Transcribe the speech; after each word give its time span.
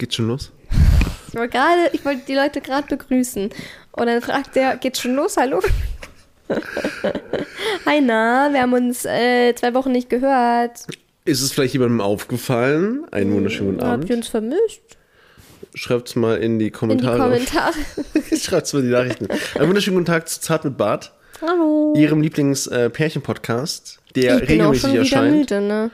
Geht's 0.00 0.14
schon 0.14 0.28
los? 0.28 0.50
Ich 1.28 1.34
wollte 1.34 1.50
gerade, 1.58 1.90
ich 1.92 2.02
wollte 2.06 2.22
die 2.26 2.34
Leute 2.34 2.62
gerade 2.62 2.86
begrüßen. 2.88 3.50
Und 3.92 4.06
dann 4.06 4.22
fragt 4.22 4.56
der, 4.56 4.78
geht's 4.78 4.98
schon 5.02 5.14
los? 5.14 5.36
Hallo? 5.36 5.60
Hi, 7.84 8.00
na, 8.00 8.48
wir 8.50 8.62
haben 8.62 8.72
uns 8.72 9.04
äh, 9.04 9.54
zwei 9.54 9.74
Wochen 9.74 9.92
nicht 9.92 10.08
gehört. 10.08 10.86
Ist 11.26 11.42
es 11.42 11.52
vielleicht 11.52 11.74
jemandem 11.74 12.00
aufgefallen? 12.00 13.04
Einen 13.10 13.34
wunderschönen 13.34 13.72
guten 13.74 13.86
Habt 13.86 14.04
ihr 14.04 14.14
Abend. 14.14 14.16
uns 14.16 14.28
vermisst? 14.28 14.80
Schreibt's 15.74 16.16
mal 16.16 16.36
in 16.38 16.40
die 16.40 16.46
In 16.46 16.58
die 16.58 16.70
Kommentare. 16.70 17.18
Kommentare. 17.18 17.74
Schreibt's 18.40 18.72
mal 18.72 18.78
in 18.78 18.86
die 18.86 18.92
Nachrichten. 18.92 19.28
Einen 19.56 19.68
wunderschönen 19.68 19.96
guten 19.98 20.06
Tag 20.06 20.30
zu 20.30 20.40
Zart 20.40 20.64
mit 20.64 20.78
Bart, 20.78 21.12
Hallo. 21.42 21.92
Ihrem 21.94 22.22
Lieblings-Pärchen-Podcast, 22.22 23.98
der 24.16 24.40
ich 24.42 24.48
bin 24.48 24.62
auch 24.62 24.72
regelmäßig 24.72 24.80
schon 24.80 24.90
wieder 24.92 25.00
erscheint. 25.00 25.36
müde, 25.36 25.60
ne? 25.60 25.90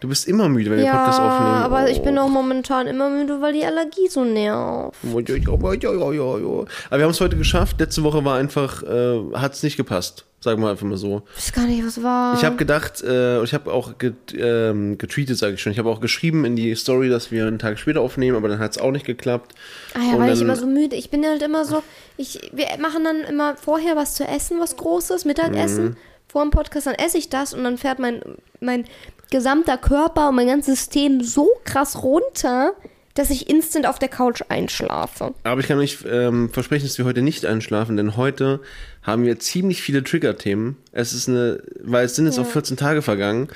Du 0.00 0.08
bist 0.08 0.26
immer 0.26 0.48
müde, 0.48 0.70
wenn 0.70 0.78
wir 0.78 0.86
Ja, 0.86 0.96
Podcast 0.96 1.20
aufnehmen. 1.20 1.62
aber 1.62 1.90
ich 1.90 2.00
bin 2.02 2.18
Oh. 2.18 2.22
auch 2.22 2.28
momentan 2.28 2.86
immer 2.86 3.10
müde, 3.10 3.40
weil 3.40 3.52
die 3.52 3.64
Allergie 3.64 4.08
so 4.08 4.24
nervt. 4.24 4.96
Aber 5.04 5.26
wir 5.26 7.04
haben 7.04 7.10
es 7.10 7.20
heute 7.20 7.36
geschafft. 7.36 7.78
Letzte 7.80 8.02
Woche 8.02 8.24
war 8.24 8.36
einfach, 8.38 8.82
äh, 8.82 9.20
hat 9.34 9.52
es 9.54 9.62
nicht 9.62 9.76
gepasst. 9.76 10.24
Sagen 10.42 10.62
wir 10.62 10.70
einfach 10.70 10.86
mal 10.86 10.96
so. 10.96 11.20
Ich 11.36 11.48
weiß 11.48 11.52
gar 11.52 11.66
nicht, 11.66 11.84
was 11.86 12.02
war. 12.02 12.34
Ich 12.34 12.44
habe 12.46 12.56
gedacht, 12.56 13.02
äh, 13.02 13.42
ich 13.42 13.52
habe 13.52 13.70
auch 13.70 13.98
get, 13.98 14.14
ähm, 14.34 14.96
getweetet, 14.96 15.36
sage 15.36 15.52
ich 15.54 15.60
schon. 15.60 15.70
Ich 15.72 15.78
habe 15.78 15.90
auch 15.90 16.00
geschrieben 16.00 16.46
in 16.46 16.56
die 16.56 16.74
Story, 16.76 17.10
dass 17.10 17.30
wir 17.30 17.46
einen 17.46 17.58
Tag 17.58 17.78
später 17.78 18.00
aufnehmen, 18.00 18.38
aber 18.38 18.48
dann 18.48 18.58
hat 18.58 18.70
es 18.70 18.78
auch 18.78 18.90
nicht 18.90 19.04
geklappt. 19.04 19.54
Ah 19.92 19.98
ja, 19.98 20.14
Und 20.14 20.20
weil 20.20 20.32
ich 20.32 20.40
immer 20.40 20.56
so 20.56 20.66
müde. 20.66 20.96
Ich 20.96 21.10
bin 21.10 21.26
halt 21.26 21.42
immer 21.42 21.66
so. 21.66 21.82
Ich, 22.16 22.40
wir 22.54 22.68
machen 22.80 23.04
dann 23.04 23.20
immer 23.20 23.54
vorher 23.56 23.96
was 23.96 24.14
zu 24.14 24.24
essen, 24.24 24.58
was 24.60 24.78
Großes, 24.78 25.26
Mittagessen. 25.26 25.84
Mhm. 25.84 25.96
Vor 26.26 26.42
dem 26.42 26.50
Podcast, 26.52 26.86
dann 26.86 26.94
esse 26.94 27.18
ich 27.18 27.28
das 27.28 27.52
und 27.52 27.62
dann 27.64 27.76
fährt 27.76 27.98
mein, 27.98 28.22
mein 28.60 28.84
gesamter 29.30 29.76
Körper 29.78 30.28
und 30.28 30.36
mein 30.36 30.46
ganzes 30.46 30.80
System 30.80 31.22
so 31.22 31.48
krass 31.64 32.02
runter, 32.02 32.74
dass 33.14 33.30
ich 33.30 33.48
instant 33.48 33.86
auf 33.86 33.98
der 33.98 34.08
Couch 34.08 34.42
einschlafe. 34.48 35.34
Aber 35.42 35.60
ich 35.60 35.66
kann 35.66 35.78
euch 35.78 35.98
ähm, 36.08 36.50
versprechen, 36.50 36.86
dass 36.86 36.98
wir 36.98 37.04
heute 37.04 37.22
nicht 37.22 37.44
einschlafen, 37.44 37.96
denn 37.96 38.16
heute 38.16 38.60
haben 39.02 39.24
wir 39.24 39.38
ziemlich 39.38 39.82
viele 39.82 40.04
Trigger-Themen. 40.04 40.76
Es 40.92 41.12
ist 41.12 41.28
eine, 41.28 41.62
weil 41.82 42.06
es 42.06 42.16
sind 42.16 42.26
jetzt 42.26 42.38
auch 42.38 42.46
14 42.46 42.76
Tage 42.76 43.02
vergangen. 43.02 43.48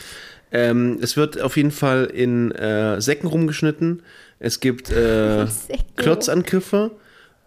Ähm, 0.51 0.99
es 1.01 1.17
wird 1.17 1.41
auf 1.41 1.57
jeden 1.57 1.71
Fall 1.71 2.05
in 2.05 2.51
äh, 2.53 3.01
Säcken 3.01 3.29
rumgeschnitten. 3.29 4.03
Es 4.39 4.61
gibt 4.61 4.91
äh. 4.91 5.47
Klotzangriffe. 5.97 6.93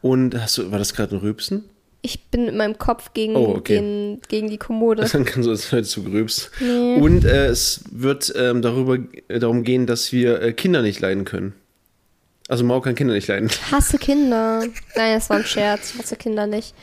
Und 0.01 0.39
hast 0.39 0.57
du, 0.57 0.71
war 0.71 0.79
das 0.79 0.93
gerade 0.93 1.15
ein 1.15 1.19
Rübsen? 1.19 1.65
Ich 2.01 2.25
bin 2.29 2.45
mit 2.45 2.55
meinem 2.55 2.77
Kopf 2.77 3.13
gegen, 3.13 3.35
Oh, 3.35 3.55
okay. 3.57 3.75
gegen, 3.75 4.21
gegen 4.27 4.49
die 4.49 4.57
Kommode. 4.57 5.03
Dann 5.11 5.25
kann 5.25 5.43
so 5.43 5.51
das 5.51 5.71
heute 5.71 5.83
zu 5.83 6.03
grübst. 6.03 6.51
Und 6.61 7.25
äh, 7.25 7.47
es 7.47 7.83
wird 7.91 8.31
ähm, 8.37 8.61
darüber, 8.61 8.97
äh, 9.27 9.39
darum 9.39 9.63
gehen, 9.63 9.87
dass 9.87 10.11
wir 10.11 10.41
äh, 10.41 10.53
Kinder 10.53 10.81
nicht 10.81 10.99
leiden 10.99 11.25
können. 11.25 11.53
Also 12.47 12.63
Mau 12.63 12.79
kann 12.79 12.95
Kinder 12.95 13.13
nicht 13.13 13.27
leiden. 13.27 13.49
Ich 13.49 13.71
hasse 13.71 13.97
Kinder. 13.97 14.63
Nein, 14.95 15.15
das 15.15 15.29
war 15.29 15.37
ein 15.37 15.43
Scherz. 15.43 15.93
Ich 15.93 15.99
hasse 15.99 16.15
Kinder 16.15 16.47
nicht. 16.47 16.73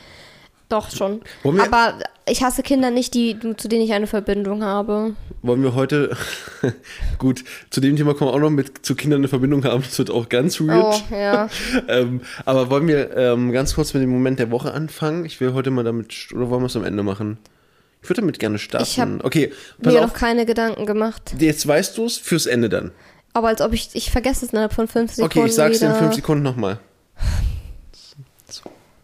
Doch 0.69 0.91
schon. 0.91 1.21
Aber 1.43 1.97
ich 2.27 2.43
hasse 2.43 2.61
Kinder 2.61 2.91
nicht, 2.91 3.13
die, 3.13 3.37
zu 3.57 3.67
denen 3.67 3.83
ich 3.83 3.93
eine 3.93 4.07
Verbindung 4.07 4.63
habe. 4.63 5.15
Wollen 5.45 5.61
wir 5.61 5.75
heute, 5.75 6.17
gut, 7.19 7.43
zu 7.69 7.79
dem 7.79 7.95
Thema 7.95 8.15
kommen 8.15 8.31
wir 8.31 8.33
auch 8.33 8.39
noch 8.39 8.49
mit 8.49 8.83
zu 8.83 8.95
Kindern 8.95 9.19
eine 9.19 9.27
Verbindung 9.27 9.63
haben, 9.63 9.83
das 9.83 9.99
wird 9.99 10.09
auch 10.09 10.27
ganz 10.27 10.59
weird. 10.59 11.03
Oh, 11.11 11.15
ja. 11.15 11.49
ähm, 11.87 12.21
aber 12.45 12.71
wollen 12.71 12.87
wir 12.87 13.15
ähm, 13.15 13.51
ganz 13.51 13.75
kurz 13.75 13.93
mit 13.93 14.01
dem 14.01 14.09
Moment 14.09 14.39
der 14.39 14.49
Woche 14.49 14.73
anfangen? 14.73 15.23
Ich 15.23 15.39
will 15.39 15.53
heute 15.53 15.69
mal 15.69 15.83
damit, 15.83 16.29
oder 16.33 16.49
wollen 16.49 16.63
wir 16.63 16.67
es 16.67 16.75
am 16.75 16.83
Ende 16.83 17.03
machen? 17.03 17.37
Ich 18.01 18.09
würde 18.09 18.21
damit 18.21 18.39
gerne 18.39 18.57
starten. 18.57 18.87
Ich 18.89 18.99
hab 18.99 19.23
okay, 19.23 19.51
Mir 19.77 20.03
auf, 20.03 20.07
noch 20.07 20.13
keine 20.13 20.47
Gedanken 20.47 20.87
gemacht. 20.87 21.35
jetzt 21.37 21.67
weißt 21.67 21.95
du 21.97 22.05
es 22.05 22.17
fürs 22.17 22.47
Ende 22.47 22.69
dann. 22.69 22.91
Aber 23.33 23.49
als 23.49 23.61
ob 23.61 23.73
ich, 23.73 23.89
ich 23.93 24.09
vergesse 24.09 24.45
es 24.45 24.51
innerhalb 24.51 24.73
von 24.73 24.87
fünf 24.87 25.13
Sekunden. 25.13 25.39
Okay, 25.39 25.47
ich 25.47 25.53
sag's 25.53 25.79
dir 25.79 25.85
in 25.85 25.91
wieder. 25.91 26.01
fünf 26.01 26.15
Sekunden 26.15 26.43
nochmal. 26.43 26.79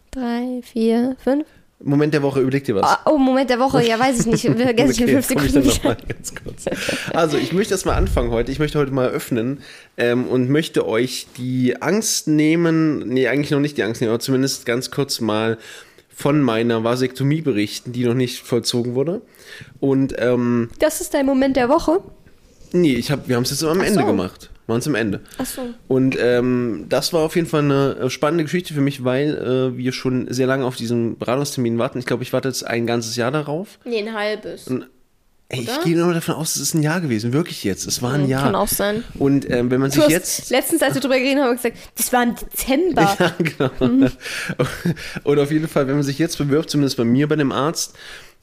Drei, 0.09 0.61
vier, 0.63 1.15
fünf. 1.23 1.45
Moment 1.83 2.13
der 2.13 2.21
Woche, 2.21 2.39
überleg 2.41 2.63
dir 2.63 2.75
was. 2.75 2.83
Ah, 2.83 2.99
Oh, 3.05 3.17
Moment 3.17 3.49
der 3.49 3.59
Woche, 3.59 3.83
ja, 3.85 3.99
weiß 3.99 4.19
ich 4.21 4.25
nicht. 4.27 4.41
Vergesse 4.57 4.91
ich 4.91 5.01
in 5.01 5.07
fünf 5.07 5.19
ich 5.19 5.25
Sekunden 5.27 5.53
dann 5.53 5.63
noch 5.65 5.75
wieder. 5.75 5.89
mal 5.89 5.97
ganz 6.07 6.33
kurz. 6.35 6.65
Also, 7.13 7.37
ich 7.37 7.53
möchte 7.53 7.73
erst 7.73 7.85
mal 7.85 7.95
anfangen 7.95 8.31
heute. 8.31 8.51
Ich 8.51 8.59
möchte 8.59 8.77
heute 8.79 8.91
mal 8.91 9.09
öffnen 9.09 9.59
ähm, 9.97 10.25
und 10.27 10.49
möchte 10.49 10.87
euch 10.87 11.27
die 11.37 11.81
Angst 11.81 12.27
nehmen, 12.27 12.99
nee, 13.07 13.27
eigentlich 13.27 13.51
noch 13.51 13.59
nicht 13.59 13.77
die 13.77 13.83
Angst 13.83 14.01
nehmen, 14.01 14.11
aber 14.11 14.19
zumindest 14.19 14.65
ganz 14.65 14.91
kurz 14.91 15.19
mal 15.21 15.57
von 16.13 16.41
meiner 16.41 16.83
Vasektomie 16.83 17.41
berichten, 17.41 17.93
die 17.93 18.03
noch 18.05 18.13
nicht 18.13 18.41
vollzogen 18.41 18.93
wurde. 18.93 19.21
Und 19.79 20.13
ähm, 20.19 20.69
Das 20.79 21.01
ist 21.01 21.13
dein 21.13 21.25
Moment 21.25 21.55
der 21.55 21.69
Woche? 21.69 22.01
nee, 22.73 22.93
ich 22.93 23.11
hab, 23.11 23.27
wir 23.27 23.35
haben 23.35 23.43
es 23.43 23.49
jetzt 23.49 23.63
am 23.63 23.79
Ach 23.81 23.85
Ende 23.85 23.99
so. 24.01 24.05
gemacht. 24.05 24.49
Waren 24.71 24.81
am 24.85 24.95
Ende. 24.95 25.19
Ach 25.37 25.45
so. 25.45 25.61
Und 25.87 26.17
ähm, 26.19 26.85
das 26.87 27.11
war 27.11 27.21
auf 27.21 27.35
jeden 27.35 27.47
Fall 27.47 27.63
eine 27.63 27.97
äh, 28.03 28.09
spannende 28.09 28.45
Geschichte 28.45 28.73
für 28.73 28.81
mich, 28.81 29.03
weil 29.03 29.37
äh, 29.73 29.77
wir 29.77 29.91
schon 29.91 30.31
sehr 30.33 30.47
lange 30.47 30.65
auf 30.65 30.75
diesen 30.75 31.17
Beratungstermin 31.17 31.77
warten. 31.77 31.99
Ich 31.99 32.05
glaube, 32.05 32.23
ich 32.23 32.31
warte 32.31 32.47
jetzt 32.47 32.65
ein 32.65 32.87
ganzes 32.87 33.15
Jahr 33.15 33.31
darauf. 33.31 33.79
Nee, 33.83 33.99
ein 33.99 34.13
halbes. 34.13 34.69
Ey, 35.49 35.63
ich 35.63 35.81
gehe 35.83 35.97
nur 35.97 36.13
davon 36.13 36.35
aus, 36.35 36.55
es 36.55 36.61
ist 36.61 36.75
ein 36.75 36.81
Jahr 36.81 37.01
gewesen. 37.01 37.33
Wirklich 37.33 37.65
jetzt. 37.65 37.85
Es 37.85 38.01
war 38.01 38.13
ein 38.13 38.29
Jahr. 38.29 38.43
Kann 38.43 38.55
auch 38.55 38.69
sein. 38.69 39.03
Und 39.19 39.49
ähm, 39.49 39.69
wenn 39.69 39.81
man 39.81 39.91
sich 39.91 40.01
hast 40.01 40.09
jetzt. 40.09 40.49
letztens, 40.49 40.81
als 40.81 40.93
wir 40.93 41.01
drüber 41.01 41.17
geredet 41.17 41.39
haben, 41.39 41.49
haben 41.49 41.61
wir 41.61 41.71
gesagt, 41.71 41.77
das 41.97 42.13
war 42.13 42.23
im 42.23 42.35
Dezember. 42.35 43.17
Ja, 43.19 43.33
genau. 43.37 43.71
Und 45.25 45.39
auf 45.39 45.51
jeden 45.51 45.67
Fall, 45.67 45.87
wenn 45.87 45.95
man 45.95 46.03
sich 46.03 46.17
jetzt 46.19 46.37
bewirbt, 46.37 46.69
zumindest 46.69 46.95
bei 46.95 47.03
mir 47.03 47.27
bei 47.27 47.35
dem 47.35 47.51
Arzt, 47.51 47.95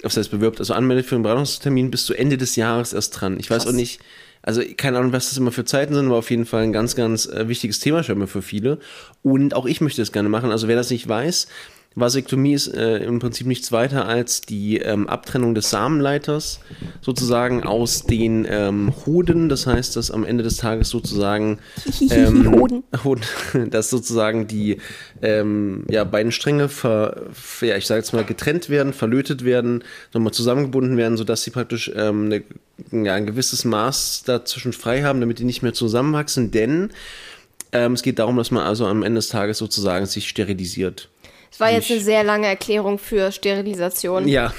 das 0.02 0.18
heißt 0.18 0.30
bewirbt, 0.30 0.60
also 0.60 0.74
anmeldet 0.74 1.06
für 1.06 1.14
einen 1.14 1.24
Beratungstermin, 1.24 1.90
bis 1.90 2.04
zu 2.04 2.12
Ende 2.12 2.36
des 2.36 2.56
Jahres 2.56 2.92
erst 2.92 3.18
dran. 3.18 3.40
Ich 3.40 3.48
weiß 3.48 3.62
Krass. 3.62 3.72
auch 3.72 3.76
nicht, 3.76 4.00
also 4.42 4.62
keine 4.76 4.98
Ahnung, 4.98 5.12
was 5.12 5.28
das 5.28 5.38
immer 5.38 5.52
für 5.52 5.64
Zeiten 5.64 5.94
sind, 5.94 6.06
aber 6.06 6.16
auf 6.16 6.30
jeden 6.30 6.46
Fall 6.46 6.62
ein 6.62 6.72
ganz, 6.72 6.94
ganz 6.96 7.26
äh, 7.26 7.48
wichtiges 7.48 7.80
Thema 7.80 8.02
scheinbar 8.02 8.28
für 8.28 8.42
viele. 8.42 8.78
Und 9.22 9.54
auch 9.54 9.66
ich 9.66 9.80
möchte 9.80 10.00
das 10.02 10.12
gerne 10.12 10.28
machen. 10.28 10.50
Also 10.50 10.68
wer 10.68 10.76
das 10.76 10.90
nicht 10.90 11.08
weiß, 11.08 11.48
Vasektomie 12.00 12.54
ist 12.54 12.68
äh, 12.68 12.98
im 12.98 13.18
Prinzip 13.18 13.46
nichts 13.46 13.72
weiter 13.72 14.06
als 14.06 14.40
die 14.40 14.78
ähm, 14.78 15.08
Abtrennung 15.08 15.54
des 15.54 15.70
Samenleiters 15.70 16.60
sozusagen 17.00 17.64
aus 17.64 18.04
den 18.04 18.46
ähm, 18.48 18.92
Hoden. 19.06 19.48
Das 19.48 19.66
heißt, 19.66 19.96
dass 19.96 20.10
am 20.10 20.24
Ende 20.24 20.44
des 20.44 20.56
Tages 20.56 20.88
sozusagen 20.88 21.58
ähm, 22.10 22.52
Hoden. 23.04 23.22
Dass 23.70 23.90
sozusagen 23.90 24.46
die 24.46 24.78
ähm, 25.22 25.84
ja, 25.90 26.04
beiden 26.04 26.32
Stränge 26.32 26.68
ver, 26.68 27.22
ja, 27.60 27.76
ich 27.76 27.86
sage 27.86 28.00
jetzt 28.00 28.12
mal 28.12 28.24
getrennt 28.24 28.70
werden, 28.70 28.92
verlötet 28.92 29.44
werden, 29.44 29.84
nochmal 30.12 30.32
zusammengebunden 30.32 30.96
werden, 30.96 31.16
sodass 31.16 31.42
sie 31.42 31.50
praktisch 31.50 31.90
ähm, 31.94 32.26
eine, 32.26 33.04
ja, 33.04 33.14
ein 33.14 33.26
gewisses 33.26 33.64
Maß 33.64 34.22
dazwischen 34.24 34.72
frei 34.72 35.02
haben, 35.02 35.20
damit 35.20 35.38
die 35.38 35.44
nicht 35.44 35.62
mehr 35.62 35.74
zusammenwachsen. 35.74 36.50
Denn 36.50 36.90
ähm, 37.72 37.92
es 37.92 38.02
geht 38.02 38.18
darum, 38.18 38.36
dass 38.36 38.50
man 38.50 38.64
also 38.64 38.86
am 38.86 39.02
Ende 39.02 39.18
des 39.18 39.28
Tages 39.28 39.58
sozusagen 39.58 40.06
sich 40.06 40.28
sterilisiert. 40.28 41.08
Das 41.50 41.60
war 41.60 41.70
jetzt 41.70 41.90
eine 41.90 42.00
sehr 42.00 42.24
lange 42.24 42.46
Erklärung 42.46 42.98
für 42.98 43.32
Sterilisation. 43.32 44.28
Ja, 44.28 44.52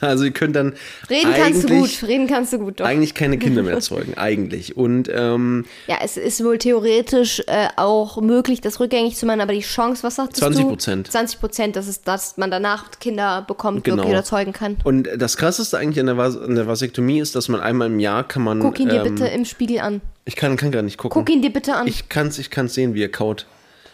also 0.00 0.24
ihr 0.24 0.32
könnt 0.32 0.56
dann 0.56 0.74
Reden 1.08 1.32
kannst 1.32 1.62
du 1.62 1.68
gut, 1.78 2.02
reden 2.02 2.26
kannst 2.26 2.52
du 2.52 2.58
gut, 2.58 2.80
doch. 2.80 2.84
eigentlich 2.86 3.14
keine 3.14 3.38
Kinder 3.38 3.62
mehr 3.62 3.78
zeugen, 3.80 4.14
eigentlich. 4.14 4.76
Und 4.76 5.08
ähm, 5.14 5.64
Ja, 5.86 5.98
es 6.02 6.16
ist 6.16 6.42
wohl 6.42 6.58
theoretisch 6.58 7.40
äh, 7.46 7.68
auch 7.76 8.20
möglich, 8.20 8.60
das 8.60 8.80
rückgängig 8.80 9.14
zu 9.16 9.26
machen, 9.26 9.40
aber 9.40 9.52
die 9.52 9.60
Chance, 9.60 10.02
was 10.02 10.16
sagst 10.16 10.38
20 10.38 10.62
du? 10.62 10.68
Prozent. 10.70 11.12
20 11.12 11.38
Prozent, 11.40 11.76
dass, 11.76 11.86
es, 11.86 12.02
dass 12.02 12.36
man 12.36 12.50
danach 12.50 12.90
Kinder 12.98 13.42
bekommt, 13.46 13.84
Genau. 13.84 13.98
wirklich 13.98 14.12
oder 14.12 14.24
zeugen 14.24 14.52
kann. 14.52 14.76
Und 14.82 15.08
das 15.16 15.36
krasseste 15.36 15.78
eigentlich 15.78 16.00
an 16.00 16.06
der, 16.06 16.16
Vas 16.16 16.36
an 16.36 16.56
der 16.56 16.66
Vasektomie 16.66 17.20
ist, 17.20 17.36
dass 17.36 17.48
man 17.48 17.60
einmal 17.60 17.86
im 17.86 18.00
Jahr 18.00 18.26
kann 18.26 18.42
man. 18.42 18.58
Guck 18.58 18.80
ihn 18.80 18.88
dir 18.88 19.04
ähm, 19.04 19.14
bitte 19.14 19.28
im 19.28 19.44
Spiegel 19.44 19.78
an. 19.78 20.00
Ich 20.24 20.34
kann, 20.34 20.56
kann 20.56 20.72
gar 20.72 20.82
nicht 20.82 20.98
gucken. 20.98 21.14
Guck 21.24 21.32
ihn 21.32 21.42
dir 21.42 21.52
bitte 21.52 21.74
an. 21.76 21.86
Ich 21.86 22.08
kann's, 22.08 22.38
ich 22.40 22.50
kann's 22.50 22.74
sehen, 22.74 22.94
wie 22.94 23.02
er 23.04 23.08
kaut. 23.08 23.46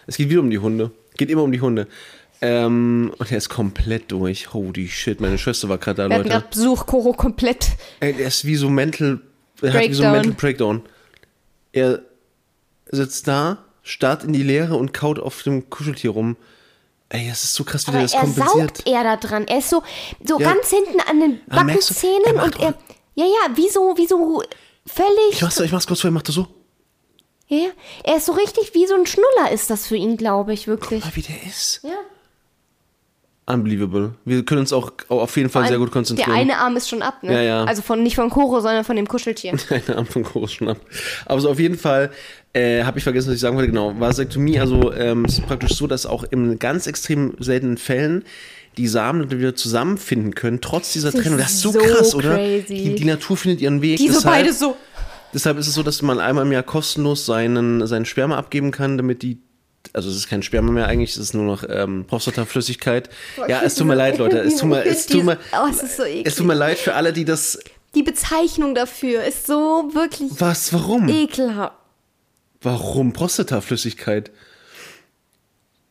Es 0.06 0.16
geht 0.16 0.30
wieder 0.30 0.40
um 0.40 0.48
die 0.48 0.58
Hunde. 0.58 0.90
Geht 1.18 1.30
immer 1.30 1.42
um 1.42 1.52
die 1.52 1.60
Hunde. 1.60 1.86
Ähm, 2.40 3.12
und 3.18 3.30
er 3.32 3.38
ist 3.38 3.48
komplett 3.48 4.12
durch. 4.12 4.52
Holy 4.52 4.88
shit, 4.88 5.20
meine 5.20 5.38
Schwester 5.38 5.68
war 5.68 5.78
gerade 5.78 6.02
da, 6.04 6.08
Wir 6.10 6.18
Leute. 6.18 6.28
gerade 6.30 6.46
Besuch, 6.50 6.86
Koro 6.86 7.12
komplett. 7.12 7.70
Ey, 8.00 8.12
er 8.18 8.28
ist 8.28 8.44
wie 8.44 8.54
so 8.56 8.68
mental. 8.70 9.20
Er 9.60 9.72
hat 9.72 9.80
wie 9.88 9.92
so 9.94 10.02
Breakdown. 10.02 10.12
mental 10.12 10.32
Breakdown. 10.34 10.82
Er 11.72 12.00
sitzt 12.90 13.26
da, 13.26 13.58
starrt 13.82 14.22
in 14.24 14.32
die 14.32 14.42
Leere 14.44 14.76
und 14.76 14.94
kaut 14.94 15.18
auf 15.18 15.42
dem 15.42 15.68
Kuscheltier 15.68 16.10
rum. 16.10 16.36
Ey, 17.08 17.28
es 17.28 17.42
ist 17.42 17.54
so 17.54 17.64
krass, 17.64 17.86
wie 17.86 17.90
Aber 17.90 17.98
der 17.98 18.04
das 18.06 18.14
er 18.14 18.20
kompensiert. 18.20 18.76
saugt 18.76 18.82
er 18.86 19.02
da 19.02 19.16
dran. 19.16 19.46
Er 19.48 19.58
ist 19.58 19.70
so, 19.70 19.82
so 20.24 20.38
Ja. 20.38 20.52
ganz 20.52 20.70
hinten 20.70 21.00
an 21.00 21.20
den 21.20 21.40
Ah? 21.48 21.64
Backenzähnen 21.64 22.36
macht 22.36 22.56
und 22.56 22.62
er. 22.62 22.74
Ja, 23.14 23.24
ja, 23.24 23.56
wie 23.56 23.68
so, 23.68 23.94
wie 23.96 24.06
so 24.06 24.42
völlig. 24.86 25.32
Ich 25.32 25.42
mach's, 25.42 25.58
ich 25.58 25.72
mach's 25.72 25.86
kurz 25.88 26.00
vor, 26.02 26.08
er 26.10 26.12
macht 26.12 26.28
das 26.28 26.36
so. 26.36 26.46
Ja, 27.48 27.56
ja. 27.56 27.68
er 28.04 28.16
ist 28.18 28.26
so 28.26 28.32
richtig 28.32 28.74
wie 28.74 28.86
so 28.86 28.94
ein 28.94 29.06
Schnuller, 29.06 29.50
ist 29.50 29.70
das 29.70 29.86
für 29.86 29.96
ihn, 29.96 30.16
glaube 30.18 30.52
ich, 30.52 30.68
wirklich. 30.68 31.02
Mal, 31.04 31.16
wie 31.16 31.22
der 31.22 31.42
ist. 31.44 31.80
Ja. 31.82 31.96
Unbelievable. 33.48 34.12
Wir 34.26 34.44
können 34.44 34.60
uns 34.60 34.74
auch 34.74 34.92
auf 35.08 35.36
jeden 35.38 35.48
Fall 35.48 35.66
sehr 35.68 35.78
gut 35.78 35.90
konzentrieren. 35.90 36.30
Der 36.30 36.38
eine 36.38 36.58
Arm 36.58 36.76
ist 36.76 36.88
schon 36.88 37.00
ab, 37.00 37.22
ne? 37.22 37.32
Ja, 37.32 37.40
ja. 37.40 37.64
Also 37.64 37.80
von 37.80 38.02
nicht 38.02 38.14
von 38.16 38.28
Koro, 38.28 38.60
sondern 38.60 38.84
von 38.84 38.94
dem 38.94 39.08
Kuscheltier. 39.08 39.52
Keine 39.68 39.96
Ahnung 39.96 40.06
von 40.06 40.22
Chorus 40.22 40.52
schon 40.52 40.68
ab. 40.68 40.78
Aber 41.24 41.40
so 41.40 41.48
auf 41.50 41.58
jeden 41.58 41.78
Fall 41.78 42.10
äh, 42.52 42.84
habe 42.84 42.98
ich 42.98 43.04
vergessen, 43.04 43.28
was 43.28 43.36
ich 43.36 43.40
sagen 43.40 43.56
wollte. 43.56 43.68
Genau, 43.70 43.98
Vasektomie, 43.98 44.58
also 44.60 44.92
ähm, 44.92 45.24
es 45.24 45.38
ist 45.38 45.46
praktisch 45.46 45.72
so, 45.76 45.86
dass 45.86 46.04
auch 46.04 46.24
in 46.24 46.58
ganz 46.58 46.86
extrem 46.86 47.34
seltenen 47.38 47.78
Fällen 47.78 48.24
die 48.76 48.86
Samen 48.86 49.30
wieder 49.30 49.56
zusammenfinden 49.56 50.34
können, 50.34 50.60
trotz 50.60 50.92
dieser 50.92 51.08
Das 51.10 51.14
ist 51.16 51.22
Trennung. 51.22 51.38
Das 51.38 51.52
ist 51.52 51.60
so, 51.62 51.72
so 51.72 51.78
krass, 51.78 52.14
oder? 52.14 52.36
Die, 52.36 52.94
die 52.94 53.04
Natur 53.04 53.36
findet 53.38 53.60
ihren 53.62 53.80
Weg. 53.80 53.96
Die 53.96 54.08
so 54.08 54.14
deshalb- 54.14 54.34
beide 54.34 54.52
so. 54.52 54.76
Deshalb 55.34 55.58
ist 55.58 55.68
es 55.68 55.74
so, 55.74 55.82
dass 55.82 56.00
man 56.02 56.20
einmal 56.20 56.46
im 56.46 56.52
Jahr 56.52 56.62
kostenlos 56.62 57.26
seinen, 57.26 57.86
seinen 57.86 58.04
Sperma 58.04 58.36
abgeben 58.38 58.70
kann, 58.70 58.96
damit 58.96 59.22
die 59.22 59.38
also 59.92 60.08
es 60.08 60.16
ist 60.16 60.28
kein 60.28 60.42
Sperma 60.42 60.72
mehr 60.72 60.86
eigentlich, 60.86 61.10
es 61.10 61.16
ist 61.18 61.34
nur 61.34 61.44
noch 61.44 61.64
ähm, 61.68 62.04
Prostataflüssigkeit. 62.06 63.08
Ja, 63.48 63.62
es 63.62 63.74
tut 63.74 63.86
mir 63.86 63.94
leid, 63.94 64.18
Leute. 64.18 64.38
Es 64.38 64.56
tut 64.56 64.68
mir, 64.68 64.84
es 64.84 65.06
tut 65.06 65.24
mir, 65.24 65.38
Oh, 65.52 65.66
es 65.70 65.82
ist 65.82 65.96
so 65.96 66.04
es 66.04 66.36
tut 66.36 66.46
mir 66.46 66.54
leid 66.54 66.78
für 66.78 66.94
alle, 66.94 67.12
die 67.12 67.24
das. 67.24 67.58
Die 67.94 68.02
Bezeichnung 68.02 68.74
dafür 68.74 69.24
ist 69.24 69.46
so 69.46 69.90
wirklich 69.92 70.30
Was? 70.38 70.72
Warum? 70.72 71.08
ekelhaft. 71.08 71.74
Warum 72.60 73.12
Prostataflüssigkeit? 73.12 74.30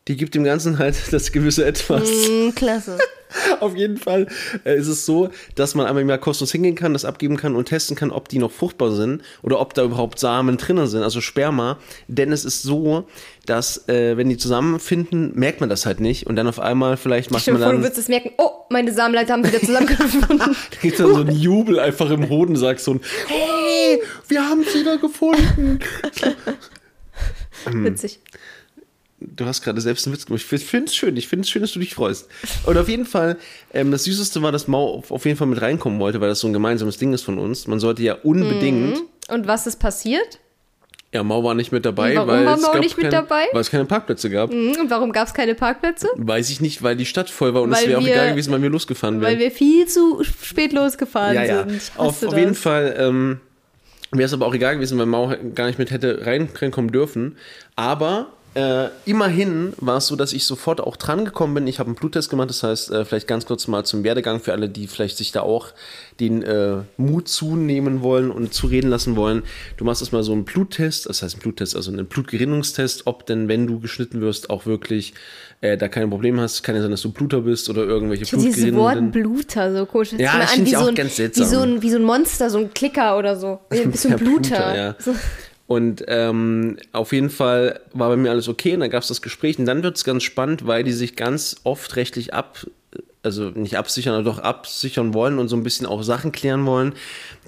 Die 0.08 0.16
gibt 0.16 0.36
dem 0.36 0.44
Ganzen 0.44 0.78
halt 0.80 0.96
das 1.12 1.32
gewisse 1.32 1.66
Etwas. 1.66 2.10
Mm, 2.10 2.50
klasse. 2.56 2.98
Auf 3.60 3.76
jeden 3.76 3.98
Fall 3.98 4.28
äh, 4.66 4.78
ist 4.78 4.88
es 4.88 5.06
so, 5.06 5.30
dass 5.56 5.76
man 5.76 5.86
einmal 5.86 6.02
im 6.04 6.10
Jahr 6.10 6.18
kostenlos 6.18 6.52
hingehen 6.52 6.76
kann, 6.76 6.94
das 6.94 7.06
abgeben 7.06 7.38
kann 7.38 7.56
und 7.56 7.66
testen 7.66 7.96
kann, 7.96 8.12
ob 8.12 8.30
die 8.30 8.40
noch 8.40 8.52
fruchtbar 8.52 8.92
sind 8.92 9.22
oder 9.42 9.60
ob 9.60 9.74
da 9.74 9.84
überhaupt 9.84 10.20
Samen 10.20 10.58
drinnen 10.58 10.88
sind, 10.88 11.04
also 11.04 11.22
Sperma. 11.22 11.78
Denn 12.08 12.32
es 12.32 12.46
ist 12.46 12.64
so, 12.64 13.08
dass 13.46 13.88
äh, 13.90 14.18
wenn 14.18 14.30
die 14.30 14.38
zusammenfinden, 14.38 15.32
merkt 15.36 15.60
man 15.60 15.70
das 15.70 15.86
halt 15.86 16.00
nicht 16.00 16.28
und 16.28 16.36
dann 16.36 16.48
auf 16.48 16.60
einmal 16.60 16.98
vielleicht 16.98 17.32
macht 17.32 17.46
dir 17.46 17.54
man 17.54 17.62
vor, 17.62 17.72
du 17.72 17.76
dann, 17.78 17.84
würdest 17.84 18.00
es 18.00 18.08
merken, 18.08 18.32
oh, 18.38 18.50
meine 18.70 18.92
Samenleiter 18.94 19.34
haben 19.34 19.46
wieder 19.46 19.60
zusammengefunden. 19.60 20.38
da 20.72 20.78
gibt 20.82 21.00
dann 21.00 21.14
so 21.14 21.22
einen 21.22 21.36
Jubel 21.36 21.80
einfach 21.80 22.10
im 22.10 22.30
Hodensack, 22.30 22.80
so 22.80 22.94
ein 22.94 23.02
Hey, 23.28 24.02
wir 24.28 24.48
haben 24.48 24.62
es 24.62 24.74
wieder 24.74 24.98
gefunden. 24.98 25.80
Witzig. 27.66 28.20
Du 29.20 29.46
hast 29.46 29.64
gerade 29.64 29.82
selbst 29.82 30.06
einen 30.06 30.16
Witz 30.16 30.28
gemacht. 30.28 30.44
Ich 30.52 30.66
finde 30.66 30.86
es 30.86 30.96
schön. 30.96 31.18
Ich 31.18 31.28
finde 31.28 31.42
es 31.42 31.50
schön, 31.50 31.64
dass 31.64 31.72
du 31.72 31.80
dich 31.80 31.96
freust. 31.96 32.30
Und 32.66 32.78
auf 32.78 32.88
jeden 32.88 33.06
Fall, 33.06 33.38
ähm, 33.74 33.90
das 33.90 34.04
Süßeste 34.04 34.44
war, 34.44 34.52
dass 34.52 34.68
Mau 34.68 35.04
auf, 35.10 35.26
jeden 35.26 35.38
Fall 35.38 35.48
mit 35.48 35.62
reinkommen 35.62 36.00
wollte, 36.00 36.22
weil 36.22 36.30
das 36.30 36.40
so 36.40 36.48
ein 36.48 36.54
gemeinsames 36.54 36.98
Ding 36.98 37.14
ist 37.14 37.24
von 37.24 37.40
uns. 37.40 37.66
Man 37.66 37.80
sollte 37.80 38.04
ja 38.04 38.14
unbedingt. 38.14 39.00
Und 39.28 39.48
was 39.48 39.66
ist 39.66 39.80
passiert? 39.80 40.40
Ja, 41.14 41.24
Mau 41.24 41.44
war 41.44 41.56
nicht 41.56 41.72
mit 41.72 41.86
dabei, 41.86 42.16
Warum 42.16 42.30
weil, 42.30 42.46
war 42.46 42.56
es 42.56 42.62
Mau 42.62 42.72
gab 42.74 42.82
nicht 42.82 42.98
mit 42.98 43.06
kein, 43.06 43.12
dabei? 43.12 43.46
weil 43.54 43.62
es 43.62 43.72
keine 43.72 43.86
Parkplätze 43.86 44.30
gab. 44.30 44.52
Hm, 44.52 44.76
Und 44.80 44.90
warum 44.90 45.12
gab 45.14 45.28
es 45.28 45.34
keine 45.34 45.56
Parkplätze? 45.56 46.10
Weiß 46.16 46.50
ich 46.50 46.60
nicht, 46.60 46.84
weil 46.84 46.98
die 46.98 47.06
Stadt 47.06 47.30
voll 47.30 47.54
war 47.54 47.62
und 47.62 47.72
es 47.72 47.80
Weil 47.82 47.90
wäre 47.90 48.00
auch 48.00 48.06
egal 48.06 48.32
gewesen, 48.32 48.52
wann 48.52 48.62
wir 48.62 48.70
losgefahren 48.70 49.22
wären. 49.22 49.32
Weil 49.32 49.40
wir 49.40 49.52
viel 49.52 49.88
zu 49.88 50.22
spät 50.24 50.74
losgefahren 50.74 51.36
ja, 51.36 51.44
ja. 51.44 51.68
sind. 51.68 51.92
Auf, 51.96 52.24
auf 52.24 52.38
jeden 52.38 52.56
Fall 52.56 52.96
ähm, 53.00 53.40
wäre 54.12 54.26
es 54.26 54.34
aber 54.34 54.46
auch 54.46 54.54
egal 54.54 54.76
gewesen, 54.76 55.00
weil 55.00 55.06
Mau 55.06 55.34
gar 55.56 55.68
nicht 55.68 55.80
mit 55.80 55.92
hätte 55.92 56.26
rein, 56.26 56.50
reinkommen 56.54 56.92
dürfen. 56.92 57.38
Aber 57.78 58.34
äh, 58.56 58.88
immerhin 59.06 59.74
war 59.78 59.98
es 59.98 60.08
so, 60.08 60.16
dass 60.16 60.34
ich 60.34 60.46
sofort 60.46 60.82
auch 60.82 60.96
dran 60.96 61.26
gekommen 61.26 61.54
bin. 61.54 61.68
Ich 61.68 61.80
habe 61.80 61.88
einen 61.88 61.96
Bluttest 61.96 62.30
gemacht, 62.30 62.50
das 62.50 62.64
heißt, 62.64 62.92
äh, 62.92 63.06
vielleicht 63.06 63.28
ganz 63.28 63.46
kurz 63.46 63.68
mal 63.68 63.84
zum 63.86 64.04
Werdegang 64.04 64.40
für 64.40 64.52
alle, 64.54 64.68
die 64.70 64.88
vielleicht 64.88 65.18
sich 65.18 65.32
da 65.32 65.42
auch 65.42 65.68
den 66.20 66.42
äh, 66.42 66.78
Mut 66.98 67.28
zunehmen 67.28 68.02
wollen 68.02 68.32
und 68.32 68.54
zureden 68.54 68.90
lassen 68.90 69.16
wollen. 69.16 69.44
Du 69.78 69.86
machst 69.86 70.02
erstmal 70.02 70.24
so 70.24 70.32
einen 70.32 70.46
Bluttest, 70.46 71.08
das 71.08 71.22
heißt 71.22 71.38
ein 71.38 71.40
Bluttest, 71.40 71.76
also 71.76 71.92
einen 71.92 72.08
Blutgerinnungstest, 72.08 73.06
ob 73.06 73.26
denn, 73.28 73.48
wenn 73.48 73.68
du 73.68 73.80
geschnitten 73.80 74.22
wirst, 74.22 74.50
auch 74.50 74.66
wirklich 74.66 75.14
äh, 75.62 75.78
da 75.78 75.88
keine 75.88 76.08
Probleme 76.08 76.42
hast. 76.42 76.64
Kann 76.64 76.76
ja 76.76 76.82
sein, 76.82 76.92
dass 76.92 77.02
du 77.04 77.12
Bluter 77.12 77.42
bist 77.42 77.70
oder 77.70 77.84
irgendwelche 77.84 78.24
Ich 78.24 78.30
finde 78.30 78.46
dieses 78.46 78.74
Wort. 78.74 79.12
Bluter 79.12 79.76
so 79.76 79.86
komisch. 79.86 80.14
Ja, 80.18 80.40
das 80.40 80.52
finde 80.54 80.70
ich 80.70 80.78
auch 80.78 80.84
so 80.84 80.88
ein, 80.90 80.96
ganz 80.96 81.16
seltsam. 81.16 81.46
Wie 81.46 81.50
so, 81.50 81.60
ein, 81.62 81.82
wie 81.84 81.90
so 81.92 81.98
ein 81.98 82.04
Monster, 82.04 82.50
so 82.50 82.58
ein 82.58 82.74
Klicker 82.74 83.18
oder 83.18 83.36
so. 83.36 83.60
Ein 83.70 83.92
bisschen 83.92 84.12
Ja, 84.12 84.18
Bluter. 84.18 84.76
ja. 84.76 84.96
So. 85.00 85.14
Und 85.68 86.06
ähm, 86.08 86.78
auf 86.94 87.12
jeden 87.12 87.30
Fall 87.30 87.82
war 87.94 88.10
bei 88.10 88.16
mir 88.16 88.32
alles 88.32 88.48
okay 88.48 88.74
und 88.74 88.80
dann 88.80 88.90
gab 88.90 89.02
es 89.02 89.10
das 89.10 89.22
Gespräch 89.22 89.60
und 89.60 89.66
dann 89.66 89.84
wird 89.84 89.98
es 89.98 90.06
ganz 90.06 90.24
spannend, 90.24 90.66
weil 90.66 90.84
die 90.84 90.94
sich 90.94 91.18
ganz 91.18 91.58
oft 91.66 91.98
rechtlich 91.98 92.34
ab, 92.34 92.66
also 93.22 93.50
nicht 93.50 93.78
absichern, 93.78 94.14
aber 94.14 94.24
doch 94.24 94.40
absichern 94.40 95.14
wollen 95.14 95.38
und 95.38 95.50
so 95.50 95.58
ein 95.58 95.64
bisschen 95.64 95.86
auch 95.86 96.04
Sachen 96.04 96.32
klären 96.32 96.66
wollen. 96.66 96.94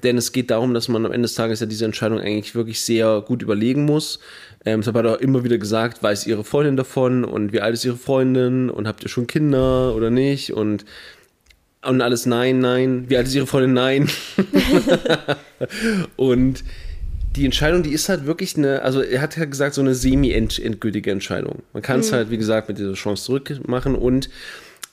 Denn 0.02 0.18
es 0.18 0.32
geht 0.32 0.50
darum, 0.50 0.74
dass 0.74 0.88
man 0.88 1.06
am 1.06 1.12
Ende 1.12 1.26
des 1.26 1.34
Tages 1.34 1.60
ja 1.60 1.66
diese 1.66 1.86
Entscheidung 1.86 2.20
eigentlich 2.20 2.54
wirklich 2.54 2.82
sehr 2.82 3.22
gut 3.22 3.40
überlegen 3.40 3.86
muss. 3.86 4.20
Ähm, 4.66 4.80
deshalb 4.80 4.98
hat 4.98 5.06
er 5.06 5.14
auch 5.14 5.20
immer 5.20 5.42
wieder 5.42 5.56
gesagt, 5.56 6.02
weiß 6.02 6.26
ihre 6.26 6.44
Freundin 6.44 6.76
davon 6.76 7.24
und 7.24 7.54
wie 7.54 7.62
alt 7.62 7.72
ist 7.72 7.86
ihre 7.86 7.96
Freundin 7.96 8.68
und 8.68 8.86
habt 8.86 9.02
ihr 9.02 9.08
schon 9.08 9.28
Kinder 9.28 9.94
oder 9.94 10.10
nicht 10.10 10.52
und 10.52 10.84
und 11.82 12.02
alles 12.02 12.26
nein, 12.26 12.58
nein. 12.58 13.06
Wie 13.08 13.16
alt 13.16 13.26
ist 13.26 13.34
ihre 13.34 13.46
Freundin? 13.46 13.72
Nein. 13.72 14.10
und 16.16 16.62
die 17.36 17.44
Entscheidung, 17.44 17.82
die 17.82 17.92
ist 17.92 18.08
halt 18.08 18.26
wirklich 18.26 18.56
eine, 18.56 18.82
also 18.82 19.02
er 19.02 19.20
hat 19.20 19.36
ja 19.36 19.44
gesagt, 19.44 19.74
so 19.74 19.80
eine 19.80 19.94
semi-endgültige 19.94 21.10
Entscheidung. 21.10 21.62
Man 21.72 21.82
kann 21.82 22.00
es 22.00 22.12
halt, 22.12 22.30
wie 22.30 22.38
gesagt, 22.38 22.68
mit 22.68 22.78
dieser 22.78 22.94
Chance 22.94 23.24
zurückmachen. 23.24 23.94
Und 23.94 24.30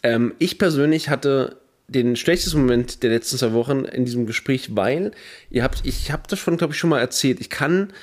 ähm, 0.04 0.34
ich 0.38 0.60
persönlich 0.60 1.10
hatte 1.10 1.58
den 1.88 2.16
schlechtesten 2.16 2.60
Moment 2.60 3.02
der 3.02 3.12
letzten 3.12 3.38
zwei 3.38 3.54
Wochen 3.54 3.86
in 3.86 4.06
diesem 4.06 4.26
Gespräch, 4.26 4.76
weil 4.76 5.12
ihr 5.50 5.64
habt, 5.64 5.86
ich 5.86 6.12
habe 6.12 6.24
das 6.28 6.38
schon, 6.38 6.58
glaube 6.58 6.74
ich, 6.74 6.80
schon 6.80 6.90
mal 6.90 7.00
erzählt. 7.00 7.40
Ich 7.40 7.50
kann 7.50 7.94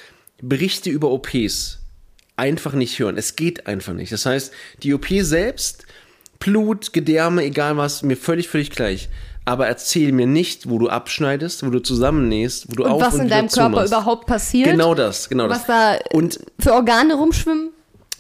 Berichte 0.41 0.91
über 0.91 1.11
OPs 1.11 1.81
einfach 2.37 2.73
nicht 2.73 2.99
hören. 2.99 3.17
Es 3.17 3.37
geht 3.37 3.67
einfach 3.67 3.93
nicht. 3.93 4.11
Das 4.11 4.27
heißt, 4.27 4.53
die 4.83 4.95
OP 4.95 5.07
selbst, 5.09 5.87
Blut, 6.41 6.93
Gedärme, 6.93 7.45
egal 7.45 7.77
was, 7.77 8.03
mir 8.03 8.17
völlig, 8.17 8.49
völlig 8.49 8.71
gleich. 8.71 9.09
Aber 9.47 9.67
erzähl 9.67 10.13
mir 10.13 10.27
nicht, 10.27 10.71
wo 10.71 10.79
du 10.79 10.89
abschneidest, 10.89 11.67
wo 11.67 11.71
du 11.71 11.81
zusammennähst, 11.81 12.71
wo 12.71 12.77
du 12.77 12.85
Und 12.85 12.91
auf 12.93 13.01
was 13.03 13.15
und 13.15 13.21
in 13.23 13.29
deinem 13.29 13.49
Körper 13.49 13.85
überhaupt 13.85 14.27
passiert. 14.27 14.71
Genau 14.71 14.95
das, 14.95 15.29
genau 15.29 15.49
das. 15.49 15.59
Was 15.61 15.67
da 15.67 15.97
Und 16.13 16.41
für 16.59 16.73
Organe 16.73 17.15
rumschwimmen. 17.15 17.71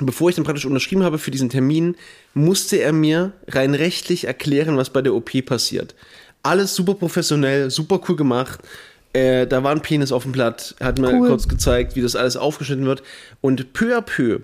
bevor 0.00 0.28
ich 0.28 0.34
dann 0.36 0.44
praktisch 0.44 0.66
unterschrieben 0.66 1.02
habe 1.02 1.18
für 1.18 1.30
diesen 1.30 1.48
Termin, 1.48 1.96
musste 2.34 2.76
er 2.76 2.92
mir 2.92 3.32
rein 3.48 3.74
rechtlich 3.74 4.24
erklären, 4.26 4.76
was 4.76 4.90
bei 4.90 5.00
der 5.00 5.14
OP 5.14 5.30
passiert. 5.46 5.94
Alles 6.42 6.74
super 6.74 6.92
professionell, 6.94 7.70
super 7.70 8.00
cool 8.08 8.16
gemacht. 8.16 8.60
Äh, 9.14 9.46
da 9.46 9.62
war 9.62 9.70
ein 9.70 9.80
Penis 9.80 10.12
auf 10.12 10.24
dem 10.24 10.32
Blatt, 10.32 10.74
hat 10.80 10.98
mir 10.98 11.08
Cool. 11.14 11.28
kurz 11.28 11.48
gezeigt, 11.48 11.96
wie 11.96 12.02
das 12.02 12.16
alles 12.16 12.36
aufgeschnitten 12.36 12.84
wird. 12.84 13.02
Und 13.40 13.72
peu 13.72 13.96
à 13.96 14.02
peu 14.02 14.40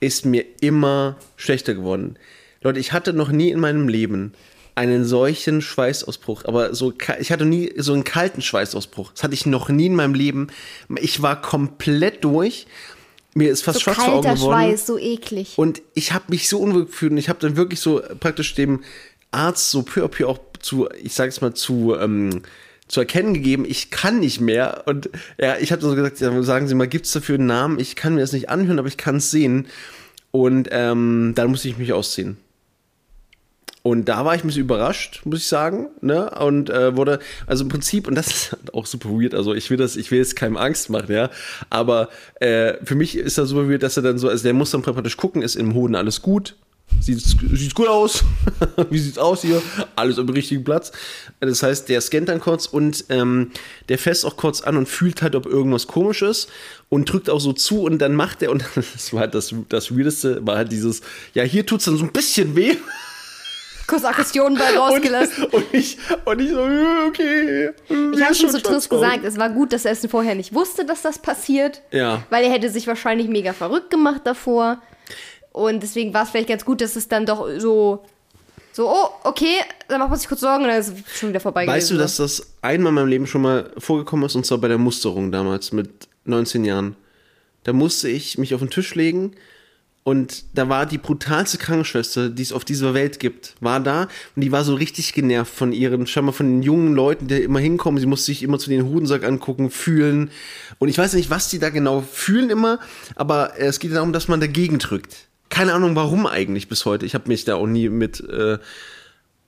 ist 0.00 0.26
mir 0.26 0.44
immer 0.60 1.16
schlechter 1.36 1.72
geworden. 1.74 2.16
Leute, 2.62 2.80
ich 2.80 2.92
hatte 2.92 3.12
noch 3.14 3.30
nie 3.30 3.50
in 3.50 3.60
meinem 3.60 3.88
Leben 3.88 4.34
einen 4.76 5.06
solchen 5.06 5.62
Schweißausbruch, 5.62 6.44
aber 6.44 6.74
so, 6.74 6.92
ich 7.18 7.32
hatte 7.32 7.46
nie 7.46 7.72
so 7.76 7.94
einen 7.94 8.04
kalten 8.04 8.42
Schweißausbruch. 8.42 9.12
Das 9.12 9.24
hatte 9.24 9.34
ich 9.34 9.46
noch 9.46 9.70
nie 9.70 9.86
in 9.86 9.94
meinem 9.94 10.14
Leben. 10.14 10.48
Ich 11.00 11.22
war 11.22 11.40
komplett 11.40 12.22
durch. 12.22 12.66
Mir 13.34 13.50
ist 13.50 13.62
fast 13.62 13.78
So 13.78 13.84
schwarz 13.84 14.04
vor 14.04 14.14
Augen 14.14 14.34
geworden. 14.34 14.38
Schweiß, 14.38 14.86
so 14.86 14.98
eklig. 14.98 15.54
Und 15.56 15.82
ich 15.94 16.12
habe 16.12 16.26
mich 16.28 16.48
so 16.48 16.58
unwohl 16.58 16.86
gefühlt 16.86 17.12
und 17.12 17.18
ich 17.18 17.30
habe 17.30 17.38
dann 17.40 17.56
wirklich 17.56 17.80
so 17.80 18.02
praktisch 18.20 18.54
dem 18.54 18.84
Arzt 19.30 19.70
so 19.70 19.82
peu 19.82 20.04
à 20.04 20.08
peu 20.08 20.28
auch 20.28 20.38
zu, 20.60 20.88
ich 21.02 21.14
sage 21.14 21.30
es 21.30 21.40
mal, 21.40 21.54
zu, 21.54 21.94
ähm, 21.98 22.42
zu 22.86 23.00
erkennen 23.00 23.32
gegeben, 23.32 23.64
ich 23.66 23.90
kann 23.90 24.20
nicht 24.20 24.40
mehr. 24.40 24.82
Und 24.86 25.08
ja, 25.38 25.56
ich 25.56 25.72
habe 25.72 25.80
so 25.80 25.94
gesagt, 25.94 26.18
sagen 26.18 26.68
Sie 26.68 26.74
mal, 26.74 26.86
gibt 26.86 27.06
es 27.06 27.12
dafür 27.12 27.36
einen 27.36 27.46
Namen? 27.46 27.78
Ich 27.80 27.96
kann 27.96 28.14
mir 28.14 28.20
das 28.20 28.32
nicht 28.32 28.50
anhören, 28.50 28.78
aber 28.78 28.88
ich 28.88 28.98
kann 28.98 29.16
es 29.16 29.30
sehen. 29.30 29.66
Und 30.32 30.68
ähm, 30.70 31.32
dann 31.34 31.50
musste 31.50 31.68
ich 31.68 31.78
mich 31.78 31.94
ausziehen. 31.94 32.36
Und 33.86 34.06
da 34.06 34.24
war 34.24 34.34
ich 34.34 34.42
ein 34.42 34.48
bisschen 34.48 34.62
überrascht, 34.62 35.20
muss 35.24 35.38
ich 35.38 35.46
sagen, 35.46 35.90
ne? 36.00 36.28
Und 36.40 36.70
äh, 36.70 36.96
wurde, 36.96 37.20
also 37.46 37.62
im 37.62 37.68
Prinzip, 37.68 38.08
und 38.08 38.16
das 38.16 38.26
ist 38.34 38.50
halt 38.50 38.74
auch 38.74 38.84
super 38.84 39.10
weird, 39.10 39.32
also 39.32 39.54
ich 39.54 39.70
will 39.70 39.76
das, 39.76 39.94
ich 39.94 40.10
will 40.10 40.18
jetzt 40.18 40.34
keinem 40.34 40.56
Angst 40.56 40.90
machen, 40.90 41.12
ja. 41.12 41.30
Aber 41.70 42.08
äh, 42.40 42.74
für 42.82 42.96
mich 42.96 43.16
ist 43.16 43.38
das 43.38 43.50
super 43.50 43.70
weird, 43.70 43.84
dass 43.84 43.96
er 43.96 44.02
dann 44.02 44.18
so, 44.18 44.28
also 44.28 44.42
der 44.42 44.54
muss 44.54 44.72
dann 44.72 44.82
praktisch 44.82 45.16
gucken, 45.16 45.40
ist 45.40 45.54
im 45.54 45.72
Hoden 45.74 45.94
alles 45.94 46.20
gut. 46.20 46.56
Sieht, 46.98 47.20
sieht 47.20 47.76
gut 47.76 47.86
aus. 47.86 48.24
Wie 48.90 48.98
sieht's 48.98 49.18
aus 49.18 49.42
hier? 49.42 49.62
Alles 49.94 50.18
am 50.18 50.28
richtigen 50.30 50.64
Platz. 50.64 50.90
Das 51.38 51.62
heißt, 51.62 51.88
der 51.88 52.00
scannt 52.00 52.28
dann 52.28 52.40
kurz 52.40 52.66
und 52.66 53.04
ähm, 53.08 53.52
der 53.88 53.98
fässt 53.98 54.26
auch 54.26 54.36
kurz 54.36 54.62
an 54.62 54.76
und 54.76 54.88
fühlt 54.88 55.22
halt, 55.22 55.36
ob 55.36 55.46
irgendwas 55.46 55.86
komisch 55.86 56.22
ist 56.22 56.48
und 56.88 57.12
drückt 57.12 57.30
auch 57.30 57.40
so 57.40 57.52
zu 57.52 57.82
und 57.82 57.98
dann 57.98 58.16
macht 58.16 58.42
er, 58.42 58.50
und 58.50 58.64
das 58.74 59.12
war 59.12 59.20
halt 59.20 59.34
das, 59.36 59.54
das 59.68 59.96
Weirdeste, 59.96 60.44
war 60.44 60.56
halt 60.56 60.72
dieses, 60.72 61.02
ja, 61.34 61.44
hier 61.44 61.64
tut's 61.64 61.84
dann 61.84 61.96
so 61.96 62.04
ein 62.04 62.10
bisschen 62.10 62.56
weh. 62.56 62.76
Kurz 63.86 64.04
Aggressionen 64.04 64.58
bei 64.58 64.76
rausgelassen. 64.76 65.44
Und, 65.44 65.54
und, 65.54 65.74
ich, 65.74 65.98
und 66.24 66.40
ich 66.40 66.50
so, 66.50 66.60
okay. 67.06 67.70
Ich 67.88 68.22
habe 68.22 68.34
schon 68.34 68.50
zu 68.50 68.60
Triss 68.60 68.88
gesagt, 68.88 69.24
es 69.24 69.38
war 69.38 69.50
gut, 69.50 69.72
dass 69.72 69.84
er 69.84 69.92
es 69.92 70.06
vorher 70.06 70.34
nicht 70.34 70.54
wusste, 70.54 70.84
dass 70.84 71.02
das 71.02 71.18
passiert. 71.18 71.82
Ja. 71.92 72.22
Weil 72.30 72.44
er 72.44 72.50
hätte 72.50 72.68
sich 72.68 72.86
wahrscheinlich 72.86 73.28
mega 73.28 73.52
verrückt 73.52 73.90
gemacht 73.90 74.22
davor. 74.24 74.78
Und 75.52 75.82
deswegen 75.82 76.12
war 76.12 76.24
es 76.24 76.30
vielleicht 76.30 76.48
ganz 76.48 76.64
gut, 76.64 76.80
dass 76.80 76.96
es 76.96 77.08
dann 77.08 77.24
doch 77.26 77.48
so, 77.58 78.04
so, 78.72 78.90
oh, 78.90 79.08
okay, 79.24 79.60
dann 79.88 80.00
macht 80.00 80.10
man 80.10 80.18
sich 80.18 80.28
kurz 80.28 80.40
Sorgen 80.40 80.64
und 80.64 80.68
dann 80.68 80.80
ist 80.80 80.88
es 80.88 81.18
schon 81.18 81.30
wieder 81.30 81.40
vorbei 81.40 81.66
Weißt 81.66 81.90
du, 81.90 81.94
gewesen. 81.94 82.02
dass 82.02 82.16
das 82.16 82.46
einmal 82.60 82.90
in 82.90 82.94
meinem 82.94 83.08
Leben 83.08 83.26
schon 83.26 83.40
mal 83.40 83.70
vorgekommen 83.78 84.26
ist, 84.26 84.34
und 84.34 84.44
zwar 84.44 84.58
bei 84.58 84.68
der 84.68 84.78
Musterung 84.78 85.32
damals 85.32 85.72
mit 85.72 86.08
19 86.24 86.64
Jahren. 86.64 86.96
Da 87.64 87.72
musste 87.72 88.08
ich 88.08 88.36
mich 88.36 88.54
auf 88.54 88.60
den 88.60 88.68
Tisch 88.70 88.94
legen 88.94 89.32
und 90.06 90.44
da 90.54 90.68
war 90.68 90.86
die 90.86 90.98
brutalste 90.98 91.58
Krankenschwester, 91.58 92.28
die 92.28 92.42
es 92.42 92.52
auf 92.52 92.64
dieser 92.64 92.94
Welt 92.94 93.18
gibt, 93.18 93.56
war 93.58 93.80
da 93.80 94.02
und 94.36 94.42
die 94.42 94.52
war 94.52 94.62
so 94.62 94.76
richtig 94.76 95.14
genervt 95.14 95.52
von 95.52 95.72
ihren, 95.72 96.06
scheinbar 96.06 96.32
von 96.32 96.46
den 96.46 96.62
jungen 96.62 96.94
Leuten, 96.94 97.26
die 97.26 97.42
immer 97.42 97.58
hinkommen. 97.58 97.98
Sie 97.98 98.06
musste 98.06 98.26
sich 98.26 98.44
immer 98.44 98.60
zu 98.60 98.70
den 98.70 98.84
Hodensack 98.84 99.24
angucken, 99.24 99.68
fühlen. 99.68 100.30
Und 100.78 100.90
ich 100.90 100.96
weiß 100.96 101.14
nicht, 101.14 101.28
was 101.28 101.48
die 101.48 101.58
da 101.58 101.70
genau 101.70 102.02
fühlen 102.02 102.50
immer, 102.50 102.78
aber 103.16 103.58
es 103.58 103.80
geht 103.80 103.94
darum, 103.94 104.12
dass 104.12 104.28
man 104.28 104.38
dagegen 104.38 104.78
drückt. 104.78 105.26
Keine 105.48 105.74
Ahnung, 105.74 105.96
warum 105.96 106.28
eigentlich 106.28 106.68
bis 106.68 106.84
heute. 106.84 107.04
Ich 107.04 107.14
habe 107.14 107.26
mich 107.26 107.44
da 107.44 107.56
auch 107.56 107.66
nie 107.66 107.88
mit 107.88 108.20
äh, 108.20 108.58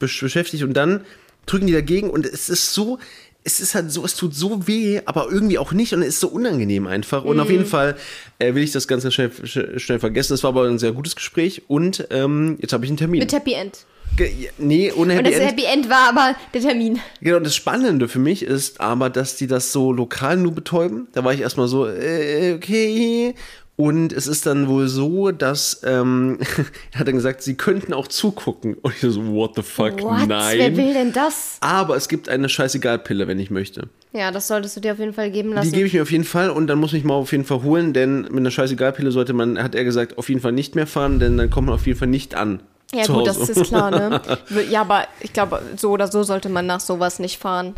besch- 0.00 0.22
beschäftigt 0.22 0.64
und 0.64 0.72
dann 0.74 1.04
drücken 1.46 1.68
die 1.68 1.72
dagegen 1.72 2.10
und 2.10 2.26
es 2.26 2.48
ist 2.48 2.74
so, 2.74 2.98
es 3.44 3.60
ist 3.60 3.74
halt 3.74 3.90
so, 3.90 4.04
es 4.04 4.14
tut 4.14 4.34
so 4.34 4.66
weh, 4.66 5.00
aber 5.06 5.28
irgendwie 5.30 5.58
auch 5.58 5.72
nicht 5.72 5.94
und 5.94 6.02
es 6.02 6.08
ist 6.08 6.20
so 6.20 6.28
unangenehm 6.28 6.86
einfach. 6.86 7.24
Und 7.24 7.40
auf 7.40 7.50
jeden 7.50 7.64
Fall 7.66 7.96
äh, 8.38 8.54
will 8.54 8.62
ich 8.62 8.72
das 8.72 8.86
Ganze 8.88 9.10
schnell, 9.10 9.30
sch- 9.44 9.78
schnell 9.78 9.98
vergessen. 10.00 10.34
Es 10.34 10.42
war 10.42 10.48
aber 10.50 10.64
ein 10.68 10.78
sehr 10.78 10.92
gutes 10.92 11.16
Gespräch 11.16 11.62
und 11.68 12.06
ähm, 12.10 12.58
jetzt 12.60 12.72
habe 12.72 12.84
ich 12.84 12.90
einen 12.90 12.98
Termin. 12.98 13.20
Mit 13.20 13.32
Happy 13.32 13.54
End. 13.54 13.84
Ge- 14.16 14.50
nee, 14.58 14.90
ohne 14.92 15.12
Und 15.14 15.18
Happy 15.18 15.30
das 15.30 15.40
End. 15.40 15.50
Happy 15.50 15.64
End 15.64 15.88
war 15.88 16.08
aber 16.10 16.36
der 16.52 16.60
Termin. 16.60 16.98
Genau, 17.20 17.38
das 17.40 17.54
Spannende 17.54 18.08
für 18.08 18.18
mich 18.18 18.42
ist 18.42 18.80
aber, 18.80 19.08
dass 19.10 19.36
die 19.36 19.46
das 19.46 19.72
so 19.72 19.92
lokal 19.92 20.36
nur 20.36 20.52
betäuben. 20.52 21.08
Da 21.12 21.24
war 21.24 21.32
ich 21.32 21.40
erstmal 21.40 21.68
so, 21.68 21.86
äh, 21.86 22.54
okay. 22.54 23.34
Und 23.80 24.12
es 24.12 24.26
ist 24.26 24.44
dann 24.44 24.66
wohl 24.66 24.88
so, 24.88 25.30
dass 25.30 25.82
ähm, 25.84 26.38
er 26.92 26.98
hat 26.98 27.06
dann 27.06 27.14
gesagt, 27.14 27.42
sie 27.42 27.54
könnten 27.54 27.92
auch 27.94 28.08
zugucken. 28.08 28.74
Und 28.74 28.92
ich 28.92 29.00
so, 29.00 29.24
what 29.28 29.52
the 29.54 29.62
fuck, 29.62 30.02
What? 30.02 30.26
nein. 30.26 30.58
Wer 30.58 30.76
will 30.76 30.92
denn 30.92 31.12
das? 31.12 31.58
Aber 31.60 31.94
es 31.94 32.08
gibt 32.08 32.28
eine 32.28 32.48
Scheißegal-Pille, 32.48 33.28
wenn 33.28 33.38
ich 33.38 33.52
möchte. 33.52 33.88
Ja, 34.12 34.32
das 34.32 34.48
solltest 34.48 34.76
du 34.76 34.80
dir 34.80 34.94
auf 34.94 34.98
jeden 34.98 35.12
Fall 35.12 35.30
geben 35.30 35.50
Die 35.50 35.54
lassen. 35.54 35.70
gebe 35.70 35.86
ich 35.86 35.92
mir 35.94 36.02
auf 36.02 36.10
jeden 36.10 36.24
Fall 36.24 36.50
und 36.50 36.66
dann 36.66 36.80
muss 36.80 36.92
ich 36.92 37.04
mal 37.04 37.14
auf 37.14 37.30
jeden 37.30 37.44
Fall 37.44 37.62
holen, 37.62 37.92
denn 37.92 38.22
mit 38.22 38.38
einer 38.38 38.50
Scheißegal-Pille 38.50 39.12
sollte 39.12 39.32
man, 39.32 39.62
hat 39.62 39.76
er 39.76 39.84
gesagt, 39.84 40.18
auf 40.18 40.28
jeden 40.28 40.40
Fall 40.40 40.50
nicht 40.50 40.74
mehr 40.74 40.88
fahren, 40.88 41.20
denn 41.20 41.36
dann 41.36 41.48
kommt 41.48 41.66
man 41.68 41.76
auf 41.76 41.86
jeden 41.86 42.00
Fall 42.00 42.08
nicht 42.08 42.34
an. 42.34 42.60
ja, 42.92 43.06
gut, 43.06 43.28
Hause. 43.28 43.38
das 43.38 43.48
ist 43.48 43.68
klar, 43.68 43.92
ne? 43.92 44.20
Ja, 44.70 44.80
aber 44.80 45.06
ich 45.20 45.32
glaube, 45.32 45.62
so 45.76 45.90
oder 45.92 46.10
so 46.10 46.24
sollte 46.24 46.48
man 46.48 46.66
nach 46.66 46.80
sowas 46.80 47.20
nicht 47.20 47.38
fahren. 47.38 47.74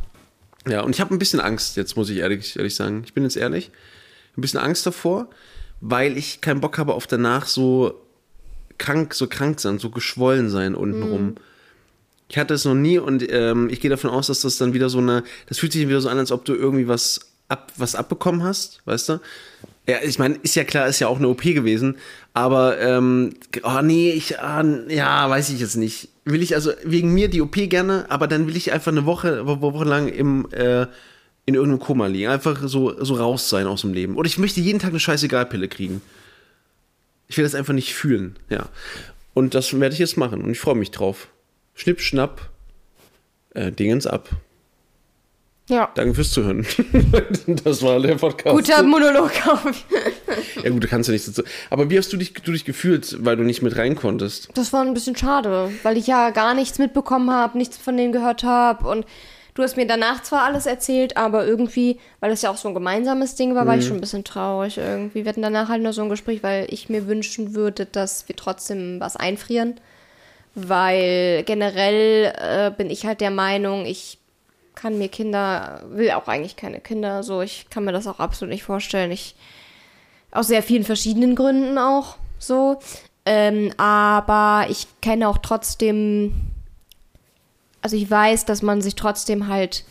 Ja, 0.66 0.80
und 0.80 0.94
ich 0.94 1.00
habe 1.02 1.14
ein 1.14 1.18
bisschen 1.18 1.40
Angst, 1.40 1.76
jetzt 1.76 1.94
muss 1.96 2.08
ich 2.08 2.16
ehrlich, 2.18 2.56
ehrlich 2.56 2.74
sagen. 2.74 3.02
Ich 3.04 3.12
bin 3.12 3.24
jetzt 3.24 3.36
ehrlich. 3.36 3.70
Ein 4.36 4.40
bisschen 4.40 4.60
Angst 4.60 4.86
davor, 4.86 5.28
weil 5.80 6.16
ich 6.18 6.40
keinen 6.40 6.60
Bock 6.60 6.78
habe 6.78 6.94
auf 6.94 7.06
danach 7.06 7.46
so 7.46 7.94
krank, 8.78 9.14
so 9.14 9.26
krank 9.26 9.60
sein, 9.60 9.78
so 9.78 9.90
geschwollen 9.90 10.48
sein 10.50 10.74
untenrum. 10.74 11.34
Ich 12.28 12.38
hatte 12.38 12.54
es 12.54 12.64
noch 12.64 12.74
nie 12.74 12.98
und 12.98 13.26
ähm, 13.30 13.68
ich 13.70 13.80
gehe 13.80 13.90
davon 13.90 14.10
aus, 14.10 14.28
dass 14.28 14.40
das 14.42 14.56
dann 14.56 14.72
wieder 14.72 14.88
so 14.88 14.98
eine, 14.98 15.24
das 15.48 15.58
fühlt 15.58 15.72
sich 15.72 15.88
wieder 15.88 16.00
so 16.00 16.08
an, 16.08 16.18
als 16.18 16.30
ob 16.32 16.44
du 16.44 16.54
irgendwie 16.54 16.86
was 16.86 17.20
ab, 17.48 17.72
was 17.76 17.94
abbekommen 17.96 18.42
hast, 18.44 18.80
weißt 18.84 19.08
du? 19.08 19.20
Ja, 19.88 19.96
ich 20.04 20.18
meine, 20.20 20.36
ist 20.42 20.54
ja 20.54 20.62
klar, 20.62 20.86
ist 20.86 21.00
ja 21.00 21.08
auch 21.08 21.18
eine 21.18 21.26
OP 21.28 21.42
gewesen, 21.42 21.96
aber 22.32 22.78
ähm, 22.78 23.34
oh 23.64 23.80
nee, 23.82 24.12
ich, 24.12 24.38
ah, 24.38 24.64
ja, 24.88 25.28
weiß 25.28 25.50
ich 25.50 25.58
jetzt 25.58 25.76
nicht. 25.76 26.10
Will 26.24 26.42
ich 26.42 26.54
also 26.54 26.70
wegen 26.84 27.12
mir 27.12 27.28
die 27.28 27.40
OP 27.40 27.54
gerne, 27.68 28.06
aber 28.08 28.28
dann 28.28 28.46
will 28.46 28.56
ich 28.56 28.70
einfach 28.72 28.92
eine 28.92 29.04
Woche, 29.06 29.46
wo- 29.46 29.60
Woche 29.60 29.84
lang 29.84 30.06
im 30.06 30.46
äh, 30.52 30.86
in 31.50 31.54
irgendeinem 31.56 31.80
Koma 31.80 32.06
liegen, 32.06 32.28
einfach 32.28 32.60
so 32.64 33.02
so 33.02 33.14
raus 33.14 33.48
sein 33.48 33.66
aus 33.66 33.82
dem 33.82 33.92
Leben. 33.92 34.16
Oder 34.16 34.26
ich 34.26 34.38
möchte 34.38 34.60
jeden 34.60 34.78
Tag 34.78 34.90
eine 34.90 35.00
Scheißegalpille 35.00 35.68
kriegen. 35.68 36.00
Ich 37.28 37.36
will 37.36 37.44
das 37.44 37.54
einfach 37.54 37.74
nicht 37.74 37.94
fühlen, 37.94 38.36
ja. 38.48 38.68
Und 39.34 39.54
das 39.54 39.78
werde 39.78 39.92
ich 39.92 39.98
jetzt 39.98 40.16
machen 40.16 40.42
und 40.42 40.50
ich 40.50 40.58
freue 40.58 40.74
mich 40.74 40.90
drauf. 40.90 41.28
Schnipp, 41.74 42.00
schnapp, 42.00 42.50
äh, 43.54 43.70
Dingens 43.70 44.06
ab. 44.06 44.28
Ja. 45.70 45.88
Danke 45.94 46.14
fürs 46.14 46.32
Zuhören. 46.32 46.66
das 47.64 47.82
war 47.82 48.00
der 48.00 48.16
Podcast. 48.16 48.56
Guter 48.56 48.82
Monolog. 48.82 49.30
Ja 50.62 50.70
gut, 50.70 50.82
du 50.82 50.88
kannst 50.88 51.08
ja 51.08 51.12
nichts 51.12 51.26
dazu. 51.26 51.42
Aber 51.70 51.90
wie 51.90 51.98
hast 51.98 52.12
du 52.12 52.16
dich, 52.16 52.34
du 52.34 52.52
dich 52.52 52.64
gefühlt, 52.64 53.24
weil 53.24 53.36
du 53.36 53.44
nicht 53.44 53.62
mit 53.62 53.76
rein 53.76 53.96
konntest? 53.96 54.50
Das 54.54 54.72
war 54.72 54.82
ein 54.82 54.94
bisschen 54.94 55.16
schade, 55.16 55.70
weil 55.82 55.96
ich 55.96 56.06
ja 56.06 56.30
gar 56.30 56.54
nichts 56.54 56.78
mitbekommen 56.78 57.30
habe, 57.30 57.56
nichts 57.56 57.78
von 57.78 57.96
denen 57.96 58.12
gehört 58.12 58.42
habe 58.42 58.86
und 58.86 59.06
du 59.60 59.64
hast 59.64 59.76
mir 59.76 59.86
danach 59.86 60.22
zwar 60.22 60.44
alles 60.44 60.66
erzählt, 60.66 61.16
aber 61.16 61.46
irgendwie, 61.46 61.98
weil 62.20 62.30
das 62.30 62.42
ja 62.42 62.50
auch 62.50 62.56
so 62.56 62.68
ein 62.68 62.74
gemeinsames 62.74 63.34
Ding 63.36 63.54
war, 63.54 63.66
war 63.66 63.76
ich 63.76 63.86
schon 63.86 63.98
ein 63.98 64.00
bisschen 64.00 64.24
traurig 64.24 64.78
irgendwie. 64.78 65.24
Wir 65.24 65.28
hatten 65.28 65.42
danach 65.42 65.68
halt 65.68 65.82
nur 65.82 65.92
so 65.92 66.02
ein 66.02 66.08
Gespräch, 66.08 66.42
weil 66.42 66.66
ich 66.70 66.88
mir 66.88 67.06
wünschen 67.06 67.54
würde, 67.54 67.86
dass 67.86 68.28
wir 68.28 68.36
trotzdem 68.36 68.98
was 69.00 69.16
einfrieren, 69.16 69.80
weil 70.54 71.44
generell 71.44 72.32
äh, 72.36 72.70
bin 72.76 72.90
ich 72.90 73.06
halt 73.06 73.20
der 73.20 73.30
Meinung, 73.30 73.86
ich 73.86 74.18
kann 74.74 74.98
mir 74.98 75.08
Kinder, 75.08 75.82
will 75.90 76.10
auch 76.12 76.26
eigentlich 76.26 76.56
keine 76.56 76.80
Kinder, 76.80 77.22
so 77.22 77.42
ich 77.42 77.68
kann 77.70 77.84
mir 77.84 77.92
das 77.92 78.06
auch 78.06 78.18
absolut 78.18 78.52
nicht 78.52 78.64
vorstellen. 78.64 79.10
Ich 79.10 79.34
aus 80.32 80.48
sehr 80.48 80.62
vielen 80.62 80.84
verschiedenen 80.84 81.34
Gründen 81.34 81.78
auch 81.78 82.16
so. 82.38 82.78
Ähm, 83.26 83.72
aber 83.76 84.66
ich 84.70 84.86
kenne 85.02 85.28
auch 85.28 85.38
trotzdem, 85.38 86.34
also 87.82 87.96
ich 87.96 88.10
weiß, 88.10 88.44
dass 88.44 88.62
man 88.62 88.82
sich 88.82 88.94
trotzdem 88.94 89.48
halt 89.48 89.84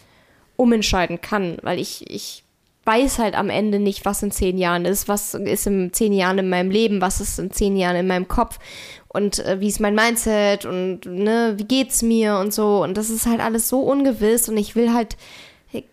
umentscheiden 0.56 1.22
kann, 1.22 1.58
weil 1.62 1.80
ich, 1.80 2.10
ich 2.10 2.44
weiß 2.86 3.20
halt 3.20 3.36
am 3.36 3.50
Ende 3.50 3.80
nicht, 3.80 4.06
was 4.06 4.24
in 4.24 4.32
zehn 4.32 4.58
Jahren 4.58 4.86
ist, 4.86 5.08
was 5.08 5.34
ist 5.34 5.68
in 5.68 5.94
zehn 5.94 6.12
Jahren 6.12 6.40
in 6.40 6.50
meinem 6.50 6.72
Leben, 6.72 7.02
was 7.02 7.22
ist 7.22 7.40
in 7.40 7.52
zehn 7.52 7.78
Jahren 7.78 7.96
in 7.96 8.08
meinem 8.08 8.28
Kopf 8.28 8.60
und 9.08 9.40
äh, 9.46 9.60
wie 9.60 9.68
ist 9.68 9.80
mein 9.80 9.96
Mindset 9.96 10.66
und 10.66 11.06
ne, 11.06 11.54
wie 11.58 11.66
geht's 11.66 12.02
mir 12.02 12.38
und 12.38 12.54
so. 12.54 12.84
Und 12.84 12.98
das 12.98 13.10
ist 13.10 13.26
halt 13.26 13.42
alles 13.42 13.70
so 13.70 13.82
ungewiss 13.82 14.50
und 14.50 14.58
ich 14.58 14.76
will 14.76 14.94
halt 14.94 15.18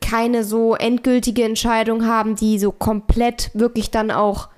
keine 0.00 0.43
so 0.43 0.75
endgültige 0.75 1.45
Entscheidung 1.45 2.07
haben, 2.07 2.35
die 2.35 2.59
so 2.59 2.73
komplett 2.73 3.50
wirklich 3.53 3.91
dann 3.91 4.11
auch 4.11 4.49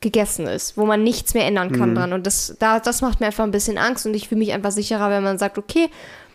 gegessen 0.00 0.46
ist, 0.46 0.76
wo 0.76 0.84
man 0.84 1.02
nichts 1.02 1.32
mehr 1.32 1.46
ändern 1.46 1.72
kann 1.72 1.94
dran. 1.94 2.12
Und 2.12 2.26
das, 2.26 2.56
da, 2.58 2.78
das 2.78 3.00
macht 3.00 3.20
mir 3.20 3.26
einfach 3.26 3.44
ein 3.44 3.52
bisschen 3.52 3.78
Angst 3.78 4.04
und 4.04 4.14
ich 4.14 4.28
fühle 4.28 4.40
mich 4.40 4.52
einfach 4.52 4.70
sicherer, 4.70 5.08
wenn 5.08 5.24
man 5.24 5.38
sagt, 5.38 5.56
okay, 5.56 5.88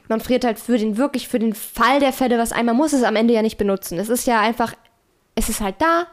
man 0.10 0.20
friert 0.20 0.44
halt 0.44 0.60
für 0.60 0.78
den, 0.78 0.98
wirklich 0.98 1.28
für 1.28 1.40
den 1.40 1.54
Fall 1.54 2.00
der 2.00 2.12
Fälle, 2.12 2.38
was 2.38 2.52
einmal 2.52 2.76
muss 2.76 2.94
es 2.94 3.04
am 3.04 3.16
Ende 3.16 3.34
ja 3.34 3.42
nicht 3.42 3.58
benutzen. 3.58 3.98
Es 3.98 4.10
ist 4.10 4.28
ja 4.28 4.42
einfach, 4.42 4.74
es 5.36 5.48
ist 5.48 5.62
halt 5.62 5.76
da 5.80 6.08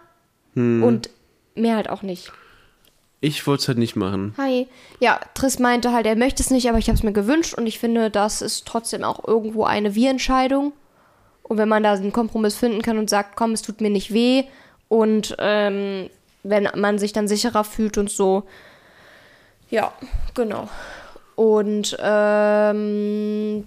und 0.54 1.10
mehr 1.54 1.76
halt 1.76 1.90
auch 1.90 2.02
nicht. 2.02 2.32
Ich 3.20 3.46
wollte 3.46 3.62
es 3.62 3.68
halt 3.68 3.78
nicht 3.78 3.96
machen. 3.96 4.34
Hi. 4.38 4.68
Ja, 5.00 5.20
Triss 5.34 5.58
meinte 5.58 5.92
halt, 5.92 6.06
er 6.06 6.16
möchte 6.16 6.42
es 6.42 6.50
nicht, 6.50 6.68
aber 6.68 6.78
ich 6.78 6.88
habe 6.88 6.96
es 6.96 7.02
mir 7.02 7.12
gewünscht 7.12 7.54
und 7.54 7.66
ich 7.66 7.78
finde, 7.78 8.10
das 8.10 8.40
ist 8.40 8.66
trotzdem 8.66 9.04
auch 9.04 9.26
irgendwo 9.26 9.64
eine 9.64 9.94
Wir-Entscheidung. 9.94 10.72
Und 11.42 11.58
wenn 11.58 11.68
man 11.68 11.82
da 11.82 11.92
einen 11.92 12.12
Kompromiss 12.12 12.56
finden 12.56 12.82
kann 12.82 12.98
und 12.98 13.10
sagt, 13.10 13.36
komm, 13.36 13.52
es 13.52 13.62
tut 13.62 13.80
mir 13.80 13.90
nicht 13.90 14.12
weh 14.12 14.44
und 14.88 15.36
ähm, 15.38 16.10
wenn 16.42 16.68
man 16.74 16.98
sich 16.98 17.12
dann 17.12 17.28
sicherer 17.28 17.64
fühlt 17.64 17.98
und 17.98 18.10
so. 18.10 18.44
Ja, 19.70 19.92
genau. 20.34 20.68
Und 21.34 21.96
ähm, 22.00 23.64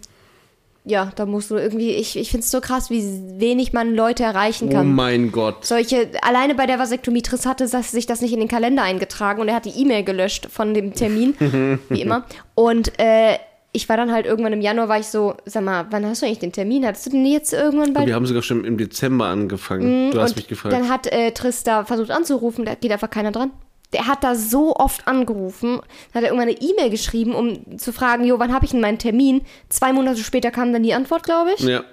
ja, 0.89 1.11
da 1.15 1.25
musst 1.25 1.51
du 1.51 1.55
irgendwie, 1.55 1.91
ich, 1.91 2.17
ich 2.17 2.31
finde 2.31 2.43
es 2.43 2.51
so 2.51 2.59
krass, 2.61 2.89
wie 2.89 3.03
wenig 3.39 3.73
man 3.73 3.93
Leute 3.93 4.23
erreichen 4.23 4.69
Oh 4.69 4.73
kann. 4.73 4.93
mein 4.93 5.31
Gott. 5.31 5.65
Solche, 5.65 6.09
alleine 6.21 6.55
bei 6.55 6.65
der 6.65 6.79
Vasektomie, 6.79 7.21
Triss 7.21 7.45
hatte 7.45 7.67
sich 7.67 8.05
das 8.07 8.21
nicht 8.21 8.33
in 8.33 8.39
den 8.39 8.47
Kalender 8.49 8.83
eingetragen 8.83 9.39
und 9.41 9.47
er 9.47 9.55
hat 9.55 9.65
die 9.65 9.79
E-Mail 9.81 10.03
gelöscht 10.03 10.47
von 10.51 10.73
dem 10.73 10.93
Termin, 10.93 11.35
wie 11.89 12.01
immer. 12.01 12.25
Und 12.55 12.99
äh, 12.99 13.37
ich 13.71 13.87
war 13.87 13.97
dann 13.97 14.11
halt 14.11 14.25
irgendwann 14.25 14.53
im 14.53 14.61
Januar, 14.61 14.89
war 14.89 14.99
ich 14.99 15.05
so, 15.05 15.35
sag 15.45 15.63
mal, 15.63 15.85
wann 15.91 16.03
hast 16.05 16.21
du 16.21 16.25
eigentlich 16.25 16.39
den 16.39 16.51
Termin? 16.51 16.85
Hattest 16.85 17.05
du 17.05 17.11
den 17.11 17.25
jetzt 17.25 17.53
irgendwann 17.53 17.93
bald? 17.93 18.07
Wir 18.07 18.15
haben 18.15 18.25
sogar 18.25 18.41
schon 18.41 18.65
im 18.65 18.77
Dezember 18.77 19.27
angefangen. 19.27 20.09
du 20.11 20.19
hast 20.19 20.35
mich 20.35 20.47
gefragt. 20.47 20.73
Dann 20.73 20.89
hat 20.89 21.05
äh, 21.07 21.31
Triss 21.31 21.63
da 21.63 21.85
versucht 21.85 22.09
anzurufen, 22.09 22.65
da 22.65 22.73
geht 22.73 22.91
einfach 22.91 23.11
keiner 23.11 23.31
dran. 23.31 23.51
Der 23.93 24.05
hat 24.07 24.23
da 24.23 24.35
so 24.35 24.75
oft 24.75 25.07
angerufen, 25.07 25.81
hat 26.13 26.23
er 26.23 26.29
irgendwann 26.29 26.49
eine 26.49 26.61
E-Mail 26.61 26.91
geschrieben, 26.91 27.33
um 27.33 27.79
zu 27.79 27.91
fragen, 27.91 28.23
jo, 28.23 28.37
wann 28.37 28.53
habe 28.53 28.65
ich 28.65 28.71
denn 28.71 28.81
meinen 28.81 28.99
Termin? 28.99 29.41
Zwei 29.69 29.93
Monate 29.93 30.19
später 30.19 30.51
kam 30.51 30.71
dann 30.73 30.83
die 30.83 30.93
Antwort, 30.93 31.23
glaube 31.23 31.51
ich. 31.57 31.61
ja. 31.61 31.83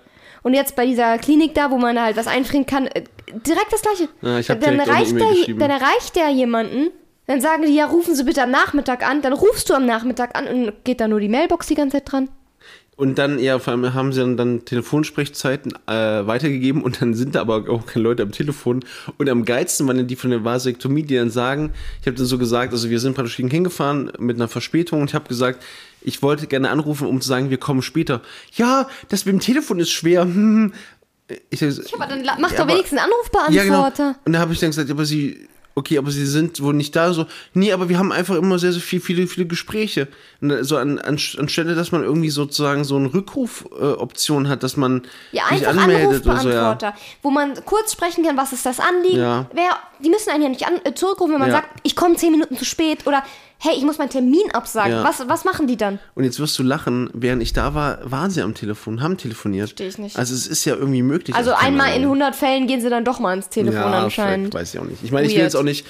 Und 0.42 0.54
jetzt 0.54 0.76
bei 0.76 0.86
dieser 0.86 1.18
Klinik 1.18 1.54
da, 1.54 1.72
wo 1.72 1.76
man 1.76 2.00
halt 2.00 2.16
was 2.16 2.28
einfrieren 2.28 2.66
kann, 2.66 2.86
äh, 2.86 3.02
direkt 3.44 3.72
das 3.72 3.82
gleiche. 3.82 4.08
Ja, 4.22 4.38
ich 4.38 4.48
hab 4.48 4.60
dann, 4.60 4.78
erreicht 4.78 5.18
der, 5.18 5.54
dann 5.56 5.70
erreicht 5.70 6.14
der 6.14 6.28
jemanden, 6.30 6.90
dann 7.26 7.40
sagen 7.40 7.64
die, 7.66 7.74
ja, 7.74 7.86
rufen 7.86 8.14
Sie 8.14 8.22
bitte 8.22 8.44
am 8.44 8.52
Nachmittag 8.52 9.04
an, 9.04 9.22
dann 9.22 9.32
rufst 9.32 9.68
du 9.68 9.74
am 9.74 9.86
Nachmittag 9.86 10.38
an 10.38 10.46
und 10.46 10.84
geht 10.84 11.00
da 11.00 11.08
nur 11.08 11.18
die 11.18 11.28
Mailbox 11.28 11.66
die 11.66 11.74
ganze 11.74 11.96
Zeit 11.96 12.12
dran. 12.12 12.28
Und 12.96 13.18
dann, 13.18 13.38
ja, 13.38 13.58
vor 13.58 13.74
allem 13.74 13.92
haben 13.92 14.12
sie 14.12 14.20
dann, 14.20 14.38
dann 14.38 14.64
Telefonsprechzeiten 14.64 15.74
äh, 15.86 16.26
weitergegeben 16.26 16.82
und 16.82 17.02
dann 17.02 17.12
sind 17.12 17.34
da 17.34 17.42
aber 17.42 17.68
auch 17.68 17.84
keine 17.84 18.02
Leute 18.02 18.22
am 18.22 18.32
Telefon. 18.32 18.84
Und 19.18 19.28
am 19.28 19.44
geilsten 19.44 19.86
waren 19.86 19.98
dann 19.98 20.06
die 20.06 20.16
von 20.16 20.30
der 20.30 20.44
Vasektomie, 20.44 21.02
die 21.02 21.16
dann 21.16 21.28
sagen, 21.28 21.74
ich 22.00 22.06
habe 22.06 22.16
dann 22.16 22.24
so 22.24 22.38
gesagt, 22.38 22.72
also 22.72 22.88
wir 22.88 22.98
sind 22.98 23.14
praktisch 23.14 23.36
hingefahren 23.36 24.12
mit 24.18 24.36
einer 24.36 24.48
Verspätung 24.48 25.02
und 25.02 25.10
ich 25.10 25.14
habe 25.14 25.28
gesagt, 25.28 25.62
ich 26.00 26.22
wollte 26.22 26.46
gerne 26.46 26.70
anrufen, 26.70 27.06
um 27.06 27.20
zu 27.20 27.28
sagen, 27.28 27.50
wir 27.50 27.58
kommen 27.58 27.82
später. 27.82 28.22
Ja, 28.54 28.88
das 29.10 29.26
mit 29.26 29.34
dem 29.34 29.40
Telefon 29.40 29.78
ist 29.78 29.90
schwer. 29.90 30.22
Hm. 30.22 30.72
Ich, 31.50 31.60
Ja, 31.60 31.68
aber 31.94 32.06
dann 32.06 32.24
mach 32.40 32.52
Ja, 32.52 32.58
doch 32.58 32.68
wenigstens 32.68 33.00
einen 33.00 33.10
ja, 33.52 33.64
genau. 33.64 33.82
Anrufbeantworter. 33.82 34.16
Und 34.24 34.32
da 34.32 34.38
habe 34.38 34.52
ich 34.52 34.60
dann 34.60 34.70
gesagt, 34.70 34.90
aber 34.90 35.04
sie, 35.04 35.48
okay, 35.76 35.98
aber 35.98 36.10
sie 36.10 36.26
sind 36.26 36.60
wohl 36.62 36.74
nicht 36.74 36.96
da. 36.96 37.12
So, 37.12 37.26
nee, 37.54 37.70
aber 37.72 37.88
wir 37.88 37.98
haben 37.98 38.10
einfach 38.10 38.34
immer 38.34 38.58
sehr, 38.58 38.72
sehr 38.72 38.80
viel, 38.82 39.00
viele, 39.00 39.26
viele 39.26 39.46
Gespräche. 39.46 40.08
Und 40.40 40.48
da- 40.48 40.64
so 40.64 40.76
an, 40.78 40.98
an, 40.98 41.18
anstelle, 41.38 41.74
dass 41.74 41.92
man 41.92 42.02
irgendwie 42.02 42.30
sozusagen 42.30 42.82
so 42.84 42.96
eine 42.96 43.12
Rückrufoption 43.14 44.46
äh, 44.46 44.48
hat, 44.48 44.62
dass 44.62 44.76
man 44.76 45.02
Ja, 45.32 45.44
sich 45.50 45.68
anmeldet 45.68 46.26
oder 46.26 46.38
so, 46.38 46.50
ja. 46.50 46.78
Wo 47.22 47.30
man 47.30 47.54
kurz 47.64 47.92
sprechen 47.92 48.24
kann, 48.24 48.36
was 48.36 48.52
ist 48.52 48.66
das 48.66 48.80
Anliegen. 48.80 49.18
Ja. 49.18 49.46
Wer, 49.52 49.70
die 50.02 50.10
müssen 50.10 50.30
einen 50.30 50.42
ja 50.42 50.48
nicht 50.48 50.66
an, 50.66 50.80
äh, 50.84 50.94
zurückrufen, 50.94 51.34
wenn 51.34 51.40
man 51.40 51.50
Ja. 51.50 51.56
sagt, 51.56 51.68
ich 51.82 51.94
komme 51.94 52.16
zehn 52.16 52.32
Minuten 52.32 52.56
zu 52.56 52.64
spät 52.64 53.06
oder 53.06 53.22
hey, 53.58 53.74
ich 53.76 53.84
muss 53.84 53.98
meinen 53.98 54.10
Termin 54.10 54.50
absagen. 54.52 54.92
Ja. 54.92 55.04
Was, 55.04 55.28
was 55.28 55.44
machen 55.44 55.66
die 55.66 55.76
dann? 55.76 55.98
Und 56.14 56.24
jetzt 56.24 56.38
wirst 56.40 56.58
du 56.58 56.62
lachen, 56.62 57.10
während 57.12 57.42
ich 57.42 57.52
da 57.52 57.74
war, 57.74 57.98
waren 58.10 58.30
sie 58.30 58.42
am 58.42 58.54
Telefon, 58.54 59.00
haben 59.00 59.16
telefoniert. 59.16 59.70
Versteh 59.70 59.88
ich 59.88 59.98
nicht. 59.98 60.18
Also 60.18 60.34
es 60.34 60.46
ist 60.46 60.64
ja 60.64 60.74
irgendwie 60.74 61.02
möglich. 61.02 61.34
Also 61.34 61.52
einmal 61.52 61.88
in 61.88 62.02
Ahnung. 62.02 62.20
100 62.20 62.36
Fällen 62.36 62.66
gehen 62.66 62.80
sie 62.80 62.90
dann 62.90 63.04
doch 63.04 63.18
mal 63.18 63.36
ins 63.36 63.48
Telefon 63.48 63.92
ja, 63.92 64.04
anscheinend. 64.04 64.54
weiß 64.54 64.74
ich 64.74 64.80
auch 64.80 64.84
nicht. 64.84 65.02
Ich 65.02 65.12
meine, 65.12 65.26
ich 65.26 65.34
will 65.34 65.42
jetzt 65.42 65.56
auch 65.56 65.62
nicht, 65.62 65.86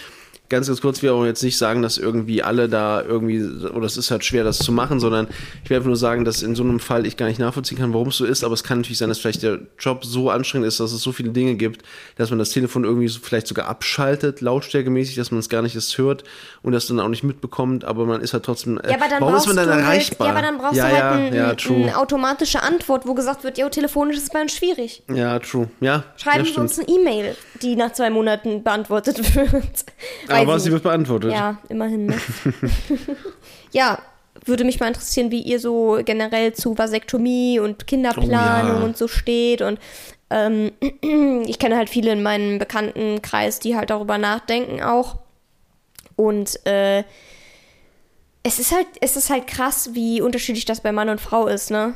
ganz, 0.49 0.67
ganz 0.67 0.81
kurz, 0.81 1.03
wir 1.03 1.15
auch 1.15 1.25
jetzt 1.25 1.43
nicht 1.43 1.59
sagen, 1.59 1.83
dass 1.83 1.99
irgendwie 1.99 2.43
alle 2.43 2.69
da 2.69 3.03
irgendwie, 3.03 3.43
oder 3.43 3.87
es 3.87 3.97
ist 3.97 4.11
halt 4.11 4.25
schwer, 4.25 4.45
das 4.45 4.59
zu 4.59 4.73
machen, 4.73 5.01
sondern 5.01 5.29
ich 5.65 5.71
will 5.71 5.77
einfach 5.77 5.89
nur 5.89 5.97
sagen, 5.97 6.25
dass 6.25 6.43
in 6.43 6.55
so 6.55 6.63
einem 6.63 6.81
Fall 6.81 7.07
ich 7.07 7.17
gar 7.17 7.27
nicht 7.27 7.39
nachvollziehen 7.39 7.79
kann, 7.79 7.93
warum 7.93 8.09
es 8.09 8.17
so 8.17 8.25
ist, 8.25 8.45
aber 8.45 8.55
es 8.55 8.65
kann 8.65 8.79
natürlich 8.79 8.99
sein, 8.99 9.09
dass 9.09 9.19
vielleicht 9.19 9.43
der 9.43 9.61
Job 9.79 10.05
so 10.05 10.31
anstrengend 10.31 10.69
ist, 10.69 10.81
dass 10.81 10.93
es 10.93 11.03
so 11.03 11.13
viele 11.13 11.31
Dinge 11.31 11.57
gibt, 11.57 11.83
dass 12.17 12.31
man 12.31 12.39
das 12.39 12.51
Telefon 12.51 12.85
irgendwie 12.85 13.09
so 13.09 13.21
vielleicht 13.21 13.47
sogar 13.47 13.69
abschaltet, 13.69 14.41
lautstärkemäßig, 14.41 15.17
dass 15.17 15.31
man 15.31 15.41
es 15.41 15.49
gar 15.49 15.63
nicht 15.63 15.75
erst 15.75 15.99
hört 15.99 16.25
und 16.63 16.73
das 16.73 16.87
dann 16.87 17.01
auch 17.01 17.09
nicht 17.09 17.25
mitbekommt, 17.25 17.85
aber 17.85 18.07
man 18.07 18.21
ist 18.21 18.33
halt 18.33 18.45
trotzdem, 18.45 18.79
äh, 18.79 18.91
ja, 18.91 18.97
aber 18.97 19.09
dann 19.09 19.21
warum 19.21 19.37
ist 19.37 19.47
man 19.47 19.57
dann 19.57 19.69
erreichbar? 19.69 20.29
Halt, 20.29 20.35
ja, 20.35 20.41
aber 20.41 20.43
dann 20.43 20.59
brauchst 20.59 20.77
ja, 20.77 20.89
du 20.89 20.95
halt 20.95 20.99
ja, 20.99 21.11
ein, 21.13 21.35
ja, 21.35 21.75
eine 21.75 21.99
automatische 21.99 22.63
Antwort, 22.63 23.07
wo 23.07 23.15
gesagt 23.15 23.45
wird, 23.45 23.59
ja, 23.59 23.69
telefonisch 23.69 24.17
ist 24.17 24.33
bei 24.33 24.43
uns 24.43 24.53
schwierig. 24.53 25.03
Ja, 25.13 25.39
true. 25.39 25.69
Ja, 25.81 26.05
Schreiben 26.17 26.45
Sie 26.45 26.61
uns 26.61 26.79
eine 26.79 26.89
E-Mail, 26.89 27.37
die 27.63 27.77
nach 27.77 27.93
zwei 27.93 28.11
Monaten 28.11 28.63
beantwortet 28.63 29.35
wird. 29.35 29.85
Aber 30.43 30.59
sie 30.61 30.73
wird 30.73 30.83
beantwortet. 30.83 31.33
Ja, 31.33 31.59
immerhin. 31.69 32.07
Ne? 32.07 32.19
ja, 33.73 33.99
würde 34.45 34.65
mich 34.65 34.81
mal 34.81 34.89
interessieren, 34.89 35.31
wie 35.31 35.41
ihr 35.41 35.61
so 35.61 35.99
generell 36.05 36.53
zu 36.53 36.77
Vasektomie 36.77 37.59
und 37.59 37.87
Kinderplanung 37.87 38.77
Oh, 38.77 38.79
ja. 38.81 38.85
und 38.85 38.97
so 38.97 39.09
steht. 39.09 39.63
Und 39.63 39.79
ähm, 40.31 40.73
ich 41.47 41.59
kenne 41.59 41.77
halt 41.77 41.91
viele 41.91 42.13
in 42.13 42.23
meinem 42.23 42.59
Bekanntenkreis, 42.59 43.59
die 43.59 43.77
halt 43.77 43.91
darüber 43.91 44.19
nachdenken 44.19 44.83
auch. 44.83 45.19
Und 46.17 46.65
äh, 46.67 47.05
es 48.43 48.59
ist 48.59 48.73
halt, 48.73 48.87
es 49.01 49.17
ist 49.17 49.31
halt 49.31 49.47
krass, 49.47 49.91
wie 49.93 50.21
unterschiedlich 50.21 50.65
das 50.65 50.81
bei 50.81 50.93
Mann 50.93 51.09
und 51.09 51.21
Frau 51.21 51.47
ist, 51.47 51.71
ne? 51.71 51.95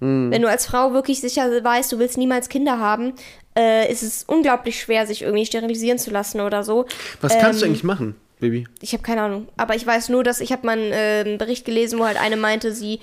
Hm. 0.00 0.30
Wenn 0.30 0.42
du 0.42 0.48
als 0.48 0.66
Frau 0.66 0.92
wirklich 0.92 1.20
sicher 1.20 1.48
weißt, 1.62 1.92
du 1.92 1.98
willst 1.98 2.18
niemals 2.18 2.48
Kinder 2.48 2.78
haben, 2.78 3.14
äh, 3.56 3.90
ist 3.90 4.02
es 4.02 4.24
unglaublich 4.26 4.80
schwer, 4.80 5.06
sich 5.06 5.22
irgendwie 5.22 5.46
sterilisieren 5.46 5.98
zu 5.98 6.10
lassen 6.10 6.40
oder 6.40 6.62
so. 6.64 6.86
Was 7.20 7.38
kannst 7.38 7.60
du 7.60 7.66
Ähm, 7.66 7.70
eigentlich 7.70 7.84
machen, 7.84 8.14
Baby? 8.40 8.66
Ich 8.80 8.92
habe 8.92 9.02
keine 9.02 9.22
Ahnung. 9.22 9.48
Aber 9.56 9.74
ich 9.76 9.86
weiß 9.86 10.08
nur, 10.08 10.24
dass 10.24 10.40
ich 10.40 10.52
habe 10.52 10.66
mal 10.66 10.78
einen 10.78 10.92
äh, 10.92 11.36
Bericht 11.38 11.64
gelesen, 11.64 11.98
wo 11.98 12.04
halt 12.04 12.20
eine 12.20 12.36
meinte, 12.36 12.72
sie 12.72 13.00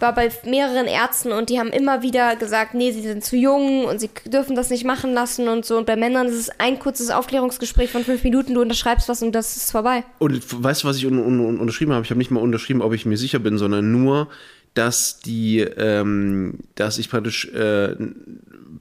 war 0.00 0.14
bei 0.14 0.30
mehreren 0.44 0.86
Ärzten 0.86 1.30
und 1.30 1.48
die 1.48 1.60
haben 1.60 1.68
immer 1.68 2.02
wieder 2.02 2.34
gesagt, 2.34 2.74
nee, 2.74 2.90
sie 2.90 3.02
sind 3.02 3.22
zu 3.24 3.36
jung 3.36 3.84
und 3.84 4.00
sie 4.00 4.10
dürfen 4.26 4.56
das 4.56 4.68
nicht 4.70 4.84
machen 4.84 5.12
lassen 5.14 5.46
und 5.46 5.64
so. 5.64 5.76
Und 5.76 5.86
bei 5.86 5.94
Männern 5.94 6.26
ist 6.26 6.34
es 6.34 6.50
ein 6.58 6.80
kurzes 6.80 7.10
Aufklärungsgespräch 7.10 7.90
von 7.90 8.02
fünf 8.02 8.24
Minuten, 8.24 8.54
du 8.54 8.62
unterschreibst 8.62 9.08
was 9.08 9.22
und 9.22 9.32
das 9.32 9.56
ist 9.56 9.70
vorbei. 9.70 10.02
Und 10.18 10.42
weißt 10.64 10.82
du, 10.82 10.88
was 10.88 10.96
ich 10.96 11.06
un 11.06 11.18
un 11.20 11.60
unterschrieben 11.60 11.92
habe? 11.92 12.04
Ich 12.04 12.10
habe 12.10 12.18
nicht 12.18 12.32
mal 12.32 12.40
unterschrieben, 12.40 12.82
ob 12.82 12.92
ich 12.94 13.06
mir 13.06 13.16
sicher 13.16 13.38
bin, 13.38 13.58
sondern 13.58 13.92
nur, 13.92 14.28
dass 14.74 15.20
die, 15.20 15.60
ähm, 15.60 16.60
dass 16.74 16.98
ich 16.98 17.08
praktisch 17.08 17.44
äh, 17.52 17.94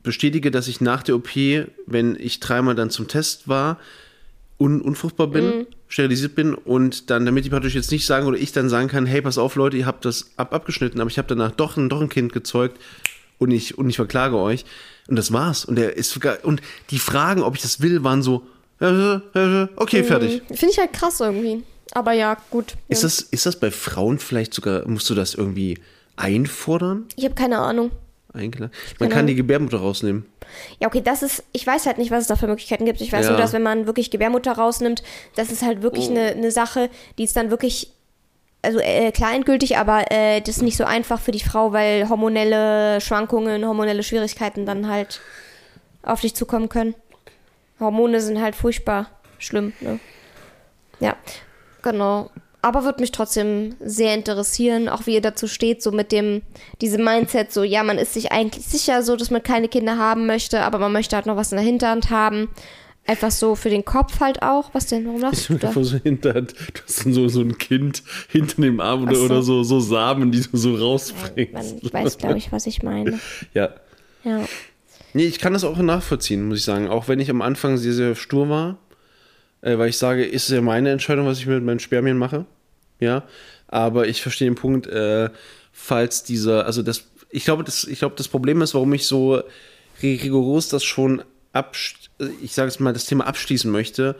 bestätige, 0.03 0.51
dass 0.51 0.67
ich 0.67 0.81
nach 0.81 1.03
der 1.03 1.15
OP, 1.15 1.29
wenn 1.85 2.17
ich 2.19 2.39
dreimal 2.39 2.75
dann 2.75 2.89
zum 2.89 3.07
Test 3.07 3.47
war, 3.47 3.79
un 4.57 4.81
unfruchtbar 4.81 5.27
bin, 5.27 5.65
sterilisiert 5.87 6.35
bin 6.35 6.53
und 6.53 7.09
dann, 7.09 7.25
damit 7.25 7.45
ich 7.45 7.51
praktisch 7.51 7.73
jetzt 7.73 7.91
nicht 7.91 8.05
sagen 8.05 8.27
oder 8.27 8.37
ich 8.37 8.51
dann 8.51 8.69
sagen 8.69 8.87
kann, 8.87 9.05
hey, 9.05 9.21
pass 9.21 9.37
auf, 9.37 9.55
Leute, 9.55 9.77
ihr 9.77 9.85
habt 9.85 10.05
das 10.05 10.31
ab 10.37 10.53
abgeschnitten, 10.53 11.01
aber 11.01 11.09
ich 11.09 11.17
habe 11.17 11.27
danach 11.27 11.51
doch 11.51 11.77
ein, 11.77 11.89
doch 11.89 12.01
ein 12.01 12.09
Kind 12.09 12.31
gezeugt 12.31 12.79
und 13.39 13.49
ich, 13.51 13.77
und 13.77 13.89
ich 13.89 13.95
verklage 13.95 14.37
euch. 14.37 14.65
Und 15.07 15.15
das 15.15 15.33
war's. 15.33 15.65
Und 15.65 15.75
der 15.75 15.97
ist 15.97 16.11
sogar, 16.11 16.37
und 16.43 16.61
die 16.91 16.99
Fragen, 16.99 17.41
ob 17.41 17.55
ich 17.55 17.61
das 17.63 17.81
will, 17.81 18.03
waren 18.03 18.21
so, 18.21 18.43
äh, 18.79 19.15
äh, 19.15 19.67
okay, 19.75 20.03
fertig. 20.03 20.43
Finde 20.47 20.69
ich 20.69 20.77
halt 20.77 20.93
krass 20.93 21.19
irgendwie. 21.19 21.63
Aber 21.93 22.13
ja, 22.13 22.37
gut. 22.51 22.75
Ist 22.87 23.01
ja. 23.01 23.07
das, 23.07 23.21
ist 23.21 23.45
das 23.45 23.59
bei 23.59 23.71
Frauen 23.71 24.19
vielleicht 24.19 24.53
sogar, 24.53 24.87
musst 24.87 25.09
du 25.09 25.15
das 25.15 25.33
irgendwie 25.33 25.79
einfordern? 26.15 27.05
Ich 27.15 27.25
habe 27.25 27.35
keine 27.35 27.57
Ahnung. 27.57 27.91
Eingeladen? 28.33 28.73
Man 28.99 29.09
Genau. 29.09 29.15
kann 29.17 29.27
die 29.27 29.35
Gebärmutter 29.35 29.77
rausnehmen. 29.79 30.25
Ja, 30.79 30.87
okay, 30.87 31.01
das 31.01 31.21
ist, 31.23 31.43
ich 31.51 31.65
weiß 31.65 31.85
halt 31.85 31.97
nicht, 31.97 32.11
was 32.11 32.21
es 32.21 32.27
da 32.27 32.35
für 32.35 32.47
Möglichkeiten 32.47 32.85
gibt. 32.85 33.01
Ich 33.01 33.11
weiß 33.11 33.25
Ja. 33.25 33.31
nur, 33.31 33.39
dass 33.39 33.53
wenn 33.53 33.63
man 33.63 33.85
wirklich 33.87 34.11
Gebärmutter 34.11 34.53
rausnimmt, 34.53 35.03
das 35.35 35.51
ist 35.51 35.63
halt 35.63 35.81
wirklich 35.81 36.07
Oh. 36.07 36.11
eine 36.11 36.27
eine 36.31 36.51
Sache, 36.51 36.89
die 37.17 37.23
ist 37.23 37.35
dann 37.35 37.49
wirklich, 37.49 37.91
also 38.61 38.79
äh, 38.79 39.11
klar 39.11 39.33
endgültig, 39.33 39.77
aber 39.77 40.11
äh, 40.11 40.39
das 40.41 40.57
ist 40.57 40.61
nicht 40.63 40.77
so 40.77 40.83
einfach 40.85 41.19
für 41.19 41.31
die 41.31 41.39
Frau, 41.39 41.71
weil 41.73 42.07
hormonelle 42.09 43.01
Schwankungen, 43.01 43.65
hormonelle 43.65 44.03
Schwierigkeiten 44.03 44.65
dann 44.65 44.87
halt 44.87 45.19
auf 46.03 46.21
dich 46.21 46.35
zukommen 46.35 46.69
können. 46.69 46.95
Hormone 47.79 48.21
sind 48.21 48.41
halt 48.41 48.55
furchtbar 48.55 49.09
schlimm, 49.39 49.73
ne? 49.81 49.99
Ja, 50.99 51.15
genau. 51.81 52.29
Aber 52.63 52.83
würde 52.83 53.01
mich 53.01 53.11
trotzdem 53.11 53.75
sehr 53.79 54.13
interessieren, 54.13 54.87
auch 54.87 55.07
wie 55.07 55.15
ihr 55.15 55.21
dazu 55.21 55.47
steht, 55.47 55.81
so 55.81 55.91
mit 55.91 56.11
dem, 56.11 56.43
diesem 56.79 57.03
Mindset, 57.03 57.51
so, 57.51 57.63
ja, 57.63 57.81
man 57.81 57.97
ist 57.97 58.13
sich 58.13 58.31
eigentlich 58.31 58.65
sicher 58.65 59.01
so, 59.01 59.15
dass 59.15 59.31
man 59.31 59.41
keine 59.41 59.67
Kinder 59.67 59.97
haben 59.97 60.27
möchte, 60.27 60.61
aber 60.61 60.77
man 60.77 60.91
möchte 60.91 61.15
halt 61.15 61.25
noch 61.25 61.37
was 61.37 61.51
in 61.51 61.57
der 61.57 61.65
Hinterhand 61.65 62.11
haben. 62.11 62.49
Einfach 63.07 63.31
so 63.31 63.55
für 63.55 63.71
den 63.71 63.83
Kopf 63.83 64.19
halt 64.19 64.43
auch. 64.43 64.69
Was 64.73 64.85
denn? 64.85 65.07
Warum 65.07 65.21
lachst 65.21 65.49
du 65.49 65.55
da? 65.55 65.71
So 65.73 65.97
Hinterhand, 65.97 66.51
du 66.51 66.81
hast 66.85 67.03
dann 67.03 67.13
so, 67.13 67.27
so 67.29 67.41
ein 67.41 67.57
Kind 67.57 68.03
hinter 68.29 68.61
dem 68.61 68.79
Arm 68.79 69.03
oder, 69.03 69.15
so. 69.15 69.25
oder 69.25 69.41
so, 69.41 69.63
so 69.63 69.79
Samen, 69.79 70.31
die 70.31 70.41
du 70.41 70.55
so 70.55 70.69
Man 70.69 70.81
rausbringst. 70.81 71.93
weiß, 71.93 72.17
glaube 72.19 72.37
ich, 72.37 72.51
was 72.51 72.67
ich 72.67 72.83
meine. 72.83 73.19
Ja. 73.55 73.69
Ja. 74.23 74.45
Nee, 75.13 75.25
ich 75.25 75.39
kann 75.39 75.53
das 75.53 75.63
auch 75.63 75.77
nachvollziehen, 75.77 76.47
muss 76.47 76.59
ich 76.59 76.63
sagen. 76.63 76.89
Auch 76.89 77.07
wenn 77.07 77.19
ich 77.19 77.31
am 77.31 77.41
Anfang 77.41 77.77
sehr, 77.77 77.93
sehr 77.93 78.15
stur 78.15 78.49
war, 78.49 78.77
äh, 79.61 79.77
weil 79.77 79.89
ich 79.89 79.97
sage, 79.97 80.25
ist 80.25 80.49
ja 80.49 80.61
meine 80.61 80.91
Entscheidung, 80.91 81.25
was 81.25 81.39
ich 81.39 81.47
mit 81.47 81.63
meinen 81.63 81.79
Spermien 81.79 82.17
mache. 82.17 82.45
Ja. 82.99 83.23
Aber 83.67 84.07
ich 84.07 84.21
verstehe 84.21 84.49
den 84.49 84.55
Punkt, 84.55 84.87
äh, 84.87 85.29
falls 85.71 86.23
dieser, 86.23 86.65
also 86.65 86.83
das, 86.83 87.05
ich 87.29 87.45
glaube, 87.45 87.63
das, 87.63 87.85
ich 87.85 87.99
glaube, 87.99 88.15
das 88.17 88.27
Problem 88.27 88.61
ist, 88.61 88.73
warum 88.73 88.93
ich 88.93 89.07
so 89.07 89.41
rigoros 90.01 90.69
das 90.69 90.83
schon 90.83 91.23
ich 92.41 92.53
sage 92.53 92.69
es 92.69 92.79
mal, 92.79 92.93
das 92.93 93.05
Thema 93.05 93.27
abschließen 93.27 93.69
möchte, 93.69 94.15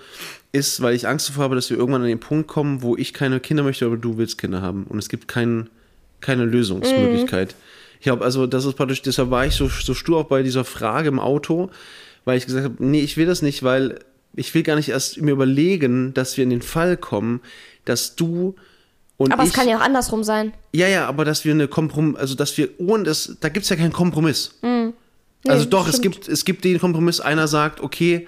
ist, 0.52 0.82
weil 0.82 0.96
ich 0.96 1.08
Angst 1.08 1.30
davor 1.30 1.46
habe, 1.46 1.56
dass 1.56 1.70
wir 1.70 1.78
irgendwann 1.78 2.02
an 2.02 2.08
den 2.08 2.20
Punkt 2.20 2.48
kommen, 2.48 2.82
wo 2.82 2.98
ich 2.98 3.14
keine 3.14 3.40
Kinder 3.40 3.64
möchte, 3.64 3.86
aber 3.86 3.98
du 3.98 4.18
willst 4.18 4.38
Kinder 4.38 4.62
haben. 4.62 4.86
Und 4.86 5.00
es 5.00 5.08
gibt 5.08 5.28
kein, 5.28 5.70
keine 6.20 6.46
Lösungsmöglichkeit. 6.46 7.56
Ich 8.02 8.10
habe 8.10 8.24
also, 8.26 8.48
das 8.48 8.66
ist 8.66 8.76
praktisch, 8.76 9.02
deshalb 9.02 9.30
war 9.30 9.46
ich 9.46 9.54
so, 9.54 9.70
so 9.70 9.94
stur 9.94 10.20
auch 10.20 10.26
bei 10.26 10.44
dieser 10.44 10.66
Frage 10.66 11.08
im 11.08 11.20
Auto, 11.20 11.70
weil 12.26 12.38
ich 12.38 12.46
gesagt 12.46 12.66
habe, 12.66 12.76
nee, 12.80 13.02
ich 13.02 13.16
will 13.16 13.28
das 13.28 13.42
nicht, 13.42 13.64
weil 13.64 14.00
ich 14.36 14.54
will 14.54 14.64
gar 14.64 14.76
nicht 14.76 14.90
erst 14.90 15.22
mir 15.22 15.32
überlegen, 15.32 16.14
dass 16.14 16.38
wir 16.38 16.44
in 16.44 16.50
den 16.50 16.62
Fall 16.62 16.98
kommen, 16.98 17.42
dass 17.86 18.16
du 18.16 18.56
und 19.18 19.32
Aber 19.32 19.44
ich, 19.44 19.50
es 19.50 19.56
kann 19.56 19.68
ja 19.68 19.78
auch 19.78 19.82
andersrum 19.82 20.24
sein. 20.24 20.54
ja, 20.74 20.88
ja, 20.88 21.08
aber 21.08 21.26
dass 21.26 21.46
wir 21.46 21.54
eine 21.54 21.68
Kompromiss, 21.68 22.18
also 22.20 22.34
dass 22.36 22.58
wir 22.58 22.70
ohne 22.80 23.04
das, 23.04 23.38
da 23.40 23.50
gibt 23.50 23.64
es 23.66 23.70
ja 23.70 23.76
keinen 23.76 23.94
Kompromiss. 23.94 24.56
also 25.48 25.66
doch, 25.66 25.88
es 25.88 25.98
Mhm. 26.00 26.02
gibt, 26.02 26.28
es 26.28 26.44
gibt 26.46 26.64
den 26.66 26.80
Kompromiss, 26.80 27.20
einer 27.20 27.48
sagt, 27.48 27.82
okay, 27.82 28.28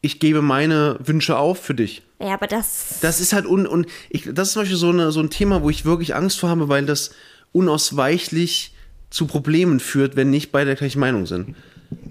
ich 0.00 0.18
gebe 0.20 0.40
meine 0.42 0.96
Wünsche 1.04 1.36
auf 1.36 1.58
für 1.62 1.74
dich. 1.74 2.02
Ja, 2.20 2.34
aber 2.34 2.46
das. 2.46 2.98
Das 3.02 3.20
ist 3.20 3.32
halt 3.34 3.44
un, 3.46 3.66
und 3.66 3.86
ich, 4.08 4.28
das 4.32 4.48
ist 4.48 4.52
zum 4.54 4.62
Beispiel 4.62 4.78
so, 4.78 4.88
eine, 4.90 5.12
so 5.12 5.20
ein 5.20 5.28
Thema, 5.30 5.62
wo 5.62 5.68
ich 5.68 5.84
wirklich 5.84 6.14
Angst 6.14 6.38
vor 6.40 6.48
habe, 6.48 6.68
weil 6.68 6.86
das 6.86 7.10
unausweichlich 7.52 8.72
zu 9.10 9.26
Problemen 9.26 9.80
führt, 9.80 10.16
wenn 10.16 10.30
nicht 10.30 10.52
beide 10.52 10.66
der 10.66 10.76
gleichen 10.76 11.00
Meinung 11.00 11.26
sind. 11.26 11.54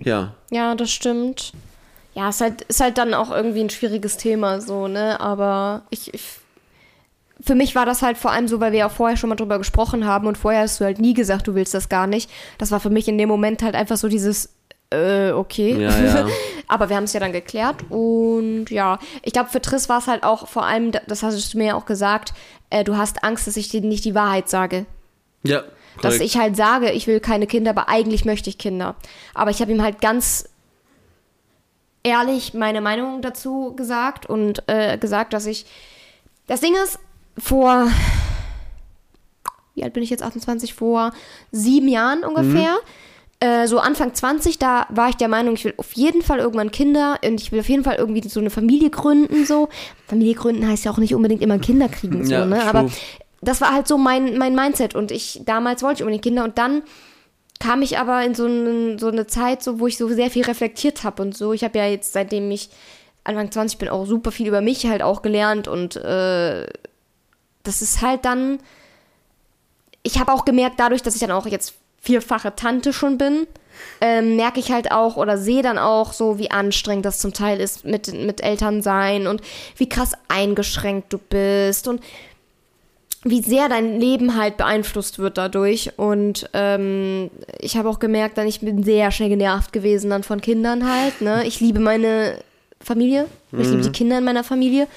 Ja. 0.04 0.36
Ja, 0.51 0.75
das 0.75 0.91
stimmt. 0.91 1.54
Ja, 2.15 2.30
ist 2.30 2.39
halt, 2.39 2.62
ist 2.63 2.80
halt 2.80 2.97
dann 2.97 3.13
auch 3.13 3.30
irgendwie 3.30 3.60
ein 3.60 3.69
schwieriges 3.69 4.15
Thema, 4.17 4.62
so, 4.62 4.88
ne? 4.88 5.19
Aber 5.19 5.84
ich, 5.89 6.13
ich. 6.13 6.23
Für 7.41 7.56
mich 7.56 7.75
war 7.75 7.86
das 7.86 8.01
halt 8.01 8.17
vor 8.17 8.32
allem 8.32 8.47
so, 8.47 8.62
weil 8.62 8.71
wir 8.71 8.80
ja 8.80 8.89
vorher 8.89 9.17
schon 9.17 9.30
mal 9.30 9.36
drüber 9.36 9.58
gesprochen 9.58 10.08
haben 10.08 10.25
und 10.25 10.38
vorher 10.38 10.62
hast 10.62 10.80
du 10.80 10.86
halt 10.86 10.99
nie 10.99 11.13
gesagt, 11.13 11.47
du 11.47 11.54
willst 11.54 11.73
das 11.73 11.89
gar 11.89 12.08
nicht. 12.08 12.32
Das 12.58 12.71
war 12.71 12.80
für 12.80 12.89
mich 12.89 13.10
in 13.10 13.17
dem 13.17 13.28
Moment 13.28 13.62
halt 13.62 13.75
einfach 13.75 13.97
so 13.97 14.08
dieses, 14.08 14.56
äh, 14.89 15.32
okay. 15.32 15.75
Ja, 15.78 15.99
ja. 15.99 16.28
Aber 16.69 16.88
wir 16.88 16.95
haben 16.95 17.04
es 17.04 17.13
ja 17.13 17.19
dann 17.19 17.34
geklärt 17.34 17.75
und 17.89 18.71
ja, 18.71 18.97
ich 19.21 19.34
glaube, 19.34 19.49
für 19.49 19.62
Triss 19.62 19.89
war 19.89 19.99
es 19.99 20.08
halt 20.08 20.23
auch 20.23 20.47
vor 20.47 20.65
allem, 20.65 20.91
das 21.08 21.21
hast 21.21 21.54
du 21.54 21.58
mir 21.58 21.67
ja 21.67 21.75
auch 21.75 21.86
gesagt, 21.86 22.34
äh, 22.69 22.84
du 22.84 22.95
hast 22.95 23.23
Angst, 23.23 23.45
dass 23.45 23.58
ich 23.58 23.67
dir 23.69 23.82
nicht 23.82 24.06
die 24.06 24.15
Wahrheit 24.15 24.49
sage. 24.49 24.86
Ja. 25.43 25.63
Dass 26.01 26.15
korrekt. 26.15 26.21
ich 26.23 26.38
halt 26.38 26.56
sage, 26.56 26.91
ich 26.91 27.06
will 27.08 27.19
keine 27.19 27.47
Kinder, 27.47 27.71
aber 27.71 27.89
eigentlich 27.89 28.25
möchte 28.25 28.49
ich 28.49 28.58
Kinder. 28.58 28.95
Aber 29.34 29.51
ich 29.51 29.62
habe 29.62 29.71
ihm 29.71 29.82
halt 29.84 30.01
ganz 30.01 30.49
ehrlich 32.06 32.54
meine 32.54 32.80
Meinung 32.82 33.22
dazu 33.22 33.74
gesagt 33.76 34.28
und 34.28 34.63
äh, 34.68 34.98
gesagt, 34.98 35.34
dass 35.34 35.46
ich. 35.46 35.65
Das 36.48 36.62
Ding 36.62 36.74
ist, 36.84 37.00
vor. 37.38 37.88
Wie 39.74 39.84
alt 39.84 39.94
bin 39.94 40.04
ich 40.04 40.10
jetzt? 40.10 40.24
28? 40.24 40.74
Vor 40.74 41.12
sieben 41.52 41.88
Jahren 41.88 42.24
ungefähr. 42.24 42.78
Äh, 43.41 43.68
so 43.68 43.80
Anfang 43.80 44.13
20, 44.13 44.60
da 44.60 44.86
war 44.89 45.10
ich 45.10 45.18
der 45.18 45.28
Meinung, 45.28 45.56
ich 45.56 45.65
will 45.65 45.74
auf 45.76 45.91
jeden 45.94 46.22
Fall 46.22 46.39
irgendwann 46.39 46.72
Kinder 46.72 47.20
und 47.26 47.41
ich 47.41 47.52
will 47.52 47.60
auf 47.60 47.68
jeden 47.68 47.84
Fall 47.84 47.96
irgendwie 47.96 48.26
so 48.30 48.39
eine 48.39 48.50
Familie 48.50 48.89
gründen. 48.89 49.46
So. 49.46 49.68
Familie 50.08 50.36
gründen 50.36 50.65
heißt 50.65 50.86
ja 50.86 50.91
auch 50.91 50.98
nicht 50.98 51.13
unbedingt 51.13 51.41
immer 51.41 51.60
Kinder 51.60 51.89
kriegen. 51.89 52.26
So, 52.26 52.32
Ja, 52.32 52.46
ne? 52.46 52.63
Aber 52.63 52.89
das 53.41 53.60
war 53.60 53.74
halt 53.74 53.88
so 53.89 53.98
mein, 53.98 54.38
mein 54.38 54.56
Mindset 54.56 54.96
und 54.96 55.12
ich 55.12 55.41
damals 55.44 55.84
wollte 55.84 55.96
ich 55.96 56.04
unbedingt 56.04 56.24
Kinder 56.24 56.46
und 56.46 56.58
dann 56.58 56.84
kam 57.60 57.82
ich 57.82 57.98
aber 57.98 58.24
in 58.24 58.36
so, 58.36 58.46
einen, 58.46 59.00
so 59.00 59.08
eine 59.08 59.28
Zeit, 59.28 59.63
so, 59.63 59.80
wo 59.80 59.88
ich 59.88 59.98
so 59.98 60.08
sehr 60.10 60.30
viel 60.30 60.44
reflektiert 60.44 61.04
habe 61.04 61.22
und 61.22 61.38
so. 61.38 61.54
Ich 61.54 61.63
habe 61.63 61.78
ja 61.78 61.88
jetzt, 61.88 62.13
seitdem 62.13 62.52
ich 62.52 62.70
Anfang 63.24 63.52
20 63.52 63.80
bin, 63.80 63.89
auch 63.89 64.06
super 64.06 64.32
viel 64.32 64.48
über 64.48 64.62
mich 64.62 64.86
halt 64.86 65.02
auch 65.02 65.22
gelernt 65.22 65.68
und 65.68 65.96
äh, 65.96 66.68
das 67.63 67.82
ist 67.82 68.02
halt 68.02 68.26
dann. 68.26 68.60
Ich 70.04 70.20
habe 70.20 70.32
auch 70.32 70.46
gemerkt, 70.46 70.80
dadurch, 70.80 71.02
dass 71.02 71.15
ich 71.15 71.22
dann 71.22 71.32
auch 71.32 71.48
jetzt 71.48 71.74
vierfache 72.00 72.56
Tante 72.56 72.94
schon 72.94 73.18
bin, 73.18 73.48
ähm, 74.00 74.36
merke 74.36 74.60
ich 74.60 74.72
halt 74.72 74.91
auch 74.91 75.18
oder 75.18 75.39
sehe 75.39 75.63
dann 75.63 75.80
auch 75.80 76.13
so, 76.13 76.38
wie 76.38 76.52
anstrengend 76.52 77.06
das 77.06 77.18
zum 77.18 77.34
Teil 77.34 77.60
ist 77.60 77.84
mit, 77.84 78.13
mit 78.13 78.41
Eltern 78.41 78.84
sein 78.84 79.26
und 79.26 79.41
wie 79.76 79.89
krass 79.89 80.12
eingeschränkt 80.28 81.12
du 81.12 81.18
bist 81.18 81.88
und 81.88 82.02
wie 83.28 83.42
sehr 83.42 83.68
dein 83.70 84.00
Leben 84.00 84.38
halt 84.38 84.56
beeinflusst 84.56 85.18
wird 85.18 85.40
dadurch. 85.40 85.98
Und 85.98 86.48
ähm, 86.54 87.32
ich 87.60 87.76
habe 87.76 87.90
auch 87.90 87.98
gemerkt, 87.98 88.38
dann 88.38 88.48
ich 88.48 88.60
bin 88.60 88.84
sehr 88.84 89.10
schnell 89.10 89.30
genervt 89.30 89.74
gewesen 89.74 90.12
dann 90.12 90.22
von 90.22 90.42
Kindern 90.42 90.90
halt. 90.90 91.22
Ne? 91.22 91.46
Ich 91.46 91.60
liebe 91.60 91.80
meine 91.80 92.38
Familie, 92.80 93.26
ich 93.52 93.68
liebe 93.68 93.82
die 93.82 93.92
Kinder 93.92 94.20
in 94.20 94.24
meiner 94.24 94.44
Familie. 94.44 94.88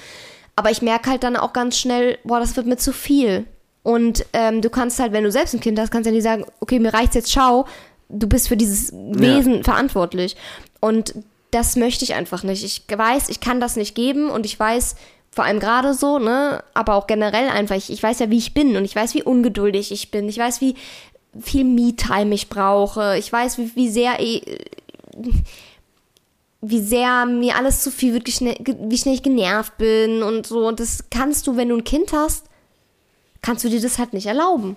Aber 0.55 0.69
ich 0.69 0.83
merke 0.83 1.09
halt 1.09 1.23
dann 1.23 1.37
auch 1.37 1.53
ganz 1.53 1.77
schnell, 1.77 2.19
boah, 2.23 2.39
das 2.39 2.55
wird 2.55 2.67
mir 2.67 2.77
zu 2.77 2.93
viel. 2.93 3.45
Und 3.81 4.25
ähm, 4.33 4.61
du 4.61 4.69
kannst 4.69 4.99
halt, 4.99 5.11
wenn 5.11 5.23
du 5.23 5.31
selbst 5.31 5.55
ein 5.55 5.59
Kind 5.59 5.79
hast, 5.79 5.89
kannst 5.89 6.05
du 6.05 6.11
ja 6.11 6.15
nicht 6.15 6.23
sagen, 6.23 6.45
okay, 6.59 6.77
mir 6.77 6.93
reicht's 6.93 7.15
jetzt, 7.15 7.31
schau, 7.31 7.65
du 8.09 8.27
bist 8.27 8.47
für 8.47 8.57
dieses 8.57 8.91
Wesen 8.93 9.57
ja. 9.57 9.63
verantwortlich. 9.63 10.35
Und 10.79 11.15
das 11.49 11.75
möchte 11.75 12.03
ich 12.03 12.13
einfach 12.13 12.43
nicht. 12.43 12.63
Ich 12.63 12.83
weiß, 12.95 13.29
ich 13.29 13.39
kann 13.39 13.59
das 13.59 13.75
nicht 13.75 13.95
geben 13.95 14.29
und 14.29 14.45
ich 14.45 14.59
weiß, 14.59 14.95
vor 15.31 15.45
allem 15.45 15.59
gerade 15.59 15.93
so, 15.93 16.19
ne, 16.19 16.63
aber 16.73 16.95
auch 16.95 17.07
generell 17.07 17.49
einfach, 17.49 17.75
ich, 17.75 17.91
ich 17.91 18.01
weiß 18.01 18.19
ja, 18.19 18.29
wie 18.29 18.37
ich 18.37 18.53
bin 18.53 18.75
und 18.75 18.85
ich 18.85 18.95
weiß, 18.95 19.13
wie 19.13 19.23
ungeduldig 19.23 19.91
ich 19.91 20.11
bin. 20.11 20.27
Ich 20.27 20.37
weiß, 20.37 20.61
wie 20.61 20.75
viel 21.39 21.63
Me-Time 21.63 22.33
ich 22.33 22.49
brauche. 22.49 23.17
Ich 23.17 23.31
weiß, 23.31 23.57
wie, 23.57 23.75
wie 23.75 23.89
sehr, 23.89 24.19
eh, 24.19 24.41
wie 26.61 26.81
sehr 26.81 27.25
mir 27.25 27.55
alles 27.55 27.81
zu 27.81 27.91
viel 27.91 28.13
wird, 28.13 28.27
wie 28.27 28.97
schnell 28.97 29.13
ich 29.13 29.23
genervt 29.23 29.77
bin 29.77 30.23
und 30.23 30.47
so. 30.47 30.67
Und 30.67 30.79
das 30.79 31.05
kannst 31.09 31.47
du, 31.47 31.55
wenn 31.55 31.69
du 31.69 31.77
ein 31.77 31.83
Kind 31.83 32.11
hast, 32.11 32.45
kannst 33.41 33.63
du 33.63 33.69
dir 33.69 33.81
das 33.81 33.99
halt 33.99 34.13
nicht 34.13 34.25
erlauben. 34.25 34.75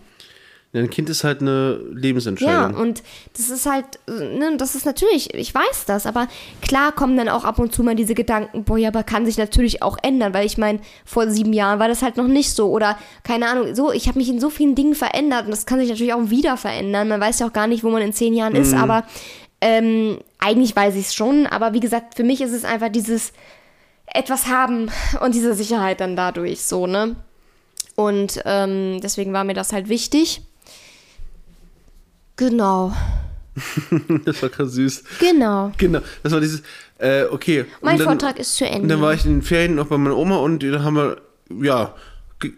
Ein 0.74 0.88
Kind 0.88 1.10
ist 1.10 1.22
halt 1.22 1.42
eine 1.42 1.74
Lebensentscheidung. 1.92 2.72
Ja, 2.72 2.80
und 2.80 3.02
das 3.36 3.50
ist 3.50 3.66
halt, 3.66 3.84
ne, 4.06 4.56
das 4.56 4.74
ist 4.74 4.86
natürlich, 4.86 5.34
ich 5.34 5.54
weiß 5.54 5.84
das, 5.86 6.06
aber 6.06 6.28
klar 6.62 6.92
kommen 6.92 7.14
dann 7.18 7.28
auch 7.28 7.44
ab 7.44 7.58
und 7.58 7.74
zu 7.74 7.82
mal 7.82 7.94
diese 7.94 8.14
Gedanken, 8.14 8.64
boah, 8.64 8.78
ja, 8.78 8.88
aber 8.88 9.02
kann 9.02 9.26
sich 9.26 9.36
natürlich 9.36 9.82
auch 9.82 9.98
ändern, 10.02 10.32
weil 10.32 10.46
ich 10.46 10.56
meine, 10.56 10.80
vor 11.04 11.28
sieben 11.28 11.52
Jahren 11.52 11.78
war 11.78 11.88
das 11.88 12.00
halt 12.00 12.16
noch 12.16 12.26
nicht 12.26 12.54
so 12.54 12.70
oder 12.70 12.96
keine 13.22 13.48
Ahnung, 13.48 13.74
so, 13.74 13.92
ich 13.92 14.08
habe 14.08 14.18
mich 14.18 14.30
in 14.30 14.40
so 14.40 14.48
vielen 14.48 14.74
Dingen 14.74 14.94
verändert 14.94 15.44
und 15.44 15.50
das 15.50 15.66
kann 15.66 15.78
sich 15.78 15.90
natürlich 15.90 16.14
auch 16.14 16.30
wieder 16.30 16.56
verändern. 16.56 17.06
Man 17.08 17.20
weiß 17.20 17.40
ja 17.40 17.48
auch 17.48 17.52
gar 17.52 17.66
nicht, 17.66 17.84
wo 17.84 17.90
man 17.90 18.00
in 18.00 18.14
zehn 18.14 18.32
Jahren 18.32 18.54
mhm. 18.54 18.60
ist, 18.62 18.72
aber 18.72 19.04
ähm, 19.60 20.20
eigentlich 20.38 20.74
weiß 20.74 20.94
ich 20.94 21.08
es 21.08 21.14
schon, 21.14 21.46
aber 21.46 21.74
wie 21.74 21.80
gesagt, 21.80 22.14
für 22.14 22.24
mich 22.24 22.40
ist 22.40 22.52
es 22.52 22.64
einfach 22.64 22.88
dieses 22.88 23.34
etwas 24.06 24.46
haben 24.46 24.90
und 25.20 25.34
diese 25.34 25.52
Sicherheit 25.52 26.00
dann 26.00 26.16
dadurch 26.16 26.62
so, 26.62 26.86
ne? 26.86 27.14
Und 27.94 28.40
ähm, 28.46 29.00
deswegen 29.02 29.34
war 29.34 29.44
mir 29.44 29.52
das 29.52 29.74
halt 29.74 29.90
wichtig. 29.90 30.40
Genau. 32.36 32.92
das 34.24 34.42
war 34.42 34.48
krass 34.48 34.72
süß. 34.72 35.04
Genau. 35.20 35.72
Genau. 35.76 36.00
Das 36.22 36.32
war 36.32 36.40
dieses, 36.40 36.62
äh, 36.98 37.24
okay. 37.24 37.66
Mein 37.80 37.98
dann, 37.98 38.06
Vortrag 38.06 38.38
ist 38.38 38.56
zu 38.56 38.64
Ende. 38.64 38.82
Und 38.82 38.88
dann 38.88 39.00
war 39.00 39.12
ich 39.14 39.24
in 39.24 39.32
den 39.32 39.42
Ferien 39.42 39.74
noch 39.74 39.86
bei 39.86 39.98
meiner 39.98 40.16
Oma 40.16 40.36
und 40.36 40.62
da 40.62 40.82
haben 40.82 40.96
wir, 40.96 41.18
ja, 41.60 41.94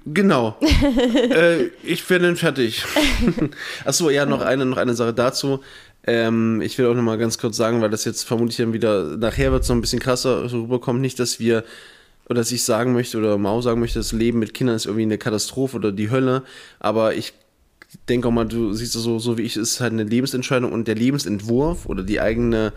genau. 0.06 0.56
äh, 1.30 1.64
ich 1.82 2.08
werde 2.08 2.26
dann 2.26 2.36
fertig. 2.36 2.84
Achso, 3.84 4.10
ja, 4.10 4.26
noch 4.26 4.40
eine, 4.40 4.66
noch 4.66 4.76
eine 4.76 4.94
Sache 4.94 5.12
dazu. 5.12 5.60
Ähm, 6.06 6.60
ich 6.60 6.78
will 6.78 6.86
auch 6.86 6.94
noch 6.94 7.02
mal 7.02 7.18
ganz 7.18 7.38
kurz 7.38 7.56
sagen, 7.56 7.80
weil 7.80 7.90
das 7.90 8.04
jetzt 8.04 8.24
vermutlich 8.24 8.58
dann 8.58 8.72
wieder, 8.72 9.16
nachher 9.16 9.52
wird 9.52 9.62
es 9.62 9.68
noch 9.68 9.76
ein 9.76 9.80
bisschen 9.80 10.00
krasser 10.00 10.48
so 10.48 10.62
rüberkommt, 10.62 11.00
nicht, 11.00 11.18
dass 11.18 11.40
wir 11.40 11.64
oder 12.26 12.40
dass 12.40 12.52
ich 12.52 12.64
sagen 12.64 12.94
möchte 12.94 13.18
oder 13.18 13.36
Mau 13.36 13.60
sagen 13.60 13.80
möchte, 13.80 13.98
das 13.98 14.12
Leben 14.12 14.38
mit 14.38 14.54
Kindern 14.54 14.76
ist 14.76 14.86
irgendwie 14.86 15.02
eine 15.02 15.18
Katastrophe 15.18 15.76
oder 15.76 15.92
die 15.92 16.10
Hölle, 16.10 16.42
aber 16.80 17.14
ich 17.14 17.34
denke 18.08 18.28
auch 18.28 18.32
mal, 18.32 18.44
du 18.44 18.72
siehst 18.72 18.92
so, 18.92 19.18
so 19.18 19.38
wie 19.38 19.42
ich, 19.42 19.56
ist 19.56 19.80
halt 19.80 19.92
eine 19.92 20.04
Lebensentscheidung 20.04 20.72
und 20.72 20.88
der 20.88 20.94
Lebensentwurf 20.94 21.86
oder 21.86 22.02
die 22.02 22.20
eigene 22.20 22.72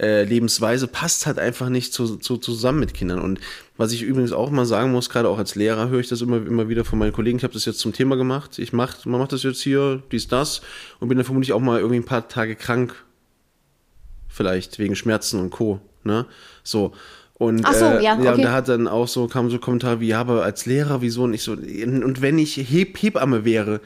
äh, 0.00 0.24
Lebensweise 0.24 0.86
passt 0.86 1.26
halt 1.26 1.38
einfach 1.38 1.68
nicht 1.68 1.92
zu, 1.92 2.16
zu, 2.16 2.38
zusammen 2.38 2.80
mit 2.80 2.94
Kindern. 2.94 3.20
Und 3.20 3.38
was 3.76 3.92
ich 3.92 4.02
übrigens 4.02 4.32
auch 4.32 4.50
mal 4.50 4.64
sagen 4.64 4.92
muss, 4.92 5.10
gerade 5.10 5.28
auch 5.28 5.38
als 5.38 5.54
Lehrer 5.56 5.90
höre 5.90 6.00
ich 6.00 6.08
das 6.08 6.22
immer, 6.22 6.38
immer 6.38 6.68
wieder 6.68 6.84
von 6.84 6.98
meinen 6.98 7.12
Kollegen. 7.12 7.36
Ich 7.36 7.44
habe 7.44 7.52
das 7.52 7.66
jetzt 7.66 7.80
zum 7.80 7.92
Thema 7.92 8.16
gemacht. 8.16 8.58
Ich 8.58 8.72
mach, 8.72 9.04
man 9.04 9.20
macht 9.20 9.32
das 9.32 9.42
jetzt 9.42 9.60
hier, 9.60 10.02
dies, 10.10 10.26
das 10.26 10.62
und 11.00 11.08
bin 11.08 11.18
dann 11.18 11.24
vermutlich 11.26 11.52
auch 11.52 11.60
mal 11.60 11.78
irgendwie 11.78 12.00
ein 12.00 12.04
paar 12.04 12.28
Tage 12.28 12.56
krank. 12.56 12.94
Vielleicht 14.28 14.78
wegen 14.78 14.96
Schmerzen 14.96 15.38
und 15.38 15.50
Co. 15.50 15.80
Ne? 16.02 16.24
So. 16.62 16.92
Und, 17.34 17.66
so, 17.66 17.84
äh, 17.84 17.94
ja, 17.96 18.00
ja, 18.00 18.18
okay. 18.18 18.34
und 18.34 18.42
da 18.42 18.52
hat 18.52 18.68
dann 18.68 18.86
auch 18.86 19.08
so, 19.08 19.26
kam 19.26 19.50
so 19.50 19.58
Kommentar 19.58 20.00
wie, 20.00 20.08
ja, 20.08 20.20
aber 20.20 20.44
als 20.44 20.66
Lehrer, 20.66 21.00
wieso? 21.00 21.22
Und 21.24 21.32
ich 21.32 21.42
so, 21.42 21.52
und 21.52 22.20
wenn 22.20 22.38
ich 22.38 22.56
Heb 22.56 22.98
Hebamme 23.02 23.46
wäre, 23.46 23.80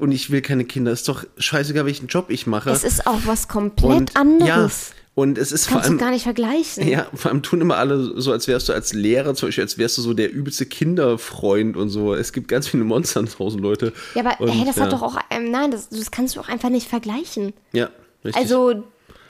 und 0.00 0.12
ich 0.12 0.30
will 0.30 0.40
keine 0.40 0.64
Kinder. 0.64 0.92
Ist 0.92 1.08
doch 1.08 1.24
scheißegal, 1.36 1.84
welchen 1.84 2.06
Job 2.06 2.26
ich 2.30 2.46
mache. 2.46 2.70
Es 2.70 2.84
ist 2.84 3.06
auch 3.06 3.20
was 3.26 3.48
komplett 3.48 3.90
und, 3.90 4.16
anderes. 4.16 4.90
Ja, 4.90 5.00
und 5.14 5.36
es 5.36 5.52
ist 5.52 5.66
Kannst 5.66 5.72
vor 5.72 5.82
allem. 5.82 5.98
du 5.98 6.04
gar 6.04 6.10
nicht 6.12 6.22
vergleichen. 6.22 6.88
Ja, 6.88 7.06
vor 7.12 7.30
allem 7.30 7.42
tun 7.42 7.60
immer 7.60 7.76
alle 7.76 8.18
so, 8.20 8.32
als 8.32 8.48
wärst 8.48 8.68
du 8.68 8.72
als 8.72 8.94
Lehrer 8.94 9.34
zum 9.34 9.48
Beispiel, 9.48 9.64
als 9.64 9.76
wärst 9.76 9.98
du 9.98 10.02
so 10.02 10.14
der 10.14 10.32
übelste 10.32 10.66
Kinderfreund 10.66 11.76
und 11.76 11.90
so. 11.90 12.14
Es 12.14 12.32
gibt 12.32 12.48
ganz 12.48 12.68
viele 12.68 12.84
Monster 12.84 13.22
draußen, 13.22 13.60
Leute. 13.60 13.92
Ja, 14.14 14.24
aber 14.24 14.40
und, 14.40 14.48
hey, 14.48 14.64
das 14.64 14.76
ja. 14.76 14.84
hat 14.84 14.92
doch 14.92 15.02
auch. 15.02 15.18
Ähm, 15.28 15.50
nein, 15.50 15.70
das, 15.70 15.88
das 15.90 16.10
kannst 16.10 16.36
du 16.36 16.40
auch 16.40 16.48
einfach 16.48 16.70
nicht 16.70 16.88
vergleichen. 16.88 17.52
Ja, 17.72 17.90
richtig. 18.24 18.40
Also, 18.40 18.84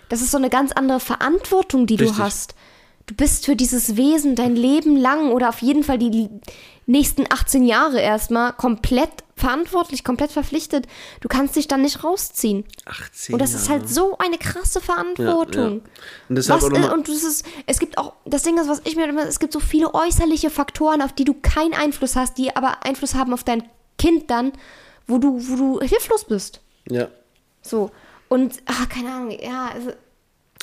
das 0.08 0.20
ist 0.20 0.30
so 0.30 0.38
eine 0.38 0.50
ganz 0.50 0.72
andere 0.72 1.00
Verantwortung, 1.00 1.86
die 1.86 1.96
richtig. 1.96 2.16
du 2.16 2.22
hast. 2.22 2.54
Du 3.06 3.14
bist 3.14 3.46
für 3.46 3.56
dieses 3.56 3.96
Wesen 3.96 4.36
dein 4.36 4.54
Leben 4.54 4.96
lang 4.96 5.32
oder 5.32 5.48
auf 5.48 5.62
jeden 5.62 5.82
Fall 5.82 5.98
die 5.98 6.28
nächsten 6.86 7.24
18 7.28 7.64
Jahre 7.64 8.00
erstmal 8.00 8.52
komplett 8.52 9.10
verantwortlich, 9.40 10.04
komplett 10.04 10.30
verpflichtet. 10.30 10.86
Du 11.20 11.28
kannst 11.28 11.56
dich 11.56 11.66
dann 11.66 11.82
nicht 11.82 12.04
rausziehen. 12.04 12.64
18 12.84 13.32
Und 13.32 13.40
das 13.40 13.54
ist 13.54 13.68
halt 13.68 13.88
so 13.88 14.16
eine 14.18 14.38
krasse 14.38 14.80
Verantwortung. 14.80 15.64
Ja, 15.64 15.70
ja. 15.70 15.80
Und 16.28 16.48
was, 16.48 16.68
noch 16.68 16.92
und 16.92 17.08
das 17.08 17.24
ist, 17.24 17.44
es 17.66 17.78
gibt 17.78 17.98
auch, 17.98 18.14
das 18.24 18.42
Ding 18.42 18.58
ist, 18.58 18.68
was 18.68 18.82
ich 18.84 18.96
mir 18.96 19.08
immer, 19.08 19.26
es 19.26 19.40
gibt 19.40 19.52
so 19.52 19.60
viele 19.60 19.92
äußerliche 19.94 20.50
Faktoren, 20.50 21.02
auf 21.02 21.12
die 21.12 21.24
du 21.24 21.34
keinen 21.34 21.74
Einfluss 21.74 22.16
hast, 22.16 22.38
die 22.38 22.54
aber 22.54 22.84
Einfluss 22.84 23.14
haben 23.14 23.32
auf 23.32 23.42
dein 23.42 23.64
Kind 23.98 24.30
dann, 24.30 24.52
wo 25.06 25.18
du, 25.18 25.40
wo 25.48 25.56
du 25.56 25.80
hilflos 25.80 26.24
bist. 26.24 26.60
Ja. 26.88 27.08
So. 27.62 27.90
Und, 28.28 28.62
ach, 28.66 28.88
keine 28.88 29.12
Ahnung, 29.12 29.36
ja, 29.42 29.70
also, 29.74 29.90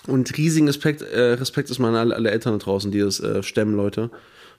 und 0.07 0.37
riesigen 0.37 0.67
Respekt, 0.67 1.01
äh, 1.01 1.33
Respekt 1.33 1.69
ist 1.69 1.79
mal 1.79 1.89
an 1.89 1.95
alle, 1.95 2.15
alle 2.15 2.31
Eltern 2.31 2.57
da 2.57 2.63
draußen, 2.63 2.91
die 2.91 2.99
das 2.99 3.19
äh, 3.19 3.43
stemmen, 3.43 3.75
Leute. 3.75 4.09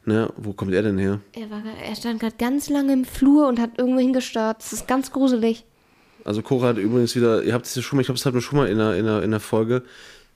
Ne? 0.09 0.33
Wo 0.39 0.55
kommt 0.55 0.73
er 0.73 0.83
denn 0.83 0.97
her? 0.97 1.21
Er, 1.35 1.51
war, 1.51 1.63
er 1.87 1.95
stand 1.95 2.19
gerade 2.21 2.37
ganz 2.39 2.71
lange 2.71 2.95
im 2.95 3.05
Flur 3.05 3.47
und 3.47 3.61
hat 3.61 3.73
irgendwo 3.77 4.01
hingestarrt. 4.01 4.57
Das 4.61 4.73
ist 4.73 4.89
ganz 4.89 5.13
gruselig. 5.13 5.67
Also 6.25 6.41
Cora 6.41 6.69
hat 6.69 6.79
übrigens 6.79 7.15
wieder, 7.15 7.43
ihr 7.43 7.53
habt 7.53 7.67
es 7.67 7.75
ja 7.75 7.83
schon 7.83 7.99
mal, 7.99 8.01
ich 8.01 8.07
glaube, 8.07 8.17
das 8.17 8.25
hatten 8.25 8.37
wir 8.37 8.41
schon 8.41 8.59
mal 8.59 8.69
in 8.69 8.79
der, 8.79 8.97
in 8.97 9.05
der, 9.05 9.23
in 9.23 9.31
der 9.31 9.41
Folge. 9.41 9.83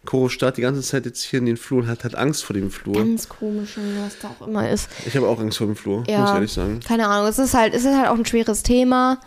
Coro 0.04 0.28
starrt 0.28 0.58
die 0.58 0.60
ganze 0.60 0.82
Zeit 0.82 1.06
jetzt 1.06 1.22
hier 1.22 1.38
in 1.38 1.46
den 1.46 1.56
Flur 1.56 1.84
und 1.84 1.88
hat 1.88 2.04
halt 2.04 2.16
Angst 2.16 2.44
vor 2.44 2.52
dem 2.52 2.70
Flur. 2.70 2.96
Ganz 2.96 3.30
komisch, 3.30 3.78
was 4.04 4.18
da 4.18 4.28
auch 4.28 4.46
immer 4.46 4.68
ist. 4.68 4.90
Ich 5.06 5.16
habe 5.16 5.26
auch 5.26 5.40
Angst 5.40 5.56
vor 5.56 5.66
dem 5.66 5.76
Flur, 5.76 6.04
ja, 6.06 6.20
muss 6.20 6.28
ich 6.28 6.34
ehrlich 6.34 6.52
sagen. 6.52 6.80
Keine 6.86 7.08
Ahnung, 7.08 7.28
es 7.28 7.38
ist 7.38 7.54
halt, 7.54 7.72
es 7.72 7.86
ist 7.86 7.96
halt 7.96 8.08
auch 8.10 8.18
ein 8.18 8.26
schweres 8.26 8.62
Thema. 8.62 9.20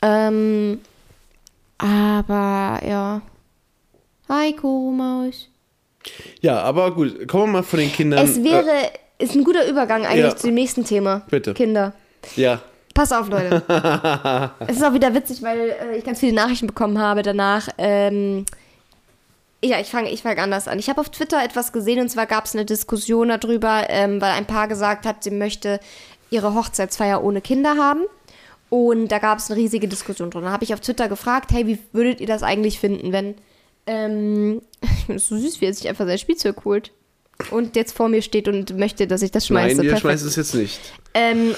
Ähm, 0.00 0.78
aber 1.76 2.80
ja. 2.88 3.20
Hi, 4.30 4.54
Coro 4.54 4.90
Maus. 4.90 5.50
Ja, 6.40 6.62
aber 6.62 6.94
gut, 6.94 7.28
kommen 7.28 7.44
wir 7.44 7.58
mal 7.58 7.62
von 7.62 7.78
den 7.78 7.92
Kindern. 7.92 8.24
Es 8.24 8.42
wäre, 8.42 8.70
äh, 8.70 8.90
ist 9.22 9.34
ein 9.34 9.44
guter 9.44 9.68
Übergang 9.68 10.04
eigentlich 10.04 10.32
Ja. 10.32 10.36
zu 10.36 10.46
dem 10.48 10.54
nächsten 10.54 10.84
Thema. 10.84 11.22
Bitte. 11.30 11.54
Kinder. 11.54 11.92
ja. 12.36 12.60
Pass 12.94 13.10
auf, 13.10 13.30
Leute. 13.30 13.62
es 14.66 14.76
ist 14.76 14.84
auch 14.84 14.92
wieder 14.92 15.14
witzig, 15.14 15.40
weil 15.42 15.70
äh, 15.70 15.96
ich 15.96 16.04
ganz 16.04 16.20
viele 16.20 16.34
Nachrichten 16.34 16.66
bekommen 16.66 16.98
habe 16.98 17.22
danach. 17.22 17.68
Ähm, 17.78 18.44
ja, 19.64 19.80
ich 19.80 19.86
fange 19.88 20.10
ich 20.10 20.20
fang 20.22 20.38
anders 20.38 20.68
an. 20.68 20.78
Ich 20.78 20.90
habe 20.90 21.00
auf 21.00 21.08
Twitter 21.08 21.42
etwas 21.42 21.72
gesehen 21.72 22.00
und 22.00 22.10
zwar 22.10 22.26
gab 22.26 22.44
es 22.44 22.54
eine 22.54 22.66
Diskussion 22.66 23.28
darüber, 23.28 23.84
ähm, 23.88 24.20
weil 24.20 24.32
ein 24.32 24.44
Paar 24.44 24.68
gesagt 24.68 25.06
hat, 25.06 25.24
sie 25.24 25.30
möchte 25.30 25.80
ihre 26.28 26.54
Hochzeitsfeier 26.54 27.24
ohne 27.24 27.40
Kinder 27.40 27.76
haben. 27.78 28.02
Und 28.68 29.08
da 29.08 29.18
gab 29.18 29.38
es 29.38 29.50
eine 29.50 29.58
riesige 29.58 29.88
Diskussion 29.88 30.30
drin. 30.30 30.42
Da 30.42 30.50
habe 30.50 30.64
ich 30.64 30.74
auf 30.74 30.80
Twitter 30.80 31.08
gefragt, 31.08 31.50
hey, 31.52 31.66
wie 31.66 31.78
würdet 31.92 32.20
ihr 32.20 32.26
das 32.26 32.42
eigentlich 32.42 32.78
finden, 32.78 33.12
wenn 33.12 33.36
ähm, 33.86 34.60
ich 34.82 35.06
finde 35.06 35.16
es 35.16 35.28
so 35.28 35.36
süß, 35.38 35.60
wie 35.62 35.66
er 35.66 35.74
sich 35.74 35.88
einfach 35.88 36.06
sein 36.06 36.18
Spielzeug 36.18 36.64
holt. 36.66 36.90
Und 37.50 37.76
jetzt 37.76 37.96
vor 37.96 38.08
mir 38.08 38.22
steht 38.22 38.48
und 38.48 38.76
möchte, 38.78 39.06
dass 39.06 39.22
ich 39.22 39.30
das 39.30 39.46
schmeiße. 39.46 39.76
Nein, 39.76 39.82
wir 39.84 39.90
Perfekt. 39.90 40.02
schmeißen 40.02 40.28
es 40.28 40.36
jetzt 40.36 40.54
nicht. 40.54 40.80
Ähm, 41.14 41.54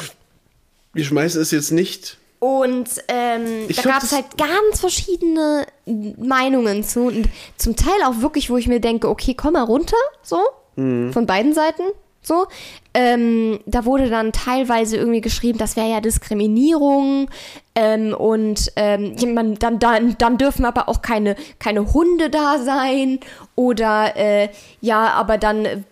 Wir 0.93 1.05
schmeißen 1.05 1.41
es 1.43 1.51
jetzt 1.51 1.71
nicht. 1.73 2.17
und 2.39 2.89
ähm, 3.09 3.67
Ich 3.69 3.77
da 3.77 3.83
gab 3.91 4.03
es 4.03 4.13
halt 4.13 4.27
ganz 4.39 4.81
verschiedene 4.81 5.67
Meinungen 6.19 6.83
zu. 6.85 7.03
Und 7.09 7.29
zum 7.57 7.77
Teil 7.77 8.03
auch 8.07 8.21
wirklich, 8.23 8.49
wo 8.51 8.57
ich 8.57 8.67
mir 8.67 8.81
denke, 8.81 9.09
okay, 9.09 9.35
komm 9.35 9.53
mal 9.55 9.63
runter, 9.63 9.97
so. 10.23 10.39
Mhm. 10.77 11.13
Von 11.13 11.27
beiden 11.27 11.53
Seiten. 11.55 11.83
So. 12.27 12.47
Ähm, 12.95 13.61
da 13.67 13.85
wurde 13.85 14.09
dann 14.09 14.33
teilweise 14.33 14.97
irgendwie 14.97 15.21
geschrieben, 15.21 15.59
das 15.59 15.77
wäre 15.77 15.91
ja 15.91 16.01
Diskriminierung. 16.01 17.31
Ähm, 17.75 18.15
und 18.15 18.73
ähm, 18.77 19.59
dann, 19.59 19.79
dann, 19.79 20.17
dann 20.19 20.39
dürfen 20.39 20.65
aber 20.65 20.89
auch 20.89 21.03
keine, 21.03 21.37
keine 21.59 21.93
Hunde 21.93 22.31
da 22.31 22.59
sein. 22.59 23.21
Oder 23.57 24.17
äh, 24.17 24.49
ja, 24.81 25.09
aber 25.09 25.39
dann, 25.39 25.85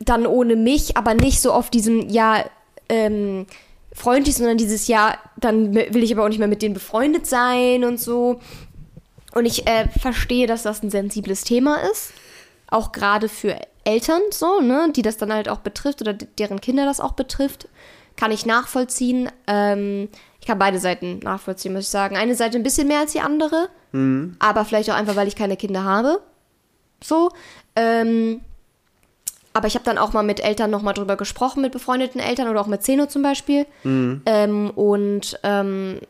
dann 0.00 0.26
ohne 0.26 0.56
mich, 0.56 0.96
aber 0.96 1.14
nicht 1.14 1.40
so 1.40 1.52
auf 1.52 1.70
diesem, 1.70 2.08
ja, 2.08 2.44
ähm, 2.88 3.46
freundlich, 3.92 4.36
sondern 4.36 4.58
dieses 4.58 4.88
Jahr, 4.88 5.18
dann 5.38 5.74
will 5.74 6.02
ich 6.02 6.12
aber 6.12 6.24
auch 6.24 6.28
nicht 6.28 6.38
mehr 6.38 6.48
mit 6.48 6.62
denen 6.62 6.74
befreundet 6.74 7.26
sein 7.26 7.84
und 7.84 8.00
so. 8.00 8.40
Und 9.34 9.46
ich 9.46 9.66
äh, 9.66 9.88
verstehe, 9.88 10.46
dass 10.46 10.64
das 10.64 10.82
ein 10.82 10.90
sensibles 10.90 11.44
Thema 11.44 11.76
ist. 11.90 12.12
Auch 12.68 12.92
gerade 12.92 13.28
für 13.28 13.56
Eltern 13.84 14.20
so, 14.30 14.60
ne, 14.60 14.90
die 14.94 15.02
das 15.02 15.16
dann 15.16 15.32
halt 15.32 15.48
auch 15.48 15.60
betrifft 15.60 16.00
oder 16.00 16.12
deren 16.12 16.60
Kinder 16.60 16.84
das 16.84 17.00
auch 17.00 17.12
betrifft. 17.12 17.68
Kann 18.16 18.30
ich 18.30 18.44
nachvollziehen. 18.44 19.30
Ähm, 19.46 20.08
ich 20.40 20.46
kann 20.46 20.58
beide 20.58 20.78
Seiten 20.78 21.20
nachvollziehen, 21.20 21.72
muss 21.72 21.84
ich 21.84 21.88
sagen. 21.88 22.16
Eine 22.16 22.34
Seite 22.34 22.58
ein 22.58 22.62
bisschen 22.62 22.88
mehr 22.88 23.00
als 23.00 23.12
die 23.12 23.20
andere. 23.20 23.68
Mhm. 23.92 24.36
Aber 24.38 24.64
vielleicht 24.64 24.90
auch 24.90 24.94
einfach, 24.94 25.16
weil 25.16 25.28
ich 25.28 25.36
keine 25.36 25.56
Kinder 25.56 25.84
habe. 25.84 26.20
So. 27.02 27.30
Ähm, 27.76 28.42
aber 29.52 29.66
ich 29.66 29.74
habe 29.74 29.84
dann 29.84 29.98
auch 29.98 30.12
mal 30.12 30.22
mit 30.22 30.40
Eltern 30.40 30.70
nochmal 30.70 30.94
drüber 30.94 31.16
gesprochen, 31.16 31.62
mit 31.62 31.72
befreundeten 31.72 32.20
Eltern 32.20 32.48
oder 32.48 32.60
auch 32.60 32.66
mit 32.66 32.82
Zeno 32.82 33.06
zum 33.06 33.22
Beispiel. 33.22 33.66
Mhm. 33.82 34.22
Ähm, 34.26 34.70
und 34.70 35.38
ähm, 35.42 36.00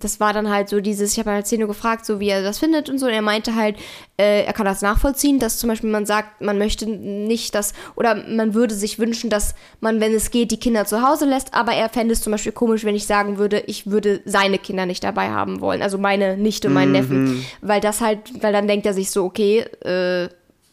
das 0.00 0.20
war 0.20 0.32
dann 0.32 0.50
halt 0.50 0.68
so 0.68 0.80
dieses, 0.80 1.12
ich 1.12 1.18
habe 1.18 1.30
halt 1.30 1.46
Zeno 1.46 1.66
gefragt, 1.66 2.06
so 2.06 2.20
wie 2.20 2.28
er 2.28 2.42
das 2.42 2.58
findet 2.58 2.88
und 2.88 2.98
so. 2.98 3.06
Und 3.06 3.12
er 3.12 3.22
meinte 3.22 3.54
halt, 3.54 3.76
äh, 4.16 4.44
er 4.44 4.52
kann 4.52 4.66
das 4.66 4.82
nachvollziehen, 4.82 5.38
dass 5.38 5.58
zum 5.58 5.68
Beispiel 5.68 5.90
man 5.90 6.06
sagt, 6.06 6.40
man 6.40 6.58
möchte 6.58 6.86
nicht, 6.86 7.54
dass, 7.54 7.72
oder 7.96 8.14
man 8.14 8.54
würde 8.54 8.74
sich 8.74 8.98
wünschen, 8.98 9.30
dass 9.30 9.54
man, 9.80 10.00
wenn 10.00 10.14
es 10.14 10.30
geht, 10.30 10.50
die 10.50 10.60
Kinder 10.60 10.84
zu 10.84 11.02
Hause 11.02 11.24
lässt. 11.24 11.54
Aber 11.54 11.72
er 11.72 11.88
fände 11.88 12.12
es 12.12 12.22
zum 12.22 12.30
Beispiel 12.30 12.52
komisch, 12.52 12.84
wenn 12.84 12.94
ich 12.94 13.06
sagen 13.06 13.38
würde, 13.38 13.60
ich 13.66 13.90
würde 13.90 14.20
seine 14.24 14.58
Kinder 14.58 14.86
nicht 14.86 15.04
dabei 15.04 15.30
haben 15.30 15.60
wollen. 15.60 15.82
Also 15.82 15.98
meine 15.98 16.36
Nichte, 16.36 16.68
meinen 16.68 16.88
mhm. 16.88 16.92
Neffen. 16.92 17.46
Weil 17.60 17.80
das 17.80 18.00
halt, 18.00 18.42
weil 18.42 18.52
dann 18.52 18.68
denkt 18.68 18.86
er 18.86 18.94
sich 18.94 19.10
so, 19.10 19.24
okay, 19.24 19.60
äh, 19.80 20.28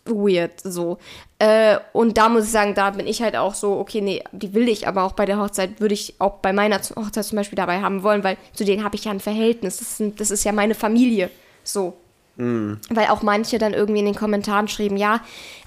weird 0.05 0.61
so. 0.63 0.97
Äh, 1.41 1.79
und 1.91 2.19
da 2.19 2.29
muss 2.29 2.43
ich 2.43 2.51
sagen, 2.51 2.75
da 2.75 2.91
bin 2.91 3.07
ich 3.07 3.23
halt 3.23 3.35
auch 3.35 3.55
so, 3.55 3.79
okay, 3.79 3.99
nee, 3.99 4.23
die 4.31 4.53
will 4.53 4.69
ich, 4.69 4.87
aber 4.87 5.01
auch 5.01 5.13
bei 5.13 5.25
der 5.25 5.39
Hochzeit 5.39 5.81
würde 5.81 5.95
ich 5.95 6.13
auch 6.19 6.33
bei 6.33 6.53
meiner 6.53 6.77
Hochzeit 6.77 7.25
zum 7.25 7.35
Beispiel 7.35 7.55
dabei 7.55 7.81
haben 7.81 8.03
wollen, 8.03 8.23
weil 8.23 8.37
zu 8.53 8.63
denen 8.63 8.83
habe 8.83 8.95
ich 8.95 9.05
ja 9.05 9.11
ein 9.11 9.19
Verhältnis. 9.19 9.77
Das, 9.77 9.97
sind, 9.97 10.19
das 10.19 10.29
ist 10.29 10.43
ja 10.43 10.51
meine 10.51 10.75
Familie. 10.75 11.31
So. 11.63 11.97
Mm. 12.35 12.73
Weil 12.91 13.07
auch 13.07 13.23
manche 13.23 13.57
dann 13.57 13.73
irgendwie 13.73 14.01
in 14.01 14.05
den 14.05 14.13
Kommentaren 14.13 14.67
schrieben, 14.67 14.97
ja, 14.97 15.21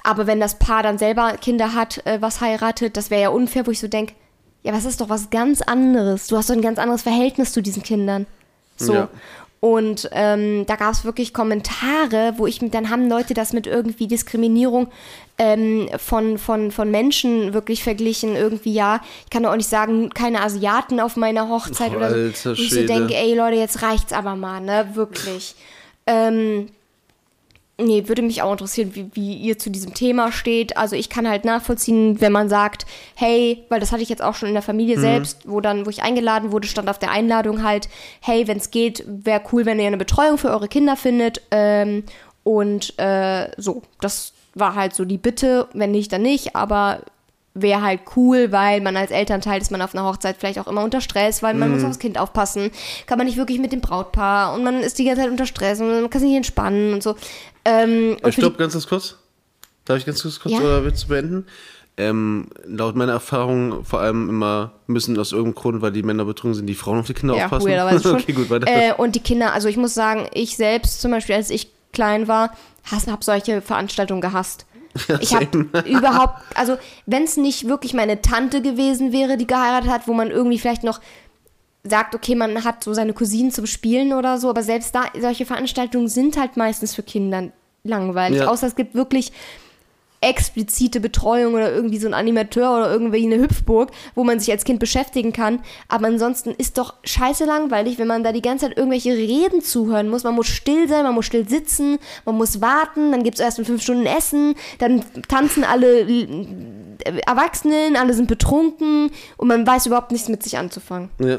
aber 0.05 0.29
wenn 0.29 0.39
das 0.39 0.61
Paar 0.61 0.85
dann 0.85 0.97
selber 0.97 1.33
Kinder 1.39 1.75
hat, 1.75 2.07
äh, 2.07 2.23
was 2.23 2.41
heiratet, 2.41 2.97
das 2.97 3.11
wäre 3.11 3.23
ja 3.23 3.29
unfair, 3.31 3.67
wo 3.67 3.73
ich 3.73 3.81
so 3.81 3.89
denke, 3.89 4.15
ja, 4.63 4.73
was 4.73 4.85
ist 4.85 5.01
doch 5.01 5.09
was 5.09 5.31
ganz 5.31 5.61
anderes. 5.61 6.29
Du 6.29 6.37
hast 6.37 6.51
doch 6.51 6.55
ein 6.55 6.63
ganz 6.63 6.79
anderes 6.79 7.03
Verhältnis 7.03 7.53
zu 7.53 7.63
diesen 7.63 7.83
Kindern. 7.83 8.27
So. 8.77 8.95
Ja. 8.95 9.09
Und 9.65 10.11
ähm, 10.13 10.67
da 10.67 10.77
gab 10.77 10.93
es 10.93 11.07
wirklich 11.07 11.33
Kommentare, 11.33 12.35
wo 12.37 12.47
ich, 12.47 12.59
dann 12.59 12.91
haben 12.91 13.09
Leute 13.09 13.33
das 13.33 13.55
mit 13.55 13.67
irgendwie 13.67 14.07
Diskriminierung 14.07 14.89
ähm, 15.38 15.88
von, 15.99 16.38
von, 16.38 16.70
von 16.70 16.90
Menschen 16.90 17.55
wirklich 17.55 17.83
verglichen. 17.83 18.37
Irgendwie, 18.37 18.73
ja, 18.73 19.01
ich 19.25 19.31
kann 19.31 19.42
doch 19.42 19.51
auch 19.51 19.57
nicht 19.57 19.68
sagen, 19.68 20.11
keine 20.11 20.42
Asiaten 20.42 21.01
auf 21.01 21.16
meiner 21.16 21.49
Hochzeit 21.49 21.92
oh, 21.92 21.97
oder 21.97 22.11
so. 22.11 22.16
Alter, 22.51 22.53
ich 22.53 22.70
so 22.70 22.87
denke, 22.87 23.14
ey 23.14 23.35
Leute, 23.35 23.57
jetzt 23.57 23.83
reicht's 23.83 24.12
aber 24.12 24.37
mal, 24.37 24.61
ne? 24.61 24.90
Wirklich. 24.94 25.55
Ähm, 26.07 26.68
Nee, 27.77 28.07
würde 28.07 28.23
mich 28.23 28.40
auch 28.40 28.53
interessieren, 28.53 28.94
wie, 28.94 29.11
wie 29.14 29.35
ihr 29.35 29.59
zu 29.59 29.68
diesem 29.68 29.94
Thema 29.94 30.31
steht. 30.31 30.77
Also 30.77 30.94
ich 30.94 31.11
kann 31.11 31.29
halt 31.29 31.44
nachvollziehen, 31.44 32.20
wenn 32.20 32.31
man 32.31 32.49
sagt, 32.49 32.87
hey, 33.16 33.64
weil 33.68 33.81
das 33.81 33.90
hatte 33.90 34.03
ich 34.03 34.09
jetzt 34.09 34.23
auch 34.23 34.37
schon 34.37 34.47
in 34.47 34.55
der 34.55 34.62
Familie 34.62 34.97
mhm. 34.97 35.01
selbst, 35.01 35.49
wo 35.49 35.61
dann, 35.61 35.85
wo 35.85 35.90
ich 35.90 36.05
eingeladen 36.05 36.53
wurde, 36.53 36.68
stand 36.68 36.88
auf 36.88 37.01
der 37.01 37.11
Einladung 37.11 37.64
halt, 37.64 37.88
hey, 38.20 38.47
wenn 38.47 38.59
es 38.59 38.70
geht, 38.70 39.03
wäre 39.09 39.42
cool, 39.53 39.66
wenn 39.66 39.81
ihr 39.81 39.88
eine 39.88 39.97
Betreuung 39.97 40.38
für 40.38 40.51
eure 40.51 40.68
Kinder 40.68 40.94
findet. 40.94 41.42
Ähm, 41.51 42.05
und 42.44 42.97
äh, 42.97 43.51
so, 43.57 43.83
das 44.01 44.35
war 44.55 44.75
halt 44.75 44.95
so 44.95 45.05
die 45.05 45.19
Bitte, 45.19 45.69
wenn 45.75 45.90
nicht, 45.90 46.12
dann 46.12 46.23
nicht, 46.23 46.57
aber 46.57 47.01
wäre 47.55 47.83
halt 47.83 48.01
cool, 48.17 48.51
weil 48.51 48.81
man 48.81 48.97
als 48.97 49.12
Elternteil 49.12 49.61
ist 49.61 49.71
man 49.71 49.81
auf 49.81 49.95
einer 49.95 50.05
Hochzeit 50.05 50.37
vielleicht 50.38 50.59
auch 50.59 50.67
immer 50.67 50.83
unter 50.83 51.01
Stress, 51.01 51.43
weil 51.43 51.55
man 51.55 51.71
mm. 51.71 51.75
muss 51.75 51.85
aufs 51.85 52.01
Kind 52.01 52.19
aufpassen, 52.19 52.71
kann 53.07 53.17
man 53.17 53.29
nicht 53.29 53.37
wirklich 53.37 53.61
mit 53.61 53.71
dem 53.71 53.81
Brautpaar 53.81 54.55
und 54.55 54.64
man 54.64 54.81
ist 54.81 54.99
die 54.99 55.05
ganze 55.05 55.23
Zeit 55.23 55.31
unter 55.31 55.47
Stress 55.47 55.81
und 55.81 55.88
man 55.88 56.11
kann 56.11 56.21
sich 56.21 56.31
nicht 56.31 56.38
entspannen 56.38 56.93
und 56.93 57.03
so. 57.03 57.14
Ähm, 57.64 58.17
und 58.23 58.33
Stopp, 58.33 58.59
ganz, 58.59 58.73
ganz 58.73 58.88
kurz. 58.88 59.17
Darf 59.85 59.99
ich 59.99 60.07
ganz 60.07 60.23
kurz, 60.23 60.40
kurz 60.40 60.55
ja? 60.55 60.61
oder 60.61 60.85
willst 60.85 61.05
du 61.05 61.09
beenden? 61.09 61.47
Ähm, 61.97 62.49
laut 62.67 62.97
meiner 62.97 63.12
Erfahrung 63.12 63.85
vor 63.85 64.01
allem 64.01 64.29
immer 64.29 64.73
müssen 64.88 65.17
aus 65.17 65.31
irgendeinem 65.31 65.55
Grund, 65.55 65.83
weil 65.83 65.93
die 65.93 66.03
Männer 66.03 66.25
betrunken 66.25 66.57
sind, 66.57 66.67
die 66.67 66.75
Frauen 66.75 66.99
auf 66.99 67.07
die 67.07 67.14
Kinder 67.14 67.37
ja, 67.37 67.45
aufpassen. 67.45 68.03
schon. 68.03 68.17
okay, 68.21 68.33
gut, 68.33 68.51
weiter. 68.51 68.67
Äh, 68.67 68.95
und 68.95 69.14
die 69.14 69.21
Kinder, 69.21 69.53
also 69.53 69.69
ich 69.69 69.77
muss 69.77 69.95
sagen, 69.95 70.27
ich 70.35 70.57
selbst 70.57 71.01
zum 71.01 71.12
Beispiel, 71.12 71.37
als 71.37 71.51
ich 71.51 71.71
klein 71.94 72.28
war, 72.28 72.54
habe 72.90 73.24
solche 73.24 73.62
Veranstaltungen 73.62 74.20
gehasst. 74.20 74.66
Ja, 75.09 75.18
ich 75.20 75.35
habe 75.35 75.46
überhaupt, 75.87 76.42
also 76.54 76.76
wenn 77.07 77.24
es 77.24 77.37
nicht 77.37 77.66
wirklich 77.66 77.94
meine 77.94 78.20
Tante 78.22 78.61
gewesen 78.62 79.12
wäre, 79.12 79.37
die 79.37 79.46
geheiratet 79.46 79.90
hat, 79.90 80.07
wo 80.07 80.12
man 80.12 80.30
irgendwie 80.30 80.59
vielleicht 80.59 80.85
noch 80.85 81.00
sagt, 81.83 82.14
okay, 82.14 82.35
man 82.35 82.64
hat 82.64 82.85
so 82.85 82.94
seine 82.94 83.12
Cousinen 83.12 83.50
zum 83.50 83.66
Spielen 83.66 84.12
oder 84.12 84.38
so, 84.38 84.48
aber 84.48 84.62
selbst 84.62 84.94
da, 84.94 85.04
solche 85.18 85.46
Veranstaltungen 85.46 86.09
sind 86.09 86.38
halt 86.38 86.57
meistens 86.57 86.94
für 86.94 87.02
Kinder 87.02 87.50
langweilig. 87.83 88.40
Ja. 88.40 88.48
Außer 88.48 88.66
es 88.66 88.76
gibt 88.76 88.94
wirklich 88.94 89.33
explizite 90.25 91.01
Betreuung 91.01 91.55
oder 91.55 91.73
irgendwie 91.73 91.99
so 91.99 92.07
ein 92.07 92.15
Animateur 92.15 92.77
oder 92.77 92.93
irgendwie 92.93 93.25
eine 93.25 93.39
Hüpfburg, 93.39 93.91
wo 94.15 94.25
man 94.25 94.41
sich 94.41 94.51
als 94.51 94.65
Kind 94.65 94.81
beschäftigen 94.81 95.33
kann. 95.33 95.61
Aber 95.89 96.07
ansonsten 96.07 96.51
ist 96.51 96.79
doch 96.79 96.95
scheiße 97.05 97.45
langweilig, 97.45 97.99
wenn 97.99 98.09
man 98.09 98.25
da 98.25 98.33
die 98.33 98.43
ganze 98.43 98.67
Zeit 98.67 98.77
irgendwelche 98.77 99.13
Reden 99.13 99.63
zuhören 99.63 100.09
muss. 100.09 100.25
Man 100.25 100.35
muss 100.35 100.49
still 100.49 100.89
sein, 100.89 101.05
man 101.05 101.15
muss 101.15 101.27
still 101.27 101.49
sitzen, 101.49 101.99
man 102.25 102.37
muss 102.37 102.61
warten, 102.61 103.13
dann 103.13 103.23
gibt 103.23 103.39
es 103.39 103.45
erst 103.45 103.59
in 103.59 103.65
fünf 103.65 103.83
Stunden 103.83 104.07
Essen, 104.07 104.55
dann 104.79 105.05
tanzen 105.29 105.65
alle 105.65 106.01
äh, 106.01 106.47
Erwachsenen, 107.27 107.97
alle 107.97 108.15
sind 108.15 108.29
betrunken 108.29 109.11
und 109.37 109.49
man 109.49 109.67
weiß 109.67 109.87
überhaupt 109.87 110.13
nichts 110.13 110.29
mit 110.29 110.43
sich 110.43 110.57
anzufangen. 110.59 111.11
Ja. 111.19 111.39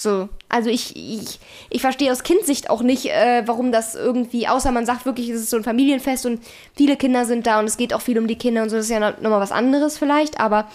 So, 0.00 0.30
also 0.48 0.70
ich, 0.70 0.96
ich, 0.96 1.38
ich 1.68 1.82
verstehe 1.82 2.10
aus 2.10 2.22
Kindsicht 2.22 2.70
auch 2.70 2.80
nicht, 2.80 3.10
äh, 3.10 3.42
warum 3.44 3.70
das 3.70 3.94
irgendwie, 3.94 4.48
außer 4.48 4.72
man 4.72 4.86
sagt 4.86 5.04
wirklich, 5.04 5.28
es 5.28 5.42
ist 5.42 5.50
so 5.50 5.58
ein 5.58 5.62
Familienfest 5.62 6.24
und 6.24 6.40
viele 6.74 6.96
Kinder 6.96 7.26
sind 7.26 7.46
da 7.46 7.58
und 7.58 7.66
es 7.66 7.76
geht 7.76 7.92
auch 7.92 8.00
viel 8.00 8.18
um 8.18 8.26
die 8.26 8.38
Kinder 8.38 8.62
und 8.62 8.70
so, 8.70 8.76
das 8.76 8.86
ist 8.86 8.92
ja 8.92 8.98
nochmal 8.98 9.40
was 9.40 9.52
anderes 9.52 9.98
vielleicht, 9.98 10.40
aber 10.40 10.70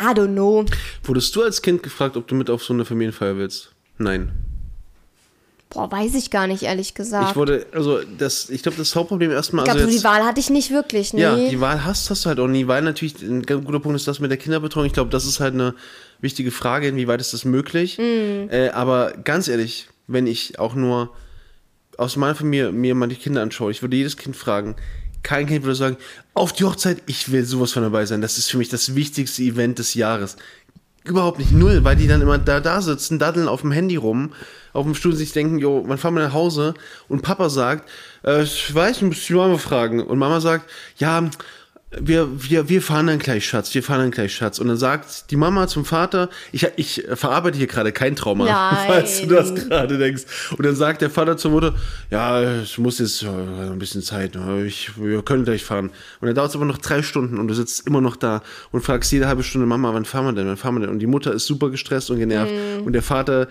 I 0.00 0.14
don't 0.14 0.32
know. 0.32 0.64
Wurdest 1.04 1.36
du 1.36 1.42
als 1.42 1.60
Kind 1.60 1.82
gefragt, 1.82 2.16
ob 2.16 2.26
du 2.26 2.34
mit 2.34 2.48
auf 2.48 2.64
so 2.64 2.72
eine 2.72 2.86
Familienfeier 2.86 3.36
willst? 3.36 3.72
Nein. 3.98 4.32
Boah, 5.68 5.92
weiß 5.92 6.14
ich 6.14 6.30
gar 6.30 6.46
nicht, 6.46 6.62
ehrlich 6.62 6.94
gesagt. 6.94 7.32
Ich 7.32 7.36
wurde, 7.36 7.66
also 7.72 8.00
das, 8.16 8.48
ich 8.48 8.62
glaube, 8.62 8.78
das 8.78 8.96
Hauptproblem 8.96 9.30
erstmal. 9.30 9.66
Ich 9.66 9.72
glaube, 9.72 9.86
also 9.86 9.98
die 9.98 10.04
Wahl 10.04 10.24
hatte 10.24 10.40
ich 10.40 10.48
nicht 10.48 10.70
wirklich, 10.70 11.12
nee. 11.12 11.20
Ja, 11.20 11.36
die 11.36 11.60
Wahl 11.60 11.84
hast, 11.84 12.08
hast 12.08 12.24
du 12.24 12.30
halt 12.30 12.40
auch 12.40 12.48
nie, 12.48 12.66
weil 12.66 12.80
natürlich 12.80 13.20
ein 13.20 13.42
ganz 13.42 13.62
guter 13.66 13.78
Punkt 13.78 13.96
ist 13.96 14.08
das 14.08 14.20
mit 14.20 14.30
der 14.30 14.38
Kinderbetreuung. 14.38 14.86
Ich 14.86 14.94
glaube, 14.94 15.10
das 15.10 15.26
ist 15.26 15.38
halt 15.38 15.52
eine 15.52 15.74
wichtige 16.20 16.50
Frage, 16.50 16.88
inwieweit 16.88 17.20
ist 17.20 17.32
das 17.32 17.44
möglich. 17.44 17.98
Mm. 17.98 18.50
Äh, 18.50 18.70
aber 18.70 19.12
ganz 19.24 19.48
ehrlich, 19.48 19.88
wenn 20.06 20.26
ich 20.26 20.58
auch 20.58 20.74
nur 20.74 21.10
aus 21.96 22.16
meiner 22.16 22.34
Familie 22.34 22.72
mir 22.72 22.94
mal 22.94 23.08
die 23.08 23.16
Kinder 23.16 23.42
anschaue, 23.42 23.70
ich 23.70 23.82
würde 23.82 23.96
jedes 23.96 24.16
Kind 24.16 24.36
fragen, 24.36 24.76
kein 25.22 25.46
Kind 25.46 25.64
würde 25.64 25.74
sagen, 25.74 25.96
auf 26.34 26.52
die 26.52 26.64
Hochzeit, 26.64 27.02
ich 27.06 27.30
will 27.30 27.44
sowas 27.44 27.72
von 27.72 27.82
dabei 27.82 28.06
sein. 28.06 28.22
Das 28.22 28.38
ist 28.38 28.50
für 28.50 28.58
mich 28.58 28.68
das 28.68 28.94
wichtigste 28.94 29.42
Event 29.42 29.78
des 29.78 29.94
Jahres. 29.94 30.36
Überhaupt 31.04 31.38
nicht 31.38 31.52
null, 31.52 31.84
weil 31.84 31.96
die 31.96 32.06
dann 32.06 32.20
immer 32.20 32.38
da, 32.38 32.60
da 32.60 32.80
sitzen, 32.82 33.18
daddeln 33.18 33.48
auf 33.48 33.62
dem 33.62 33.72
Handy 33.72 33.96
rum, 33.96 34.32
auf 34.72 34.84
dem 34.84 34.94
Stuhl 34.94 35.14
sich 35.14 35.32
denken, 35.32 35.58
jo, 35.58 35.82
wann 35.86 35.98
fahren 35.98 36.14
wir 36.14 36.22
nach 36.22 36.34
Hause? 36.34 36.74
Und 37.08 37.22
Papa 37.22 37.48
sagt, 37.48 37.88
äh, 38.24 38.42
ich 38.42 38.74
weiß, 38.74 39.02
muss 39.02 39.24
die 39.26 39.34
Mama 39.34 39.58
fragen. 39.58 40.02
Und 40.02 40.18
Mama 40.18 40.40
sagt, 40.40 40.70
ja, 40.98 41.30
wir, 41.98 42.28
wir, 42.48 42.68
wir 42.68 42.82
fahren 42.82 43.08
dann 43.08 43.18
gleich, 43.18 43.44
Schatz, 43.44 43.74
wir 43.74 43.82
fahren 43.82 43.98
dann 43.98 44.10
gleich, 44.12 44.32
Schatz. 44.32 44.60
Und 44.60 44.68
dann 44.68 44.76
sagt 44.76 45.30
die 45.32 45.36
Mama 45.36 45.66
zum 45.66 45.84
Vater, 45.84 46.28
ich, 46.52 46.66
ich 46.76 47.04
verarbeite 47.14 47.58
hier 47.58 47.66
gerade 47.66 47.90
kein 47.90 48.14
Trauma, 48.14 48.44
Nein. 48.44 48.76
falls 48.86 49.20
du 49.22 49.26
das 49.26 49.52
gerade 49.54 49.98
denkst. 49.98 50.22
Und 50.56 50.64
dann 50.64 50.76
sagt 50.76 51.02
der 51.02 51.10
Vater 51.10 51.36
zur 51.36 51.50
Mutter, 51.50 51.74
ja, 52.10 52.40
es 52.42 52.78
muss 52.78 53.00
jetzt 53.00 53.24
äh, 53.24 53.26
ein 53.26 53.78
bisschen 53.80 54.02
Zeit, 54.02 54.36
ne? 54.36 54.64
ich, 54.64 54.96
wir 54.96 55.22
können 55.22 55.44
gleich 55.44 55.64
fahren. 55.64 55.90
Und 56.20 56.26
dann 56.26 56.34
dauert 56.36 56.50
es 56.50 56.56
aber 56.56 56.64
noch 56.64 56.78
drei 56.78 57.02
Stunden 57.02 57.38
und 57.38 57.48
du 57.48 57.54
sitzt 57.54 57.88
immer 57.88 58.00
noch 58.00 58.14
da 58.14 58.42
und 58.70 58.82
fragst 58.82 59.10
jede 59.10 59.26
halbe 59.26 59.42
Stunde, 59.42 59.66
Mama, 59.66 59.92
wann 59.92 60.04
fahren 60.04 60.26
wir 60.26 60.32
denn, 60.32 60.46
wann 60.46 60.56
fahren 60.56 60.76
wir 60.76 60.80
denn? 60.82 60.90
Und 60.90 61.00
die 61.00 61.08
Mutter 61.08 61.32
ist 61.32 61.46
super 61.46 61.70
gestresst 61.70 62.10
und 62.10 62.20
genervt. 62.20 62.52
Mhm. 62.52 62.84
Und 62.84 62.92
der 62.92 63.02
Vater 63.02 63.48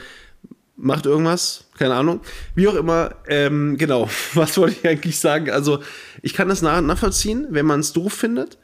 macht 0.82 1.06
irgendwas, 1.06 1.66
keine 1.78 1.96
Ahnung. 1.96 2.22
Wie 2.56 2.68
auch 2.68 2.76
immer, 2.76 3.12
ähm, 3.28 3.78
genau, 3.78 4.10
was 4.34 4.58
wollte 4.58 4.78
ich 4.80 4.88
eigentlich 4.88 5.20
sagen? 5.20 5.50
Also, 5.50 5.80
ich 6.22 6.34
kann 6.34 6.50
das 6.50 6.62
nachvollziehen, 6.62 7.48
wenn 7.50 7.66
man 7.66 7.82
es 7.82 7.94
doof 7.94 8.14
findet, 8.14 8.58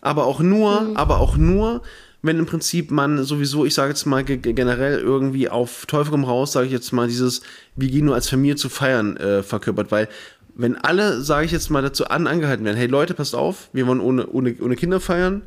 aber 0.00 0.26
auch 0.26 0.40
nur, 0.40 0.80
mhm. 0.80 0.96
aber 0.96 1.20
auch 1.20 1.36
nur, 1.36 1.82
wenn 2.22 2.38
im 2.38 2.46
Prinzip 2.46 2.90
man 2.90 3.22
sowieso, 3.24 3.64
ich 3.64 3.74
sage 3.74 3.90
jetzt 3.90 4.06
mal 4.06 4.24
generell 4.24 4.98
irgendwie 4.98 5.48
auf 5.48 5.86
Teufel 5.86 6.10
komm 6.10 6.24
raus, 6.24 6.52
sage 6.52 6.66
ich 6.66 6.72
jetzt 6.72 6.92
mal, 6.92 7.06
dieses, 7.06 7.42
wir 7.76 7.88
gehen 7.88 8.06
nur 8.06 8.14
als 8.14 8.28
Familie 8.28 8.56
zu 8.56 8.68
feiern, 8.68 9.16
äh, 9.16 9.42
verkörpert, 9.42 9.92
weil 9.92 10.08
wenn 10.56 10.76
alle, 10.76 11.20
sage 11.20 11.46
ich 11.46 11.52
jetzt 11.52 11.70
mal, 11.70 11.82
dazu 11.82 12.06
an, 12.06 12.26
angehalten 12.26 12.64
werden, 12.64 12.76
hey 12.76 12.86
Leute, 12.86 13.14
passt 13.14 13.34
auf, 13.34 13.68
wir 13.72 13.86
wollen 13.86 14.00
ohne, 14.00 14.26
ohne, 14.26 14.56
ohne 14.60 14.76
Kinder 14.76 15.00
feiern, 15.00 15.42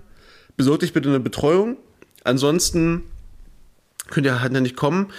besorgt 0.55 0.83
euch 0.83 0.93
bitte 0.93 1.09
eine 1.09 1.19
Betreuung, 1.19 1.77
ansonsten 2.23 3.03
könnt 4.09 4.25
ihr 4.25 4.41
halt 4.41 4.51
nicht 4.53 4.75
kommen. 4.75 5.11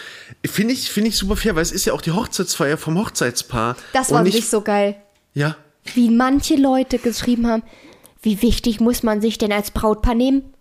Finde 0.45 0.75
ich, 0.75 0.91
finde 0.91 1.11
ich 1.11 1.17
super 1.17 1.37
fair, 1.37 1.55
weil 1.55 1.63
es 1.63 1.73
ist 1.73 1.85
ja 1.85 1.93
auch 1.93 2.01
die 2.01 2.13
Hochzeitsfeier 2.13 2.77
vom 2.77 2.99
Hochzeitspaar. 2.99 3.77
Das 3.93 4.11
war 4.11 4.23
nicht 4.23 4.49
so 4.49 4.61
geil. 4.61 4.97
Ja. 5.35 5.57
Wie 5.95 6.11
manche 6.11 6.57
Leute 6.57 6.99
geschrieben 6.99 7.47
haben, 7.47 7.63
wie 8.23 8.43
wichtig 8.43 8.81
muss 8.81 9.03
man 9.03 9.21
sich 9.21 9.39
denn 9.39 9.53
als 9.53 9.71
Brautpaar 9.71 10.15
nehmen? 10.15 10.53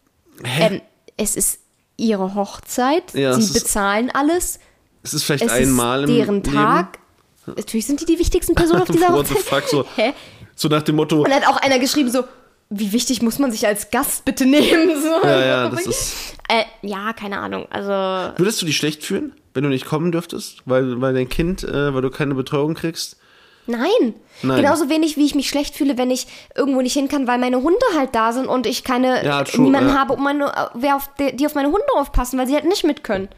Ähm, 0.44 0.82
es 1.18 1.36
ist 1.36 1.60
ihre 1.98 2.36
Hochzeit, 2.36 3.14
ja, 3.14 3.34
sie 3.34 3.54
bezahlen 3.54 4.12
alles. 4.12 4.60
Es 5.04 5.14
ist 5.14 5.24
vielleicht 5.24 5.46
es 5.46 5.52
einmal 5.52 6.04
ist 6.04 6.10
deren 6.10 6.44
Tag. 6.44 7.00
Natürlich 7.48 7.88
sind 7.88 8.02
die 8.02 8.06
die 8.06 8.20
wichtigsten 8.20 8.56
Personen 8.56 8.82
auf 8.84 8.90
dieser 8.90 9.10
Hochzeit. 9.10 9.40
fuck, 9.40 9.68
so, 9.68 9.86
Hä? 9.96 10.14
so 10.56 10.68
nach 10.68 10.84
dem 10.84 10.96
Motto, 10.98 11.24
Und 11.24 11.30
dann 11.30 11.42
hat 11.42 11.48
auch 11.48 11.58
einer 11.58 11.80
geschrieben 11.80 12.12
so, 12.12 12.24
wie 12.70 12.92
wichtig 12.92 13.22
muss 13.22 13.40
man 13.40 13.52
sich 13.52 13.66
als 13.66 13.92
Gast 13.92 14.26
bitte 14.26 14.46
nehmen? 14.46 15.02
So. 15.02 15.28
ja, 15.28 15.46
ja, 15.46 15.70
das 15.70 15.86
ist... 15.86 16.36
Äh, 16.50 16.64
ja, 16.82 17.14
keine 17.14 17.40
Ahnung. 17.40 17.68
Also, 17.70 17.92
Würdest 18.38 18.62
du 18.62 18.66
dich 18.66 18.78
schlecht 18.78 19.04
fühlen, 19.04 19.34
wenn 19.54 19.64
du 19.64 19.70
nicht 19.70 19.86
kommen 19.86 20.12
dürftest, 20.12 20.62
weil, 20.66 21.02
weil 21.02 21.14
dein 21.14 21.30
Kind, 21.30 21.64
äh, 21.64 21.94
weil 21.94 22.02
du 22.02 22.10
keine 22.10 22.36
Betreuung 22.36 22.74
kriegst? 22.74 23.18
nein. 23.68 24.14
Nein. 24.44 24.62
Genauso 24.62 24.88
wenig, 24.90 25.18
wie 25.18 25.26
ich 25.26 25.36
mich 25.36 25.50
schlecht 25.50 25.76
fühle, 25.76 25.98
wenn 25.98 26.12
ich 26.12 26.28
irgendwo 26.56 26.82
nicht 26.82 26.94
hin 26.94 27.08
kann, 27.08 27.28
weil 27.28 27.40
meine 27.40 27.62
Hunde 27.62 27.86
halt 27.98 28.14
da 28.14 28.32
sind 28.32 28.48
und 28.48 28.68
ich 28.68 28.84
keine, 28.84 29.26
Ja, 29.26 29.44
true, 29.44 29.64
niemanden 29.64 29.90
ja. 29.90 29.96
habe, 29.96 30.14
um 30.14 30.24
meine, 30.24 30.52
wer 30.76 30.96
auf 30.96 31.10
die, 31.20 31.36
die 31.36 31.46
auf 31.46 31.56
meine 31.56 31.70
Hunde 31.70 31.84
aufpassen, 31.96 32.38
weil 32.38 32.48
sie 32.48 32.54
halt 32.54 32.66
nicht 32.66 32.84
mit 32.84 33.04
können. 33.04 33.30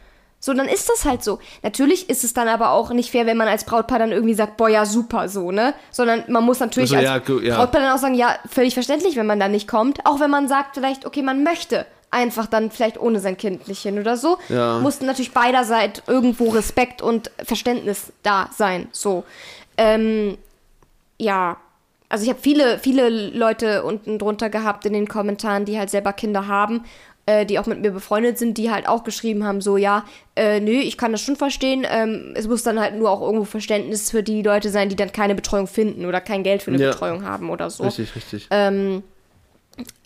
So, 0.42 0.54
dann 0.54 0.68
ist 0.68 0.88
das 0.88 1.04
halt 1.04 1.22
so. 1.22 1.38
Natürlich 1.62 2.08
ist 2.08 2.24
es 2.24 2.32
dann 2.32 2.48
aber 2.48 2.70
auch 2.70 2.90
nicht 2.90 3.10
fair, 3.10 3.26
wenn 3.26 3.36
man 3.36 3.46
als 3.46 3.64
Brautpaar 3.64 3.98
dann 3.98 4.10
irgendwie 4.10 4.32
sagt, 4.34 4.56
boah, 4.56 4.70
ja, 4.70 4.86
super, 4.86 5.28
so, 5.28 5.52
ne? 5.52 5.74
Sondern 5.90 6.24
man 6.28 6.44
muss 6.44 6.60
natürlich 6.60 6.96
Also, 6.96 7.08
als 7.08 7.28
ja, 7.28 7.34
ja. 7.42 7.56
Brautpaar 7.56 7.82
dann 7.82 7.92
auch 7.94 8.00
sagen, 8.00 8.14
ja, 8.14 8.36
völlig 8.50 8.72
verständlich, 8.72 9.16
wenn 9.16 9.26
man 9.26 9.38
da 9.38 9.48
nicht 9.48 9.68
kommt. 9.68 10.06
Auch 10.06 10.18
wenn 10.18 10.30
man 10.30 10.48
sagt 10.48 10.74
vielleicht, 10.74 11.04
okay, 11.04 11.22
man 11.22 11.44
möchte 11.44 11.84
einfach 12.10 12.46
dann 12.46 12.70
vielleicht 12.70 12.98
ohne 12.98 13.20
sein 13.20 13.36
Kind 13.36 13.68
nicht 13.68 13.82
hin 13.82 13.98
oder 13.98 14.16
so. 14.16 14.38
Ja. 14.48 14.78
Muss 14.78 15.00
natürlich 15.00 15.32
beiderseits 15.32 16.02
irgendwo 16.06 16.48
Respekt 16.48 17.02
und 17.02 17.30
Verständnis 17.44 18.12
da 18.22 18.48
sein. 18.56 18.88
So. 18.92 19.24
Ähm, 19.76 20.38
ja, 21.18 21.58
also 22.08 22.24
ich 22.24 22.30
habe 22.30 22.40
viele, 22.40 22.78
viele 22.78 23.08
Leute 23.08 23.84
unten 23.84 24.18
drunter 24.18 24.50
gehabt 24.50 24.84
in 24.86 24.92
den 24.92 25.06
Kommentaren, 25.06 25.64
die 25.64 25.78
halt 25.78 25.90
selber 25.90 26.12
Kinder 26.12 26.48
haben, 26.48 26.84
äh, 27.26 27.46
die 27.46 27.58
auch 27.58 27.66
mit 27.66 27.80
mir 27.80 27.90
befreundet 27.90 28.38
sind, 28.38 28.58
die 28.58 28.70
halt 28.70 28.88
auch 28.88 29.04
geschrieben 29.04 29.44
haben, 29.44 29.60
so 29.60 29.76
ja, 29.76 30.04
äh, 30.36 30.60
nö, 30.60 30.72
ich 30.72 30.96
kann 30.98 31.12
das 31.12 31.20
schon 31.20 31.36
verstehen. 31.36 31.86
Ähm, 31.88 32.32
es 32.34 32.48
muss 32.48 32.62
dann 32.62 32.80
halt 32.80 32.96
nur 32.96 33.10
auch 33.10 33.20
irgendwo 33.20 33.44
Verständnis 33.44 34.10
für 34.10 34.22
die 34.22 34.42
Leute 34.42 34.70
sein, 34.70 34.88
die 34.88 34.96
dann 34.96 35.12
keine 35.12 35.34
Betreuung 35.34 35.66
finden 35.66 36.06
oder 36.06 36.20
kein 36.20 36.42
Geld 36.42 36.62
für 36.62 36.70
eine 36.72 36.82
Ja. 36.82 36.90
Betreuung 36.90 37.24
haben 37.24 37.50
oder 37.50 37.70
so. 37.70 37.84
Richtig, 37.84 38.14
richtig. 38.16 38.48
Ähm, 38.50 39.02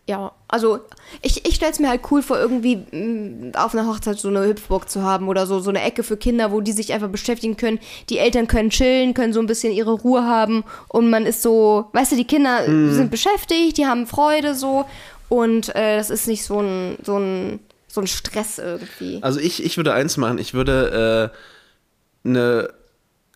ja, 0.07 0.33
also 0.49 0.81
ich, 1.23 1.49
ich 1.49 1.55
stelle 1.55 1.73
es 1.73 1.79
mir 1.79 1.89
halt 1.89 2.03
cool 2.11 2.21
vor, 2.21 2.39
irgendwie 2.39 2.77
mh, 2.93 3.59
auf 3.59 3.75
einer 3.75 3.89
Hochzeit 3.89 4.19
so 4.19 4.29
eine 4.29 4.45
Hüpfburg 4.45 4.91
zu 4.91 5.03
haben 5.03 5.29
oder 5.29 5.47
so, 5.47 5.61
so 5.61 5.71
eine 5.71 5.81
Ecke 5.83 6.03
für 6.03 6.19
Kinder, 6.19 6.53
wo 6.53 6.61
die 6.61 6.73
sich 6.73 6.93
einfach 6.93 7.09
beschäftigen 7.09 7.57
können. 7.57 7.79
Die 8.11 8.19
Eltern 8.19 8.47
können 8.47 8.69
chillen, 8.69 9.15
können 9.15 9.33
so 9.33 9.41
ein 9.41 9.47
bisschen 9.47 9.73
ihre 9.73 9.93
Ruhe 9.93 10.25
haben 10.25 10.63
und 10.89 11.09
man 11.09 11.25
ist 11.25 11.41
so, 11.41 11.87
weißt 11.95 12.13
du, 12.13 12.17
die 12.17 12.27
Kinder 12.27 12.65
sind 12.67 13.11
beschäftigt, 13.11 13.79
die 13.79 13.87
haben 13.87 14.07
Freude 14.07 14.55
so 14.55 14.85
und 15.29 15.75
äh, 15.75 15.97
das 15.97 16.11
ist 16.11 16.27
nicht 16.27 16.45
so 16.45 16.61
ein, 16.61 16.97
so 17.03 17.19
ein, 17.19 17.61
so 17.89 18.01
ein 18.01 18.07
Stress 18.07 18.59
irgendwie. 18.59 19.19
Also 19.23 19.41
ich, 19.41 19.65
ich 19.65 19.77
würde 19.77 19.93
eins 19.93 20.17
machen, 20.17 20.39
ich 20.39 20.55
würde 20.55 21.33
äh, 22.25 22.29
eine 22.29 22.71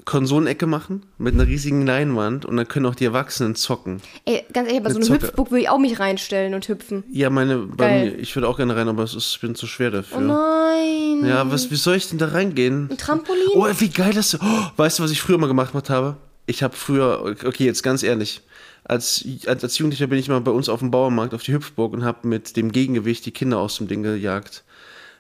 Konsolenecke 0.09 0.67
machen 0.67 1.05
mit 1.19 1.35
einer 1.35 1.47
riesigen 1.47 1.87
Leinwand 1.87 2.47
und 2.47 2.57
dann 2.57 2.67
können 2.67 2.87
auch 2.87 2.95
die 2.95 3.05
Erwachsenen 3.05 3.55
zocken. 3.55 4.01
Ey, 4.25 4.43
ganz 4.55 4.69
ehrlich, 4.69 4.83
bei 4.83 4.91
so 4.91 4.97
Eine 4.97 5.07
einer 5.07 5.15
Zocke. 5.17 5.27
Hüpfburg 5.27 5.51
würde 5.51 5.63
ich 5.63 5.69
auch 5.69 5.79
mich 5.79 6.01
reinstellen 6.01 6.55
und 6.55 6.67
hüpfen. 6.67 7.05
Ja, 7.11 7.29
meine, 7.29 7.59
bei 7.59 8.05
mir, 8.05 8.19
ich 8.19 8.35
würde 8.35 8.49
auch 8.49 8.57
gerne 8.57 8.75
rein, 8.75 8.89
aber 8.89 9.03
es 9.03 9.15
ist, 9.15 9.35
ich 9.35 9.41
bin 9.41 9.55
zu 9.55 9.67
schwer 9.67 9.91
dafür. 9.91 10.17
Oh 10.17 10.21
nein. 10.21 11.27
Ja, 11.29 11.51
was, 11.51 11.71
wie 11.71 11.77
soll 11.77 11.97
ich 11.97 12.09
denn 12.09 12.17
da 12.17 12.29
reingehen? 12.29 12.89
Ein 12.91 12.97
Trampolin? 12.97 13.49
Oh, 13.55 13.67
wie 13.79 13.91
geil 13.91 14.15
das 14.15 14.35
oh, 14.41 14.71
Weißt 14.77 14.99
du, 14.99 15.03
was 15.03 15.11
ich 15.11 15.21
früher 15.21 15.37
mal 15.37 15.47
gemacht 15.47 15.75
habe? 15.91 16.17
Ich 16.47 16.63
habe 16.63 16.75
früher, 16.75 17.37
okay, 17.45 17.67
jetzt 17.67 17.83
ganz 17.83 18.03
ehrlich, 18.03 18.41
als, 18.89 19.25
als, 19.47 19.63
als 19.63 19.79
Jugendlicher 19.79 20.07
bin 20.07 20.19
ich 20.19 20.29
mal 20.29 20.41
bei 20.41 20.51
uns 20.51 20.69
auf 20.69 20.81
dem 20.81 20.91
Bauernmarkt 20.91 21.35
auf 21.35 21.43
die 21.43 21.53
Hüpfburg 21.53 21.93
und 21.93 22.05
habe 22.05 22.27
mit 22.27 22.57
dem 22.57 22.73
Gegengewicht 22.73 23.25
die 23.27 23.31
Kinder 23.31 23.59
aus 23.59 23.77
dem 23.77 23.87
Ding 23.87 24.03
gejagt. 24.03 24.65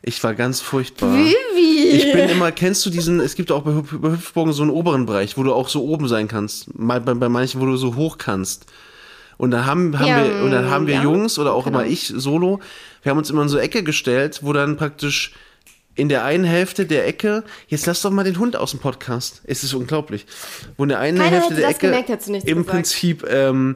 Ich 0.02 0.22
war 0.24 0.34
ganz 0.34 0.60
furchtbar. 0.60 1.12
Vivi. 1.12 1.88
Ich 1.90 2.12
bin 2.12 2.28
immer, 2.28 2.50
kennst 2.52 2.86
du 2.86 2.90
diesen, 2.90 3.20
es 3.20 3.34
gibt 3.34 3.52
auch 3.52 3.62
bei, 3.62 3.72
bei 3.98 4.12
Hüpfburgen 4.12 4.52
so 4.52 4.62
einen 4.62 4.70
oberen 4.70 5.06
Bereich, 5.06 5.36
wo 5.36 5.42
du 5.42 5.52
auch 5.52 5.68
so 5.68 5.84
oben 5.84 6.08
sein 6.08 6.28
kannst. 6.28 6.78
Mal 6.78 7.00
bei, 7.00 7.14
bei 7.14 7.28
manchen, 7.28 7.60
wo 7.60 7.66
du 7.66 7.76
so 7.76 7.94
hoch 7.96 8.16
kannst. 8.16 8.66
Und 9.36 9.50
da 9.50 9.66
haben, 9.66 9.98
haben 9.98 10.06
Ja, 10.06 10.24
wir, 10.24 10.42
und 10.44 10.50
dann 10.50 10.70
haben 10.70 10.86
wir 10.86 10.94
ja, 10.94 11.02
Jungs 11.02 11.38
oder 11.38 11.52
auch 11.52 11.64
genau. 11.64 11.80
immer 11.80 11.88
ich 11.88 12.08
solo, 12.08 12.60
wir 13.02 13.10
haben 13.10 13.18
uns 13.18 13.30
immer 13.30 13.42
in 13.42 13.48
so 13.48 13.58
Ecke 13.58 13.82
gestellt, 13.82 14.40
wo 14.42 14.52
dann 14.52 14.76
praktisch 14.76 15.32
in 15.98 16.08
der 16.08 16.24
einen 16.24 16.44
Hälfte 16.44 16.86
der 16.86 17.06
Ecke, 17.06 17.42
jetzt 17.66 17.86
lass 17.86 18.02
doch 18.02 18.10
mal 18.10 18.22
den 18.24 18.38
Hund 18.38 18.56
aus 18.56 18.70
dem 18.70 18.80
Podcast. 18.80 19.42
Es 19.44 19.64
ist 19.64 19.74
unglaublich. 19.74 20.26
Wo 20.76 20.84
in 20.84 20.90
der 20.90 21.00
einen 21.00 21.18
Keiner 21.18 21.30
Hälfte 21.30 21.54
der 21.54 21.68
Ecke 21.68 21.88
gemerkt, 21.88 22.08
im 22.28 22.42
gesagt. 22.42 22.66
Prinzip 22.66 23.26
ähm, 23.28 23.74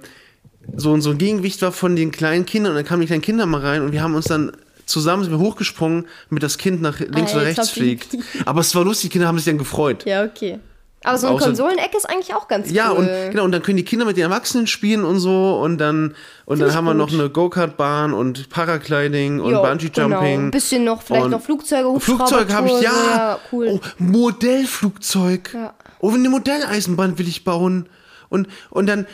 so, 0.77 0.99
so 1.01 1.11
ein 1.11 1.19
Gegengewicht 1.19 1.61
war 1.63 1.73
von 1.73 1.97
den 1.97 2.13
kleinen 2.13 2.47
Kindern 2.47 2.73
und 2.73 2.77
dann 2.77 2.85
kamen 2.87 3.01
die 3.01 3.09
kleinen 3.09 3.23
Kinder 3.23 3.45
mal 3.47 3.61
rein 3.61 3.83
und 3.83 3.91
wir 3.93 4.03
haben 4.03 4.15
uns 4.15 4.27
dann 4.27 4.53
zusammen 4.87 5.25
sind 5.25 5.33
wir 5.33 5.39
hochgesprungen, 5.41 6.07
damit 6.29 6.43
das 6.45 6.59
Kind 6.59 6.81
nach 6.81 7.01
links 7.01 7.33
oder 7.35 7.45
Alter, 7.45 7.63
rechts 7.63 7.77
wie- 7.77 7.81
fliegt. 7.81 8.17
Aber 8.45 8.61
es 8.61 8.73
war 8.75 8.85
lustig, 8.85 9.11
die 9.11 9.13
Kinder 9.15 9.27
haben 9.27 9.39
sich 9.39 9.47
dann 9.47 9.59
gefreut. 9.59 10.05
Ja, 10.07 10.25
okay. 10.25 10.59
Aber 11.05 11.19
so 11.19 11.27
eine 11.29 11.37
Außer- 11.37 11.45
Konsoleneck 11.45 11.95
ist 11.97 12.09
eigentlich 12.09 12.35
auch 12.35 12.49
ganz 12.49 12.71
Ja, 12.71 12.91
cool. 12.93 12.99
und 12.99 13.09
genau, 13.31 13.45
und 13.45 13.53
dann 13.53 13.63
können 13.63 13.77
die 13.77 13.85
Kinder 13.85 14.05
mit 14.05 14.17
den 14.17 14.25
Erwachsenen 14.25 14.67
spielen 14.67 15.05
und 15.05 15.19
so 15.19 15.59
und 15.61 15.79
dann 15.79 16.15
und 16.45 16.61
dann 16.61 16.75
haben 16.75 16.85
wir 16.85 16.95
noch 16.95 17.09
gut. 17.11 17.19
eine 17.21 17.31
Go-Kart-Bahn 17.31 18.13
und 18.13 18.49
Paragliding 18.51 19.41
und 19.41 19.53
Jo, 19.53 19.63
Bungee 19.63 19.89
Genau. 19.89 20.21
Ein 20.21 20.51
bisschen 20.51 20.85
noch, 20.85 21.03
vielleicht 21.03 21.29
noch 21.29 21.41
Flugzeuge, 21.43 21.99
Flugzeug 22.01 22.53
habe 22.53 22.69
ich, 22.69 22.81
ja. 22.81 22.91
ja 22.93 23.39
cool. 23.53 23.69
Oh, 23.73 23.81
Modellflugzeug. 23.99 25.51
Ja. 25.55 25.75
Oh, 26.01 26.11
eine 26.11 26.29
Modelleisenbahn 26.29 27.19
will 27.19 27.29
ich 27.29 27.45
bauen. 27.45 27.89
Und, 28.29 28.49
und 28.71 28.87
dann, 28.87 29.07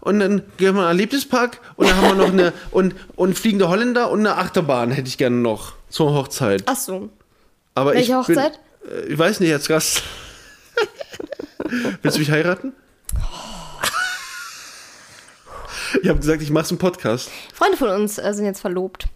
und 0.00 0.18
dann 0.18 0.38
gehen 0.38 0.44
wir 0.58 0.68
in 0.70 0.76
einen 0.78 0.86
Erlebnispark 0.86 1.60
und 1.76 1.88
dann 1.90 1.96
haben 1.96 2.08
wir 2.18 2.24
noch 2.24 2.32
eine, 2.32 2.52
und, 2.70 2.94
und 3.16 3.38
fliegende 3.38 3.68
Holländer 3.68 4.10
und 4.10 4.20
eine 4.20 4.38
Achterbahn 4.38 4.90
hätte 4.90 5.08
ich 5.08 5.18
gerne 5.18 5.36
noch 5.36 5.74
zur 5.90 6.14
Hochzeit. 6.14 6.62
Ach 6.66 6.76
so. 6.76 7.10
Aber 7.74 7.92
Welche 7.92 8.12
ich 8.12 8.16
Hochzeit? 8.16 8.58
Bin, 8.82 8.90
äh, 8.90 9.12
ich 9.12 9.18
weiß 9.18 9.40
nicht, 9.40 9.52
als 9.52 9.68
Gast. 9.68 10.02
Willst 12.02 12.16
du 12.16 12.20
mich 12.20 12.30
heiraten? 12.30 12.72
Ich 16.02 16.08
habe 16.08 16.18
gesagt, 16.18 16.42
ich 16.42 16.50
mache 16.50 16.68
einen 16.70 16.78
Podcast. 16.78 17.30
Freunde 17.54 17.76
von 17.76 17.88
uns 17.90 18.18
äh, 18.18 18.32
sind 18.32 18.46
jetzt 18.46 18.60
verlobt. 18.60 19.06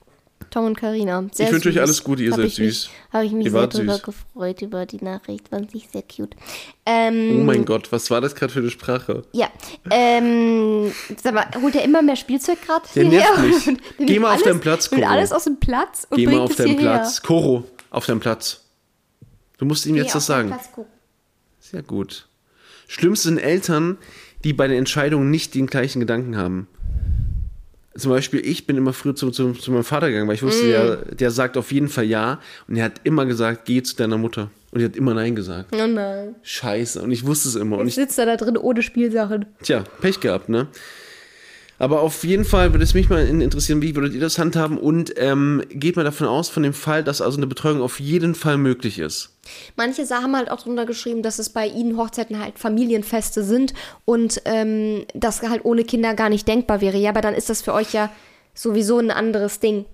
Tom 0.51 0.67
und 0.67 0.79
Karina. 0.79 1.25
Ich 1.37 1.51
wünsche 1.51 1.69
euch 1.71 1.81
alles 1.81 2.05
Gute, 2.05 2.23
ihr 2.23 2.31
hab 2.31 2.39
seid 2.41 2.51
süß. 2.53 2.89
Habe 3.13 3.25
ich 3.27 3.33
mich 3.33 3.47
Ihr 3.47 3.53
sehr 3.53 3.67
drüber 3.67 3.95
süß. 3.95 4.03
gefreut, 4.03 4.63
über 4.63 4.87
die 4.87 5.03
Nachricht. 5.03 5.49
Fand 5.49 5.75
ich 5.75 5.89
sehr 5.93 6.03
cute. 6.03 6.37
Ähm, 6.85 7.41
Oh 7.41 7.45
mein 7.45 7.65
Gott, 7.65 7.91
was 7.91 8.11
war 8.11 8.21
das 8.21 8.35
gerade 8.35 8.53
für 8.53 8.61
eine 8.61 8.71
Sprache? 8.71 9.23
Ja. 9.33 9.49
Ähm, 9.91 10.93
sag 11.21 11.35
mal, 11.35 11.47
holt 11.61 11.75
er 11.75 11.83
immer 11.83 12.01
mehr 12.03 12.17
Spielzeug 12.17 12.59
gerade 12.65 12.87
Der 12.95 13.05
nervt 13.05 13.39
mich. 13.67 13.79
Geh 13.99 14.19
mal 14.19 14.35
auf 14.35 14.43
deinen 14.43 14.61
Platz, 14.61 14.89
Coro. 14.89 15.05
alles 15.05 15.33
aus 15.33 15.45
dem 15.45 15.59
Platz 15.59 16.07
und 16.11 16.17
Geh 16.19 16.27
mal 16.27 16.41
auf 16.41 16.55
deinen. 16.55 16.77
Platz. 16.77 17.21
Koro, 17.23 17.65
auf 17.91 18.07
deinen 18.07 18.21
Platz. 18.21 18.61
Du 19.59 19.65
musst 19.65 19.85
ihm 19.87 19.95
Geh 19.97 20.03
jetzt 20.03 20.15
das 20.15 20.27
sagen. 20.27 20.49
Platz, 20.49 20.71
Coro. 20.73 20.87
Sehr 21.71 21.83
gut. 21.83 22.29
Schlimmste 22.87 23.29
sind 23.29 23.39
Eltern, 23.39 23.99
die 24.45 24.53
bei 24.53 24.69
der 24.69 24.79
Entscheidung 24.79 25.31
nicht 25.31 25.55
den 25.55 25.67
gleichen 25.67 25.99
Gedanken 25.99 26.37
haben. 26.37 26.69
Zum 27.97 28.11
Beispiel, 28.11 28.41
ich 28.47 28.67
bin 28.67 28.77
immer 28.77 28.93
früher 28.93 29.17
zu, 29.17 29.31
zu, 29.31 29.53
zu 29.53 29.73
meinem 29.73 29.83
Vater 29.83 30.09
gegangen, 30.09 30.29
weil 30.29 30.35
ich 30.37 30.43
wusste, 30.43 30.67
der, 30.67 30.97
der 31.15 31.31
sagt 31.31 31.57
auf 31.57 31.73
jeden 31.73 31.89
Fall 31.89 32.05
ja. 32.05 32.41
Und 32.69 32.77
er 32.77 32.85
hat 32.85 33.01
immer 33.05 33.27
gesagt, 33.27 33.65
geh 33.65 33.83
zu 33.83 33.97
deiner 33.97 34.19
Mutter. 34.19 34.51
Und 34.71 34.81
die 34.81 34.85
hat 34.85 34.95
immer 34.97 35.15
nein 35.15 35.35
gesagt. 35.35 35.75
Oh 35.75 35.87
nein. 35.87 36.37
Scheiße. 36.43 37.01
Und 37.03 37.11
ich 37.11 37.27
wusste 37.27 37.49
es 37.49 37.55
immer. 37.55 37.79
Und 37.79 37.87
Jetzt 37.87 37.97
ich, 37.97 38.05
sitzt 38.05 38.19
er 38.19 38.27
da 38.27 38.37
drin 38.37 38.57
ohne 38.59 38.83
Spielsachen. 38.83 39.47
tja, 39.63 39.83
Pech 40.01 40.21
gehabt, 40.21 40.49
ne? 40.49 40.69
Aber 41.79 42.01
auf 42.01 42.25
jeden 42.25 42.45
Fall 42.45 42.73
würde 42.73 42.85
es 42.85 42.95
mich 42.95 43.11
mal 43.11 43.27
interessieren, 43.27 43.83
wie 43.83 43.95
würdet 43.95 44.15
ihr 44.15 44.21
das 44.21 44.39
handhaben? 44.39 44.79
Und 44.79 45.13
ähm, 45.17 45.63
geht 45.69 45.97
mal 45.97 46.05
davon 46.05 46.27
aus, 46.27 46.49
von 46.49 46.63
dem 46.63 46.73
Fall, 46.73 47.05
dass 47.05 47.21
also 47.21 47.37
eine 47.37 47.47
Betreuung 47.47 47.83
auf 47.83 48.01
jeden 48.01 48.35
Fall 48.35 48.57
möglich 48.57 48.99
ist. 48.99 49.37
Manche 49.77 50.03
haben 50.09 50.35
halt 50.35 50.51
auch 50.51 50.63
drunter 50.63 50.87
geschrieben, 50.87 51.23
dass 51.23 51.39
es 51.39 51.51
bei 51.51 51.67
ihnen 51.67 51.99
Hochzeiten 51.99 52.41
halt 52.41 52.59
Familienfeste 52.59 53.45
sind 53.45 53.75
und 54.05 54.41
ähm, 54.47 55.05
das 55.15 55.43
halt 55.43 55.65
ohne 55.65 55.85
Kinder 55.85 56.15
gar 56.15 56.31
nicht 56.31 56.49
denkbar 56.49 56.81
wäre. 56.81 56.97
Ja, 56.97 57.11
aber 57.11 57.21
dann 57.21 57.35
ist 57.35 57.51
das 57.51 57.63
für 57.63 57.75
euch 57.75 57.93
ja 57.93 58.11
sowieso 58.55 58.99
ein 58.99 59.11
anderes 59.11 59.61
Ding. 59.61 59.85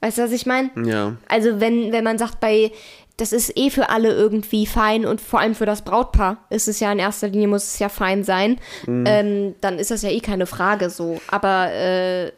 Weißt 0.00 0.18
du, 0.18 0.22
was 0.22 0.32
ich 0.32 0.46
meine? 0.46 0.70
Ja. 0.84 1.16
Also 1.28 1.60
wenn, 1.60 1.92
wenn 1.92 2.04
man 2.04 2.18
sagt, 2.18 2.40
bei 2.40 2.70
das 3.18 3.32
ist 3.32 3.56
eh 3.58 3.68
für 3.70 3.90
alle 3.90 4.10
irgendwie 4.12 4.64
fein 4.64 5.04
und 5.04 5.20
vor 5.20 5.40
allem 5.40 5.54
für 5.54 5.66
das 5.66 5.82
Brautpaar 5.82 6.38
ist 6.50 6.66
es 6.68 6.80
ja 6.80 6.90
in 6.92 6.98
erster 6.98 7.28
Linie, 7.28 7.48
muss 7.48 7.64
es 7.64 7.78
ja 7.78 7.88
fein 7.90 8.24
sein, 8.24 8.58
ähm, 8.86 9.54
dann 9.60 9.78
ist 9.78 9.90
das 9.90 10.02
ja 10.02 10.10
eh 10.10 10.20
keine 10.20 10.46
Frage 10.46 10.88
so. 10.88 11.20
Aber 11.28 11.70
äh, 11.72 12.32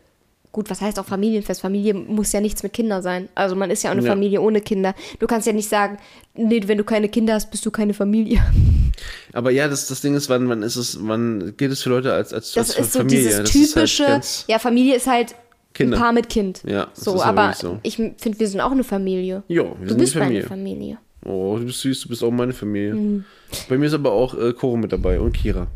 gut, 0.52 0.68
was 0.70 0.80
heißt 0.80 0.98
auch 0.98 1.04
Familienfest? 1.06 1.60
Familie 1.60 1.94
muss 1.94 2.32
ja 2.32 2.40
nichts 2.40 2.62
mit 2.62 2.72
Kindern 2.72 3.02
sein. 3.02 3.28
Also 3.34 3.54
man 3.54 3.70
ist 3.70 3.84
ja 3.84 3.90
auch 3.90 3.94
eine 3.94 4.02
Ja. 4.04 4.10
Familie 4.10 4.40
ohne 4.40 4.60
Kinder. 4.60 4.94
Du 5.20 5.26
kannst 5.28 5.46
ja 5.46 5.52
nicht 5.52 5.68
sagen, 5.68 5.98
nee, 6.34 6.60
wenn 6.66 6.78
du 6.78 6.84
keine 6.84 7.08
Kinder 7.08 7.34
hast, 7.34 7.50
bist 7.50 7.64
du 7.66 7.70
keine 7.70 7.94
Familie. 7.94 8.42
Aber 9.32 9.50
ja, 9.52 9.68
das, 9.68 9.86
das 9.86 10.00
Ding 10.00 10.14
ist, 10.14 10.28
wann, 10.28 10.48
wann 10.48 10.62
ist 10.62 10.76
es, 10.76 10.98
wann 11.00 11.54
gilt 11.56 11.72
es 11.72 11.82
für 11.82 11.90
Leute 11.90 12.12
als, 12.12 12.32
als, 12.32 12.52
Das 12.52 12.70
als 12.76 12.86
ist 12.86 12.92
so 12.94 13.02
dieses 13.04 13.36
Das 13.36 13.38
halt 13.38 13.52
typische, 13.52 14.04
ganz- 14.04 14.44
ja, 14.48 14.58
Familie 14.58 14.96
ist 14.96 15.06
halt 15.06 15.34
Kinder. 15.74 15.96
ein 15.96 16.00
Paar 16.00 16.12
mit 16.12 16.28
Kind. 16.28 16.62
Ja, 16.66 16.86
das 16.94 17.04
so, 17.04 17.14
ist 17.14 17.20
ja 17.20 17.26
aber 17.26 17.52
so. 17.54 17.78
ich 17.82 17.96
finde, 17.96 18.38
wir 18.38 18.48
sind 18.48 18.60
auch 18.60 18.72
eine 18.72 18.84
Familie. 18.84 19.42
Jo, 19.48 19.76
wir 19.78 19.84
Du 19.84 19.88
sind 19.90 19.98
bist 19.98 20.14
die 20.14 20.18
Familie. 20.18 20.38
meine 20.40 20.48
Familie. 20.48 20.98
Oh, 21.24 21.56
du 21.58 21.66
bist 21.66 21.80
süß, 21.80 22.02
du 22.02 22.08
bist 22.08 22.24
auch 22.24 22.30
meine 22.30 22.52
Familie. 22.52 22.94
Mhm. 22.94 23.24
Bei 23.68 23.76
mir 23.78 23.86
ist 23.86 23.94
aber 23.94 24.12
auch 24.12 24.34
äh, 24.38 24.52
Coro 24.52 24.76
mit 24.76 24.90
dabei 24.92 25.20
und 25.20 25.32
Kira. 25.32 25.66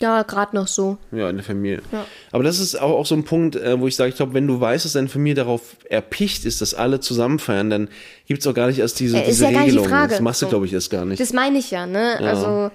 Ja, 0.00 0.22
gerade 0.22 0.56
noch 0.56 0.66
so. 0.66 0.98
Ja, 1.12 1.30
in 1.30 1.36
der 1.36 1.44
Familie. 1.44 1.80
Ja. 1.92 2.04
Aber 2.32 2.42
das 2.42 2.58
ist 2.58 2.74
auch, 2.80 2.90
auch 2.98 3.06
so 3.06 3.14
ein 3.14 3.22
Punkt, 3.24 3.54
äh, 3.54 3.78
wo 3.78 3.86
ich 3.86 3.94
sage, 3.94 4.08
ich 4.10 4.16
glaube, 4.16 4.34
wenn 4.34 4.46
du 4.46 4.60
weißt, 4.60 4.84
dass 4.84 4.92
deine 4.94 5.06
Familie 5.08 5.34
darauf 5.36 5.76
erpicht 5.88 6.44
ist, 6.46 6.60
dass 6.60 6.74
alle 6.74 6.98
zusammen 6.98 7.38
feiern, 7.38 7.70
dann 7.70 7.88
gibt 8.26 8.40
es 8.40 8.46
auch 8.48 8.54
gar 8.54 8.66
nicht 8.66 8.80
erst 8.80 8.98
diese, 8.98 9.18
Äh, 9.18 9.20
ist 9.20 9.26
diese 9.28 9.44
ja 9.44 9.50
gar 9.52 9.60
nicht 9.60 9.66
die 9.74 9.76
Regelung. 9.78 9.88
Frage. 9.88 10.10
Das 10.10 10.20
machst 10.20 10.42
du, 10.42 10.46
So. 10.46 10.50
glaube 10.50 10.66
ich, 10.66 10.72
erst 10.72 10.90
gar 10.90 11.04
nicht. 11.04 11.20
Das 11.20 11.32
meine 11.32 11.58
ich 11.58 11.70
ja, 11.70 11.86
ne? 11.86 12.18
Also, 12.20 12.70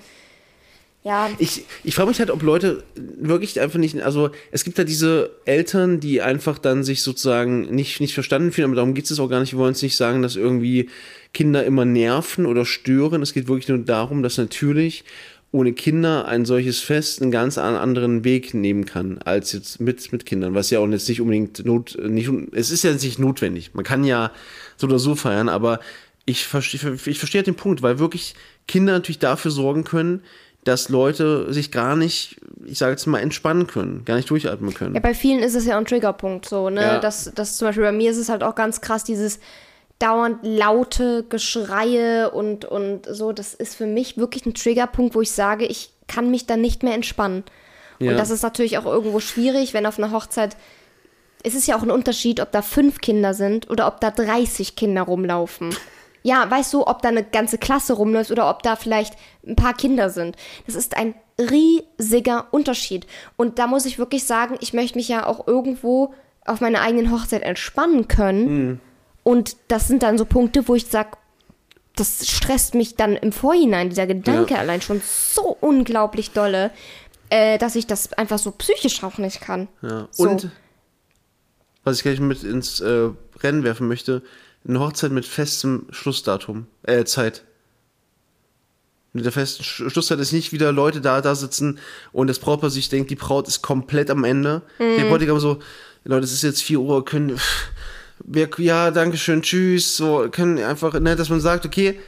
Ja. 1.03 1.29
Ich, 1.37 1.63
ich 1.83 1.95
frage 1.95 2.09
mich 2.09 2.19
halt, 2.19 2.29
ob 2.29 2.41
Leute 2.41 2.83
wirklich 2.95 3.59
einfach 3.61 3.79
nicht, 3.79 4.01
also 4.01 4.31
es 4.51 4.65
gibt 4.65 4.77
ja 4.77 4.83
diese 4.83 5.31
Eltern, 5.45 6.01
die 6.01 6.21
einfach 6.21 6.57
dann 6.59 6.83
sich 6.83 7.03
sozusagen 7.03 7.73
nicht, 7.73 8.01
nicht 8.01 8.13
verstanden 8.13 8.51
fühlen, 8.51 8.65
aber 8.65 8.75
darum 8.75 8.93
geht 8.93 9.09
es 9.09 9.19
auch 9.19 9.29
gar 9.29 9.39
nicht. 9.39 9.53
Wir 9.53 9.59
wollen 9.59 9.71
es 9.71 9.81
nicht 9.81 9.95
sagen, 9.95 10.21
dass 10.21 10.35
irgendwie 10.35 10.89
Kinder 11.33 11.63
immer 11.63 11.85
nerven 11.85 12.45
oder 12.45 12.65
stören. 12.65 13.21
Es 13.21 13.33
geht 13.33 13.47
wirklich 13.47 13.69
nur 13.69 13.77
darum, 13.77 14.23
dass 14.23 14.37
natürlich 14.37 15.05
ohne 15.51 15.73
Kinder 15.73 16.27
ein 16.27 16.45
solches 16.45 16.79
Fest 16.79 17.21
einen 17.21 17.31
ganz 17.31 17.57
anderen 17.57 18.23
Weg 18.23 18.53
nehmen 18.53 18.85
kann, 18.85 19.17
als 19.19 19.53
jetzt 19.53 19.79
mit, 19.79 20.11
mit 20.11 20.25
Kindern, 20.25 20.53
was 20.53 20.69
ja 20.69 20.79
auch 20.79 20.87
jetzt 20.87 21.09
nicht 21.09 21.21
unbedingt 21.21 21.65
not, 21.65 21.97
nicht, 22.03 22.29
es 22.51 22.69
ist 22.71 22.83
ja 22.83 22.91
nicht 22.91 23.19
notwendig. 23.19 23.71
Man 23.73 23.85
kann 23.85 24.03
ja 24.03 24.31
so 24.77 24.85
oder 24.85 24.99
so 24.99 25.15
feiern, 25.15 25.49
aber 25.49 25.79
ich 26.25 26.45
verstehe, 26.45 26.97
ich 27.05 27.17
verstehe 27.17 27.41
den 27.41 27.55
Punkt, 27.55 27.81
weil 27.81 27.97
wirklich 27.97 28.35
Kinder 28.67 28.93
natürlich 28.93 29.17
dafür 29.17 29.49
sorgen 29.49 29.83
können, 29.83 30.21
dass 30.63 30.89
Leute 30.89 31.51
sich 31.53 31.71
gar 31.71 31.95
nicht, 31.95 32.41
ich 32.65 32.77
sage 32.77 32.91
jetzt 32.91 33.05
mal, 33.05 33.19
entspannen 33.19 33.67
können, 33.67 34.03
gar 34.05 34.15
nicht 34.15 34.29
durchatmen 34.29 34.73
können. 34.73 34.93
Ja, 34.93 34.99
bei 34.99 35.13
vielen 35.13 35.39
ist 35.39 35.55
es 35.55 35.65
ja 35.65 35.77
ein 35.77 35.85
Triggerpunkt 35.85 36.47
so, 36.47 36.69
ne? 36.69 36.81
Ja. 36.81 36.99
Das, 36.99 37.31
das 37.33 37.57
zum 37.57 37.67
Beispiel 37.67 37.83
bei 37.83 37.91
mir 37.91 38.11
ist 38.11 38.17
es 38.17 38.29
halt 38.29 38.43
auch 38.43 38.55
ganz 38.55 38.81
krass, 38.81 39.03
dieses 39.03 39.39
dauernd 39.99 40.39
laute 40.43 41.25
Geschreie 41.27 42.31
und, 42.31 42.65
und 42.65 43.05
so, 43.09 43.31
das 43.31 43.53
ist 43.53 43.75
für 43.75 43.85
mich 43.85 44.17
wirklich 44.17 44.45
ein 44.45 44.53
Triggerpunkt, 44.53 45.15
wo 45.15 45.21
ich 45.21 45.31
sage, 45.31 45.65
ich 45.65 45.91
kann 46.07 46.31
mich 46.31 46.45
dann 46.45 46.61
nicht 46.61 46.83
mehr 46.83 46.93
entspannen. 46.93 47.43
Ja. 47.99 48.11
Und 48.11 48.17
das 48.17 48.29
ist 48.29 48.43
natürlich 48.43 48.77
auch 48.77 48.85
irgendwo 48.85 49.19
schwierig, 49.19 49.73
wenn 49.73 49.85
auf 49.85 49.97
einer 49.97 50.11
Hochzeit, 50.11 50.55
es 51.43 51.53
ist 51.53 51.67
ja 51.67 51.77
auch 51.77 51.83
ein 51.83 51.91
Unterschied, 51.91 52.39
ob 52.39 52.51
da 52.51 52.61
fünf 52.61 52.99
Kinder 53.01 53.33
sind 53.33 53.69
oder 53.69 53.87
ob 53.87 53.99
da 53.99 54.09
30 54.11 54.75
Kinder 54.75 55.03
rumlaufen. 55.03 55.75
Ja, 56.23 56.49
weißt 56.49 56.73
du, 56.73 56.85
ob 56.85 57.01
da 57.01 57.09
eine 57.09 57.23
ganze 57.23 57.57
Klasse 57.57 57.93
rumläuft 57.93 58.31
oder 58.31 58.49
ob 58.49 58.61
da 58.63 58.75
vielleicht 58.75 59.13
ein 59.47 59.55
paar 59.55 59.73
Kinder 59.73 60.09
sind. 60.09 60.35
Das 60.65 60.75
ist 60.75 60.97
ein 60.97 61.15
riesiger 61.39 62.47
Unterschied. 62.51 63.07
Und 63.37 63.59
da 63.59 63.67
muss 63.67 63.85
ich 63.85 63.97
wirklich 63.99 64.25
sagen, 64.25 64.57
ich 64.59 64.73
möchte 64.73 64.97
mich 64.97 65.07
ja 65.07 65.25
auch 65.25 65.47
irgendwo 65.47 66.13
auf 66.45 66.61
meiner 66.61 66.81
eigenen 66.81 67.11
Hochzeit 67.11 67.43
entspannen 67.43 68.07
können. 68.07 68.81
Und 69.23 69.55
das 69.67 69.87
sind 69.87 70.03
dann 70.03 70.17
so 70.17 70.25
Punkte, 70.25 70.67
wo 70.67 70.75
ich 70.75 70.87
sage, 70.87 71.11
das 71.95 72.27
stresst 72.27 72.75
mich 72.75 72.95
dann 72.95 73.15
im 73.15 73.31
Vorhinein, 73.31 73.89
dieser 73.89 74.07
Gedanke 74.07 74.53
Ja. 74.55 74.59
allein 74.59 74.81
schon 74.81 75.01
so 75.03 75.57
unglaublich 75.59 76.31
dolle, 76.31 76.71
äh, 77.29 77.57
dass 77.57 77.75
ich 77.75 77.87
das 77.87 78.13
einfach 78.13 78.39
so 78.39 78.51
psychisch 78.51 79.03
auch 79.03 79.17
nicht 79.17 79.41
kann. 79.41 79.67
Ja. 79.81 80.07
So. 80.11 80.29
Und 80.29 80.49
was 81.83 81.97
ich 81.97 82.03
gleich 82.03 82.19
mit 82.19 82.43
ins 82.43 82.79
äh, 82.79 83.09
Rennen 83.41 83.63
werfen 83.63 83.87
möchte, 83.87 84.21
eine 84.67 84.79
Hochzeit 84.79 85.11
mit 85.11 85.25
festem 85.25 85.87
Schlussdatum, 85.91 86.67
äh, 86.83 87.03
Zeit. 87.05 87.43
Mit 89.13 89.25
der 89.25 89.31
festen 89.31 89.63
Sch- 89.63 89.89
Schlusszeit 89.89 90.19
ist 90.19 90.33
nicht 90.33 90.51
wieder 90.51 90.71
Leute 90.71 91.01
da, 91.01 91.21
da 91.21 91.33
sitzen 91.33 91.79
und 92.11 92.27
das 92.27 92.37
Brautpaar 92.39 92.69
sich 92.69 92.89
denkt, 92.89 93.09
die 93.09 93.15
Braut 93.15 93.47
ist 93.47 93.61
komplett 93.63 94.11
am 94.11 94.23
Ende. 94.23 94.61
Der 94.77 95.05
Bräutigam 95.09 95.39
so, 95.39 95.59
Leute, 96.03 96.25
es 96.25 96.31
ist 96.33 96.43
jetzt 96.43 96.61
4 96.61 96.79
Uhr, 96.79 97.03
können, 97.05 97.39
wir, 98.23 98.49
ja, 98.57 98.91
danke 98.91 99.17
schön, 99.17 99.41
tschüss, 99.41 99.97
so, 99.97 100.27
können 100.29 100.59
einfach, 100.63 100.93
ne, 100.99 101.15
dass 101.15 101.29
man 101.29 101.39
sagt, 101.41 101.65
okay, 101.65 101.99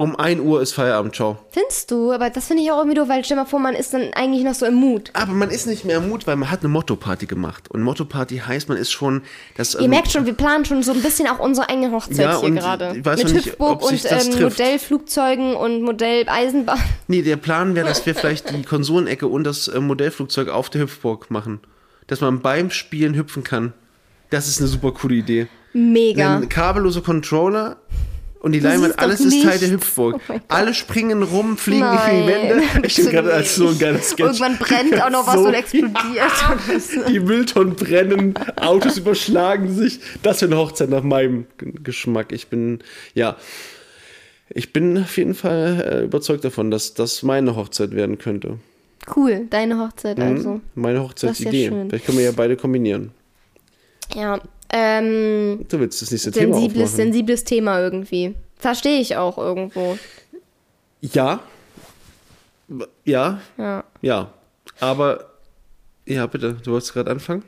um 0.00 0.16
1 0.16 0.40
Uhr 0.40 0.62
ist 0.62 0.72
Feierabend, 0.72 1.14
ciao. 1.14 1.36
Findest 1.50 1.90
du? 1.90 2.10
Aber 2.10 2.30
das 2.30 2.46
finde 2.46 2.62
ich 2.62 2.72
auch 2.72 2.78
irgendwie 2.78 2.96
doof, 2.96 3.10
weil 3.10 3.22
stell 3.22 3.36
mal 3.36 3.44
vor, 3.44 3.60
man 3.60 3.74
ist 3.74 3.92
dann 3.92 4.14
eigentlich 4.14 4.42
noch 4.44 4.54
so 4.54 4.64
im 4.64 4.72
Mut. 4.72 5.10
Aber 5.12 5.32
man 5.32 5.50
ist 5.50 5.66
nicht 5.66 5.84
mehr 5.84 5.98
im 5.98 6.08
Mut, 6.08 6.26
weil 6.26 6.36
man 6.36 6.50
hat 6.50 6.60
eine 6.60 6.70
Motto-Party 6.70 7.26
gemacht. 7.26 7.70
Und 7.70 7.82
Motto-Party 7.82 8.38
heißt, 8.38 8.70
man 8.70 8.78
ist 8.78 8.90
schon, 8.90 9.20
das, 9.58 9.74
Ihr 9.74 9.90
merkt 9.90 10.10
schon, 10.10 10.24
wir 10.24 10.32
planen 10.32 10.64
schon 10.64 10.82
so 10.82 10.92
ein 10.92 11.02
bisschen 11.02 11.28
auch 11.28 11.38
unsere 11.38 11.68
eigene 11.68 11.92
Hochzeit 11.92 12.16
Ja, 12.16 12.40
hier 12.40 12.50
gerade. 12.50 12.94
Mit 12.94 13.04
nicht, 13.04 13.44
Hüpfburg 13.44 13.82
und 13.82 14.02
ähm. 14.06 14.42
Modellflugzeugen 14.42 15.54
und 15.54 15.82
Modelleisenbahn. 15.82 16.80
Nee, 17.08 17.20
der 17.20 17.36
Plan 17.36 17.74
wäre, 17.74 17.86
dass 17.86 18.06
wir 18.06 18.14
vielleicht 18.14 18.56
die 18.56 18.62
Konsolenecke 18.62 19.26
und 19.26 19.44
das 19.44 19.68
äh, 19.68 19.80
Modellflugzeug 19.80 20.48
auf 20.48 20.70
der 20.70 20.80
Hüpfburg 20.80 21.30
machen. 21.30 21.60
Dass 22.06 22.22
man 22.22 22.40
beim 22.40 22.70
Spielen 22.70 23.14
hüpfen 23.14 23.44
kann. 23.44 23.74
Das 24.30 24.48
ist 24.48 24.60
eine 24.60 24.68
super 24.68 24.92
coole 24.92 25.16
Idee. 25.16 25.48
Mega. 25.74 26.38
Ein 26.38 26.48
kabellose 26.48 27.02
Controller 27.02 27.76
und 28.40 28.52
die 28.52 28.60
Leinwand, 28.60 28.98
alles 28.98 29.20
ist 29.20 29.42
Teil 29.42 29.58
der. 29.58 29.70
Hüpfburg. 29.70 30.20
Oh. 30.28 30.38
Alle 30.48 30.74
springen 30.74 31.22
rum, 31.22 31.56
fliegen 31.58 31.80
Nein, 31.80 32.10
gegen 32.10 32.26
die 32.26 32.32
Wände. 32.32 32.62
Ich 32.86 32.96
bin 32.96 33.10
gerade 33.10 33.32
als 33.32 33.54
so 33.54 33.68
ein 33.68 33.78
geiler 33.78 34.00
Sketch. 34.00 34.20
Irgendwann 34.20 34.56
brennt 34.56 35.02
auch 35.02 35.10
noch 35.10 35.26
was 35.26 35.34
So- 35.34 35.46
und 35.48 35.54
explodiert. 35.54 37.08
Die 37.08 37.20
Mülltonnen 37.20 37.76
brennen, 37.76 38.34
Autos 38.56 38.96
überschlagen 38.98 39.72
sich. 39.74 40.00
Das 40.22 40.40
wäre 40.40 40.52
eine 40.52 40.60
Hochzeit 40.60 40.88
nach 40.90 41.02
meinem 41.02 41.46
Geschmack. 41.58 42.32
Ich 42.32 42.48
bin, 42.48 42.80
ja, 43.14 43.36
ich 44.48 44.72
bin 44.72 44.98
auf 44.98 45.16
jeden 45.16 45.34
Fall 45.34 46.00
äh, 46.00 46.04
überzeugt 46.04 46.44
davon, 46.44 46.70
dass 46.70 46.94
das 46.94 47.22
meine 47.22 47.54
Hochzeit 47.56 47.92
werden 47.94 48.18
könnte. 48.18 48.58
Cool, 49.16 49.46
deine 49.50 49.78
Hochzeit 49.78 50.18
Mhm. 50.18 50.24
also. 50.24 50.60
Meine 50.74 51.02
Hochzeitsidee. 51.02 51.68
schön. 51.68 51.88
Vielleicht 51.88 52.06
können 52.06 52.18
wir 52.18 52.24
ja 52.24 52.32
beide 52.34 52.56
kombinieren. 52.56 53.12
Ja, 54.14 54.40
ähm, 54.72 55.64
Du 55.68 55.80
willst 55.80 56.00
das 56.02 56.10
nächste 56.10 56.30
Thema 56.30 56.54
sensibles, 56.54 56.90
aufmachen. 56.90 56.96
sensibles 56.96 57.44
Thema 57.44 57.80
irgendwie. 57.80 58.34
Verstehe 58.56 59.00
ich 59.00 59.16
auch 59.16 59.38
irgendwo. 59.38 59.98
ja. 61.00 61.40
Ja, 63.04 63.40
Ja. 63.58 63.84
ja. 64.00 64.32
Aber, 64.78 65.26
ja, 66.06 66.26
bitte, 66.26 66.54
du 66.62 66.70
wolltest 66.72 66.92
gerade 66.92 67.10
anfangen? 67.10 67.42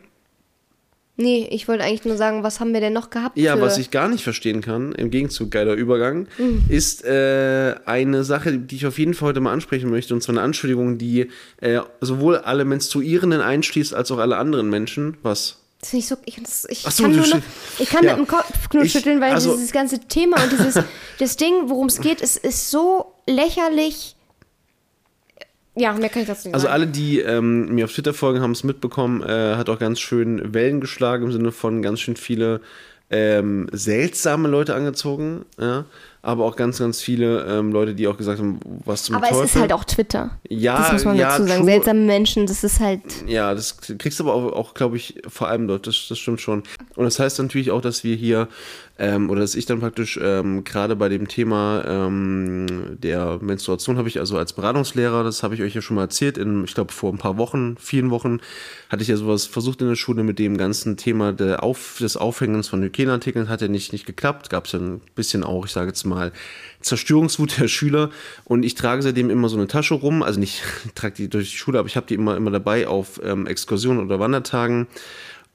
Nee, 1.17 1.47
ich 1.51 1.69
wollte 1.69 1.85
eigentlich 1.85 2.05
nur 2.07 2.17
sagen, 2.17 2.43
was 2.43 2.59
haben 2.59 2.73
wir 2.73 2.81
denn 2.81 2.95
noch 2.95 3.11
gehabt? 3.11 3.39
Ja, 3.39 3.61
was 3.61 3.79
ich 3.79 3.91
gar 3.91 4.09
nicht 4.09 4.25
verstehen 4.25 4.61
kann, 4.63 4.93
im 4.93 5.11
Gegenzug 5.11 5.51
geiler 5.51 5.75
Übergang, 5.75 6.27
Mhm. 6.39 6.65
ist 6.69 7.05
äh, 7.05 7.75
eine 7.85 8.25
Sache, 8.25 8.59
die 8.59 8.75
ich 8.77 8.87
auf 8.87 8.99
jeden 8.99 9.15
Fall 9.15 9.29
heute 9.29 9.41
mal 9.41 9.53
ansprechen 9.53 9.91
möchte, 9.91 10.15
und 10.15 10.23
zwar 10.23 10.33
eine 10.35 10.41
Anschuldigung, 10.43 10.99
die 10.99 11.29
äh, 11.61 11.81
sowohl 12.01 12.39
alle 12.39 12.65
Menstruierenden 12.65 13.41
einschließt, 13.43 13.95
als 13.95 14.11
auch 14.11 14.19
alle 14.19 14.39
anderen 14.39 14.71
Menschen. 14.71 15.19
Was? 15.23 15.62
Das 15.83 15.91
finde 15.91 16.03
ich 16.05 16.09
so. 16.09 16.17
Ich, 16.25 16.39
ich 16.87 16.95
so, 16.95 17.03
kann, 17.03 17.13
nur 17.17 17.27
noch, 17.27 17.41
ich 17.79 17.89
kann 17.91 18.05
Ja. 18.05 18.17
mit 18.17 18.27
dem 18.27 18.29
Kopf 18.29 18.73
nur 18.73 18.85
Ich- 18.85 18.93
schütteln, 18.93 19.21
weil 19.21 19.33
also- 19.35 19.53
dieses 19.53 19.73
ganze 19.73 19.99
Thema 19.99 20.43
und 20.43 20.51
dieses 20.53 20.79
das 21.19 21.37
Ding, 21.37 21.53
worum 21.67 21.89
es 21.89 22.01
geht, 22.01 22.21
ist, 22.23 22.37
ist 22.39 22.71
so 22.71 23.13
lächerlich. 23.29 24.17
Ja, 25.75 25.93
mehr 25.95 26.09
kann 26.11 26.23
ich 26.23 26.29
dazu 26.29 26.49
nicht 26.49 26.55
Also 26.55 26.65
sagen. 26.65 26.75
alle, 26.75 26.87
die 26.87 27.19
ähm, 27.21 27.75
mir 27.75 27.87
auf 27.87 27.93
Twitter 27.93 28.13
folgen, 28.15 28.41
haben 28.43 28.53
es 28.53 28.63
mitbekommen, 28.63 29.23
äh, 29.23 29.57
hat 29.57 29.69
auch 29.71 29.79
ganz 29.79 30.01
schön 30.01 30.53
Wellen 30.55 30.81
geschlagen 30.81 31.25
im 31.25 31.33
Sinne 31.33 31.51
von 31.51 31.83
ganz 31.83 32.01
schön 32.01 32.15
viele 32.17 32.61
ähm, 33.11 33.69
seltsame 33.73 34.49
Leute 34.49 34.75
angezogen, 34.75 35.45
ja. 35.59 35.85
Aber 36.25 36.45
auch 36.45 36.55
ganz, 36.55 36.79
ganz 36.79 37.01
viele 37.01 37.45
ähm, 37.49 37.73
Leute, 37.73 37.97
die 37.97 38.07
auch 38.07 38.17
gesagt 38.17 38.39
haben, 38.39 38.61
was 38.85 39.03
zum 39.03 39.17
Aber 39.17 39.27
Teufel. 39.27 39.45
es 39.45 39.55
ist 39.57 39.61
halt 39.61 39.73
auch 39.73 39.83
Twitter. 39.83 40.39
Ja, 40.49 40.79
das 40.79 40.93
muss 40.93 41.05
man 41.05 41.17
ja, 41.17 41.31
dazu 41.31 41.43
sagen. 41.43 41.63
true. 41.63 41.65
Seltsame 41.65 42.01
Menschen, 42.01 42.47
das 42.47 42.63
ist 42.63 42.79
halt. 42.79 43.03
Ja, 43.27 43.53
das 43.55 43.77
kriegst 43.79 44.21
du 44.21 44.25
aber 44.25 44.35
auch, 44.35 44.53
auch 44.53 44.75
glaube 44.75 44.97
ich, 44.97 45.21
vor 45.27 45.49
allem 45.49 45.67
dort. 45.67 45.89
Das, 45.89 46.07
das 46.09 46.21
stimmt 46.21 46.41
schon. 46.41 46.63
Und 46.95 47.05
das 47.05 47.19
heißt 47.19 47.41
natürlich 47.41 47.73
auch, 47.73 47.81
dass 47.81 48.05
wir 48.05 48.15
hier, 48.15 48.47
ähm, 49.01 49.31
oder 49.31 49.41
dass 49.41 49.57
ich 49.57 49.67
dann 49.67 49.81
praktisch 49.81 50.17
ähm, 50.23 50.63
gerade 50.63 50.95
bei 50.95 51.09
dem 51.09 51.27
Thema 51.27 51.83
ähm, 51.89 52.99
der 53.03 53.39
Menstruation 53.41 53.99
habe 53.99 54.07
ich 54.07 54.21
also 54.21 54.39
als 54.39 54.53
Beratungslehrer, 54.53 55.25
das 55.25 55.43
habe 55.43 55.57
ich 55.57 55.63
euch 55.63 55.75
ja 55.75 55.83
schon 55.83 55.97
mal 55.97 56.03
erzählt, 56.03 56.39
in, 56.39 56.63
ich 56.63 56.75
glaube, 56.75 56.93
vor 56.93 57.13
ein 57.13 57.19
paar 57.19 57.37
Wochen, 57.37 57.77
vielen 57.79 58.11
Wochen, 58.11 58.39
hatte 58.91 59.03
ich 59.03 59.09
ja 59.09 59.17
sowas 59.17 59.47
versucht 59.47 59.81
in 59.81 59.89
der 59.89 59.97
Schule 59.97 60.23
mit 60.23 60.39
dem 60.39 60.57
ganzen 60.57 60.97
Thema 60.97 61.33
der 61.33 61.65
Auf, 61.65 61.97
des 61.99 62.17
Aufhängens 62.17 62.69
von 62.69 62.81
Hygieneartikeln. 62.83 63.49
Hat 63.49 63.61
ja 63.61 63.69
nicht, 63.69 63.93
nicht 63.93 64.07
geklappt. 64.07 64.51
Gab 64.51 64.67
es 64.67 64.73
ja 64.73 64.79
ein 64.79 65.01
bisschen 65.17 65.43
auch, 65.43 65.65
ich 65.65 65.73
sage 65.73 65.89
jetzt 65.89 66.05
mal, 66.05 66.12
Zerstörungswut 66.81 67.59
der 67.61 67.69
Schüler. 67.69 68.11
Und 68.45 68.65
ich 68.65 68.75
trage 68.75 69.03
seitdem 69.03 69.31
immer 69.31 69.49
so 69.49 69.57
eine 69.57 69.69
Tasche 69.69 69.95
rum. 69.95 70.23
Also 70.23 70.41
nicht, 70.41 70.63
ich 70.85 70.93
trage 70.93 71.15
die 71.15 71.29
durch 71.29 71.51
die 71.51 71.57
Schule, 71.57 71.79
aber 71.79 71.89
ich 71.89 71.97
habe 71.97 72.07
die 72.07 72.15
immer, 72.15 72.37
immer 72.37 72.51
dabei 72.51 72.87
auf 72.87 73.21
ähm, 73.25 73.47
Exkursionen 73.47 74.05
oder 74.05 74.21
Wandertagen 74.21 74.89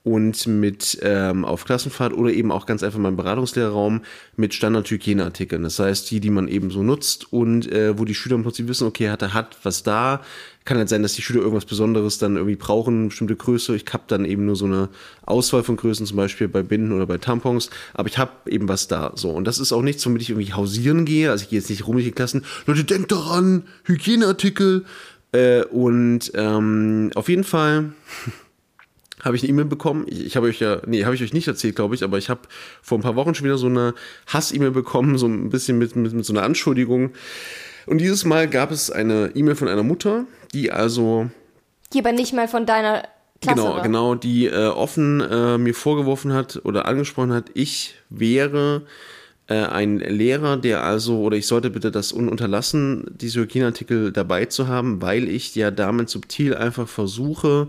und 0.04 0.46
mit 0.46 0.98
ähm, 1.02 1.44
auf 1.44 1.64
Klassenfahrt 1.64 2.14
oder 2.14 2.30
eben 2.30 2.50
auch 2.50 2.66
ganz 2.66 2.82
einfach 2.82 2.98
mal 2.98 3.10
im 3.10 3.16
Beratungslehrerraum 3.16 4.02
mit 4.36 4.54
Standard-Hygieneartikeln. 4.54 5.62
Das 5.62 5.78
heißt, 5.78 6.10
die, 6.10 6.20
die 6.20 6.30
man 6.30 6.48
eben 6.48 6.70
so 6.70 6.82
nutzt 6.82 7.30
und 7.32 7.70
äh, 7.70 7.98
wo 7.98 8.04
die 8.04 8.14
Schüler 8.14 8.36
im 8.36 8.42
Prinzip 8.42 8.68
wissen, 8.68 8.86
okay, 8.86 9.10
hat 9.10 9.22
er 9.22 9.34
hat 9.34 9.58
was 9.64 9.82
da. 9.82 10.22
Kann 10.68 10.76
halt 10.76 10.90
sein, 10.90 11.02
dass 11.02 11.14
die 11.14 11.22
Schüler 11.22 11.40
irgendwas 11.40 11.64
Besonderes 11.64 12.18
dann 12.18 12.36
irgendwie 12.36 12.56
brauchen, 12.56 12.98
eine 12.98 13.08
bestimmte 13.08 13.34
Größe. 13.34 13.74
Ich 13.74 13.86
habe 13.90 14.02
dann 14.06 14.26
eben 14.26 14.44
nur 14.44 14.54
so 14.54 14.66
eine 14.66 14.90
Auswahl 15.24 15.62
von 15.62 15.78
Größen, 15.78 16.04
zum 16.04 16.18
Beispiel 16.18 16.46
bei 16.46 16.62
Binden 16.62 16.92
oder 16.92 17.06
bei 17.06 17.16
Tampons, 17.16 17.70
aber 17.94 18.10
ich 18.10 18.18
habe 18.18 18.32
eben 18.50 18.68
was 18.68 18.86
da. 18.86 19.12
So 19.14 19.30
und 19.30 19.46
das 19.46 19.60
ist 19.60 19.72
auch 19.72 19.80
nichts, 19.80 20.04
womit 20.04 20.20
ich 20.20 20.28
irgendwie 20.28 20.52
hausieren 20.52 21.06
gehe. 21.06 21.30
Also 21.30 21.44
ich 21.44 21.48
gehe 21.48 21.58
jetzt 21.58 21.70
nicht 21.70 21.86
rum 21.86 21.96
in 21.96 22.04
die 22.04 22.12
Klassen. 22.12 22.44
Leute, 22.66 22.84
denkt 22.84 23.10
daran, 23.12 23.62
Hygieneartikel. 23.84 24.84
Äh, 25.32 25.64
und 25.64 26.32
ähm, 26.34 27.12
auf 27.14 27.30
jeden 27.30 27.44
Fall 27.44 27.94
habe 29.22 29.36
ich 29.36 29.44
eine 29.44 29.48
E-Mail 29.48 29.64
bekommen. 29.64 30.04
Ich, 30.06 30.22
ich 30.22 30.36
habe 30.36 30.48
euch 30.48 30.60
ja, 30.60 30.82
nee, 30.84 31.06
habe 31.06 31.14
ich 31.14 31.22
euch 31.22 31.32
nicht 31.32 31.48
erzählt, 31.48 31.76
glaube 31.76 31.94
ich, 31.94 32.04
aber 32.04 32.18
ich 32.18 32.28
habe 32.28 32.42
vor 32.82 32.98
ein 32.98 33.02
paar 33.02 33.16
Wochen 33.16 33.34
schon 33.34 33.46
wieder 33.46 33.56
so 33.56 33.68
eine 33.68 33.94
Hass-E-Mail 34.26 34.72
bekommen, 34.72 35.16
so 35.16 35.28
ein 35.28 35.48
bisschen 35.48 35.78
mit, 35.78 35.96
mit, 35.96 36.12
mit 36.12 36.26
so 36.26 36.34
einer 36.34 36.42
Anschuldigung. 36.42 37.12
Und 37.88 37.98
dieses 37.98 38.24
Mal 38.24 38.48
gab 38.48 38.70
es 38.70 38.90
eine 38.90 39.32
E-Mail 39.34 39.54
von 39.54 39.68
einer 39.68 39.82
Mutter, 39.82 40.24
die 40.52 40.70
also 40.70 41.30
Die 41.92 42.00
aber 42.00 42.12
nicht 42.12 42.34
mal 42.34 42.48
von 42.48 42.66
deiner 42.66 43.08
Klasse 43.40 43.62
genau, 43.62 43.74
war. 43.74 43.82
genau, 43.82 44.14
die 44.14 44.46
äh, 44.46 44.66
offen 44.66 45.20
äh, 45.20 45.58
mir 45.58 45.74
vorgeworfen 45.74 46.32
hat 46.32 46.60
oder 46.64 46.86
angesprochen 46.86 47.32
hat, 47.32 47.50
ich 47.54 47.94
wäre 48.10 48.82
äh, 49.46 49.54
ein 49.54 49.98
Lehrer, 49.98 50.56
der 50.56 50.82
also, 50.82 51.20
oder 51.20 51.36
ich 51.36 51.46
sollte 51.46 51.70
bitte 51.70 51.90
das 51.90 52.12
unterlassen, 52.12 53.06
diese 53.10 53.40
Hygieneartikel 53.40 54.12
dabei 54.12 54.46
zu 54.46 54.68
haben, 54.68 55.00
weil 55.00 55.28
ich 55.28 55.54
ja 55.54 55.70
damit 55.70 56.10
subtil 56.10 56.54
einfach 56.54 56.88
versuche, 56.88 57.68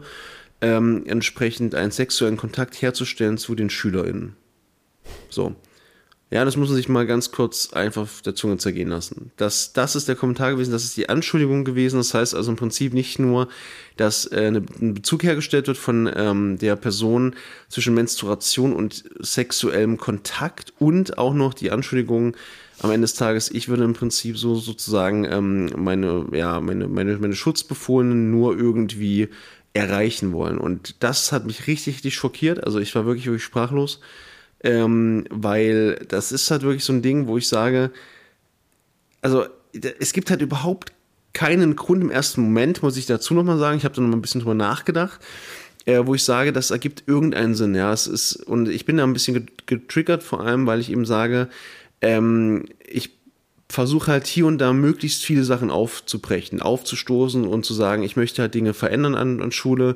ähm, 0.61 1.03
entsprechend 1.05 1.75
einen 1.75 1.91
sexuellen 1.91 2.35
Kontakt 2.35 2.81
herzustellen 2.81 3.37
zu 3.37 3.55
den 3.55 3.69
SchülerInnen. 3.69 4.35
So. 5.29 5.55
Ja, 6.31 6.45
das 6.45 6.57
muss 6.57 6.69
man 6.69 6.75
sich 6.75 6.89
mal 6.89 7.07
ganz 7.07 7.31
kurz 7.31 7.73
einfach 7.73 8.07
der 8.21 8.35
Zunge 8.35 8.57
zergehen 8.57 8.89
lassen. 8.89 9.31
Das, 9.37 9.73
das 9.73 9.95
ist 9.95 10.07
der 10.07 10.15
Kommentar 10.15 10.51
gewesen, 10.51 10.71
das 10.71 10.83
ist 10.83 10.95
die 10.95 11.09
Anschuldigung 11.09 11.65
gewesen. 11.65 11.97
Das 11.97 12.13
heißt 12.13 12.35
also 12.35 12.51
im 12.51 12.55
Prinzip 12.55 12.93
nicht 12.93 13.17
nur, 13.17 13.47
dass 13.97 14.25
äh, 14.27 14.51
ein 14.51 14.93
Bezug 14.93 15.23
hergestellt 15.23 15.65
wird 15.65 15.77
von 15.77 16.07
ähm, 16.15 16.59
der 16.59 16.75
Person 16.75 17.35
zwischen 17.67 17.95
Menstruation 17.95 18.73
und 18.73 19.05
sexuellem 19.19 19.97
Kontakt 19.97 20.71
und 20.77 21.17
auch 21.17 21.33
noch 21.33 21.55
die 21.55 21.71
Anschuldigung 21.71 22.35
am 22.81 22.91
Ende 22.91 23.05
des 23.05 23.15
Tages, 23.15 23.49
ich 23.49 23.67
würde 23.67 23.83
im 23.83 23.93
Prinzip 23.93 24.37
so 24.37 24.55
sozusagen 24.55 25.25
ähm, 25.25 25.71
meine, 25.75 26.27
ja, 26.31 26.61
meine, 26.61 26.87
meine, 26.87 27.17
meine 27.17 27.35
Schutzbefohlenen 27.35 28.29
nur 28.29 28.55
irgendwie 28.55 29.29
erreichen 29.73 30.31
wollen. 30.31 30.59
Und 30.59 30.95
das 30.99 31.31
hat 31.31 31.47
mich 31.47 31.65
richtig, 31.65 31.95
richtig 31.95 32.13
schockiert. 32.13 32.63
Also 32.63 32.79
ich 32.79 32.93
war 32.93 33.05
wirklich, 33.05 33.25
wirklich 33.25 33.43
sprachlos 33.43 33.99
ähm, 34.63 35.25
weil 35.29 35.95
das 36.07 36.31
ist 36.31 36.51
halt 36.51 36.63
wirklich 36.63 36.83
so 36.83 36.93
ein 36.93 37.01
Ding, 37.01 37.27
wo 37.27 37.37
ich 37.37 37.47
sage, 37.47 37.91
also 39.21 39.45
es 39.99 40.13
gibt 40.13 40.29
halt 40.29 40.41
überhaupt 40.41 40.93
keinen 41.33 41.75
Grund 41.75 42.01
im 42.01 42.11
ersten 42.11 42.41
Moment, 42.41 42.81
muss 42.83 42.97
ich 42.97 43.05
dazu 43.05 43.33
nochmal 43.33 43.57
sagen, 43.57 43.77
ich 43.77 43.85
habe 43.85 43.95
da 43.95 44.01
noch 44.01 44.09
mal 44.09 44.17
ein 44.17 44.21
bisschen 44.21 44.41
drüber 44.41 44.55
nachgedacht, 44.55 45.19
äh, 45.85 46.01
wo 46.05 46.15
ich 46.15 46.23
sage, 46.23 46.51
das 46.51 46.71
ergibt 46.71 47.03
irgendeinen 47.07 47.55
Sinn, 47.55 47.75
ja, 47.75 47.93
es 47.93 48.07
ist, 48.07 48.35
und 48.35 48.67
ich 48.69 48.85
bin 48.85 48.97
da 48.97 49.03
ein 49.03 49.13
bisschen 49.13 49.47
getriggert, 49.65 50.23
vor 50.23 50.41
allem, 50.41 50.65
weil 50.65 50.79
ich 50.79 50.91
eben 50.91 51.05
sage, 51.05 51.49
ähm, 52.01 52.65
ich 52.87 53.11
versuche 53.69 54.11
halt 54.11 54.25
hier 54.25 54.47
und 54.47 54.57
da 54.57 54.73
möglichst 54.73 55.23
viele 55.23 55.43
Sachen 55.43 55.69
aufzubrechen, 55.69 56.61
aufzustoßen 56.61 57.45
und 57.45 57.65
zu 57.65 57.73
sagen, 57.73 58.01
ich 58.03 58.15
möchte 58.15 58.41
halt 58.41 58.55
Dinge 58.55 58.73
verändern 58.73 59.15
an, 59.15 59.41
an 59.41 59.51
Schule, 59.51 59.95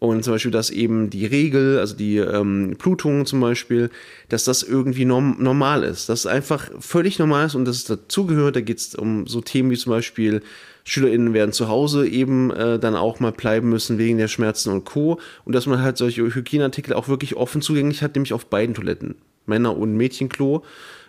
und 0.00 0.24
zum 0.24 0.32
Beispiel, 0.32 0.50
dass 0.50 0.70
eben 0.70 1.10
die 1.10 1.26
Regel, 1.26 1.78
also 1.78 1.94
die 1.94 2.16
ähm, 2.16 2.74
Blutung 2.78 3.26
zum 3.26 3.40
Beispiel, 3.40 3.90
dass 4.30 4.44
das 4.44 4.62
irgendwie 4.62 5.04
norm 5.04 5.36
normal 5.38 5.84
ist. 5.84 6.08
Dass 6.08 6.20
es 6.20 6.26
einfach 6.26 6.70
völlig 6.80 7.18
normal 7.18 7.46
ist 7.46 7.54
und 7.54 7.66
dass 7.66 7.76
es 7.76 7.84
dazugehört. 7.84 8.56
Da 8.56 8.62
geht 8.62 8.78
es 8.78 8.94
um 8.94 9.26
so 9.26 9.42
Themen 9.42 9.70
wie 9.70 9.76
zum 9.76 9.90
Beispiel, 9.90 10.40
SchülerInnen 10.84 11.34
werden 11.34 11.52
zu 11.52 11.68
Hause 11.68 12.08
eben 12.08 12.50
äh, 12.50 12.78
dann 12.78 12.96
auch 12.96 13.20
mal 13.20 13.32
bleiben 13.32 13.68
müssen 13.68 13.98
wegen 13.98 14.16
der 14.16 14.28
Schmerzen 14.28 14.70
und 14.70 14.86
Co. 14.86 15.20
Und 15.44 15.54
dass 15.54 15.66
man 15.66 15.82
halt 15.82 15.98
solche 15.98 16.22
Hygieneartikel 16.22 16.94
auch 16.94 17.08
wirklich 17.08 17.36
offen 17.36 17.60
zugänglich 17.60 18.02
hat, 18.02 18.14
nämlich 18.14 18.32
auf 18.32 18.46
beiden 18.46 18.74
Toiletten. 18.74 19.16
Männer- 19.44 19.76
und 19.76 19.98
Mädchenklo. 19.98 20.64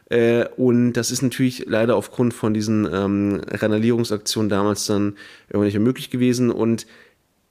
Äh, 0.10 0.48
und 0.58 0.94
das 0.94 1.12
ist 1.12 1.22
natürlich 1.22 1.64
leider 1.66 1.96
aufgrund 1.96 2.34
von 2.34 2.54
diesen 2.54 2.86
ähm, 2.92 3.42
Randalierungsaktionen 3.48 4.50
damals 4.50 4.86
dann 4.86 5.16
irgendwie 5.48 5.68
nicht 5.68 5.76
mehr 5.76 5.82
möglich 5.82 6.10
gewesen. 6.10 6.52
Und 6.52 6.86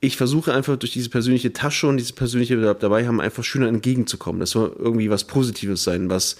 ich 0.00 0.16
versuche 0.16 0.52
einfach 0.54 0.76
durch 0.76 0.92
diese 0.92 1.10
persönliche 1.10 1.52
Tasche 1.52 1.86
und 1.86 1.98
diese 1.98 2.14
persönliche 2.14 2.56
dabei 2.56 3.06
haben, 3.06 3.20
einfach 3.20 3.44
Schülern 3.44 3.74
entgegenzukommen. 3.74 4.40
Das 4.40 4.50
soll 4.50 4.74
irgendwie 4.78 5.10
was 5.10 5.24
Positives 5.24 5.84
sein, 5.84 6.08
was, 6.08 6.36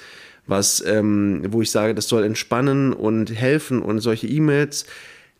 was, 0.46 0.82
ähm, 0.86 1.42
wo 1.50 1.61
ich 1.61 1.70
sage, 1.70 1.94
das 1.94 2.08
soll 2.08 2.24
entspannen 2.24 2.94
und 2.94 3.30
helfen 3.30 3.82
und 3.82 4.00
solche 4.00 4.26
E-Mails, 4.26 4.86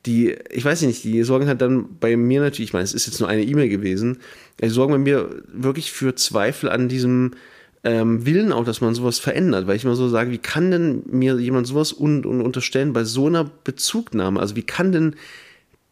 die, 0.07 0.37
ich 0.51 0.65
weiß 0.65 0.83
nicht, 0.83 1.05
die 1.05 1.23
sorgen 1.25 1.47
halt 1.47 1.61
dann 1.61 1.97
bei 1.99 2.17
mir 2.17 2.41
natürlich, 2.41 2.71
ich 2.71 2.73
meine, 2.73 2.85
es 2.85 2.95
ist 2.95 3.07
jetzt 3.07 3.21
nur 3.21 3.29
eine 3.29 3.43
E-Mail 3.43 3.69
gewesen, 3.69 4.19
die 4.63 4.69
sorgen 4.69 4.93
bei 4.93 4.99
mir 4.99 5.43
wirklich 5.53 5.91
für 5.91 6.15
Zweifel 6.15 6.71
an 6.71 6.89
diesem 6.89 7.33
ähm, 7.85 8.27
Willen 8.27 8.53
auch, 8.53 8.65
dass 8.65 8.81
man 8.83 8.95
sowas 8.95 9.19
verändert, 9.19 9.67
weil 9.67 9.77
ich 9.77 9.85
immer 9.85 9.97
so 9.97 10.09
sage, 10.09 10.31
wie 10.31 10.39
kann 10.39 10.71
denn 10.71 11.03
mir 11.07 11.39
jemand 11.39 11.67
sowas 11.67 11.99
un, 11.99 12.25
un 12.27 12.43
unterstellen 12.43 12.93
bei 12.93 13.05
so 13.05 13.27
einer 13.27 13.45
Bezugnahme? 13.45 14.41
Also 14.41 14.57
wie 14.57 14.63
kann 14.63 14.93
denn 14.93 15.17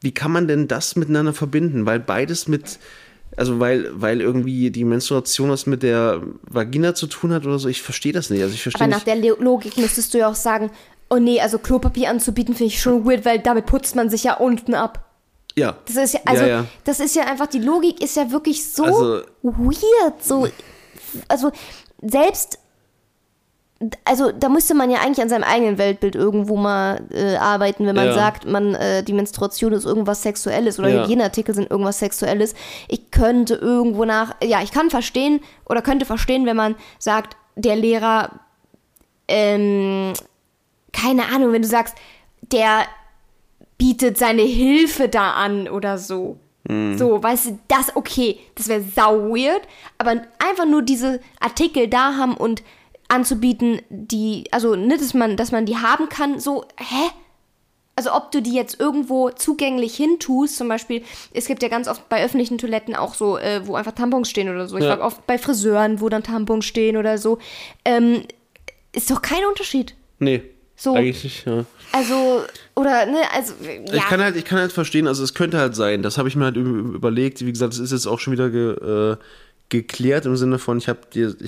wie 0.01 0.13
kann 0.13 0.31
man 0.31 0.49
denn 0.49 0.69
das 0.69 0.97
miteinander 0.97 1.33
verbinden? 1.33 1.87
Weil 1.87 2.01
beides 2.01 2.49
mit, 2.49 2.79
also 3.37 3.61
weil, 3.61 3.91
weil 4.01 4.21
irgendwie 4.21 4.71
die 4.71 4.85
Menstruation 4.85 5.51
was 5.51 5.67
mit 5.67 5.83
der 5.83 6.23
Vagina 6.43 6.95
zu 6.95 7.07
tun 7.07 7.33
hat 7.33 7.47
oder 7.47 7.59
so, 7.59 7.69
ich 7.69 7.83
verstehe 7.83 8.13
das 8.13 8.31
nicht. 8.31 8.43
Also 8.43 8.55
ich 8.55 8.63
verstehe 8.63 8.85
Aber 8.85 8.91
nach 8.91 9.05
der 9.05 9.17
Logik 9.17 9.77
müsstest 9.77 10.15
du 10.15 10.19
ja 10.19 10.29
auch 10.29 10.37
sagen, 10.37 10.71
oh 11.11 11.17
nee, 11.17 11.41
also 11.41 11.59
Klopapier 11.59 12.11
anzubieten 12.11 12.55
finde 12.55 12.73
ich 12.73 12.81
schon 12.81 13.07
weird, 13.07 13.25
weil 13.25 13.41
damit 13.41 13.67
putzt 13.67 13.97
man 13.97 14.11
sich 14.11 14.25
ja 14.25 14.35
unten 14.35 14.75
ab. 14.75 15.05
Ja. 15.57 15.77
Das 15.87 15.97
ist 15.97 16.15
ja, 16.15 16.21
also, 16.25 16.43
ja, 16.43 16.49
ja. 16.49 16.65
das 16.85 17.01
ist 17.01 17.17
ja 17.17 17.25
einfach, 17.25 17.49
die 17.49 17.59
Logik 17.59 18.01
ist 18.01 18.17
ja 18.17 18.31
wirklich 18.31 18.71
so 18.71 18.85
also, 18.85 19.23
weird, 19.43 20.23
so, 20.23 20.47
also 21.27 21.51
selbst 22.01 22.61
also 24.05 24.33
da 24.33 24.49
müsste 24.49 24.75
man 24.75 24.91
ja 24.91 24.99
eigentlich 24.99 25.23
an 25.23 25.29
seinem 25.29 25.45
eigenen 25.45 25.79
Weltbild 25.79 26.17
irgendwo 26.17 26.57
mal 26.57 27.01
äh, 27.13 27.37
arbeiten, 27.37 27.87
wenn 27.87 27.95
man 27.95 28.07
ja. 28.07 28.13
sagt, 28.13 28.45
man 28.45 28.75
äh, 28.75 29.05
die 29.05 29.13
Menstruation 29.13 29.73
ist 29.73 29.85
irgendwas 29.85 30.23
Sexuelles 30.23 30.81
oder 30.81 30.89
ja. 30.89 31.03
Hygieneartikel 31.05 31.55
sind 31.55 31.71
irgendwas 31.71 32.01
Sexuelles. 32.01 32.55
Ich 32.89 33.13
könnte 33.13 33.55
irgendwo 33.55 34.05
nach, 34.05 34.35
ja, 34.43 34.63
ich 34.63 34.73
kann 34.73 34.91
verstehen 34.91 35.41
oder 35.65 35.81
könnte 35.81 36.07
verstehen, 36.07 36.45
wenn 36.45 36.57
man 36.57 36.75
sagt, 36.99 37.37
der 37.55 37.77
Lehrer, 37.77 38.31
ähm, 39.29 40.13
keine 40.93 41.27
Ahnung, 41.27 41.53
wenn 41.53 41.63
du 41.63 41.69
sagst, 41.69 41.95
der 42.41 42.83
bietet 43.77 44.19
seine 44.19 44.43
Hilfe 44.43 45.09
da 45.09 45.33
an 45.33 45.69
oder 45.69 45.99
so. 45.99 46.39
Mhm. 46.69 46.99
So, 46.99 47.23
weißt 47.23 47.47
du, 47.47 47.59
das 47.69 47.95
okay, 47.95 48.41
das 48.57 48.67
wäre 48.67 48.83
sau 48.83 49.29
weird, 49.29 49.63
aber 49.99 50.23
einfach 50.39 50.67
nur 50.67 50.83
diese 50.83 51.21
Artikel 51.39 51.87
da 51.87 52.17
haben 52.17 52.37
und 52.37 52.65
anzubieten, 53.09 53.81
die, 53.89 54.45
also, 54.51 54.77
ne, 54.77 54.97
dass 54.97 55.15
man, 55.15 55.37
dass 55.37 55.53
man 55.53 55.67
die 55.67 55.77
haben 55.77 56.09
kann, 56.09 56.39
so, 56.41 56.65
hä? 56.77 57.11
Also 57.97 58.13
ob 58.13 58.31
du 58.31 58.41
die 58.41 58.55
jetzt 58.55 58.79
irgendwo 58.79 59.31
zugänglich 59.31 59.97
hintust, 59.97 60.57
zum 60.57 60.69
Beispiel, 60.69 61.03
es 61.35 61.47
gibt 61.47 61.65
ja 61.65 61.69
ganz 61.69 61.89
oft 61.89 62.09
bei 62.09 62.25
öffentlichen 62.25 62.57
Toiletten 62.57 62.95
auch 62.95 63.15
so, 63.15 63.39
äh, 63.39 63.67
wo 63.67 63.75
einfach 63.75 63.91
Tampons 63.91 64.31
stehen 64.31 64.49
oder 64.49 64.69
so. 64.69 64.77
Ich 64.77 64.85
ja. 64.85 64.91
war 64.91 65.05
oft 65.05 65.27
bei 65.27 65.37
Friseuren, 65.37 66.01
wo 66.01 66.09
dann 66.09 66.23
Tampons 66.23 66.65
stehen 66.65 66.97
oder 66.97 67.19
so. 67.19 67.39
Ähm, 67.85 68.23
ist 68.95 69.11
doch 69.11 69.21
kein 69.21 69.45
Unterschied. 69.47 69.97
Nee. 70.21 70.43
So. 70.77 70.95
Eigentlich, 70.95 71.45
ja. 71.45 71.65
Also, 71.91 72.45
oder, 72.77 73.05
ne, 73.07 73.19
also, 73.35 73.55
ja. 73.65 73.95
Ich 73.95 74.03
kann 74.05 74.23
halt, 74.23 74.37
ich 74.37 74.45
kann 74.45 74.61
halt 74.61 74.71
verstehen, 74.71 75.09
also 75.09 75.25
es 75.25 75.35
könnte 75.35 75.59
halt 75.59 75.75
sein, 75.75 76.03
das 76.03 76.19
habe 76.19 76.29
ich 76.29 76.37
mir 76.37 76.45
halt 76.45 76.57
überlegt, 76.57 77.45
wie 77.45 77.51
gesagt, 77.51 77.73
es 77.73 77.81
ist 77.81 77.91
jetzt 77.91 78.07
auch 78.07 78.21
schon 78.21 78.33
wieder 78.33 78.49
ge, 78.49 78.75
äh, 78.75 79.17
geklärt 79.71 80.25
im 80.25 80.37
Sinne 80.37 80.59
von, 80.59 80.79
ich 80.79 80.89
habe 80.89 81.01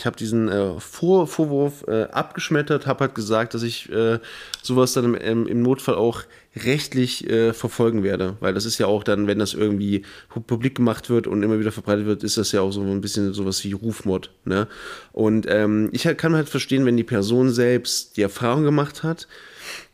hab 0.04 0.16
diesen 0.16 0.48
äh, 0.48 0.78
Vor 0.78 1.26
Vorwurf 1.26 1.84
äh, 1.88 2.02
abgeschmettert, 2.04 2.86
habe 2.86 3.04
halt 3.04 3.14
gesagt, 3.14 3.54
dass 3.54 3.62
ich 3.62 3.90
äh, 3.90 4.18
sowas 4.62 4.92
dann 4.92 5.14
im, 5.14 5.46
im, 5.46 5.62
Notfall 5.62 5.94
auch 5.94 6.24
rechtlich 6.54 7.28
äh, 7.30 7.54
verfolgen 7.54 8.02
werde, 8.02 8.36
weil 8.40 8.52
das 8.52 8.66
ist 8.66 8.76
ja 8.78 8.86
auch 8.86 9.04
dann, 9.04 9.26
wenn 9.26 9.38
das 9.38 9.54
irgendwie 9.54 10.02
publik 10.28 10.74
gemacht 10.74 11.08
wird 11.08 11.26
und 11.26 11.42
immer 11.42 11.58
wieder 11.58 11.72
verbreitet 11.72 12.04
wird, 12.04 12.22
ist 12.22 12.36
das 12.36 12.52
ja 12.52 12.60
auch 12.60 12.72
so 12.72 12.82
ein 12.82 13.00
bisschen 13.00 13.32
sowas 13.32 13.64
wie 13.64 13.72
Rufmord. 13.72 14.30
Ne? 14.44 14.68
Und 15.12 15.46
ähm, 15.48 15.88
ich 15.92 16.06
halt, 16.06 16.18
kann 16.18 16.34
halt 16.34 16.50
verstehen, 16.50 16.84
wenn 16.84 16.98
die 16.98 17.04
Person 17.04 17.50
selbst 17.50 18.18
die 18.18 18.22
Erfahrung 18.22 18.64
gemacht 18.64 19.02
hat, 19.02 19.28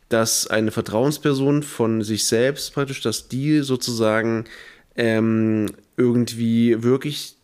dass 0.09 0.47
eine 0.47 0.71
Vertrauensperson 0.71 1.63
von 1.63 2.01
sich 2.01 2.25
selbst 2.25 2.73
praktisch, 2.73 3.01
dass 3.01 3.29
die 3.29 3.59
sozusagen 3.59 4.45
ähm, 4.97 5.67
irgendwie 5.95 6.83
wirklich 6.83 7.36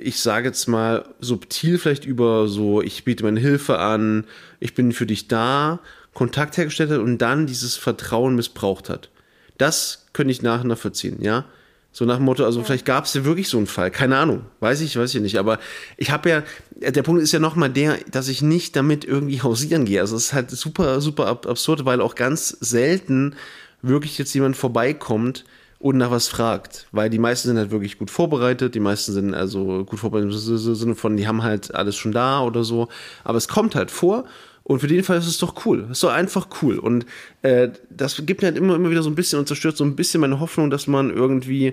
ich 0.00 0.20
sage 0.20 0.48
jetzt 0.48 0.66
mal, 0.66 1.04
subtil 1.20 1.78
vielleicht 1.78 2.04
über 2.04 2.48
so, 2.48 2.82
ich 2.82 3.04
biete 3.04 3.24
meine 3.24 3.40
Hilfe 3.40 3.78
an, 3.78 4.24
ich 4.60 4.74
bin 4.74 4.92
für 4.92 5.06
dich 5.06 5.28
da, 5.28 5.80
Kontakt 6.14 6.56
hergestellt 6.56 6.90
hat 6.90 6.98
und 6.98 7.18
dann 7.18 7.46
dieses 7.46 7.76
Vertrauen 7.76 8.34
missbraucht 8.34 8.88
hat. 8.88 9.10
Das 9.56 10.06
könnte 10.12 10.32
ich 10.32 10.42
nachher 10.42 10.76
verziehen, 10.76 11.18
ja. 11.20 11.44
So 11.90 12.04
nach 12.04 12.16
dem 12.16 12.26
Motto, 12.26 12.44
also 12.44 12.60
ja. 12.60 12.64
vielleicht 12.64 12.84
gab 12.84 13.06
es 13.06 13.14
ja 13.14 13.24
wirklich 13.24 13.48
so 13.48 13.56
einen 13.56 13.66
Fall, 13.66 13.90
keine 13.90 14.18
Ahnung, 14.18 14.42
weiß 14.60 14.82
ich, 14.82 14.96
weiß 14.96 15.14
ich 15.14 15.20
nicht. 15.20 15.38
Aber 15.38 15.58
ich 15.96 16.10
habe 16.10 16.28
ja, 16.28 16.42
der 16.76 17.02
Punkt 17.02 17.22
ist 17.22 17.32
ja 17.32 17.38
nochmal 17.38 17.70
der, 17.70 17.98
dass 18.10 18.28
ich 18.28 18.42
nicht 18.42 18.76
damit 18.76 19.04
irgendwie 19.04 19.42
hausieren 19.42 19.84
gehe. 19.84 20.00
Also 20.00 20.16
es 20.16 20.26
ist 20.26 20.32
halt 20.32 20.50
super, 20.50 21.00
super 21.00 21.26
absurd, 21.26 21.84
weil 21.84 22.00
auch 22.00 22.14
ganz 22.14 22.48
selten 22.60 23.34
wirklich 23.82 24.18
jetzt 24.18 24.34
jemand 24.34 24.56
vorbeikommt, 24.56 25.44
und 25.78 25.96
nach 25.96 26.10
was 26.10 26.28
fragt. 26.28 26.86
Weil 26.92 27.10
die 27.10 27.18
meisten 27.18 27.48
sind 27.48 27.58
halt 27.58 27.70
wirklich 27.70 27.98
gut 27.98 28.10
vorbereitet, 28.10 28.74
die 28.74 28.80
meisten 28.80 29.12
sind 29.12 29.34
also 29.34 29.84
gut 29.84 29.98
vorbereitet 29.98 30.32
im 30.32 30.56
Sinne 30.74 30.94
von, 30.94 31.16
die 31.16 31.28
haben 31.28 31.42
halt 31.42 31.74
alles 31.74 31.96
schon 31.96 32.12
da 32.12 32.42
oder 32.42 32.64
so. 32.64 32.88
Aber 33.24 33.38
es 33.38 33.48
kommt 33.48 33.74
halt 33.74 33.90
vor 33.90 34.24
und 34.68 34.80
für 34.80 34.86
den 34.86 35.02
Fall 35.02 35.16
ist 35.16 35.26
es 35.26 35.38
doch 35.38 35.64
cool. 35.64 35.84
Es 35.84 35.92
ist 35.92 36.04
doch 36.04 36.12
einfach 36.12 36.48
cool. 36.60 36.78
Und 36.78 37.06
äh, 37.40 37.70
das 37.88 38.20
gibt 38.26 38.42
mir 38.42 38.48
halt 38.48 38.58
immer, 38.58 38.74
immer 38.74 38.90
wieder 38.90 39.02
so 39.02 39.08
ein 39.08 39.14
bisschen 39.14 39.38
und 39.38 39.48
zerstört 39.48 39.78
so 39.78 39.82
ein 39.82 39.96
bisschen 39.96 40.20
meine 40.20 40.40
Hoffnung, 40.40 40.68
dass 40.68 40.86
man 40.86 41.08
irgendwie 41.08 41.72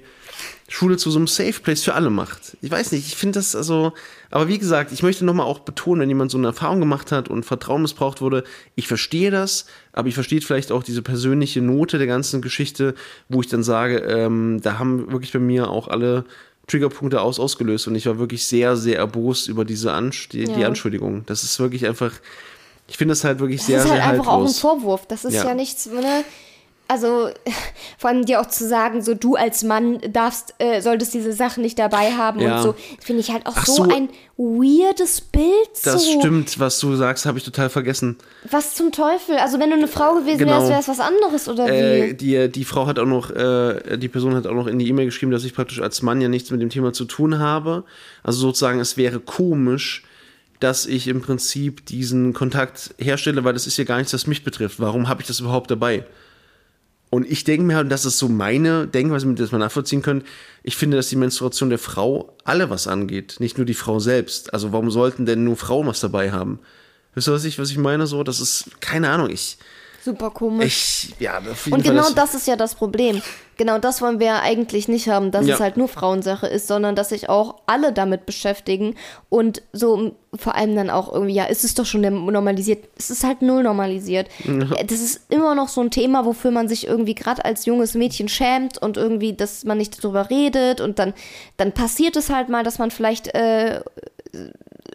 Schule 0.69 0.95
zu 0.95 1.11
so 1.11 1.19
einem 1.19 1.27
Safe 1.27 1.59
Place 1.61 1.83
für 1.83 1.93
alle 1.93 2.09
macht. 2.09 2.55
Ich 2.61 2.71
weiß 2.71 2.93
nicht, 2.93 3.05
ich 3.05 3.17
finde 3.17 3.37
das 3.37 3.53
also, 3.53 3.91
aber 4.31 4.47
wie 4.47 4.57
gesagt, 4.57 4.93
ich 4.93 5.03
möchte 5.03 5.25
nochmal 5.25 5.45
auch 5.45 5.59
betonen, 5.59 6.03
wenn 6.03 6.09
jemand 6.09 6.31
so 6.31 6.37
eine 6.37 6.47
Erfahrung 6.47 6.79
gemacht 6.79 7.11
hat 7.11 7.27
und 7.27 7.45
Vertrauen 7.45 7.81
missbraucht 7.81 8.21
wurde, 8.21 8.45
ich 8.75 8.87
verstehe 8.87 9.29
das, 9.29 9.65
aber 9.91 10.07
ich 10.07 10.13
verstehe 10.13 10.39
vielleicht 10.39 10.71
auch 10.71 10.81
diese 10.81 11.01
persönliche 11.01 11.61
Note 11.61 11.97
der 11.97 12.07
ganzen 12.07 12.41
Geschichte, 12.41 12.95
wo 13.27 13.41
ich 13.41 13.47
dann 13.49 13.61
sage, 13.61 13.97
ähm, 13.97 14.61
da 14.61 14.79
haben 14.79 15.11
wirklich 15.11 15.33
bei 15.33 15.39
mir 15.39 15.69
auch 15.69 15.89
alle 15.89 16.23
Triggerpunkte 16.67 17.19
aus 17.19 17.41
ausgelöst 17.41 17.89
und 17.89 17.95
ich 17.95 18.05
war 18.05 18.19
wirklich 18.19 18.47
sehr, 18.47 18.77
sehr 18.77 18.97
erbost 18.97 19.49
über 19.49 19.65
diese 19.65 19.93
die, 20.31 20.43
ja. 20.45 20.55
die 20.55 20.63
Anschuldigung. 20.63 21.23
Das 21.25 21.43
ist 21.43 21.59
wirklich 21.59 21.85
einfach, 21.85 22.13
Ich 22.87 22.97
finde 22.97 23.13
das 23.13 23.23
halt 23.23 23.39
wirklich 23.39 23.63
sehr, 23.63 23.77
das 23.77 23.85
ist 23.85 23.91
halt 23.91 24.01
sehr 24.03 24.11
einfach 24.11 24.27
auch 24.27 24.31
ein 24.33 24.37
haltlos. 24.39 24.59
Vorwurf. 24.59 25.05
Das 25.07 25.25
ist 25.25 25.33
Ja. 25.33 25.45
ja, 25.45 25.53
nichts, 25.55 25.87
ne? 25.87 26.23
Also 26.87 27.29
vor 27.97 28.11
allem 28.11 28.25
dir 28.25 28.39
auch 28.39 28.45
zu 28.45 28.67
sagen, 28.67 29.01
so 29.01 29.15
du 29.15 29.33
als 29.35 29.63
Mann 29.63 29.99
darfst, 30.11 30.53
äh, 30.59 30.81
solltest 30.81 31.15
diese 31.15 31.33
Sachen 31.33 31.63
nicht 31.63 31.79
dabei 31.79 32.11
haben 32.11 32.39
Ja. 32.39 32.57
und 32.57 32.61
so, 32.63 32.75
finde 33.03 33.21
ich 33.21 33.31
halt 33.31 33.47
auch 33.47 33.57
so, 33.65 33.73
so. 33.73 33.83
ein 33.89 34.07
weirdes 34.37 35.21
Bild. 35.21 35.45
Das 35.83 36.05
so. 36.05 36.19
stimmt, 36.19 36.59
was 36.59 36.77
du 36.79 36.95
sagst, 36.95 37.25
habe 37.25 37.39
ich 37.39 37.43
total 37.43 37.69
vergessen. 37.69 38.17
Was 38.51 38.75
zum 38.75 38.91
Teufel? 38.91 39.37
Also 39.37 39.59
wenn 39.59 39.71
du 39.71 39.77
eine 39.77 39.87
Frau 39.87 40.13
gewesen 40.13 40.37
Genau. 40.37 40.51
wärst, 40.59 40.69
wäre 40.69 40.79
es 40.81 40.87
was 40.87 40.99
anderes 40.99 41.47
oder 41.49 41.67
Äh, 41.67 42.09
wie? 42.11 42.13
die, 42.13 42.49
die 42.51 42.65
Frau 42.65 42.85
hat 42.85 42.99
auch 42.99 43.05
noch, 43.07 43.31
äh, 43.31 43.97
die 43.97 44.07
Person 44.07 44.35
hat 44.35 44.45
auch 44.45 44.53
noch 44.53 44.67
in 44.67 44.77
die 44.77 44.87
E-Mail 44.87 45.05
geschrieben, 45.05 45.31
dass 45.31 45.43
ich 45.43 45.55
praktisch 45.55 45.81
als 45.81 46.03
Mann 46.03 46.21
ja 46.21 46.27
nichts 46.27 46.51
mit 46.51 46.61
dem 46.61 46.69
Thema 46.69 46.93
zu 46.93 47.05
tun 47.05 47.39
habe. 47.39 47.83
Also 48.21 48.39
sozusagen, 48.41 48.79
es 48.79 48.95
wäre 48.95 49.19
komisch, 49.19 50.03
dass 50.59 50.85
ich 50.85 51.07
im 51.07 51.21
Prinzip 51.21 51.85
diesen 51.85 52.33
Kontakt 52.33 52.95
herstelle, 52.97 53.43
weil 53.43 53.53
das 53.53 53.67
ist 53.67 53.77
ja 53.77 53.83
gar 53.83 53.97
nichts, 53.97 54.11
das 54.11 54.27
mich 54.27 54.43
betrifft. 54.43 54.79
Warum 54.79 55.07
habe 55.09 55.21
ich 55.21 55.27
das 55.27 55.39
überhaupt 55.39 55.69
dabei? 55.71 56.05
Und 57.11 57.29
ich 57.29 57.43
denke 57.43 57.63
mir 57.65 57.75
halt, 57.75 57.91
das 57.91 58.03
ist 58.05 58.17
so 58.17 58.27
meine 58.27 58.87
Denkweise, 58.87 59.25
mit 59.27 59.39
der 59.39 59.47
man 59.51 59.59
nachvollziehen 59.61 60.01
könnt. 60.01 60.25
Ich 60.63 60.75
finde, 60.75 60.97
dass 60.97 61.07
die 61.09 61.15
Menstruation 61.15 61.69
der 61.69 61.79
Frau 61.79 62.35
alle 62.43 62.69
was 62.69 62.87
angeht, 62.87 63.35
nicht 63.39 63.57
nur 63.57 63.65
die 63.65 63.73
Frau 63.73 63.99
selbst. 63.99 64.53
Also 64.53 64.73
warum 64.73 64.91
sollten 64.91 65.25
denn 65.25 65.43
nur 65.43 65.55
Frauen 65.55 65.87
was 65.87 65.99
dabei 65.99 66.31
haben? 66.31 66.59
Wisst 67.13 67.29
ihr, 67.29 67.33
was 67.33 67.45
ich, 67.45 67.57
was 67.59 67.69
ich 67.71 67.77
meine? 67.77 68.07
So, 68.07 68.23
das 68.23 68.39
ist, 68.41 68.81
keine 68.81 69.09
Ahnung, 69.09 69.29
ich, 69.29 69.57
Super 70.03 70.29
komisch. 70.31 70.65
ich, 70.65 71.15
ja, 71.19 71.41
und 71.71 71.83
genau 71.83 72.03
das- 72.03 72.15
das 72.15 72.35
ist 72.35 72.47
ja 72.47 72.55
das 72.55 72.75
Problem. 72.75 73.21
Genau 73.57 73.77
das 73.79 74.01
wollen 74.01 74.19
wir 74.19 74.27
ja 74.27 74.39
eigentlich 74.41 74.87
nicht 74.87 75.07
haben, 75.07 75.31
dass 75.31 75.47
Ja. 75.47 75.55
es 75.55 75.59
halt 75.61 75.77
nur 75.77 75.87
Frauensache 75.87 76.47
ist, 76.47 76.67
sondern 76.67 76.95
dass 76.95 77.09
sich 77.09 77.29
auch 77.29 77.55
alle 77.65 77.93
damit 77.93 78.25
beschäftigen 78.25 78.95
und 79.29 79.61
so 79.71 80.11
vor 80.37 80.55
allem 80.55 80.75
dann 80.75 80.89
auch 80.89 81.13
irgendwie, 81.13 81.33
ja, 81.35 81.45
ist 81.45 81.63
es 81.63 81.75
doch 81.75 81.85
schon 81.85 82.01
normalisiert. 82.01 82.83
Es 82.97 83.09
ist 83.09 83.23
halt 83.23 83.41
null 83.41 83.63
normalisiert. 83.63 84.27
Das 84.45 84.99
ist 84.99 85.21
immer 85.31 85.55
noch 85.55 85.69
so 85.69 85.79
ein 85.79 85.91
Thema, 85.91 86.25
wofür 86.25 86.51
man 86.51 86.67
sich 86.67 86.85
irgendwie 86.87 87.15
gerade 87.15 87.45
als 87.45 87.65
junges 87.65 87.93
Mädchen 87.93 88.27
schämt 88.27 88.77
und 88.81 88.97
irgendwie, 88.97 89.31
dass 89.33 89.63
man 89.63 89.77
nicht 89.77 90.03
darüber 90.03 90.29
redet 90.29 90.81
und 90.81 90.99
dann, 90.99 91.13
dann 91.55 91.71
passiert 91.71 92.17
es 92.17 92.29
halt 92.29 92.49
mal, 92.49 92.63
dass 92.63 92.79
man 92.79 92.91
vielleicht 92.91 93.33
äh, 93.33 93.79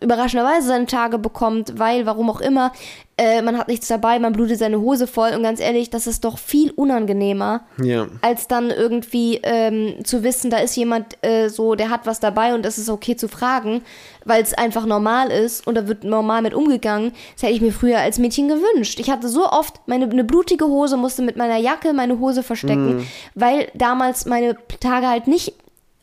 überraschenderweise 0.01 0.69
seine 0.69 0.87
Tage 0.87 1.19
bekommt, 1.19 1.79
weil, 1.79 2.07
warum 2.07 2.31
auch 2.31 2.41
immer, 2.41 2.73
äh, 3.19 3.43
man 3.43 3.59
hat 3.59 3.69
nichts 3.69 3.89
dabei, 3.89 4.19
man 4.19 4.33
blutet 4.33 4.59
seine 4.59 4.81
Hose 4.81 5.07
voll 5.07 5.33
und 5.35 5.43
ganz 5.43 5.61
ehrlich, 5.61 5.91
das 5.91 6.07
ist 6.07 6.25
doch 6.25 6.39
viel 6.39 6.71
unangenehmer, 6.71 7.63
Ja. 7.83 8.07
als 8.23 8.49
dann 8.49 8.71
irgendwie 8.71 9.41
ähm, 9.43 10.03
zu 10.05 10.23
wissen, 10.23 10.51
da 10.51 10.59
ist 10.59 10.75
jemand 10.77 11.19
äh, 11.23 11.49
so, 11.49 11.75
der 11.75 11.91
hat 11.91 12.07
was 12.07 12.19
dabei 12.21 12.55
und 12.55 12.65
es 12.65 12.79
ist 12.79 12.89
okay 12.89 13.17
zu 13.17 13.29
fragen, 13.29 13.83
weil 14.25 14.43
es 14.43 14.55
einfach 14.55 14.87
normal 14.87 15.31
ist 15.31 15.67
und 15.67 15.75
da 15.75 15.87
wird 15.87 16.05
normal 16.05 16.41
mit 16.41 16.55
umgegangen. 16.55 17.13
Das 17.35 17.43
hätte 17.43 17.53
ich 17.55 17.61
mir 17.61 17.73
früher 17.73 17.99
als 17.99 18.19
Mädchen 18.19 18.49
gewünscht. 18.49 19.01
Ich 19.01 19.11
hatte 19.11 19.29
so 19.29 19.47
oft 19.51 19.81
meine 19.87 20.09
eine 20.09 20.25
blutige 20.25 20.65
Hose, 20.67 20.97
musste 20.97 21.21
mit 21.23 21.37
meiner 21.37 21.59
Jacke 21.59 21.93
meine 21.93 22.19
Hose 22.21 22.43
verstecken, 22.43 23.07
weil 23.35 23.69
damals 23.75 24.25
meine 24.25 24.57
Tage 24.81 25.09
halt 25.09 25.27
nicht 25.27 25.53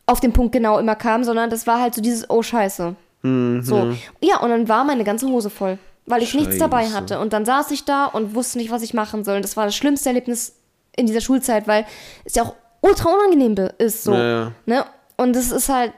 auf 0.06 0.20
den 0.20 0.34
Punkt 0.34 0.52
genau 0.52 0.78
immer 0.78 0.96
kamen, 0.96 1.24
sondern 1.24 1.50
das 1.50 1.66
war 1.66 1.82
halt 1.82 1.96
so 1.96 2.02
dieses, 2.02 2.30
oh 2.30 2.44
scheiße. 2.44 2.96
So. 3.24 3.94
Ja, 4.22 4.40
und 4.40 4.50
dann 4.50 4.70
war 4.70 4.84
meine 4.84 5.04
ganze 5.04 5.28
Hose 5.28 5.50
voll, 5.50 5.78
weil 6.06 6.22
ich 6.24 6.34
nichts 6.34 6.58
dabei 6.58 6.84
Scheiße. 6.84 6.96
hatte. 6.96 7.20
Und 7.20 7.34
dann 7.34 7.46
saß 7.46 7.72
ich 7.72 7.84
da 7.84 8.06
und 8.06 8.36
wusste 8.36 8.58
nicht, 8.58 8.72
was 8.72 8.84
ich 8.84 8.94
machen 8.94 9.24
soll. 9.24 9.38
Und 9.38 9.44
das 9.44 9.58
war 9.58 9.66
das 9.66 9.76
schlimmste 9.76 10.10
Erlebnis 10.10 10.54
in 10.96 11.08
dieser 11.08 11.22
Schulzeit, 11.22 11.68
weil 11.68 11.86
es 12.26 12.36
ja 12.36 12.44
auch 12.44 12.56
ultra 12.82 13.10
unangenehm 13.10 13.70
ist 13.78 14.04
so. 14.04 14.14
Ja, 14.14 14.30
ja. 14.30 14.52
Ne? 14.66 14.86
Und 15.18 15.36
es 15.36 15.52
ist 15.52 15.70
halt, 15.70 15.94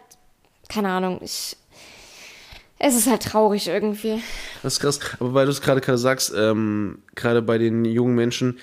keine 0.69 0.89
Ahnung, 0.89 1.19
ich. 1.23 1.55
Es 2.81 2.95
ist 2.95 3.07
halt 3.09 3.23
traurig 3.23 3.67
irgendwie. 3.67 4.23
Das 4.63 4.73
ist 4.73 4.79
krass. 4.79 4.99
Aber 5.19 5.33
weil 5.33 5.45
du 5.45 5.51
es 5.51 5.59
gerade 5.59 5.81
gerade 5.81 5.97
sagst, 5.97 6.33
ähm, 6.35 7.03
gerade 7.13 7.41
bei 7.41 7.57
den 7.57 7.83
jungen 7.83 8.15
Menschen, 8.15 8.57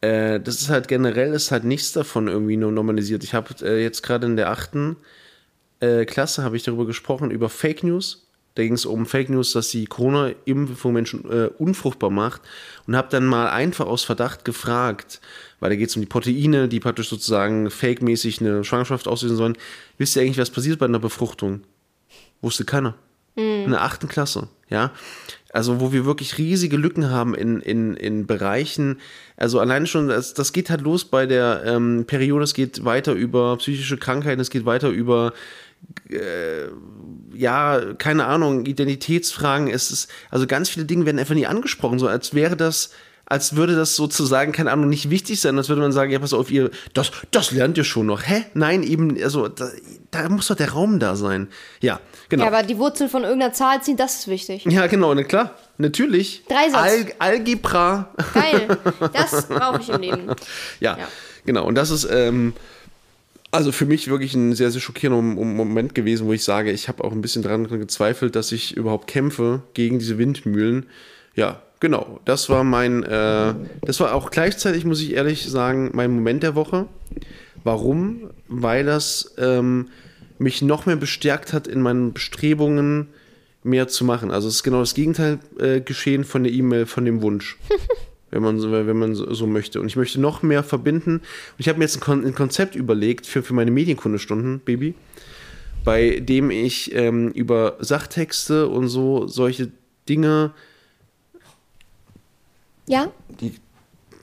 äh, 0.00 0.40
das 0.40 0.56
ist 0.56 0.70
halt 0.70 0.88
generell, 0.88 1.32
ist 1.32 1.52
halt 1.52 1.62
nichts 1.62 1.92
davon 1.92 2.26
irgendwie 2.26 2.56
nur 2.56 2.72
normalisiert. 2.72 3.22
Ich 3.22 3.32
habe 3.32 3.54
äh, 3.62 3.80
jetzt 3.80 4.02
gerade 4.02 4.26
in 4.26 4.36
der 4.36 4.50
achten 4.50 4.96
äh, 5.80 6.04
Klasse 6.04 6.42
habe 6.42 6.56
ich 6.56 6.62
darüber 6.62 6.86
gesprochen, 6.86 7.30
über 7.30 7.48
Fake 7.48 7.82
News. 7.82 8.26
Da 8.54 8.62
ging 8.62 8.74
es 8.74 8.84
um 8.84 9.06
Fake 9.06 9.30
News, 9.30 9.52
dass 9.52 9.68
die 9.68 9.86
Corona-Impfung 9.86 10.92
Menschen 10.92 11.24
äh, 11.30 11.50
unfruchtbar 11.58 12.10
macht. 12.10 12.42
Und 12.86 12.96
habe 12.96 13.08
dann 13.10 13.24
mal 13.24 13.48
einfach 13.50 13.86
aus 13.86 14.04
Verdacht 14.04 14.44
gefragt, 14.44 15.20
weil 15.60 15.70
da 15.70 15.76
geht 15.76 15.88
es 15.88 15.96
um 15.96 16.02
die 16.02 16.08
Proteine, 16.08 16.68
die 16.68 16.80
praktisch 16.80 17.08
sozusagen 17.08 17.70
fake-mäßig 17.70 18.40
eine 18.40 18.64
Schwangerschaft 18.64 19.08
auslösen 19.08 19.36
sollen. 19.36 19.58
Wisst 19.98 20.16
ihr 20.16 20.22
eigentlich, 20.22 20.38
was 20.38 20.50
passiert 20.50 20.78
bei 20.78 20.86
einer 20.86 20.98
Befruchtung? 20.98 21.62
Wusste 22.40 22.64
keiner. 22.64 22.94
In 23.64 23.70
der 23.70 23.82
achten 23.82 24.08
Klasse, 24.08 24.48
ja. 24.68 24.92
Also, 25.52 25.80
wo 25.80 25.92
wir 25.92 26.04
wirklich 26.04 26.36
riesige 26.36 26.76
Lücken 26.76 27.10
haben 27.10 27.34
in, 27.34 27.60
in, 27.60 27.94
in 27.94 28.26
Bereichen. 28.26 29.00
Also, 29.36 29.60
alleine 29.60 29.86
schon, 29.86 30.08
das, 30.08 30.34
das 30.34 30.52
geht 30.52 30.68
halt 30.68 30.80
los 30.80 31.04
bei 31.04 31.26
der 31.26 31.62
ähm, 31.64 32.04
Periode, 32.06 32.44
es 32.44 32.54
geht 32.54 32.84
weiter 32.84 33.12
über 33.12 33.56
psychische 33.56 33.96
Krankheiten, 33.96 34.40
es 34.40 34.50
geht 34.50 34.66
weiter 34.66 34.90
über, 34.90 35.32
äh, 36.10 36.68
ja, 37.34 37.80
keine 37.98 38.26
Ahnung, 38.26 38.66
Identitätsfragen. 38.66 39.68
Es 39.68 39.90
ist, 39.90 40.10
also 40.30 40.46
ganz 40.46 40.68
viele 40.68 40.86
Dinge 40.86 41.06
werden 41.06 41.18
einfach 41.18 41.34
nie 41.34 41.46
angesprochen, 41.46 41.98
so 41.98 42.08
als 42.08 42.34
wäre 42.34 42.56
das, 42.56 42.90
als 43.26 43.54
würde 43.54 43.76
das 43.76 43.94
sozusagen, 43.94 44.50
keine 44.50 44.72
Ahnung, 44.72 44.88
nicht 44.88 45.08
wichtig 45.08 45.40
sein, 45.40 45.56
als 45.56 45.68
würde 45.68 45.82
man 45.82 45.92
sagen, 45.92 46.10
ja, 46.10 46.18
pass 46.18 46.32
auf, 46.32 46.50
ihr, 46.50 46.70
das, 46.94 47.12
das 47.30 47.52
lernt 47.52 47.78
ihr 47.78 47.84
schon 47.84 48.06
noch. 48.06 48.22
Hä? 48.26 48.44
Nein, 48.54 48.82
eben, 48.82 49.16
also, 49.22 49.46
da, 49.46 49.70
da 50.10 50.28
muss 50.28 50.48
doch 50.48 50.56
der 50.56 50.72
Raum 50.72 50.98
da 50.98 51.14
sein. 51.14 51.46
Ja, 51.80 52.00
genau. 52.28 52.44
Ja, 52.44 52.50
aber 52.50 52.64
die 52.64 52.76
Wurzel 52.76 53.08
von 53.08 53.22
irgendeiner 53.22 53.52
Zahl 53.52 53.80
ziehen, 53.82 53.96
das 53.96 54.16
ist 54.18 54.28
wichtig. 54.28 54.64
Ja, 54.66 54.88
genau, 54.88 55.14
na 55.14 55.22
klar, 55.22 55.54
natürlich. 55.78 56.42
Dreisatz. 56.48 56.74
Al 56.82 57.06
Algebra. 57.20 58.12
Geil. 58.34 58.76
Das 59.12 59.46
brauche 59.46 59.80
ich 59.80 59.88
im 59.90 60.00
Leben. 60.00 60.26
Ja, 60.80 60.98
Ja. 60.98 61.08
genau. 61.46 61.64
Und 61.66 61.76
das 61.76 61.90
ist 61.90 62.08
ähm, 62.10 62.52
also 63.52 63.72
für 63.72 63.86
mich 63.86 64.08
wirklich 64.08 64.34
ein 64.34 64.54
sehr, 64.54 64.70
sehr 64.70 64.80
schockierender 64.80 65.22
Mom- 65.22 65.56
Moment 65.56 65.94
gewesen, 65.94 66.26
wo 66.26 66.32
ich 66.32 66.44
sage, 66.44 66.70
ich 66.70 66.88
habe 66.88 67.02
auch 67.04 67.12
ein 67.12 67.20
bisschen 67.22 67.42
daran 67.42 67.66
gezweifelt, 67.68 68.36
dass 68.36 68.52
ich 68.52 68.76
überhaupt 68.76 69.06
kämpfe 69.06 69.62
gegen 69.74 69.98
diese 69.98 70.18
Windmühlen. 70.18 70.86
Ja, 71.34 71.62
genau. 71.80 72.20
Das 72.24 72.48
war 72.48 72.64
mein, 72.64 73.02
äh, 73.02 73.54
das 73.82 74.00
war 74.00 74.14
auch 74.14 74.30
gleichzeitig, 74.30 74.84
muss 74.84 75.00
ich 75.02 75.14
ehrlich 75.14 75.44
sagen, 75.48 75.90
mein 75.94 76.10
Moment 76.12 76.42
der 76.42 76.54
Woche. 76.54 76.86
Warum? 77.64 78.30
Weil 78.48 78.84
das 78.84 79.34
ähm, 79.38 79.88
mich 80.38 80.62
noch 80.62 80.86
mehr 80.86 80.96
bestärkt 80.96 81.52
hat 81.52 81.66
in 81.66 81.82
meinen 81.82 82.12
Bestrebungen, 82.12 83.08
mehr 83.62 83.88
zu 83.88 84.04
machen. 84.06 84.30
Also 84.30 84.48
es 84.48 84.54
ist 84.56 84.62
genau 84.62 84.80
das 84.80 84.94
Gegenteil 84.94 85.38
äh, 85.58 85.80
geschehen 85.80 86.24
von 86.24 86.44
der 86.44 86.52
E-Mail, 86.52 86.86
von 86.86 87.04
dem 87.04 87.20
Wunsch. 87.20 87.58
wenn 88.30 88.42
man, 88.42 88.58
so, 88.60 88.70
wenn 88.70 88.96
man 88.98 89.14
so, 89.14 89.46
möchte. 89.46 89.80
Und 89.80 89.86
ich 89.86 89.96
möchte 89.96 90.20
noch 90.20 90.42
mehr 90.42 90.62
verbinden. 90.62 91.16
Und 91.18 91.24
ich 91.58 91.68
habe 91.68 91.78
mir 91.78 91.84
jetzt 91.84 91.96
ein, 91.96 92.00
Kon 92.00 92.24
ein 92.24 92.34
Konzept 92.34 92.74
überlegt 92.74 93.26
für, 93.26 93.42
für 93.42 93.54
meine 93.54 93.70
Medienkundestunden, 93.70 94.60
Baby, 94.60 94.94
bei 95.84 96.20
dem 96.20 96.50
ich 96.50 96.94
ähm, 96.94 97.30
über 97.32 97.76
Sachtexte 97.80 98.68
und 98.68 98.88
so 98.88 99.26
solche 99.26 99.70
Dinge, 100.08 100.52
Ja? 102.86 103.12
die 103.40 103.54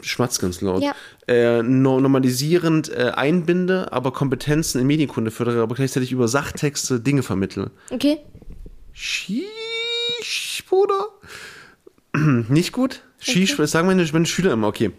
schmatzt 0.01 0.39
ganz 0.39 0.61
laut, 0.61 0.83
Ja. 0.83 0.93
äh, 1.27 1.63
no 1.63 1.99
normalisierend 1.99 2.89
äh, 2.89 3.11
einbinde, 3.15 3.91
aber 3.91 4.11
Kompetenzen 4.13 4.79
in 4.79 4.87
Medienkunde 4.87 5.31
fördere, 5.31 5.61
aber 5.61 5.75
gleichzeitig 5.75 6.11
über 6.11 6.27
Sachtexte 6.27 6.99
Dinge 6.99 7.23
vermittle. 7.23 7.71
Okay. 7.89 8.19
Sheesh, 8.93 10.63
Bruder. 10.69 11.07
Nicht 12.49 12.71
gut? 12.71 13.01
Sheesh, 13.19 13.57
das 13.57 13.71
sagen 13.71 13.87
meine, 13.87 14.05
meine 14.13 14.25
Schüler 14.25 14.53
immer, 14.53 14.67
okay. 14.67 14.91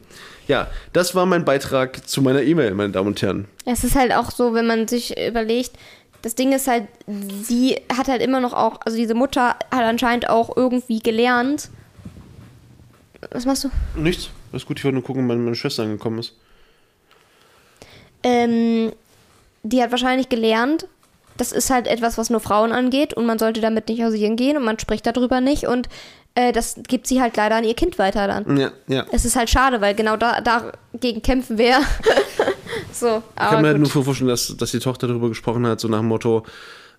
Ja, 0.49 0.69
das 0.93 1.15
war 1.15 1.27
mein 1.27 1.45
Beitrag 1.45 2.09
zu 2.09 2.23
meiner 2.23 2.43
E-Mail, 2.43 2.75
meine 2.75 2.93
Damen 2.93 3.09
und 3.09 3.23
Herren. 3.23 3.47
Es 3.67 3.85
ist 3.85 3.95
halt 3.95 4.13
auch 4.13 4.31
so, 4.31 4.55
wenn 4.55 4.67
man 4.67 4.89
sich 4.89 5.19
überlegt, 5.19 5.73
das 6.23 6.35
Ding 6.35 6.53
ist 6.53 6.67
halt, 6.67 6.89
sie 7.07 7.77
hat 7.95 8.09
halt 8.09 8.23
immer 8.23 8.41
noch 8.41 8.55
auch, 8.55 8.81
also 8.85 8.97
diese 8.97 9.15
Mutter 9.15 9.51
hat 9.51 9.85
anscheinend 9.85 10.29
auch 10.29 10.57
irgendwie 10.57 10.99
gelernt. 10.99 11.69
Was 13.31 13.47
machst 13.47 13.65
du? 13.65 13.71
Nichts. 13.95 14.31
Ist 14.53 14.67
gut, 14.67 14.79
ich 14.79 14.85
wollte 14.85 14.95
nur 14.95 15.05
gucken, 15.05 15.29
wann 15.29 15.45
meine 15.45 15.55
Schwester 15.55 15.83
angekommen 15.83 16.19
ist. 16.19 16.35
Ähm, 18.23 18.93
die 19.63 19.83
hat 19.83 19.91
wahrscheinlich 19.91 20.29
gelernt, 20.29 20.87
das 21.37 21.53
ist 21.53 21.71
halt 21.71 21.87
etwas, 21.87 22.19
was 22.19 22.31
nur 22.31 22.41
Frauen 22.41 22.73
angeht 22.73 23.15
und 23.15 23.27
man 23.27 23.39
sollte 23.39 23.61
damit 23.61 23.89
nicht 23.89 24.03
hausieren 24.03 24.37
gehen 24.37 24.57
und 24.57 24.65
man 24.65 24.79
spricht 24.79 25.07
darüber 25.07 25.41
nicht 25.41 25.67
und 25.67 25.89
äh, 26.39 26.53
das 26.53 26.77
gibt 26.87 27.09
sie 27.09 27.21
halt 27.21 27.37
leider 27.37 27.57
an 27.57 27.65
ihr 27.65 27.75
Kind 27.75 27.99
weiter 27.99 28.29
dann. 28.29 28.57
Ja, 28.57 28.71
ja. 28.87 29.07
Es 29.11 29.25
ist 29.25 29.35
halt 29.35 29.51
schade, 29.51 29.81
weil 29.81 29.95
genau 29.97 30.17
da 30.17 30.41
dagegen 30.41 31.21
kämpfen 31.21 31.59
wir. 31.59 31.81
so, 32.93 33.25
Ich 33.31 33.37
kann 33.37 33.63
mir 33.63 33.69
halt 33.69 33.79
nur 33.79 33.89
vorstellen, 33.89 34.29
dass, 34.29 34.57
dass 34.57 34.71
die 34.71 34.79
Tochter 34.79 35.09
darüber 35.09 35.29
gesprochen 35.29 35.67
hat, 35.67 35.81
so 35.81 35.89
nach 35.89 35.99
dem 35.99 36.07
Motto, 36.07 36.45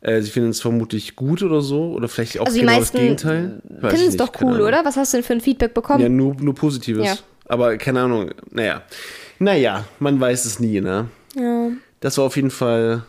äh, 0.02 0.22
sie 0.22 0.30
finden 0.30 0.50
es 0.50 0.60
vermutlich 0.60 1.16
gut 1.16 1.42
oder 1.42 1.62
so, 1.62 1.94
oder 1.94 2.10
vielleicht 2.10 2.38
auch 2.40 2.48
also 2.48 2.60
genau 2.60 2.80
das 2.80 2.92
Gegenteil. 2.92 3.62
Finden 3.80 4.08
es 4.10 4.18
doch 4.18 4.32
cool, 4.42 4.60
oder? 4.60 4.84
Was 4.84 4.98
hast 4.98 5.14
du 5.14 5.18
denn 5.18 5.24
für 5.24 5.34
ein 5.34 5.42
Feedback 5.42 5.74
bekommen? 5.74 6.02
Ja, 6.02 6.10
nur, 6.10 6.36
nur 6.36 6.54
Positives. 6.54 7.06
Ja. 7.06 7.16
Aber 7.46 7.78
keine 7.78 8.02
Ahnung, 8.02 8.32
naja. 8.52 8.82
Naja, 9.40 9.86
man 10.00 10.20
weiß 10.20 10.44
es 10.44 10.60
nie, 10.60 10.82
ne? 10.82 11.08
Ja. 11.36 11.70
Das 12.02 12.18
war 12.18 12.26
auf 12.26 12.36
jeden 12.36 12.52
Fall 12.52 13.04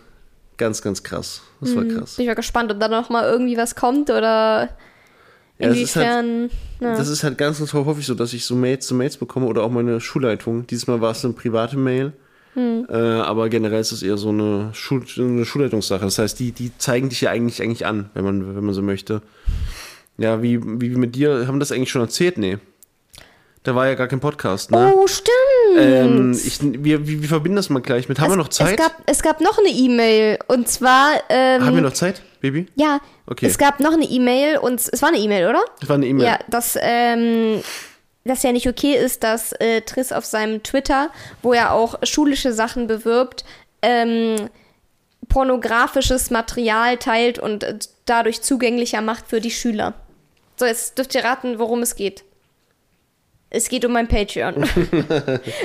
ganz, 0.57 0.81
ganz 0.81 1.03
krass. 1.03 1.43
Das 1.61 1.75
war 1.75 1.85
krass. 1.85 2.15
Bin 2.15 2.23
ich 2.23 2.29
mal 2.29 2.35
gespannt, 2.35 2.71
ob 2.71 2.79
da 2.79 2.87
noch 2.87 3.11
mal 3.11 3.29
irgendwie 3.29 3.57
was 3.57 3.75
kommt 3.75 4.11
oder 4.11 4.69
Ja, 5.61 5.69
das 5.69 5.79
ist 5.79 5.97
halt- 5.97 6.25
Inwiefern. 6.25 6.51
ja. 6.81 6.97
Das 6.97 7.09
ist 7.09 7.23
halt 7.23 7.39
ganz, 7.39 7.59
ganz 7.59 7.73
häufig 7.73 8.07
so, 8.07 8.15
dass 8.15 8.33
ich 8.33 8.45
so 8.45 8.55
Mails 8.55 8.87
zu 8.87 8.95
Mails 8.95 9.17
bekomme 9.17 9.47
oder 9.47 9.63
auch 9.63 9.71
meine 9.71 10.01
Schulleitung. 10.01 10.67
Dieses 10.67 10.87
Mal 10.87 11.01
war 11.01 11.13
es 11.13 11.25
eine 11.25 11.35
private 11.35 11.77
Mail. 11.77 12.13
Hm. 12.55 12.87
Äh, 12.89 12.95
aber 12.97 13.49
generell 13.49 13.81
ist 13.81 13.93
es 13.93 14.03
eher 14.03 14.17
so 14.17 14.31
eine, 14.31 14.71
Schul 14.73 15.05
eine 15.19 15.45
Schulleitungssache. 15.45 16.05
Das 16.05 16.19
heißt, 16.19 16.39
die, 16.41 16.51
die 16.53 16.73
zeigen 16.79 17.09
dich 17.09 17.21
ja 17.21 17.31
eigentlich, 17.31 17.63
eigentlich 17.63 17.87
an, 17.87 18.11
wenn 18.15 18.25
man, 18.25 18.57
wenn 18.57 18.65
man 18.65 18.75
so 18.75 18.83
möchte. 18.83 19.23
Ja, 20.19 20.43
wie, 20.43 20.61
wie 20.81 20.91
mit 20.97 21.15
dir, 21.15 21.47
haben 21.47 21.57
wir 21.57 21.61
das 21.61 21.71
eigentlich 21.73 21.91
schon 21.91 22.03
erzählt? 22.03 22.39
Nee. 22.39 22.59
Da 23.63 23.75
war 23.75 23.87
ja 23.89 23.95
gar 23.95 24.09
kein 24.09 24.21
Podcast, 24.21 24.71
ne? 24.71 24.91
Oh, 24.97 25.07
stimmt. 25.07 25.31
ähm, 25.77 26.33
ich, 26.33 26.61
wir, 26.63 27.07
wir, 27.07 27.21
wir 27.21 27.29
verbinden 27.29 27.57
das 27.57 27.69
mal 27.69 27.81
gleich 27.83 28.09
mit. 28.09 28.19
Haben 28.19 28.31
wir 28.33 28.37
noch 28.37 28.49
Zeit? 28.49 28.81
Es 28.81 28.87
gab, 28.87 29.03
es 29.07 29.23
gab 29.23 29.41
noch 29.43 29.59
eine 29.59 29.69
E-Mail 29.69 30.39
und 30.49 30.67
zwar. 30.67 31.13
Ähm, 31.29 31.65
Haben 31.67 31.75
wir 31.75 31.83
noch 31.83 31.93
Zeit, 31.93 32.23
Baby? 32.41 32.67
Ja, 32.75 33.01
Okay. 33.27 33.47
es 33.47 33.59
gab 33.59 33.79
noch 33.81 33.93
eine 33.93 34.05
E-Mail 34.07 34.57
und 34.59 34.81
es 34.81 35.03
war 35.03 35.11
eine 35.11 35.19
E-Mail, 35.19 35.47
oder? 35.49 35.63
Das 35.81 35.89
war 35.91 35.97
eine 35.97 36.07
E-Mail. 36.07 36.25
Ja, 36.27 36.39
dass 36.49 36.79
ähm, 36.81 37.61
das 38.25 38.43
ja 38.43 38.53
nicht 38.53 38.67
okay 38.67 38.95
ist, 38.97 39.23
dass 39.25 39.53
äh, 39.53 39.83
Triss 39.83 40.11
auf 40.11 40.25
seinem 40.25 40.63
Twitter, 40.63 41.11
wo 41.43 41.53
er 41.53 41.73
auch 41.75 41.99
schulische 42.03 42.53
Sachen 42.55 42.87
bewirbt, 42.87 43.45
ähm, 43.83 44.49
pornografisches 45.29 46.31
Material 46.31 46.97
teilt 46.97 47.39
und 47.39 47.63
äh, 47.65 47.79
dadurch 48.07 48.43
zugänglicher 48.43 49.01
macht 49.01 49.27
für 49.29 49.41
die 49.41 49.51
Schüler. 49.51 49.95
So, 50.59 50.65
jetzt 50.67 50.99
dürft 50.99 51.15
ihr 51.15 51.25
raten, 51.25 51.59
worum 51.59 51.83
es 51.83 51.95
geht. 51.95 52.25
Es 53.51 53.69
geht 53.69 53.85
um 53.85 53.93
mein 53.93 54.07
Patreon. 54.09 54.55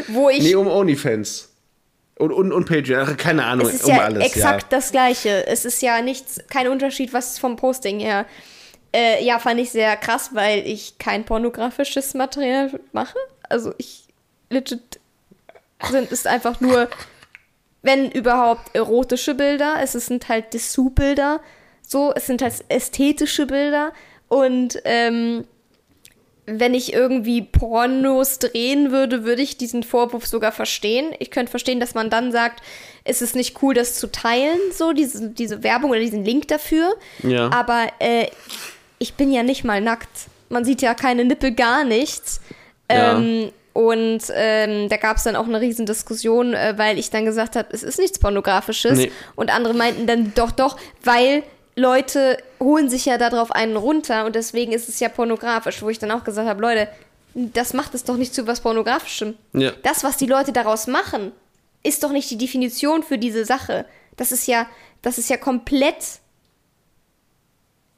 wo 0.07 0.29
ich. 0.29 0.41
Nee, 0.41 0.55
um 0.55 0.67
OnlyFans. 0.67 1.49
Und, 2.17 2.31
und, 2.31 2.51
und 2.51 2.65
Patreon. 2.65 3.17
Keine 3.17 3.43
Ahnung, 3.45 3.67
Es 3.67 3.75
ist 3.75 3.85
um 3.85 3.95
ja 3.95 4.03
alles. 4.03 4.25
exakt 4.25 4.71
das 4.71 4.91
Gleiche. 4.91 5.45
Es 5.47 5.65
ist 5.65 5.81
ja 5.81 6.01
nichts, 6.01 6.39
kein 6.49 6.67
Unterschied, 6.67 7.13
was 7.13 7.37
vom 7.37 7.57
Posting 7.57 7.99
her. 7.99 8.25
Äh, 8.93 9.23
ja, 9.23 9.39
fand 9.39 9.59
ich 9.59 9.71
sehr 9.71 9.95
krass, 9.97 10.29
weil 10.33 10.65
ich 10.65 10.97
kein 10.97 11.25
pornografisches 11.25 12.13
Material 12.13 12.79
mache. 12.93 13.17
Also 13.49 13.73
ich 13.77 14.05
legit 14.49 14.99
sind 15.91 16.11
es 16.11 16.25
einfach 16.25 16.61
nur, 16.61 16.89
wenn 17.81 18.09
überhaupt 18.09 18.73
erotische 18.73 19.35
Bilder. 19.35 19.77
Es 19.83 19.91
sind 19.91 20.29
halt 20.29 20.53
Dessous-Bilder. 20.53 21.41
So, 21.81 22.13
es 22.15 22.25
sind 22.25 22.41
halt 22.41 22.53
ästhetische 22.69 23.45
Bilder. 23.45 23.91
Und 24.29 24.79
ähm, 24.85 25.45
wenn 26.45 26.73
ich 26.73 26.93
irgendwie 26.93 27.41
Pornos 27.41 28.39
drehen 28.39 28.91
würde, 28.91 29.23
würde 29.23 29.41
ich 29.41 29.57
diesen 29.57 29.83
Vorwurf 29.83 30.27
sogar 30.27 30.51
verstehen. 30.51 31.13
Ich 31.19 31.31
könnte 31.31 31.49
verstehen, 31.49 31.79
dass 31.79 31.95
man 31.95 32.09
dann 32.09 32.31
sagt, 32.31 32.61
es 33.03 33.21
ist 33.21 33.35
nicht 33.35 33.61
cool, 33.61 33.73
das 33.73 33.95
zu 33.95 34.11
teilen, 34.11 34.59
so 34.71 34.93
diese, 34.93 35.29
diese 35.29 35.63
Werbung 35.63 35.91
oder 35.91 35.99
diesen 35.99 36.23
Link 36.23 36.47
dafür. 36.47 36.95
Ja. 37.23 37.51
Aber 37.51 37.87
äh, 37.99 38.27
ich 38.99 39.15
bin 39.15 39.31
ja 39.31 39.43
nicht 39.43 39.63
mal 39.63 39.81
nackt. 39.81 40.27
Man 40.49 40.65
sieht 40.65 40.81
ja 40.81 40.93
keine 40.93 41.25
Nippel, 41.25 41.51
gar 41.51 41.83
nichts. 41.83 42.41
Ja. 42.91 43.17
Ähm, 43.17 43.51
und 43.73 44.21
ähm, 44.33 44.87
da 44.87 44.97
gab 44.97 45.17
es 45.17 45.23
dann 45.23 45.35
auch 45.35 45.47
eine 45.47 45.59
riesen 45.59 45.85
Diskussion, 45.85 46.53
äh, 46.53 46.75
weil 46.77 46.97
ich 46.97 47.09
dann 47.09 47.25
gesagt 47.25 47.55
habe, 47.55 47.67
es 47.71 47.83
ist 47.83 47.99
nichts 47.99 48.19
Pornografisches. 48.19 48.97
Nee. 48.97 49.11
Und 49.35 49.53
andere 49.53 49.73
meinten 49.73 50.07
dann 50.07 50.31
doch, 50.33 50.51
doch, 50.51 50.77
weil 51.03 51.43
Leute 51.75 52.37
holen 52.59 52.89
sich 52.89 53.05
ja 53.05 53.17
darauf 53.17 53.51
einen 53.51 53.75
runter 53.75 54.25
und 54.25 54.35
deswegen 54.35 54.71
ist 54.71 54.87
es 54.87 54.99
ja 54.99 55.09
pornografisch, 55.09 55.81
wo 55.81 55.89
ich 55.89 55.99
dann 55.99 56.11
auch 56.11 56.23
gesagt 56.23 56.47
habe, 56.47 56.61
Leute, 56.61 56.87
das 57.33 57.73
macht 57.73 57.93
es 57.93 58.05
doch 58.05 58.15
nicht 58.15 58.33
zu 58.33 58.47
was 58.47 58.61
Pornografischem. 58.61 59.35
Ja. 59.53 59.71
Das, 59.83 60.03
was 60.05 60.15
die 60.15 60.25
Leute 60.25 60.53
daraus 60.53 60.87
machen, 60.87 61.33
ist 61.83 62.03
doch 62.03 62.11
nicht 62.11 62.31
die 62.31 62.37
Definition 62.37 63.03
für 63.03 63.17
diese 63.17 63.43
Sache. 63.43 63.85
Das 64.15 64.31
ist 64.31 64.47
ja, 64.47 64.67
das 65.01 65.17
ist 65.17 65.29
ja 65.29 65.35
komplett 65.35 66.19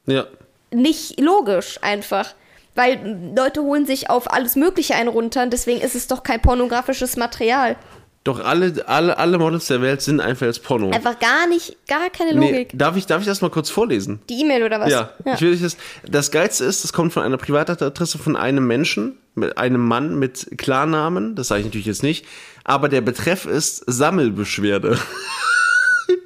Ja. 0.07 0.25
nicht 0.71 1.19
logisch 1.19 1.77
einfach. 1.83 2.33
Weil 2.73 3.33
Leute 3.35 3.61
holen 3.61 3.85
sich 3.85 4.09
auf 4.09 4.31
alles 4.31 4.55
Mögliche 4.55 4.95
einen 4.95 5.09
runter 5.09 5.43
und 5.43 5.51
deswegen 5.51 5.81
ist 5.81 5.95
es 5.95 6.07
doch 6.07 6.23
kein 6.23 6.41
pornografisches 6.41 7.15
Material. 7.15 7.75
Doch 8.27 8.43
alle, 8.43 8.73
alle, 8.87 9.17
alle 9.17 9.37
Models 9.37 9.67
der 9.67 9.81
Welt 9.81 10.01
sind 10.01 10.19
einfach 10.19 10.45
jetzt 10.47 10.61
Porno. 10.61 10.89
Einfach 10.91 11.17
gar 11.17 11.47
nicht, 11.47 11.77
gar 11.87 12.09
keine 12.09 12.37
Nee, 12.37 12.51
Logik. 12.51 12.71
darf, 12.73 12.97
ich, 12.97 13.05
darf 13.05 13.21
ich 13.21 13.25
das 13.25 13.39
mal 13.39 13.49
kurz 13.49 13.69
vorlesen? 13.69 14.19
Die 14.27 14.41
E-Mail 14.41 14.63
oder 14.63 14.81
was? 14.81 14.91
Ja, 14.91 15.11
Ich 15.33 15.39
will 15.39 15.57
das, 15.57 15.77
das 16.05 16.29
Geilste 16.29 16.65
ist, 16.65 16.83
das 16.83 16.91
kommt 16.91 17.13
von 17.13 17.23
einer 17.23 17.37
Privatadresse 17.37 18.17
von 18.17 18.35
einem 18.35 18.67
Menschen, 18.67 19.17
mit 19.33 19.57
einem 19.57 19.79
Mann 19.79 20.19
mit 20.19 20.57
Klarnamen, 20.57 21.35
das 21.35 21.47
sage 21.47 21.61
ich 21.61 21.67
natürlich 21.67 21.87
jetzt 21.87 22.03
nicht, 22.03 22.25
aber 22.65 22.89
der 22.89 22.99
Betreff 22.99 23.45
ist 23.45 23.83
Sammelbeschwerde. 23.87 24.97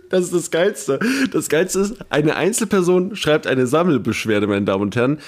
Das 0.10 0.26
ist 0.26 0.34
das 0.34 0.52
Geilste. 0.52 1.00
Das 1.32 1.48
Geilste 1.48 1.80
ist, 1.80 1.96
eine 2.10 2.36
Einzelperson 2.36 3.16
schreibt 3.16 3.48
eine 3.48 3.66
Sammelbeschwerde, 3.66 4.46
meine 4.46 4.66
Damen 4.66 4.82
und 4.84 4.96
Herren. 4.98 5.20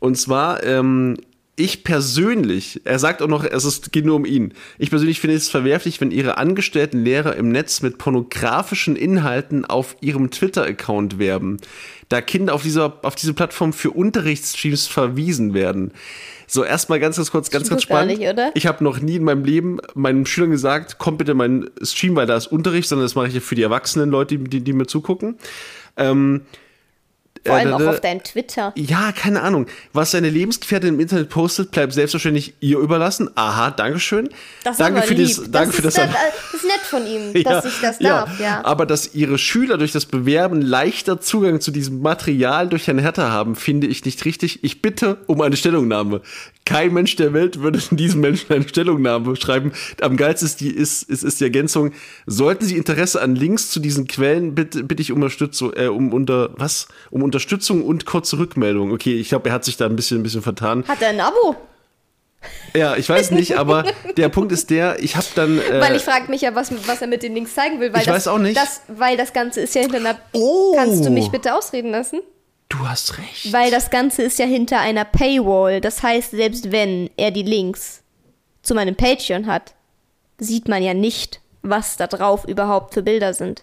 Und 0.00 0.16
zwar, 0.16 0.64
ähm, 0.64 1.16
ich 1.56 1.84
persönlich, 1.84 2.80
er 2.84 2.98
sagt 2.98 3.22
auch 3.22 3.28
noch, 3.28 3.44
es 3.44 3.64
ist, 3.64 3.92
geht 3.92 4.04
nur 4.04 4.16
um 4.16 4.24
ihn. 4.24 4.54
Ich 4.78 4.90
persönlich 4.90 5.20
finde 5.20 5.36
es 5.36 5.48
verwerflich, 5.48 6.00
wenn 6.00 6.10
ihre 6.10 6.36
angestellten 6.36 7.04
Lehrer 7.04 7.36
im 7.36 7.50
Netz 7.50 7.80
mit 7.80 7.98
pornografischen 7.98 8.96
Inhalten 8.96 9.64
auf 9.64 9.96
ihrem 10.00 10.30
Twitter-Account 10.30 11.18
werben, 11.18 11.58
da 12.08 12.20
Kinder 12.20 12.54
auf 12.54 12.62
dieser, 12.62 12.98
auf 13.02 13.14
diese 13.14 13.34
Plattform 13.34 13.72
für 13.72 13.92
Unterrichtsstreams 13.92 14.88
verwiesen 14.88 15.54
werden. 15.54 15.92
So, 16.46 16.64
erstmal 16.64 17.00
ganz, 17.00 17.16
ganz 17.16 17.30
kurz, 17.30 17.50
ganz, 17.50 17.70
ganz 17.70 17.82
spannend. 17.84 18.18
nicht, 18.18 18.28
oder? 18.28 18.50
Ich 18.54 18.66
habe 18.66 18.82
noch 18.82 19.00
nie 19.00 19.16
in 19.16 19.24
meinem 19.24 19.44
Leben 19.44 19.78
meinen 19.94 20.26
Schülern 20.26 20.50
gesagt, 20.50 20.98
kommt 20.98 21.18
bitte 21.18 21.34
meinen 21.34 21.70
Stream, 21.82 22.16
weil 22.16 22.26
da 22.26 22.36
ist 22.36 22.48
Unterricht, 22.48 22.88
sondern 22.88 23.04
das 23.04 23.14
mache 23.14 23.28
ich 23.28 23.34
ja 23.34 23.40
für 23.40 23.54
die 23.54 23.62
erwachsenen 23.62 24.10
Leute, 24.10 24.38
die, 24.38 24.60
die 24.60 24.72
mir 24.72 24.86
zugucken. 24.86 25.36
Ähm, 25.96 26.42
Vor 27.46 27.56
allem 27.56 27.68
äh, 27.68 27.72
auch 27.72 27.86
auf 27.94 28.00
deinem 28.00 28.22
Twitter. 28.22 28.72
ja, 28.76 29.12
keine 29.12 29.42
Ahnung. 29.42 29.66
Was 29.92 30.12
seine 30.12 30.30
Lebensgefährtin 30.30 30.94
im 30.94 31.00
Internet 31.00 31.28
postet, 31.28 31.70
bleibt 31.72 31.92
selbstverständlich 31.92 32.54
ihr 32.60 32.78
überlassen. 32.78 33.30
Aha, 33.34 33.70
Dankeschön. 33.70 34.28
Das 34.62 34.72
ist 34.72 34.80
danke 34.80 35.02
für 35.02 35.14
lieb. 35.14 35.28
das, 35.28 35.50
danke 35.50 35.66
das 35.68 35.76
für 35.76 35.82
das. 35.82 35.94
ist, 35.94 36.00
nett, 36.00 36.10
äh, 36.10 36.32
das 36.52 36.54
ist 36.54 36.66
nett 36.66 36.80
von 36.80 37.06
ihm, 37.06 37.42
dass 37.44 37.64
ich 37.64 37.80
das 37.80 37.98
darf, 37.98 38.40
ja. 38.40 38.64
Aber 38.64 38.86
dass 38.86 39.14
ihre 39.14 39.38
Schüler 39.38 39.76
durch 39.76 39.92
das 39.92 40.06
Bewerben 40.06 40.62
leichter 40.62 41.20
Zugang 41.20 41.60
zu 41.60 41.70
diesem 41.70 42.00
Material 42.00 42.68
durch 42.68 42.86
Herrn 42.86 42.98
Hertha 42.98 43.30
haben, 43.30 43.56
finde 43.56 43.86
ich 43.86 44.04
nicht 44.04 44.24
richtig. 44.24 44.64
Ich 44.64 44.80
bitte 44.80 45.18
um 45.26 45.40
eine 45.40 45.56
Stellungnahme. 45.56 46.22
Kein 46.64 46.94
Mensch 46.94 47.16
der 47.16 47.32
Welt 47.34 47.60
würde 47.60 47.78
diesem 47.90 48.20
Menschen 48.20 48.52
eine 48.52 48.66
Stellungnahme 48.66 49.36
schreiben. 49.36 49.72
Am 50.00 50.16
geilsten 50.16 50.46
ist 50.46 50.60
die, 50.60 50.70
ist, 50.70 51.02
ist, 51.02 51.22
ist 51.22 51.40
die 51.40 51.44
Ergänzung. 51.44 51.92
Sollten 52.26 52.64
Sie 52.64 52.76
Interesse 52.76 53.20
an 53.20 53.36
Links 53.36 53.70
zu 53.70 53.80
diesen 53.80 54.06
Quellen, 54.06 54.54
bitte, 54.54 54.82
bitte 54.82 55.02
ich 55.02 55.12
um 55.12 55.16
Unterstützung, 55.16 55.72
äh, 55.76 55.86
um 55.86 56.12
unter, 56.12 56.50
was? 56.56 56.88
Um 57.10 57.22
Unterstützung 57.22 57.84
und 57.84 58.06
kurze 58.06 58.38
Rückmeldung. 58.38 58.92
Okay, 58.92 59.18
ich 59.18 59.28
glaube, 59.28 59.50
er 59.50 59.54
hat 59.54 59.64
sich 59.64 59.76
da 59.76 59.86
ein 59.86 59.96
bisschen, 59.96 60.20
ein 60.20 60.22
bisschen 60.22 60.42
vertan. 60.42 60.84
Hat 60.88 61.02
er 61.02 61.10
ein 61.10 61.20
Abo? 61.20 61.56
Ja, 62.74 62.96
ich 62.96 63.08
weiß 63.08 63.30
nicht, 63.30 63.56
aber 63.56 63.84
der 64.16 64.28
Punkt 64.28 64.52
ist 64.52 64.68
der, 64.70 65.02
ich 65.02 65.16
habe 65.16 65.26
dann. 65.34 65.58
Äh, 65.70 65.80
Weil 65.80 65.96
ich 65.96 66.02
frage 66.02 66.30
mich 66.30 66.42
ja, 66.42 66.54
was, 66.54 66.72
was 66.86 67.00
er 67.00 67.06
mit 67.06 67.22
den 67.22 67.34
Links 67.34 67.54
zeigen 67.54 67.80
will. 67.80 67.92
Weil 67.92 68.00
Ich 68.00 68.06
das, 68.06 68.14
weiß 68.14 68.28
auch 68.28 68.38
nicht. 68.38 68.56
Das, 68.56 68.82
weil 68.88 69.16
das 69.16 69.32
Ganze 69.32 69.62
ist 69.62 69.74
ja 69.74 69.82
hinter 69.82 69.96
einer... 69.96 70.18
Oh. 70.32 70.74
Kannst 70.76 71.04
du 71.04 71.10
mich 71.10 71.30
bitte 71.30 71.54
ausreden 71.54 71.90
lassen? 71.90 72.20
Du 72.78 72.88
hast 72.88 73.18
recht. 73.18 73.52
Weil 73.52 73.70
das 73.70 73.90
Ganze 73.90 74.22
ist 74.22 74.38
ja 74.38 74.46
hinter 74.46 74.80
einer 74.80 75.04
Paywall. 75.04 75.80
Das 75.80 76.02
heißt, 76.02 76.32
selbst 76.32 76.72
wenn 76.72 77.10
er 77.16 77.30
die 77.30 77.42
Links 77.42 78.02
zu 78.62 78.74
meinem 78.74 78.96
Patreon 78.96 79.46
hat, 79.46 79.74
sieht 80.38 80.68
man 80.68 80.82
ja 80.82 80.94
nicht, 80.94 81.40
was 81.62 81.96
da 81.96 82.06
drauf 82.06 82.44
überhaupt 82.44 82.94
für 82.94 83.02
Bilder 83.02 83.34
sind. 83.34 83.62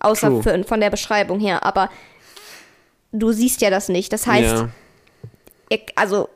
Außer 0.00 0.42
für, 0.42 0.64
von 0.64 0.80
der 0.80 0.90
Beschreibung 0.90 1.40
her. 1.40 1.64
Aber 1.64 1.90
du 3.12 3.32
siehst 3.32 3.60
ja 3.60 3.70
das 3.70 3.88
nicht. 3.88 4.12
Das 4.12 4.26
heißt, 4.26 4.54
ja. 4.54 4.68
er, 5.70 5.80
also, 5.96 6.28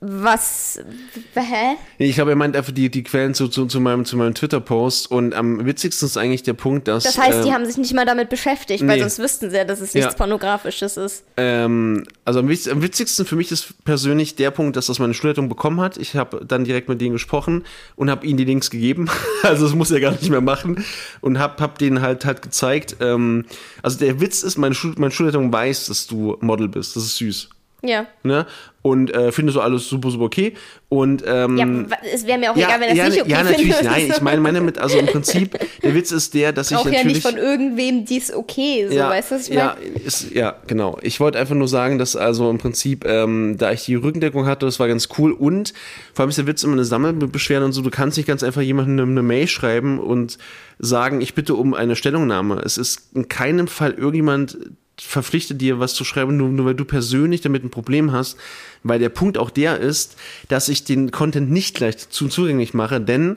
was. 0.00 0.80
Hä? 1.34 1.76
Ich 1.98 2.14
glaube, 2.14 2.30
er 2.30 2.36
meint 2.36 2.56
einfach 2.56 2.72
die, 2.72 2.90
die 2.90 3.02
Quellen 3.02 3.34
zu, 3.34 3.48
zu, 3.48 3.66
zu 3.66 3.80
meinem, 3.80 4.06
zu 4.06 4.16
meinem 4.16 4.34
Twitter-Post. 4.34 5.10
Und 5.10 5.34
am 5.34 5.66
witzigsten 5.66 6.06
ist 6.06 6.16
eigentlich 6.16 6.42
der 6.42 6.54
Punkt, 6.54 6.88
dass. 6.88 7.04
Das 7.04 7.18
heißt, 7.18 7.44
die 7.44 7.48
ähm, 7.48 7.54
haben 7.54 7.66
sich 7.66 7.76
nicht 7.76 7.92
mal 7.92 8.06
damit 8.06 8.30
beschäftigt, 8.30 8.80
weil 8.86 8.96
nee. 8.96 9.00
sonst 9.00 9.18
wüssten 9.18 9.50
sie 9.50 9.56
ja, 9.56 9.64
dass 9.64 9.80
es 9.80 9.92
nichts 9.92 10.12
Ja. 10.12 10.16
Pornografisches 10.16 10.96
ist. 10.96 11.24
Ähm, 11.36 12.04
also 12.24 12.40
am, 12.40 12.48
am 12.48 12.82
witzigsten 12.82 13.26
für 13.26 13.36
mich 13.36 13.52
ist 13.52 13.84
persönlich 13.84 14.36
der 14.36 14.50
Punkt, 14.50 14.76
dass 14.76 14.86
das 14.86 14.98
meine 14.98 15.12
Schulleitung 15.12 15.50
bekommen 15.50 15.80
hat. 15.82 15.98
Ich 15.98 16.16
habe 16.16 16.46
dann 16.46 16.64
direkt 16.64 16.88
mit 16.88 17.00
denen 17.00 17.12
gesprochen 17.12 17.64
und 17.96 18.10
habe 18.10 18.26
ihnen 18.26 18.38
die 18.38 18.44
Links 18.44 18.70
gegeben. 18.70 19.08
Also 19.42 19.64
das 19.64 19.74
muss 19.74 19.90
er 19.90 20.00
gar 20.00 20.12
nicht 20.12 20.28
mehr 20.28 20.42
machen. 20.42 20.84
Und 21.22 21.38
habe 21.38 21.62
hab 21.62 21.78
denen 21.78 22.02
halt 22.02 22.24
halt 22.26 22.42
gezeigt. 22.42 22.96
Ähm, 23.00 23.46
also 23.82 23.98
der 23.98 24.20
Witz 24.20 24.42
ist, 24.42 24.58
meine, 24.58 24.74
Schul 24.74 24.94
meine 24.98 25.12
Schulleitung 25.12 25.52
weiß, 25.52 25.86
dass 25.86 26.06
du 26.06 26.36
Model 26.40 26.68
bist. 26.68 26.94
Das 26.94 27.04
ist 27.04 27.16
süß. 27.16 27.48
Ja. 27.82 28.06
Ne? 28.22 28.46
Und 28.82 29.12
äh, 29.14 29.30
finde 29.30 29.52
so 29.52 29.60
alles 29.60 29.88
super, 29.88 30.10
super 30.10 30.24
okay. 30.24 30.54
Und 30.88 31.22
ähm, 31.26 31.58
Ja, 31.58 31.98
es 32.12 32.26
wäre 32.26 32.38
mir 32.38 32.50
auch 32.50 32.56
egal, 32.56 32.80
wenn 32.80 32.90
es 32.90 32.96
ja, 32.96 33.08
nicht 33.08 33.20
okay 33.20 33.30
ja, 33.30 33.42
natürlich, 33.42 33.74
findet. 33.74 33.92
nein. 33.92 34.12
Ich 34.14 34.20
meine, 34.22 34.40
meine 34.40 34.60
mit, 34.60 34.78
also 34.78 34.98
im 34.98 35.06
Prinzip, 35.12 35.58
der 35.82 35.94
Witz 35.94 36.10
ist 36.12 36.32
der, 36.32 36.52
dass 36.52 36.70
ich 36.70 36.76
auch 36.76 36.86
ja 36.86 36.92
natürlich. 36.92 37.16
nicht 37.16 37.26
von 37.26 37.36
irgendwem 37.36 38.06
dies 38.06 38.32
okay, 38.32 38.88
so 38.90 38.96
weißt 38.96 39.30
du, 39.30 39.34
was 39.34 39.48
ich 39.48 39.54
ja, 39.54 39.76
meine? 39.78 40.04
ist, 40.04 40.30
ja, 40.32 40.56
genau. 40.66 40.98
Ich 41.02 41.20
wollte 41.20 41.38
einfach 41.38 41.54
nur 41.54 41.68
sagen, 41.68 41.98
dass 41.98 42.16
also 42.16 42.48
im 42.50 42.58
Prinzip, 42.58 43.04
ähm, 43.04 43.56
da 43.58 43.70
ich 43.72 43.84
die 43.84 43.94
Rückendeckung 43.94 44.46
hatte, 44.46 44.64
das 44.64 44.80
war 44.80 44.88
ganz 44.88 45.08
cool 45.18 45.32
und 45.32 45.74
vor 46.14 46.22
allem 46.22 46.30
ist 46.30 46.38
der 46.38 46.46
Witz 46.46 46.62
immer 46.62 46.74
eine 46.74 46.84
Sammelbeschwerde 46.84 47.64
und 47.66 47.72
so, 47.72 47.82
du 47.82 47.90
kannst 47.90 48.16
nicht 48.16 48.26
ganz 48.26 48.42
einfach 48.42 48.62
jemandem 48.62 49.10
eine 49.10 49.22
Mail 49.22 49.46
schreiben 49.46 49.98
und 49.98 50.38
sagen, 50.78 51.20
ich 51.20 51.34
bitte 51.34 51.54
um 51.54 51.74
eine 51.74 51.96
Stellungnahme. 51.96 52.62
Es 52.64 52.78
ist 52.78 53.14
in 53.14 53.28
keinem 53.28 53.68
Fall 53.68 53.92
irgendjemand 53.92 54.56
verpflichte 55.00 55.54
dir, 55.54 55.80
was 55.80 55.94
zu 55.94 56.04
schreiben, 56.04 56.36
nur, 56.36 56.48
nur 56.48 56.66
weil 56.66 56.74
du 56.74 56.84
persönlich 56.84 57.40
damit 57.40 57.64
ein 57.64 57.70
Problem 57.70 58.12
hast, 58.12 58.36
weil 58.82 58.98
der 58.98 59.08
Punkt 59.08 59.38
auch 59.38 59.50
der 59.50 59.78
ist, 59.78 60.16
dass 60.48 60.68
ich 60.68 60.84
den 60.84 61.10
Content 61.10 61.50
nicht 61.50 61.76
gleich 61.76 62.08
zu, 62.10 62.28
zugänglich 62.28 62.74
mache, 62.74 63.00
denn 63.00 63.36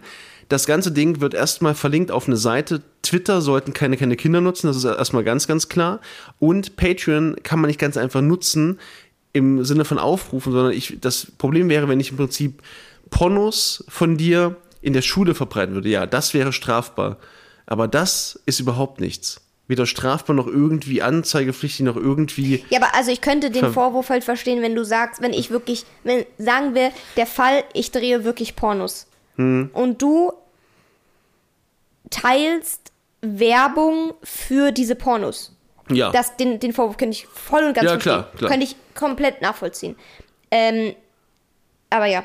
das 0.50 0.66
ganze 0.66 0.92
Ding 0.92 1.22
wird 1.22 1.34
erstmal 1.34 1.74
verlinkt 1.74 2.12
auf 2.12 2.28
eine 2.28 2.38
Seite. 2.38 2.82
Twitter 3.02 3.42
sollten 3.42 3.74
keine, 3.74 3.98
keine 3.98 4.16
Kinder 4.16 4.42
nutzen, 4.42 4.68
das 4.68 4.78
ist 4.78 4.84
erstmal 4.84 5.24
ganz, 5.24 5.48
ganz 5.48 5.70
klar. 5.70 6.00
Und 6.40 6.76
Patreon 6.76 7.38
kann 7.44 7.60
man 7.60 7.70
nicht 7.70 7.80
ganz 7.80 7.98
einfach 7.98 8.22
nutzen 8.22 8.80
im 9.32 9.66
Sinne 9.66 9.86
von 9.86 9.98
Aufrufen, 9.98 10.52
sondern 10.52 10.74
ich, 10.74 10.98
das 11.02 11.32
Problem 11.38 11.70
wäre, 11.70 11.88
wenn 11.88 12.00
ich 12.00 12.12
im 12.12 12.18
Prinzip 12.18 12.62
Pornos 13.10 13.84
von 13.88 14.18
dir 14.18 14.58
in 14.82 14.94
der 14.94 15.02
Schule 15.02 15.34
verbreiten 15.34 15.74
würde. 15.74 15.90
Ja, 15.90 16.06
das 16.06 16.34
wäre 16.34 16.54
strafbar. 16.54 17.18
Aber 17.66 17.88
das 17.88 18.40
ist 18.46 18.60
überhaupt 18.60 19.00
nichts. 19.00 19.43
Weder 19.74 19.88
strafbar 19.88 20.36
noch 20.36 20.46
irgendwie 20.46 21.02
anzeigepflichtig 21.02 21.84
noch 21.84 21.96
irgendwie. 21.96 22.64
Ja, 22.70 22.78
aber 22.78 22.94
also 22.94 23.10
ich 23.10 23.22
könnte 23.22 23.50
den 23.50 23.74
Vorwurf 23.74 24.12
halt 24.12 24.24
verstehen, 24.24 24.62
wenn 24.62 24.76
du 24.76 24.86
sagst, 24.86 25.20
wenn 25.20 25.34
ich 25.34 25.50
wirklich, 25.50 25.86
wenn, 26.04 26.28
sagen 26.38 26.76
wir, 26.76 26.92
der 27.18 27.26
Fall, 27.26 27.64
ich 27.74 27.90
drehe 27.90 28.24
wirklich 28.24 28.56
Pornos. 28.56 29.08
Hm. 29.38 29.72
Und 29.74 30.00
du 30.00 30.32
teilst 32.12 32.92
Werbung 33.22 34.14
für 34.22 34.72
diese 34.72 34.94
Pornos. 34.94 35.56
Ja. 35.90 36.12
Das, 36.12 36.38
den, 36.38 36.60
den 36.60 36.72
Vorwurf 36.72 36.98
könnte 36.98 37.18
ich 37.18 37.26
voll 37.26 37.64
und 37.64 37.74
ganz 37.74 37.90
ja, 37.90 37.98
klar, 37.98 38.30
klar. 38.38 38.52
Könnte 38.52 38.68
ich 38.68 38.76
komplett 38.94 39.42
nachvollziehen. 39.42 39.96
Ähm, 40.52 40.94
aber 41.90 42.06
ja. 42.06 42.24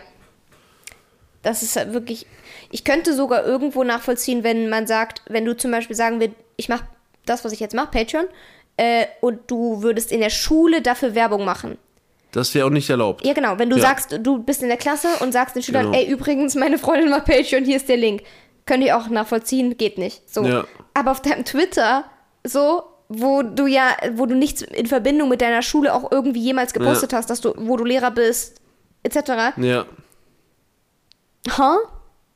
Das 1.41 1.63
ist 1.63 1.77
halt 1.77 1.95
wirklich. 1.95 2.27
Ich 2.71 2.85
könnte 2.85 3.15
sogar 3.15 3.47
irgendwo 3.47 3.85
nachvollziehen, 3.85 4.45
wenn 4.45 4.69
man 4.69 4.87
sagt, 4.87 5.23
wenn 5.31 5.47
du 5.47 5.57
zum 5.57 5.71
Beispiel 5.71 5.97
sagen 5.97 6.21
willst, 6.21 6.37
ich 6.59 6.69
mache 6.69 6.85
das, 7.29 7.45
was 7.45 7.53
ich 7.53 7.61
jetzt 7.61 7.75
mache, 7.75 7.91
Patreon, 7.91 8.27
äh, 8.77 9.07
und 9.21 9.41
du 9.49 9.83
würdest 9.83 10.13
in 10.13 10.21
der 10.21 10.31
Schule 10.31 10.83
dafür 10.83 11.15
Werbung 11.15 11.45
machen. 11.45 11.79
Das 12.33 12.55
wäre 12.55 12.67
auch 12.67 12.71
nicht 12.71 12.91
erlaubt. 12.91 13.25
Ja, 13.27 13.33
genau. 13.33 13.59
Wenn 13.59 13.71
du 13.71 13.77
ja. 13.77 13.83
sagst, 13.83 14.19
du 14.23 14.39
bist 14.43 14.63
in 14.63 14.69
der 14.69 14.77
Klasse 14.77 15.09
und 15.21 15.33
sagst 15.33 15.57
den 15.57 15.63
Schülern, 15.63 15.87
genau. 15.87 15.99
ey, 15.99 16.09
übrigens, 16.09 16.55
meine 16.55 16.79
Freundin 16.79 17.11
macht 17.11 17.25
Patreon, 17.25 17.65
hier 17.65 17.77
ist 17.77 17.89
der 17.89 17.97
Link. 17.97 18.23
Könnt 18.67 18.85
ihr 18.85 18.97
auch 18.97 19.09
nachvollziehen, 19.09 19.79
geht 19.79 19.97
nicht. 19.97 20.29
So. 20.31 20.45
Ja. 20.45 20.65
Aber 20.93 21.11
auf 21.11 21.23
deinem 21.23 21.45
Twitter, 21.45 22.05
so, 22.45 22.83
wo 23.09 23.43
du 23.43 23.67
ja, 23.67 23.97
wo 24.13 24.27
du 24.27 24.35
nichts 24.35 24.61
in 24.61 24.87
Verbindung 24.87 25.31
mit 25.31 25.41
deiner 25.41 25.63
Schule 25.63 25.95
auch 25.95 26.13
irgendwie 26.13 26.41
jemals 26.41 26.75
gepostet 26.75 27.13
ja. 27.13 27.19
hast, 27.19 27.31
dass 27.31 27.41
du, 27.41 27.55
wo 27.57 27.77
du 27.77 27.85
Lehrer 27.85 28.11
bist, 28.11 28.61
etc. 29.03 29.57
Ja. 29.57 29.87
Huh? 31.57 31.79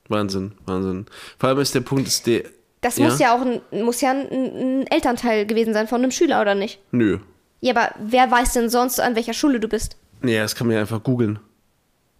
Wahnsinn, 0.08 0.52
Wahnsinn. 0.64 1.06
Vor 1.38 1.50
allem 1.50 1.58
ist 1.58 1.74
der 1.74 1.80
Punkt, 1.80 2.06
ist 2.06 2.26
der. 2.26 2.44
Das 2.82 2.98
ja? 2.98 3.04
muss 3.06 3.18
ja 3.20 3.34
auch 3.34 3.40
ein, 3.40 3.60
muss 3.84 4.00
ja 4.00 4.10
ein, 4.10 4.26
ein, 4.30 4.86
Elternteil 4.88 5.46
gewesen 5.46 5.72
sein 5.72 5.88
von 5.88 6.02
einem 6.02 6.10
Schüler, 6.10 6.42
oder 6.42 6.54
nicht? 6.54 6.80
Nö. 6.90 7.20
Ja, 7.60 7.74
aber 7.74 7.94
wer 8.00 8.30
weiß 8.30 8.52
denn 8.52 8.68
sonst, 8.68 9.00
an 9.00 9.14
welcher 9.14 9.32
Schule 9.32 9.60
du 9.60 9.68
bist? 9.68 9.96
Ja, 10.22 10.42
das 10.42 10.56
kann 10.56 10.66
man 10.66 10.74
ja 10.74 10.80
einfach 10.80 11.02
googeln. 11.02 11.38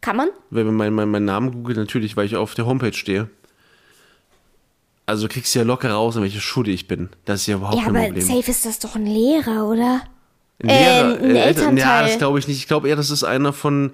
Kann 0.00 0.16
man? 0.16 0.28
Wenn 0.50 0.66
man 0.66 0.74
meinen 0.74 0.94
mein, 0.94 1.08
mein 1.08 1.24
Namen 1.24 1.52
googelt, 1.52 1.76
natürlich, 1.76 2.16
weil 2.16 2.26
ich 2.26 2.36
auf 2.36 2.54
der 2.54 2.64
Homepage 2.66 2.92
stehe. 2.92 3.28
Also 5.04 5.26
du 5.26 5.34
kriegst 5.34 5.52
ja 5.54 5.64
locker 5.64 5.90
raus, 5.90 6.14
in 6.14 6.22
welche 6.22 6.40
Schule 6.40 6.70
ich 6.70 6.86
bin. 6.86 7.08
Das 7.24 7.40
ist 7.40 7.48
ja 7.48 7.56
überhaupt 7.56 7.78
ja, 7.78 7.84
kein 7.84 7.94
Problem. 7.94 8.16
Ja, 8.16 8.32
aber 8.32 8.36
safe 8.36 8.50
ist 8.50 8.64
das 8.64 8.78
doch 8.78 8.94
ein 8.94 9.06
Lehrer, 9.06 9.68
oder? 9.68 10.02
Ein 10.62 10.68
Lehrer? 10.68 11.20
Äh, 11.20 11.24
ein 11.24 11.36
äh, 11.36 11.42
Elternteil. 11.42 11.78
Ja, 11.78 12.02
das 12.02 12.18
glaube 12.18 12.38
ich 12.38 12.46
nicht. 12.46 12.58
Ich 12.58 12.68
glaube 12.68 12.88
eher, 12.88 12.96
das 12.96 13.10
ist 13.10 13.24
einer 13.24 13.52
von 13.52 13.90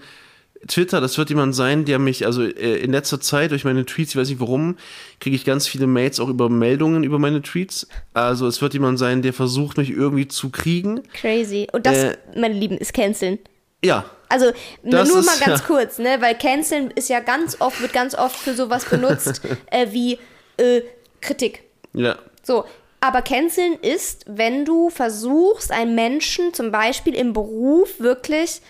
Twitter. 0.69 1.01
Das 1.01 1.19
wird 1.19 1.31
jemand 1.31 1.55
sein, 1.55 1.85
der 1.85 1.99
mich, 1.99 2.25
also 2.25 2.43
äh, 2.43 2.77
in 2.77 2.93
letzter 2.93 3.21
Zeit 3.21 3.51
durch 3.51 3.65
meine 3.65 3.85
Tweets, 3.85 4.13
ich 4.13 4.17
weiß 4.17 4.29
nicht 4.29 4.41
warum, 4.41 4.77
kriege 5.21 5.35
ich 5.35 5.45
ganz 5.45 5.67
viele 5.67 5.87
Mails 5.87 6.21
auch 6.21 6.29
über 6.29 6.49
Meldungen 6.49 7.03
über 7.03 7.19
meine 7.19 7.43
Tweets. 7.43 7.89
Also 8.15 8.47
es 8.47 8.63
wird 8.63 8.75
jemand 8.75 8.99
sein, 8.99 9.23
der 9.23 9.33
versucht, 9.33 9.79
mich 9.79 9.91
irgendwie 9.91 10.29
zu 10.29 10.51
kriegen. 10.51 11.03
Crazy. 11.15 11.67
Und 11.73 11.87
das, 11.87 11.97
äh, 11.97 12.17
meine 12.37 12.55
Lieben, 12.55 12.79
ist 12.79 12.95
canceln. 12.95 13.39
Ja, 13.83 14.05
also 14.29 14.53
nur 14.83 15.03
ist, 15.03 15.15
mal 15.15 15.39
ganz 15.45 15.61
ja. 15.61 15.67
kurz, 15.67 15.99
ne, 15.99 16.19
weil 16.21 16.37
canceln 16.37 16.91
ist 16.91 17.09
ja 17.09 17.21
ganz 17.21 17.61
oft 17.61 17.81
wird 17.81 17.93
ganz 17.93 18.15
oft 18.15 18.37
für 18.37 18.55
sowas 18.55 18.85
benutzt 18.85 19.41
äh, 19.71 19.87
wie 19.91 20.19
äh, 20.59 20.83
Kritik. 21.21 21.65
Ja. 21.95 22.17
So, 22.43 22.65
aber 23.01 23.23
canceln 23.23 23.75
ist, 23.81 24.25
wenn 24.27 24.65
du 24.65 24.91
versuchst, 24.91 25.71
einen 25.71 25.95
Menschen 25.95 26.53
zum 26.53 26.73
Beispiel 26.73 27.15
im 27.15 27.33
Beruf 27.33 28.01
wirklich 28.01 28.61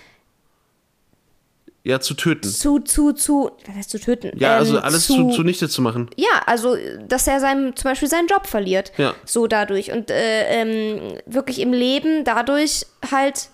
ja, 1.88 2.00
zu 2.00 2.12
töten. 2.12 2.48
Zu, 2.48 2.80
zu, 2.80 3.12
zu, 3.12 3.50
was 3.66 3.76
heißt 3.76 3.90
zu 3.90 3.98
töten? 3.98 4.30
Ja, 4.38 4.52
ähm, 4.52 4.58
also 4.58 4.78
alles 4.78 5.06
zu, 5.06 5.30
zunichte 5.30 5.70
zu 5.70 5.80
machen. 5.80 6.10
Ja, 6.16 6.42
also, 6.44 6.76
dass 7.08 7.26
er 7.26 7.40
seinen, 7.40 7.74
zum 7.76 7.90
Beispiel 7.90 8.08
seinen 8.08 8.28
Job 8.28 8.46
verliert. 8.46 8.92
Ja. 8.98 9.14
So 9.24 9.46
dadurch. 9.46 9.90
Und 9.90 10.10
äh, 10.10 10.44
ähm, 10.48 11.18
wirklich 11.24 11.60
im 11.60 11.72
Leben 11.72 12.24
dadurch 12.24 12.84
halt 13.10 13.48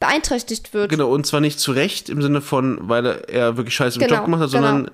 beeinträchtigt 0.00 0.74
wird. 0.74 0.90
Genau, 0.90 1.08
und 1.10 1.24
zwar 1.24 1.40
nicht 1.40 1.60
zu 1.60 1.70
Recht 1.70 2.08
im 2.08 2.20
Sinne 2.20 2.40
von, 2.40 2.78
weil 2.88 3.06
er 3.06 3.56
wirklich 3.56 3.76
scheiße 3.76 4.00
im 4.00 4.06
genau, 4.06 4.16
Job 4.16 4.24
gemacht 4.24 4.42
hat, 4.42 4.50
sondern 4.50 4.84
genau 4.84 4.92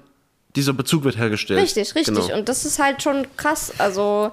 dieser 0.56 0.72
Bezug 0.72 1.04
wird 1.04 1.16
hergestellt. 1.16 1.60
Richtig, 1.60 1.94
richtig. 1.94 2.26
Genau. 2.26 2.38
Und 2.38 2.48
das 2.48 2.64
ist 2.64 2.78
halt 2.78 3.02
schon 3.02 3.26
krass. 3.36 3.72
Also 3.78 4.30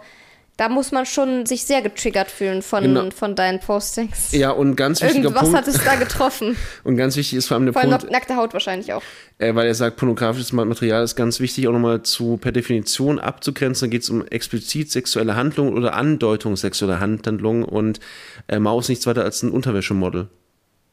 da 0.61 0.69
muss 0.69 0.91
man 0.91 1.07
schon 1.07 1.47
sich 1.47 1.63
sehr 1.63 1.81
getriggert 1.81 2.29
fühlen 2.29 2.61
von, 2.61 2.83
genau. 2.83 3.09
von 3.09 3.33
deinen 3.33 3.59
Postings. 3.59 4.31
Ja, 4.31 4.51
und 4.51 4.75
ganz 4.75 5.01
wichtiger 5.01 5.23
Irgendwas 5.23 5.45
Punkt. 5.45 5.57
hat 5.57 5.67
es 5.67 5.83
da 5.83 5.95
getroffen. 5.95 6.55
und 6.83 6.97
ganz 6.97 7.15
wichtig 7.15 7.39
ist 7.39 7.47
vor 7.47 7.55
allem 7.55 7.65
der 7.65 7.73
vor 7.73 7.81
allem 7.81 7.89
Punkt. 7.89 8.11
nackte 8.11 8.35
Haut 8.35 8.53
wahrscheinlich 8.53 8.93
auch. 8.93 9.01
Äh, 9.39 9.55
weil 9.55 9.65
er 9.65 9.73
sagt, 9.73 9.97
pornografisches 9.97 10.53
Material 10.53 11.03
ist 11.03 11.15
ganz 11.15 11.39
wichtig, 11.39 11.67
auch 11.67 11.71
nochmal 11.71 12.03
zu 12.03 12.37
per 12.37 12.51
Definition 12.51 13.17
abzugrenzen. 13.17 13.89
Da 13.89 13.91
geht 13.91 14.03
es 14.03 14.11
um 14.11 14.23
explizit 14.27 14.91
sexuelle 14.91 15.35
Handlungen 15.35 15.73
oder 15.75 15.95
Andeutung 15.95 16.55
sexueller 16.55 16.99
Handlungen 16.99 17.63
und 17.63 17.99
äh, 18.47 18.59
Maus 18.59 18.87
nichts 18.87 19.07
weiter 19.07 19.23
als 19.23 19.41
ein 19.41 19.49
Unterwäschemodel, 19.49 20.27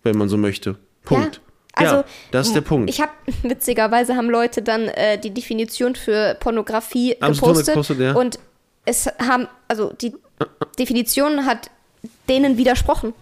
wenn 0.02 0.16
man 0.16 0.30
so 0.30 0.38
möchte. 0.38 0.76
Punkt. 1.04 1.36
Ja. 1.36 1.42
Also, 1.74 1.96
ja, 1.96 2.04
das 2.30 2.46
ist 2.46 2.54
der 2.54 2.62
Punkt. 2.62 2.88
Ich 2.88 3.02
habe, 3.02 3.12
witzigerweise 3.42 4.16
haben 4.16 4.30
Leute 4.30 4.62
dann 4.62 4.88
äh, 4.88 5.18
die 5.18 5.30
Definition 5.30 5.94
für 5.94 6.36
Pornografie 6.40 7.16
haben 7.20 7.34
gepostet, 7.34 7.66
gepostet 7.66 8.00
ja. 8.00 8.14
und 8.14 8.38
es 8.88 9.06
haben, 9.18 9.48
also 9.68 9.92
die 9.92 10.14
Definition 10.78 11.44
hat 11.44 11.70
denen 12.28 12.56
widersprochen. 12.56 13.12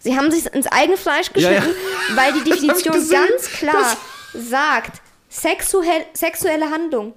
Sie 0.00 0.16
haben 0.16 0.30
sich 0.30 0.46
ins 0.52 0.66
eigene 0.66 0.96
Fleisch 0.96 1.32
geschnitten, 1.32 1.74
ja, 2.08 2.14
ja. 2.14 2.16
weil 2.16 2.32
die 2.32 2.42
Definition 2.50 2.94
ganz 3.08 3.46
klar 3.52 3.96
das 4.32 4.50
sagt, 4.50 5.00
sexuell, 5.28 6.04
sexuelle 6.12 6.70
Handlung. 6.70 7.14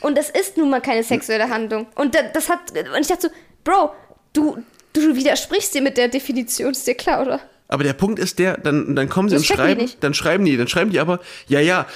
Und 0.00 0.16
es 0.16 0.30
ist 0.30 0.56
nun 0.56 0.70
mal 0.70 0.80
keine 0.80 1.02
sexuelle 1.02 1.50
Handlung. 1.50 1.86
Und 1.94 2.16
das 2.32 2.48
hat, 2.48 2.60
und 2.70 3.00
ich 3.00 3.08
dachte 3.08 3.28
so, 3.28 3.34
Bro, 3.64 3.92
du, 4.32 4.62
du 4.94 5.14
widersprichst 5.14 5.74
dir 5.74 5.82
mit 5.82 5.98
der 5.98 6.08
Definition, 6.08 6.70
ist 6.70 6.86
dir 6.86 6.94
klar, 6.94 7.20
oder? 7.20 7.40
Aber 7.68 7.84
der 7.84 7.92
Punkt 7.92 8.18
ist 8.18 8.38
der, 8.38 8.56
dann, 8.56 8.96
dann 8.96 9.08
kommen 9.10 9.28
sie 9.28 9.36
das 9.36 9.48
und 9.48 9.56
schreiben, 9.56 9.90
dann 10.00 10.14
schreiben 10.14 10.44
die, 10.44 10.56
dann 10.56 10.68
schreiben 10.68 10.90
die 10.90 10.98
aber, 10.98 11.20
ja, 11.46 11.60
ja, 11.60 11.86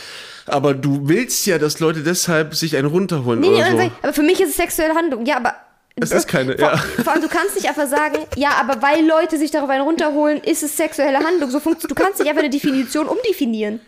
aber 0.47 0.75
du 0.75 1.09
willst 1.09 1.47
ja, 1.47 1.59
dass 1.59 1.81
Leute 1.81 2.03
deshalb 2.03 2.55
sich 2.55 2.77
einen 2.77 2.89
runterholen 2.89 3.41
nee, 3.41 3.49
oder 3.49 3.71
nee, 3.71 3.87
so. 3.87 3.91
Aber 4.03 4.13
für 4.13 4.23
mich 4.23 4.41
ist 4.41 4.51
es 4.51 4.57
sexuelle 4.57 4.95
Handlung. 4.95 5.25
Ja, 5.25 5.37
aber 5.37 5.55
es 5.97 6.11
ist 6.11 6.27
keine, 6.27 6.59
vor, 6.59 6.73
ja. 6.73 6.77
Vor 6.77 7.13
allem, 7.13 7.23
du 7.23 7.29
kannst 7.29 7.55
nicht 7.55 7.69
einfach 7.69 7.89
sagen, 7.89 8.19
ja, 8.37 8.51
aber 8.61 8.83
weil 8.83 9.07
Leute 9.07 9.39
sich 9.39 9.51
darauf 9.51 9.71
einen 9.71 9.85
runterholen, 9.85 10.43
ist 10.43 10.63
es 10.63 10.77
sexuelle 10.77 11.19
Handlung. 11.19 11.51
So 11.51 11.61
funktioniert, 11.61 11.99
du 11.99 12.03
kannst 12.03 12.19
nicht 12.19 12.29
einfach 12.29 12.43
eine 12.43 12.51
Definition 12.51 13.07
umdefinieren. 13.07 13.81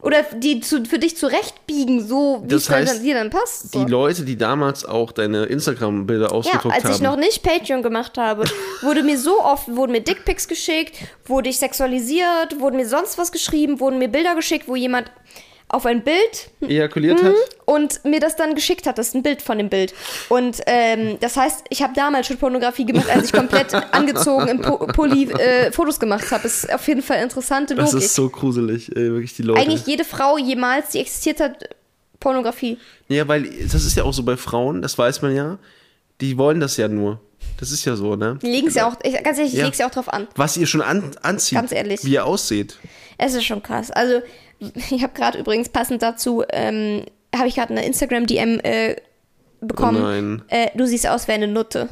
Oder 0.00 0.22
die 0.22 0.60
zu, 0.60 0.84
für 0.84 1.00
dich 1.00 1.16
zurechtbiegen, 1.16 2.06
so 2.06 2.44
wie 2.46 2.54
es 2.54 2.70
heißt, 2.70 3.02
dir 3.02 3.14
dann 3.14 3.30
passt. 3.30 3.72
So. 3.72 3.84
Die 3.84 3.90
Leute, 3.90 4.22
die 4.22 4.38
damals 4.38 4.84
auch 4.84 5.10
deine 5.10 5.46
Instagram-Bilder 5.46 6.30
ausgedruckt 6.30 6.66
haben. 6.66 6.70
Ja, 6.70 6.76
als 6.76 6.84
haben. 6.84 6.94
ich 6.94 7.00
noch 7.00 7.16
nicht 7.16 7.42
Patreon 7.42 7.82
gemacht 7.82 8.16
habe, 8.16 8.44
wurde 8.82 9.02
mir 9.02 9.18
so 9.18 9.42
oft, 9.42 9.66
wurden 9.74 9.90
mir 9.90 10.00
Dickpics 10.00 10.46
geschickt, 10.46 10.98
wurde 11.26 11.48
ich 11.48 11.58
sexualisiert, 11.58 12.60
wurden 12.60 12.76
mir 12.76 12.86
sonst 12.86 13.18
was 13.18 13.32
geschrieben, 13.32 13.80
wurden 13.80 13.98
mir 13.98 14.06
Bilder 14.06 14.36
geschickt, 14.36 14.68
wo 14.68 14.76
jemand 14.76 15.10
auf 15.68 15.84
ein 15.84 16.02
Bild 16.02 16.50
ejakuliert 16.60 17.22
hat 17.22 17.34
und 17.66 18.04
mir 18.04 18.20
das 18.20 18.36
dann 18.36 18.54
geschickt 18.54 18.86
hat. 18.86 18.96
Das 18.96 19.08
ist 19.08 19.14
ein 19.14 19.22
Bild 19.22 19.42
von 19.42 19.58
dem 19.58 19.68
Bild. 19.68 19.94
Und 20.28 20.62
ähm, 20.66 21.18
das 21.20 21.36
heißt, 21.36 21.64
ich 21.68 21.82
habe 21.82 21.92
damals 21.94 22.26
schon 22.26 22.38
Pornografie 22.38 22.86
gemacht, 22.86 23.10
als 23.10 23.26
ich 23.26 23.32
komplett 23.32 23.74
angezogen 23.92 24.48
im 24.48 24.62
po 24.62 24.78
Pulli 24.86 25.30
äh, 25.30 25.70
Fotos 25.70 26.00
gemacht 26.00 26.30
habe. 26.30 26.46
Ist 26.46 26.72
auf 26.72 26.86
jeden 26.88 27.02
Fall 27.02 27.22
interessante 27.22 27.74
Logik. 27.74 27.92
Das 27.92 28.02
ist 28.02 28.14
so 28.14 28.30
gruselig, 28.30 28.94
ey, 28.96 29.12
wirklich 29.12 29.34
die 29.34 29.42
Leute. 29.42 29.60
Eigentlich 29.60 29.86
jede 29.86 30.04
Frau 30.04 30.38
jemals, 30.38 30.90
die 30.90 31.00
existiert 31.00 31.40
hat, 31.40 31.68
Pornografie. 32.18 32.78
Ja, 33.08 33.28
weil 33.28 33.44
das 33.44 33.84
ist 33.84 33.96
ja 33.96 34.04
auch 34.04 34.12
so 34.12 34.22
bei 34.22 34.36
Frauen, 34.36 34.82
das 34.82 34.96
weiß 34.96 35.22
man 35.22 35.36
ja. 35.36 35.58
Die 36.20 36.36
wollen 36.38 36.60
das 36.60 36.76
ja 36.76 36.88
nur. 36.88 37.20
Das 37.58 37.70
ist 37.72 37.84
ja 37.84 37.94
so, 37.96 38.16
ne? 38.16 38.38
Die 38.42 38.46
legen 38.46 38.68
es 38.68 38.74
ja 38.74 38.88
auch, 38.88 38.96
ich, 39.02 39.22
ganz 39.22 39.38
ehrlich, 39.38 39.52
ich 39.52 39.58
ja. 39.58 39.66
leg's 39.66 39.78
ja 39.78 39.86
auch 39.86 39.90
drauf 39.90 40.12
an. 40.12 40.28
Was 40.36 40.56
ihr 40.56 40.66
schon 40.66 40.80
an, 40.80 41.10
anzieht. 41.22 41.58
Ganz 41.58 41.72
ehrlich. 41.72 42.04
Wie 42.04 42.12
ihr 42.12 42.24
aussieht. 42.24 42.78
Es 43.18 43.34
ist 43.34 43.44
schon 43.44 43.62
krass. 43.62 43.90
Also, 43.90 44.22
ich 44.90 45.02
habe 45.02 45.12
gerade 45.14 45.38
übrigens 45.38 45.68
passend 45.68 46.02
dazu, 46.02 46.42
ähm, 46.50 47.04
habe 47.34 47.48
ich 47.48 47.56
gerade 47.56 47.70
eine 47.70 47.84
Instagram-DM 47.84 48.60
äh, 48.60 48.96
bekommen. 49.60 50.02
Oh 50.02 50.06
nein. 50.06 50.42
Äh, 50.48 50.70
du 50.76 50.86
siehst 50.86 51.06
aus 51.06 51.28
wie 51.28 51.32
eine 51.32 51.48
Nutte. 51.48 51.88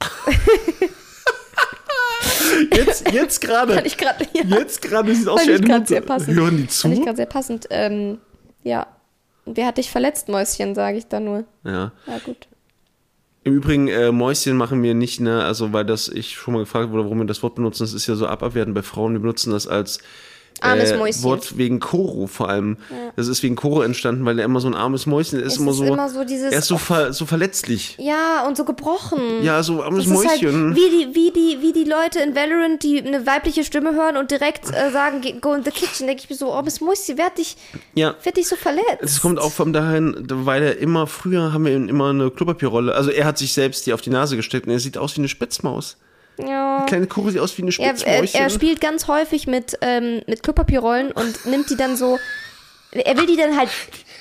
jetzt 2.74 3.12
jetzt 3.12 3.40
gerade. 3.40 3.74
Fand 3.74 3.86
ich 3.86 3.96
gerade. 3.96 4.26
Ja. 4.32 4.42
Jetzt 4.58 4.82
gerade 4.82 5.14
sieht 5.14 5.28
aus 5.28 5.46
wie 5.46 5.54
eine 5.54 5.66
Nutte. 5.66 5.86
Sehr 5.86 6.00
passend. 6.00 6.36
Hören 6.36 6.56
die 6.56 6.66
zu? 6.66 6.82
Fand 6.82 6.94
ich 6.94 7.04
gerade 7.04 7.16
sehr 7.16 7.26
passend. 7.26 7.66
Ähm, 7.70 8.18
ja. 8.62 8.86
Wer 9.44 9.66
hat 9.66 9.78
dich 9.78 9.90
verletzt, 9.90 10.28
Mäuschen, 10.28 10.74
sage 10.74 10.98
ich 10.98 11.08
da 11.08 11.18
nur. 11.18 11.44
Ja. 11.64 11.92
Ja, 12.06 12.18
gut. 12.24 12.48
Im 13.44 13.54
Übrigen, 13.54 13.88
äh, 13.88 14.12
Mäuschen 14.12 14.56
machen 14.56 14.82
wir 14.82 14.94
nicht, 14.94 15.20
ne, 15.20 15.42
also 15.42 15.72
weil 15.72 15.84
das 15.84 16.08
ich 16.08 16.34
schon 16.34 16.54
mal 16.54 16.60
gefragt 16.60 16.90
wurde, 16.90 17.04
warum 17.04 17.18
wir 17.18 17.26
das 17.26 17.42
Wort 17.42 17.56
benutzen, 17.56 17.82
das 17.82 17.92
ist 17.92 18.06
ja 18.06 18.14
so 18.14 18.26
abwertend 18.28 18.74
bei 18.74 18.82
Frauen, 18.82 19.14
wir 19.14 19.20
benutzen 19.20 19.50
das 19.50 19.66
als 19.66 19.98
Armes 20.62 20.90
äh, 20.92 20.96
Mäuschen. 20.96 21.22
Wort 21.24 21.56
wegen 21.58 21.80
Koro 21.80 22.26
vor 22.26 22.48
allem. 22.48 22.76
Das 23.16 23.28
ist 23.28 23.42
wegen 23.42 23.56
Koro 23.56 23.82
entstanden, 23.82 24.24
weil 24.24 24.38
er 24.38 24.44
immer 24.44 24.60
so 24.60 24.68
ein 24.68 24.74
armes 24.74 25.06
Mäuschen 25.06 25.38
ist. 25.40 25.54
Es 25.54 25.58
immer 25.58 25.70
ist 25.72 25.76
so, 25.78 25.84
immer 25.84 26.08
so 26.08 26.24
dieses- 26.24 26.52
er 26.52 26.58
ist 26.60 26.68
so, 26.68 26.78
ver, 26.78 27.12
so 27.12 27.26
verletzlich. 27.26 27.96
Ja, 28.00 28.46
und 28.46 28.56
so 28.56 28.64
gebrochen. 28.64 29.20
Ja, 29.42 29.62
so 29.62 29.82
armes 29.82 30.06
Das 30.08 30.16
halt 30.26 30.42
Mäuschen. 30.42 30.74
wie 30.76 30.90
die, 30.90 31.14
wie, 31.14 31.30
die, 31.32 31.58
wie 31.60 31.72
die 31.72 31.84
Leute 31.88 32.20
in 32.20 32.34
Valorant, 32.34 32.82
die 32.82 33.02
eine 33.02 33.26
weibliche 33.26 33.64
Stimme 33.64 33.94
hören 33.94 34.16
und 34.16 34.30
direkt 34.30 34.68
äh, 34.70 34.90
sagen, 34.90 35.20
"Ge- 35.20 35.34
go 35.40 35.52
in 35.54 35.64
the 35.64 35.70
kitchen, 35.70 36.06
denke 36.06 36.22
ich 36.24 36.30
mir 36.30 36.36
so, 36.36 36.52
oh, 36.56 36.62
das 36.62 36.80
Mäuschen, 36.80 37.18
wer 37.18 37.26
hat 37.26 37.38
dich, 37.38 37.56
ja. 37.94 38.14
wer 38.22 38.30
hat 38.30 38.36
dich 38.36 38.48
so 38.48 38.56
verletzt? 38.56 38.84
Es 39.02 39.20
kommt 39.20 39.38
auch 39.38 39.52
von 39.52 39.72
dahin, 39.72 40.14
weil 40.28 40.62
er 40.62 40.78
immer, 40.78 41.06
früher 41.06 41.52
haben 41.52 41.64
wir 41.64 41.74
ihm 41.74 41.88
immer 41.88 42.10
eine 42.10 42.30
Klopapierrolle, 42.30 42.94
also 42.94 43.10
er 43.10 43.24
hat 43.26 43.38
sich 43.38 43.52
selbst 43.52 43.86
die 43.86 43.92
auf 43.92 44.00
die 44.00 44.10
Nase 44.10 44.36
gesteckt 44.36 44.66
und 44.66 44.72
er 44.72 44.78
sieht 44.80 44.96
aus 44.98 45.16
wie 45.16 45.20
eine 45.20 45.28
Spitzmaus. 45.28 45.96
Ja. 46.38 46.84
Kleine 46.86 47.06
Kuro 47.06 47.30
sieht 47.30 47.40
aus 47.40 47.56
wie 47.58 47.62
eine 47.62 47.70
Er, 47.78 47.90
er, 47.90 47.96
Spitzmäuschen. 47.96 48.40
er 48.40 48.50
spielt 48.50 48.80
ganz 48.80 49.06
häufig 49.08 49.46
mit, 49.46 49.76
ähm, 49.80 50.22
mit 50.26 50.42
Klopapierrollen 50.42 51.12
und 51.12 51.46
nimmt 51.46 51.70
die 51.70 51.76
dann 51.76 51.96
so. 51.96 52.18
Er 52.92 53.16
will 53.16 53.26
die 53.26 53.36
dann 53.36 53.56
halt 53.56 53.70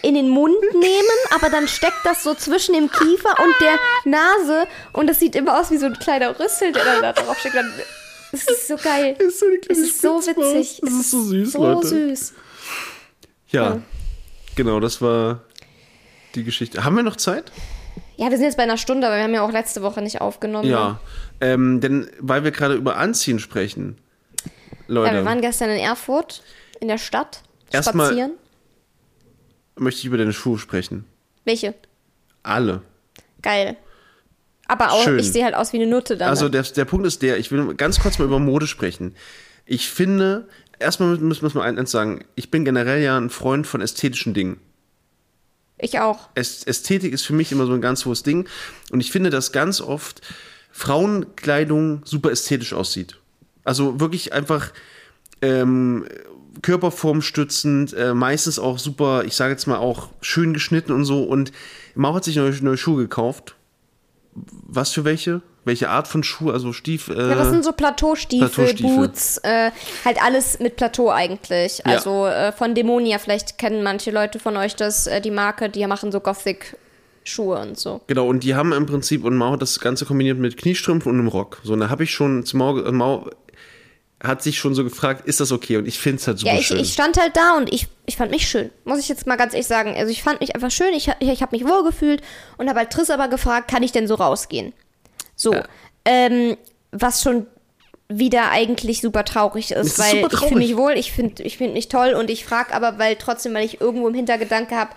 in 0.01 0.15
den 0.15 0.29
Mund 0.29 0.55
nehmen, 0.73 1.17
aber 1.35 1.49
dann 1.49 1.67
steckt 1.67 1.99
das 2.05 2.23
so 2.23 2.33
zwischen 2.33 2.73
dem 2.73 2.89
Kiefer 2.89 3.35
und 3.43 3.53
der 3.59 3.77
Nase 4.05 4.67
und 4.93 5.07
das 5.07 5.19
sieht 5.19 5.35
immer 5.35 5.59
aus 5.59 5.71
wie 5.71 5.77
so 5.77 5.87
ein 5.87 5.93
kleiner 5.99 6.39
Rüssel, 6.39 6.71
der 6.71 6.83
dann 6.85 7.01
da 7.01 7.13
drauf 7.13 7.37
steckt. 7.39 7.55
Das 8.31 8.43
ist 8.43 8.67
so 8.67 8.77
geil. 8.77 9.15
Das 9.19 9.27
ist 9.33 10.01
so 10.01 10.19
Es 10.19 10.27
ist 10.27 10.35
so 10.35 10.41
witzig. 10.41 10.79
Das 10.81 10.89
Es 10.93 10.99
ist 11.01 11.11
so 11.11 11.21
süß, 11.23 11.51
so 11.51 11.63
Leute. 11.63 11.87
süß. 11.87 12.33
Ja, 13.49 13.63
Ja. 13.63 13.81
genau, 14.55 14.79
das 14.79 15.01
war 15.01 15.41
die 16.35 16.43
Geschichte. 16.45 16.83
Haben 16.85 16.95
wir 16.95 17.03
noch 17.03 17.17
Zeit? 17.17 17.51
Ja, 18.15 18.29
wir 18.29 18.37
sind 18.37 18.45
jetzt 18.45 18.55
bei 18.57 18.63
einer 18.63 18.77
Stunde, 18.77 19.07
aber 19.07 19.17
wir 19.17 19.23
haben 19.23 19.33
ja 19.33 19.41
auch 19.43 19.51
letzte 19.51 19.81
Woche 19.81 20.01
nicht 20.01 20.21
aufgenommen. 20.21 20.65
ne? 20.65 20.71
Ja, 20.71 20.99
ähm, 21.41 21.81
denn 21.81 22.09
weil 22.19 22.43
wir 22.43 22.51
gerade 22.51 22.75
über 22.75 22.97
Anziehen 22.97 23.39
sprechen, 23.39 23.97
Leute, 24.87 25.15
Ja, 25.15 25.21
wir 25.21 25.25
waren 25.25 25.41
gestern 25.41 25.69
in 25.69 25.79
Erfurt, 25.79 26.43
in 26.79 26.87
der 26.87 26.97
Stadt, 26.97 27.43
Erstmal- 27.71 28.07
spazieren. 28.07 28.31
möchte 29.77 29.99
ich 29.99 30.05
über 30.05 30.17
deine 30.17 30.33
Schuhe 30.33 30.57
sprechen. 30.59 31.05
Welche? 31.45 31.73
Alle. 32.43 32.81
Geil. 33.41 33.77
Aber 34.67 34.91
auch, 34.91 35.03
Schön. 35.03 35.19
ich 35.19 35.31
sehe 35.31 35.43
halt 35.43 35.55
aus 35.55 35.73
wie 35.73 35.77
eine 35.77 35.87
Nutte 35.87 36.15
dann. 36.17 36.29
Also 36.29 36.47
der, 36.49 36.63
der 36.63 36.85
Punkt 36.85 37.05
ist 37.05 37.21
der, 37.21 37.37
ich 37.37 37.51
will 37.51 37.73
ganz 37.75 37.99
kurz 37.99 38.19
mal 38.19 38.25
über 38.25 38.39
Mode 38.39 38.67
sprechen. 38.67 39.15
Ich 39.65 39.89
finde, 39.89 40.47
erstmal 40.79 41.17
müssen 41.17 41.43
wir 41.43 41.59
mal 41.59 41.77
eins 41.77 41.91
sagen, 41.91 42.23
ich 42.35 42.51
bin 42.51 42.63
generell 42.65 43.01
ja 43.01 43.17
ein 43.17 43.29
Freund 43.29 43.67
von 43.67 43.81
ästhetischen 43.81 44.33
Dingen. 44.33 44.59
ich 45.77 45.99
auch. 45.99 46.29
Äst- 46.35 46.67
Ästhetik 46.67 47.11
ist 47.13 47.25
für 47.25 47.33
mich 47.33 47.51
immer 47.51 47.65
so 47.65 47.73
ein 47.73 47.81
ganz 47.81 48.05
hohes 48.05 48.23
Ding. 48.23 48.47
Und 48.91 48.99
ich 49.01 49.11
finde, 49.11 49.29
dass 49.29 49.51
ganz 49.51 49.81
oft 49.81 50.21
Frauenkleidung 50.81 52.01
super 52.05 52.31
ästhetisch 52.31 52.73
aussieht. 52.73 53.17
Also 53.63 53.99
wirklich 53.99 54.33
einfach 54.33 54.71
ähm, 55.43 56.07
körperformstützend, 56.63 57.93
äh, 57.93 58.15
meistens 58.15 58.57
auch 58.57 58.79
super, 58.79 59.23
ich 59.23 59.35
sage 59.35 59.51
jetzt 59.51 59.67
mal 59.67 59.77
auch 59.77 60.09
schön 60.21 60.53
geschnitten 60.53 60.91
und 60.91 61.05
so. 61.05 61.23
Und 61.23 61.51
Mau 61.93 62.15
hat 62.15 62.23
sich 62.23 62.35
neue, 62.35 62.51
neue 62.63 62.77
Schuhe 62.77 63.03
gekauft. 63.03 63.55
Was 64.33 64.91
für 64.91 65.05
welche? 65.05 65.41
Welche 65.65 65.89
Art 65.89 66.07
von 66.07 66.23
Schuh? 66.23 66.49
Also 66.49 66.73
Stief. 66.73 67.09
Äh, 67.09 67.13
Ja, 67.29 67.35
das 67.35 67.49
sind 67.49 67.63
so 67.63 67.73
Plateaustiefel, 67.73 68.49
Plateaustiefel. 68.49 68.95
Boots, 68.95 69.37
äh, 69.43 69.69
halt 70.03 70.23
alles 70.23 70.57
mit 70.59 70.77
Plateau 70.77 71.11
eigentlich. 71.11 71.79
Ja. 71.79 71.85
Also 71.85 72.25
äh, 72.25 72.51
von 72.51 72.73
Demonia, 72.73 73.19
vielleicht 73.19 73.59
kennen 73.59 73.83
manche 73.83 74.09
Leute 74.09 74.39
von 74.39 74.57
euch 74.57 74.75
das, 74.75 75.05
äh, 75.05 75.21
die 75.21 75.29
Marke, 75.29 75.69
die 75.69 75.85
machen 75.85 76.11
so 76.11 76.19
Gothic-Schuhe 77.23 77.59
und 77.59 77.77
so. 77.77 78.01
Genau, 78.07 78.27
und 78.27 78.43
die 78.43 78.55
haben 78.55 78.73
im 78.73 78.85
Prinzip, 78.85 79.23
und 79.23 79.35
Mau 79.37 79.51
hat 79.53 79.61
das 79.61 79.79
Ganze 79.79 80.05
kombiniert 80.05 80.37
mit 80.37 80.57
Kniestrümpfen 80.57 81.11
und 81.11 81.19
einem 81.19 81.27
Rock. 81.27 81.59
So, 81.63 81.73
und 81.73 81.79
da 81.79 81.89
habe 81.89 82.03
ich 82.03 82.11
schon 82.11 82.45
zu 82.45 82.57
Mau, 82.57 82.77
äh, 82.79 82.91
Mau 82.91 83.29
hat 84.23 84.43
sich 84.43 84.59
schon 84.59 84.75
so 84.75 84.83
gefragt, 84.83 85.25
ist 85.27 85.39
das 85.39 85.51
okay? 85.51 85.77
Und 85.77 85.87
ich 85.87 85.97
finde 85.97 86.17
es 86.19 86.27
halt 86.27 86.37
super 86.39 86.53
Ja, 86.53 86.59
ich, 86.59 86.67
schön. 86.67 86.79
ich 86.79 86.93
stand 86.93 87.19
halt 87.19 87.35
da 87.35 87.57
und 87.57 87.73
ich, 87.73 87.87
ich 88.05 88.17
fand 88.17 88.29
mich 88.29 88.47
schön. 88.47 88.69
Muss 88.85 88.99
ich 88.99 89.09
jetzt 89.09 89.25
mal 89.25 89.35
ganz 89.35 89.53
ehrlich 89.53 89.65
sagen. 89.67 89.95
Also 89.97 90.11
ich 90.11 90.21
fand 90.21 90.41
mich 90.41 90.53
einfach 90.53 90.69
schön, 90.69 90.93
ich, 90.93 91.07
ich, 91.19 91.29
ich 91.29 91.41
habe 91.41 91.55
mich 91.55 91.67
wohlgefühlt 91.67 92.21
und 92.57 92.69
habe 92.69 92.79
halt 92.79 92.91
Triss 92.91 93.09
aber 93.09 93.29
gefragt, 93.29 93.69
kann 93.71 93.81
ich 93.81 93.91
denn 93.91 94.07
so 94.07 94.13
rausgehen? 94.15 94.73
So, 95.35 95.53
Ja. 95.53 95.63
ähm, 96.05 96.55
was 96.91 97.23
schon 97.23 97.47
wieder 98.09 98.51
eigentlich 98.51 99.01
super 99.01 99.23
traurig 99.25 99.71
ist, 99.71 99.87
ist 99.87 99.97
weil 99.99 100.11
super 100.11 100.27
ich 100.27 100.33
traurig. 100.33 100.49
fühle 100.49 100.59
mich 100.67 100.77
wohl, 100.77 100.91
ich 100.91 101.11
finde 101.13 101.41
ich 101.43 101.57
find 101.57 101.73
mich 101.73 101.87
toll 101.87 102.13
und 102.13 102.29
ich 102.29 102.45
frage 102.45 102.75
aber, 102.75 102.99
weil 102.99 103.15
trotzdem, 103.15 103.53
weil 103.55 103.65
ich 103.65 103.79
irgendwo 103.81 104.07
im 104.07 104.13
Hintergedanke 104.13 104.75
habe, 104.75 104.91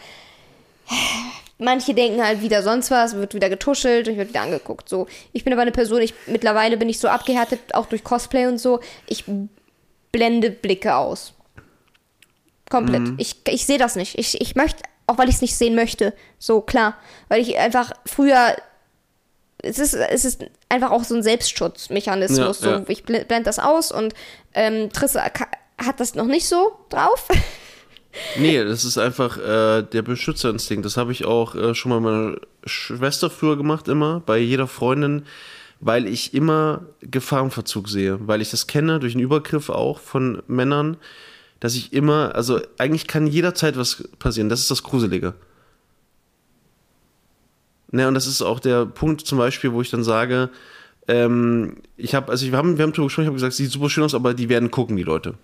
manche 1.59 1.95
denken 1.95 2.23
halt 2.23 2.43
wieder 2.43 2.63
sonst 2.63 2.91
was, 2.91 3.15
wird 3.15 3.35
wieder 3.35 3.49
getuschelt 3.49 4.07
und 4.07 4.13
ich 4.13 4.19
werde 4.19 4.31
wieder 4.31 4.43
angeguckt. 4.43 4.89
So, 4.89 5.07
ich 5.33 5.45
bin 5.45 5.53
aber 5.53 5.63
eine 5.63 5.73
Person, 5.73 6.03
ich 6.03 6.15
mittlerweile 6.27 6.77
bin 6.77 6.89
ich 6.89 6.99
so 6.99 7.09
abgehärtet, 7.09 7.75
auch 7.75 7.87
durch 7.87 8.05
Cosplay 8.05 8.47
und 8.47 8.59
so. 8.59 8.81
Ich 9.07 9.25
blende 10.13 10.51
Blicke 10.51 10.97
aus. 10.97 11.35
Komplett. 12.71 13.03
Mhm. 13.03 13.15
Ich, 13.19 13.37
ich 13.49 13.67
sehe 13.67 13.79
das 13.79 13.95
nicht. 13.95 14.19
Ich, 14.19 14.41
ich 14.41 14.57
möchte, 14.57 14.83
auch 15.07 15.19
weil 15.19 15.29
ich 15.29 15.37
es 15.37 15.43
nicht 15.43 15.57
sehen 15.57 15.75
möchte. 15.75 16.15
So, 16.39 16.61
klar. 16.61 16.97
Weil 17.29 17.41
ich 17.41 17.57
einfach 17.59 17.93
früher. 18.07 18.57
Es 19.63 19.79
ist, 19.79 19.95
es 19.95 20.25
ist 20.25 20.45
einfach 20.69 20.91
auch 20.91 21.05
so 21.05 21.15
ein 21.15 21.23
Selbstschutzmechanismus. 21.23 22.39
Ja, 22.39 22.53
so, 22.53 22.71
ja. 22.71 22.85
Ich 22.89 23.05
blende 23.05 23.43
das 23.43 23.59
aus 23.59 23.93
und 23.93 24.13
ähm, 24.55 24.91
Trisse 24.93 25.21
ka- 25.33 25.49
hat 25.79 26.01
das 26.01 26.15
noch 26.15 26.27
nicht 26.27 26.47
so 26.47 26.73
drauf. 26.91 27.29
Nee, 28.39 28.63
das 28.65 28.85
ist 28.85 28.99
einfach 28.99 29.39
äh, 29.39 29.83
der 29.83 30.03
Beschützerinstinkt. 30.03 30.85
Das 30.85 30.97
habe 30.97 31.13
ich 31.13 31.25
auch 31.25 31.55
äh, 31.55 31.75
schon 31.75 31.91
mal 31.91 32.01
meiner 32.01 32.37
Schwester 32.65 33.31
früher 33.31 33.57
gemacht, 33.57 33.89
immer, 33.89 34.21
bei 34.21 34.39
jeder 34.39 34.67
Freundin, 34.67 35.25
weil 35.81 36.07
ich 36.07 36.35
immer 36.35 36.83
Gefahrenverzug 37.01 37.89
sehe. 37.89 38.19
Weil 38.27 38.41
ich 38.41 38.51
das 38.51 38.67
kenne, 38.67 39.01
durch 39.01 39.15
einen 39.15 39.25
Übergriff 39.25 39.69
auch 39.69 39.99
von 39.99 40.43
Männern, 40.47 40.97
dass 41.61 41.75
ich 41.75 41.93
immer, 41.93 42.35
also 42.35 42.61
eigentlich 42.79 43.07
kann 43.07 43.27
jederzeit 43.27 43.77
was 43.77 44.09
passieren. 44.19 44.49
Das 44.49 44.61
ist 44.61 44.71
das 44.71 44.83
Gruselige. 44.83 45.35
Ne, 47.91 48.09
und 48.09 48.15
das 48.15 48.27
ist 48.27 48.43
auch 48.43 48.61
der 48.61 48.87
Punkt 48.87 49.21
zum 49.21 49.39
Beispiel, 49.39 49.73
wo 49.73 49.81
ich 49.81 49.91
dann 49.91 50.03
sage, 50.03 50.51
ähm, 51.07 51.77
ich 51.97 52.15
habe, 52.15 52.31
also 52.33 52.47
wir 52.47 52.57
haben, 52.57 52.77
wir 52.77 52.83
haben 52.83 52.93
drüber 52.93 53.07
gesprochen, 53.07 53.25
ich 53.25 53.29
habe 53.29 53.37
gesagt, 53.37 53.55
sieht 53.55 53.71
super 53.71 53.89
schön 53.89 54.05
aus, 54.05 54.15
aber 54.15 54.35
die 54.35 54.49
werden 54.49 54.71
gucken, 54.71 54.97
die 54.97 55.03
Leute. 55.03 55.35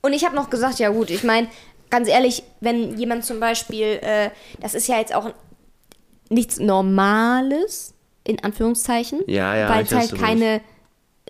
Und 0.00 0.12
ich 0.12 0.24
habe 0.24 0.36
noch 0.36 0.48
gesagt, 0.50 0.78
ja 0.78 0.90
gut, 0.90 1.10
ich 1.10 1.24
meine, 1.24 1.48
ganz 1.90 2.08
ehrlich, 2.08 2.42
wenn 2.60 2.98
jemand 2.98 3.24
zum 3.24 3.40
Beispiel, 3.40 3.98
äh, 4.02 4.30
das 4.60 4.74
ist 4.74 4.88
ja 4.88 4.98
jetzt 4.98 5.14
auch 5.14 5.32
nichts 6.28 6.58
Normales, 6.58 7.94
in 8.24 8.42
Anführungszeichen, 8.42 9.20
Ja, 9.26 9.56
ja, 9.56 9.68
weil 9.70 9.84
es 9.84 9.92
halt 9.92 10.14
keine 10.18 10.60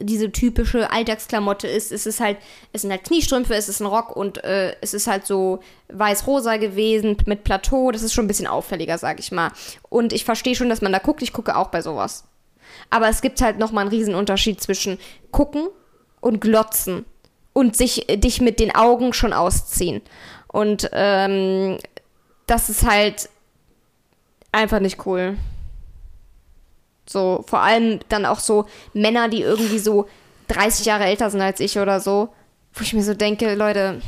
diese 0.01 0.31
typische 0.31 0.91
Alltagsklamotte 0.91 1.67
ist. 1.67 1.93
Es 1.93 2.07
ist 2.07 2.21
halt, 2.21 2.39
es 2.73 2.83
sind 2.83 2.91
halt 2.91 3.05
Kniestrümpfe, 3.05 3.55
es 3.55 3.69
ist 3.69 3.81
ein 3.81 3.87
Rock 3.87 4.15
und 4.15 4.43
äh, 4.45 4.77
es 4.81 4.95
ist 4.95 5.07
halt 5.07 5.27
so 5.27 5.61
weiß-rosa 5.89 6.57
gewesen 6.57 7.17
mit 7.27 7.45
Plateau. 7.45 7.91
Das 7.91 8.03
ist 8.03 8.13
schon 8.13 8.25
ein 8.25 8.29
bisschen 8.29 8.47
auffälliger, 8.47 8.99
sag 8.99 9.19
ich 9.19 9.33
mal. 9.33 9.51
Und 9.89 10.13
ich 10.13 10.25
verstehe 10.25 10.55
schon, 10.55 10.69
dass 10.69 10.83
man 10.83 10.93
da 10.93 10.99
guckt. 10.99 11.23
Ich 11.23 11.33
gucke 11.33 11.57
auch 11.57 11.69
bei 11.69 11.83
sowas. 11.83 12.25
Aber 12.91 13.09
es 13.09 13.21
gibt 13.21 13.41
halt 13.41 13.59
nochmal 13.59 13.83
einen 13.83 13.91
Riesenunterschied 13.91 14.61
zwischen 14.61 14.99
gucken 15.31 15.69
und 16.21 16.41
glotzen 16.41 17.05
und 17.53 17.77
sich 17.77 18.07
dich 18.09 18.41
mit 18.41 18.61
den 18.61 18.75
Augen 18.75 19.13
schon 19.13 19.33
ausziehen. 19.33 20.03
Und 20.59 20.91
ähm, 20.93 21.79
das 22.47 22.69
ist 22.69 22.85
halt 22.85 23.29
einfach 24.51 24.81
nicht 24.81 25.07
cool. 25.07 25.37
So, 27.09 27.45
vor 27.47 27.61
allem 27.61 28.01
dann 28.09 28.27
auch 28.27 28.41
so 28.41 28.67
Männer, 28.93 29.29
die 29.29 29.43
irgendwie 29.43 29.79
so 29.79 30.09
30 30.49 30.85
Jahre 30.85 31.05
älter 31.05 31.31
sind 31.31 31.43
als 31.43 31.61
ich 31.61 31.79
oder 31.79 32.01
so, 32.01 32.31
wo 32.75 32.83
ich 32.83 32.93
mir 32.93 33.05
so 33.05 33.15
denke, 33.15 33.55
Leute, 33.55 34.03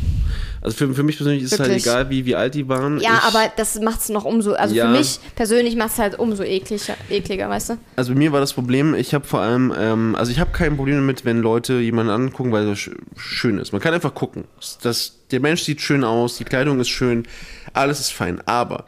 Also 0.63 0.77
für, 0.77 0.93
für 0.95 1.03
mich 1.03 1.17
persönlich 1.17 1.43
ist 1.43 1.53
es 1.53 1.59
halt 1.61 1.71
egal, 1.71 2.11
wie, 2.11 2.27
wie 2.27 2.35
alt 2.37 2.55
die 2.55 2.69
waren. 2.69 3.01
ja, 3.01 3.15
ich, 3.15 3.23
aber 3.35 3.51
das 3.57 3.81
macht 3.81 4.01
es 4.01 4.11
noch 4.11 4.25
umso, 4.27 4.53
also 4.53 4.75
Ja. 4.75 4.87
für 4.93 4.99
mich 4.99 5.19
persönlich 5.35 5.75
macht 5.75 5.93
es 5.93 5.99
halt 5.99 6.19
umso 6.19 6.43
ekliger, 6.43 6.97
ekliger, 7.09 7.49
weißt 7.49 7.71
du? 7.71 7.79
Also 7.97 8.13
bei 8.13 8.19
mir 8.19 8.33
war 8.33 8.41
das 8.41 8.53
Problem, 8.53 8.95
ich 8.95 9.15
habe 9.15 9.25
vor 9.27 9.41
allem, 9.41 9.73
ähm, 9.79 10.15
also 10.17 10.31
ich 10.33 10.39
habe 10.39 10.51
kein 10.53 10.77
Problem 10.77 10.97
damit, 10.97 11.25
wenn 11.25 11.39
Leute 11.39 11.75
jemanden 11.81 12.11
angucken, 12.13 12.53
weil 12.53 12.69
er 12.69 12.77
sch 12.77 12.91
schön 13.17 13.57
ist. 13.59 13.73
Man 13.73 13.81
kann 13.81 13.95
einfach 13.95 14.15
gucken. 14.15 14.45
Das, 14.83 15.21
der 15.31 15.41
Mensch 15.41 15.63
sieht 15.63 15.81
schön 15.81 16.05
aus, 16.05 16.37
die 16.37 16.45
Kleidung 16.45 16.79
ist 16.79 16.91
schön, 16.91 17.27
alles 17.73 18.01
ist 18.01 18.13
fein. 18.13 18.43
Aber 18.47 18.85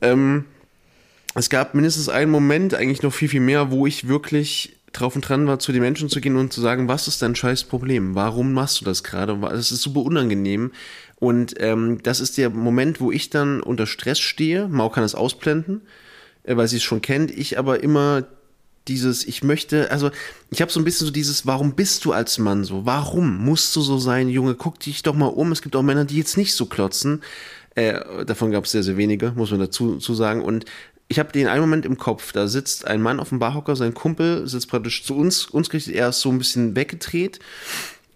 ähm, 0.00 0.46
es 1.34 1.50
gab 1.50 1.74
mindestens 1.74 2.08
einen 2.08 2.30
Moment, 2.30 2.74
eigentlich 2.74 3.02
noch 3.02 3.12
viel, 3.12 3.28
viel 3.28 3.40
mehr, 3.40 3.70
wo 3.70 3.86
ich 3.86 4.08
wirklich 4.08 4.73
drauf 4.94 5.14
und 5.14 5.28
dran 5.28 5.46
war, 5.46 5.58
zu 5.58 5.72
den 5.72 5.82
Menschen 5.82 6.08
zu 6.08 6.20
gehen 6.20 6.36
und 6.36 6.52
zu 6.52 6.60
sagen, 6.60 6.88
was 6.88 7.08
ist 7.08 7.20
dein 7.20 7.36
scheiß 7.36 7.64
Problem? 7.64 8.14
Warum 8.14 8.52
machst 8.52 8.80
du 8.80 8.84
das 8.84 9.04
gerade? 9.04 9.36
Das 9.40 9.72
ist 9.72 9.82
super 9.82 10.00
unangenehm. 10.00 10.72
Und 11.16 11.54
ähm, 11.58 12.02
das 12.02 12.20
ist 12.20 12.38
der 12.38 12.50
Moment, 12.50 13.00
wo 13.00 13.10
ich 13.10 13.30
dann 13.30 13.62
unter 13.62 13.86
Stress 13.86 14.18
stehe. 14.20 14.68
Mau 14.68 14.88
kann 14.88 15.04
es 15.04 15.14
ausblenden, 15.14 15.82
äh, 16.44 16.56
weil 16.56 16.68
sie 16.68 16.76
es 16.76 16.82
schon 16.82 17.02
kennt. 17.02 17.30
Ich 17.30 17.58
aber 17.58 17.82
immer 17.82 18.24
dieses, 18.88 19.24
ich 19.24 19.42
möchte, 19.42 19.90
also 19.90 20.10
ich 20.50 20.60
habe 20.60 20.70
so 20.70 20.78
ein 20.78 20.84
bisschen 20.84 21.06
so 21.06 21.12
dieses, 21.12 21.46
warum 21.46 21.74
bist 21.74 22.04
du 22.04 22.12
als 22.12 22.38
Mann 22.38 22.64
so? 22.64 22.84
Warum 22.84 23.44
musst 23.44 23.74
du 23.76 23.80
so 23.80 23.98
sein, 23.98 24.28
Junge? 24.28 24.54
Guck 24.54 24.80
dich 24.80 25.02
doch 25.02 25.14
mal 25.14 25.26
um. 25.26 25.52
Es 25.52 25.62
gibt 25.62 25.74
auch 25.76 25.82
Männer, 25.82 26.04
die 26.04 26.18
jetzt 26.18 26.36
nicht 26.36 26.54
so 26.54 26.66
klotzen. 26.66 27.22
Äh, 27.74 28.24
davon 28.24 28.50
gab 28.50 28.64
es 28.64 28.72
sehr, 28.72 28.82
sehr 28.82 28.96
wenige, 28.96 29.32
muss 29.32 29.50
man 29.50 29.60
dazu 29.60 29.96
zu 29.96 30.14
sagen. 30.14 30.42
Und 30.42 30.66
ich 31.08 31.18
habe 31.18 31.32
den 31.32 31.48
einen 31.48 31.60
Moment 31.60 31.84
im 31.84 31.98
Kopf, 31.98 32.32
da 32.32 32.48
sitzt 32.48 32.86
ein 32.86 33.02
Mann 33.02 33.20
auf 33.20 33.28
dem 33.28 33.38
Barhocker, 33.38 33.76
sein 33.76 33.94
Kumpel 33.94 34.48
sitzt 34.48 34.68
praktisch 34.68 35.04
zu 35.04 35.16
uns, 35.16 35.46
uns 35.46 35.68
gerichtet, 35.68 35.94
er 35.94 36.08
ist 36.08 36.20
so 36.20 36.30
ein 36.30 36.38
bisschen 36.38 36.76
weggedreht 36.76 37.40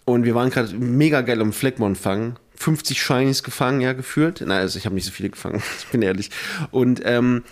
und 0.04 0.24
wir 0.24 0.34
waren 0.34 0.50
gerade 0.50 0.74
mega 0.74 1.20
geil 1.20 1.40
am 1.40 1.52
Fleckmon 1.52 1.96
fangen. 1.96 2.36
50 2.56 3.00
Shinies 3.00 3.44
gefangen, 3.44 3.80
ja, 3.80 3.92
gefühlt. 3.92 4.40
Nein, 4.40 4.58
also 4.58 4.78
ich 4.78 4.84
habe 4.84 4.94
nicht 4.94 5.04
so 5.04 5.12
viele 5.12 5.30
gefangen, 5.30 5.62
ich 5.78 5.86
bin 5.88 6.02
ehrlich. 6.02 6.30
Und 6.70 7.02
ähm, 7.04 7.44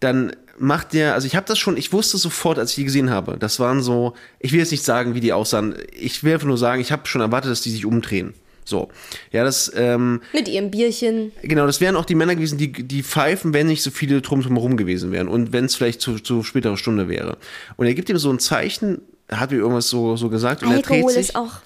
dann 0.00 0.32
macht 0.58 0.94
der, 0.94 1.14
also 1.14 1.26
ich 1.26 1.36
habe 1.36 1.46
das 1.46 1.58
schon, 1.58 1.76
ich 1.76 1.92
wusste 1.92 2.18
sofort, 2.18 2.58
als 2.58 2.70
ich 2.70 2.76
die 2.76 2.84
gesehen 2.84 3.10
habe, 3.10 3.36
das 3.38 3.60
waren 3.60 3.82
so, 3.82 4.14
ich 4.40 4.52
will 4.52 4.58
jetzt 4.58 4.72
nicht 4.72 4.84
sagen, 4.84 5.14
wie 5.14 5.20
die 5.20 5.32
aussahen, 5.32 5.76
ich 5.92 6.24
will 6.24 6.34
einfach 6.34 6.46
nur 6.46 6.58
sagen, 6.58 6.80
ich 6.80 6.90
habe 6.90 7.06
schon 7.06 7.20
erwartet, 7.20 7.50
dass 7.50 7.60
die 7.60 7.70
sich 7.70 7.86
umdrehen. 7.86 8.34
So. 8.68 8.88
Ja, 9.32 9.44
das. 9.44 9.72
Ähm, 9.74 10.20
Mit 10.34 10.46
ihrem 10.46 10.70
Bierchen. 10.70 11.32
Genau, 11.42 11.66
das 11.66 11.80
wären 11.80 11.96
auch 11.96 12.04
die 12.04 12.14
Männer 12.14 12.34
gewesen, 12.34 12.58
die, 12.58 12.70
die 12.70 13.02
pfeifen, 13.02 13.54
wenn 13.54 13.66
nicht 13.66 13.82
so 13.82 13.90
viele 13.90 14.20
drum 14.20 14.42
herum 14.42 14.76
gewesen 14.76 15.10
wären 15.10 15.28
und 15.28 15.52
wenn 15.52 15.64
es 15.64 15.74
vielleicht 15.74 16.02
zu, 16.02 16.18
zu 16.18 16.42
späterer 16.42 16.76
Stunde 16.76 17.08
wäre. 17.08 17.38
Und 17.76 17.86
er 17.86 17.94
gibt 17.94 18.10
ihm 18.10 18.18
so 18.18 18.30
ein 18.30 18.38
Zeichen, 18.38 19.00
hat 19.30 19.50
mir 19.50 19.56
irgendwas 19.58 19.88
so, 19.88 20.16
so 20.16 20.28
gesagt 20.28 20.62
und 20.62 20.68
Alkohol 20.70 20.96
er 20.98 21.02
dreht 21.04 21.10
sich. 21.14 21.28
ist 21.30 21.36
auch. 21.36 21.60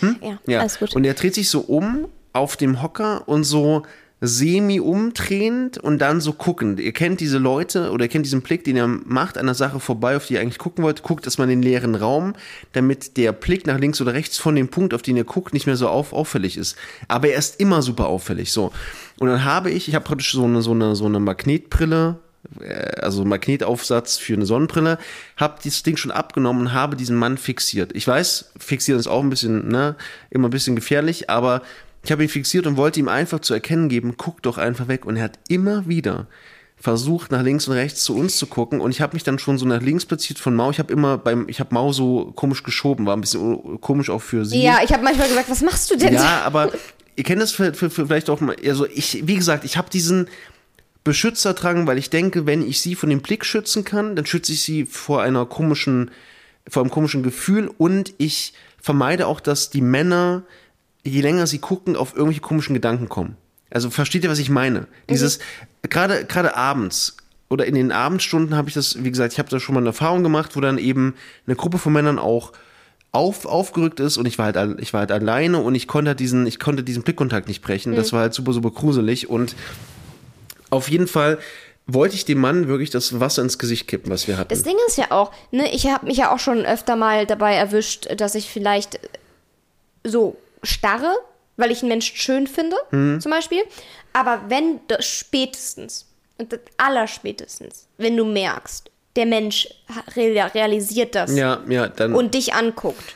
Hm? 0.00 0.16
Ja, 0.22 0.38
Ja, 0.46 0.60
alles 0.60 0.78
gut. 0.78 0.94
und 0.94 1.04
er 1.04 1.14
dreht 1.14 1.34
sich 1.34 1.48
so 1.48 1.60
um 1.60 2.08
auf 2.34 2.56
dem 2.56 2.82
Hocker 2.82 3.26
und 3.26 3.44
so 3.44 3.82
semi 4.24 4.78
umdrehend 4.78 5.78
und 5.78 5.98
dann 5.98 6.20
so 6.20 6.32
guckend. 6.32 6.78
Ihr 6.78 6.92
kennt 6.92 7.18
diese 7.18 7.38
Leute 7.38 7.90
oder 7.90 8.04
ihr 8.04 8.08
kennt 8.08 8.24
diesen 8.24 8.40
Blick, 8.40 8.62
den 8.62 8.76
er 8.76 8.86
macht 8.86 9.36
an 9.36 9.46
der 9.46 9.56
Sache 9.56 9.80
vorbei, 9.80 10.16
auf 10.16 10.26
die 10.26 10.34
ihr 10.34 10.40
eigentlich 10.40 10.58
gucken 10.58 10.84
wollt, 10.84 11.02
guckt 11.02 11.24
erstmal 11.26 11.50
in 11.50 11.60
den 11.60 11.62
leeren 11.62 11.96
Raum, 11.96 12.34
damit 12.72 13.16
der 13.16 13.32
Blick 13.32 13.66
nach 13.66 13.80
links 13.80 14.00
oder 14.00 14.14
rechts 14.14 14.38
von 14.38 14.54
dem 14.54 14.68
Punkt, 14.68 14.94
auf 14.94 15.02
den 15.02 15.16
ihr 15.16 15.24
guckt, 15.24 15.52
nicht 15.52 15.66
mehr 15.66 15.76
so 15.76 15.88
auf, 15.88 16.12
auffällig 16.12 16.56
ist. 16.56 16.76
Aber 17.08 17.30
er 17.30 17.38
ist 17.38 17.58
immer 17.58 17.82
super 17.82 18.06
auffällig, 18.06 18.52
so. 18.52 18.72
Und 19.18 19.26
dann 19.28 19.44
habe 19.44 19.70
ich, 19.70 19.88
ich 19.88 19.96
habe 19.96 20.04
praktisch 20.04 20.30
so 20.30 20.44
eine, 20.44 20.62
so 20.62 20.70
eine, 20.70 20.94
so 20.94 21.06
eine 21.06 21.18
Magnetbrille, 21.18 22.16
äh, 22.60 23.00
also 23.00 23.24
Magnetaufsatz 23.24 24.18
für 24.18 24.34
eine 24.34 24.46
Sonnenbrille, 24.46 24.98
habe 25.36 25.58
dieses 25.64 25.82
Ding 25.82 25.96
schon 25.96 26.12
abgenommen 26.12 26.68
und 26.68 26.72
habe 26.72 26.94
diesen 26.94 27.16
Mann 27.16 27.38
fixiert. 27.38 27.90
Ich 27.96 28.06
weiß, 28.06 28.52
fixieren 28.56 29.00
ist 29.00 29.08
auch 29.08 29.24
ein 29.24 29.30
bisschen, 29.30 29.66
ne, 29.66 29.96
immer 30.30 30.46
ein 30.46 30.52
bisschen 30.52 30.76
gefährlich, 30.76 31.28
aber 31.28 31.62
ich 32.04 32.12
habe 32.12 32.22
ihn 32.22 32.28
fixiert 32.28 32.66
und 32.66 32.76
wollte 32.76 33.00
ihm 33.00 33.08
einfach 33.08 33.40
zu 33.40 33.54
erkennen 33.54 33.88
geben, 33.88 34.14
guck 34.16 34.42
doch 34.42 34.58
einfach 34.58 34.88
weg. 34.88 35.04
Und 35.04 35.16
er 35.16 35.24
hat 35.24 35.38
immer 35.48 35.86
wieder 35.86 36.26
versucht, 36.76 37.30
nach 37.30 37.42
links 37.42 37.68
und 37.68 37.74
rechts 37.74 38.02
zu 38.02 38.16
uns 38.16 38.36
zu 38.36 38.46
gucken. 38.46 38.80
Und 38.80 38.90
ich 38.90 39.00
habe 39.00 39.14
mich 39.14 39.22
dann 39.22 39.38
schon 39.38 39.56
so 39.56 39.64
nach 39.66 39.80
links 39.80 40.04
platziert 40.04 40.40
von 40.40 40.54
Mau. 40.54 40.70
Ich 40.70 40.80
habe 40.80 40.92
immer 40.92 41.16
beim, 41.16 41.48
ich 41.48 41.60
habe 41.60 41.72
Mau 41.72 41.92
so 41.92 42.32
komisch 42.34 42.64
geschoben, 42.64 43.06
war 43.06 43.16
ein 43.16 43.20
bisschen 43.20 43.80
komisch 43.80 44.10
auch 44.10 44.20
für 44.20 44.44
sie. 44.44 44.62
Ja, 44.62 44.80
ich 44.82 44.92
habe 44.92 45.04
manchmal 45.04 45.28
gesagt, 45.28 45.48
was 45.48 45.62
machst 45.62 45.90
du 45.92 45.96
denn? 45.96 46.14
Ja, 46.14 46.42
aber 46.44 46.72
ihr 47.16 47.22
kennt 47.22 47.40
das 47.40 47.52
für, 47.52 47.72
für, 47.72 47.88
für 47.88 48.06
vielleicht 48.06 48.28
auch 48.30 48.40
mal, 48.40 48.56
also 48.66 48.86
ich, 48.86 49.26
wie 49.26 49.36
gesagt, 49.36 49.64
ich 49.64 49.76
habe 49.76 49.90
diesen 49.90 50.26
Beschützerdrang, 51.04 51.86
weil 51.86 51.98
ich 51.98 52.10
denke, 52.10 52.46
wenn 52.46 52.66
ich 52.66 52.80
sie 52.80 52.96
von 52.96 53.10
dem 53.10 53.22
Blick 53.22 53.44
schützen 53.44 53.84
kann, 53.84 54.16
dann 54.16 54.26
schütze 54.26 54.52
ich 54.52 54.62
sie 54.62 54.84
vor 54.86 55.22
einer 55.22 55.46
komischen, 55.46 56.10
vor 56.68 56.82
einem 56.82 56.90
komischen 56.90 57.22
Gefühl 57.22 57.70
und 57.78 58.12
ich 58.18 58.54
vermeide 58.80 59.28
auch, 59.28 59.40
dass 59.40 59.70
die 59.70 59.80
Männer, 59.80 60.42
je 61.04 61.20
länger 61.20 61.46
sie 61.46 61.58
gucken, 61.58 61.96
auf 61.96 62.14
irgendwelche 62.14 62.40
komischen 62.40 62.74
Gedanken 62.74 63.08
kommen. 63.08 63.36
Also 63.70 63.90
versteht 63.90 64.22
ihr, 64.24 64.30
was 64.30 64.38
ich 64.38 64.50
meine? 64.50 64.86
Dieses, 65.08 65.38
gerade, 65.82 66.24
gerade 66.26 66.56
abends 66.56 67.16
oder 67.48 67.66
in 67.66 67.74
den 67.74 67.90
Abendstunden 67.92 68.56
habe 68.56 68.68
ich 68.68 68.74
das, 68.74 69.02
wie 69.02 69.10
gesagt, 69.10 69.32
ich 69.32 69.38
habe 69.38 69.48
da 69.48 69.60
schon 69.60 69.74
mal 69.74 69.80
eine 69.80 69.88
Erfahrung 69.90 70.22
gemacht, 70.22 70.56
wo 70.56 70.60
dann 70.60 70.78
eben 70.78 71.14
eine 71.46 71.56
Gruppe 71.56 71.78
von 71.78 71.92
Männern 71.92 72.18
auch 72.18 72.52
auf, 73.12 73.44
aufgerückt 73.46 74.00
ist 74.00 74.16
und 74.16 74.26
ich 74.26 74.38
war 74.38 74.46
halt, 74.46 74.56
al- 74.56 74.76
ich 74.80 74.92
war 74.92 75.00
halt 75.00 75.12
alleine 75.12 75.58
und 75.58 75.74
ich 75.74 75.86
konnte 75.86 76.10
halt 76.10 76.20
diesen, 76.20 76.46
ich 76.46 76.58
konnte 76.58 76.82
diesen 76.82 77.02
Blickkontakt 77.02 77.48
nicht 77.48 77.60
brechen. 77.62 77.94
Das 77.94 78.12
war 78.12 78.20
halt 78.20 78.32
super, 78.34 78.52
super 78.52 78.70
gruselig 78.70 79.28
und 79.28 79.54
auf 80.70 80.88
jeden 80.90 81.06
Fall 81.06 81.38
wollte 81.86 82.14
ich 82.14 82.24
dem 82.24 82.38
Mann 82.38 82.68
wirklich 82.68 82.88
das 82.90 83.20
Wasser 83.20 83.42
ins 83.42 83.58
Gesicht 83.58 83.88
kippen, 83.88 84.10
was 84.10 84.28
wir 84.28 84.38
hatten. 84.38 84.48
Das 84.48 84.62
Ding 84.62 84.76
ist 84.86 84.96
ja 84.96 85.10
auch, 85.10 85.32
ne, 85.50 85.74
ich 85.74 85.86
habe 85.88 86.06
mich 86.06 86.16
ja 86.16 86.32
auch 86.32 86.38
schon 86.38 86.64
öfter 86.64 86.96
mal 86.96 87.26
dabei 87.26 87.54
erwischt, 87.54 88.08
dass 88.18 88.34
ich 88.34 88.48
vielleicht 88.48 88.98
so 90.04 90.36
starre, 90.62 91.14
weil 91.56 91.70
ich 91.70 91.80
einen 91.80 91.88
Menschen 91.88 92.16
schön 92.16 92.46
finde, 92.46 92.76
Mhm. 92.90 93.20
zum 93.20 93.30
Beispiel. 93.30 93.62
Aber 94.12 94.42
wenn 94.48 94.80
das 94.88 95.06
spätestens, 95.06 96.06
und 96.38 96.52
das 96.52 96.60
allerspätestens, 96.76 97.88
wenn 97.98 98.16
du 98.16 98.24
merkst, 98.24 98.90
der 99.16 99.26
Mensch 99.26 99.68
realisiert 100.16 101.14
das 101.14 101.36
ja, 101.36 101.60
ja, 101.68 101.88
dann. 101.88 102.14
und 102.14 102.34
dich 102.34 102.54
anguckt, 102.54 103.14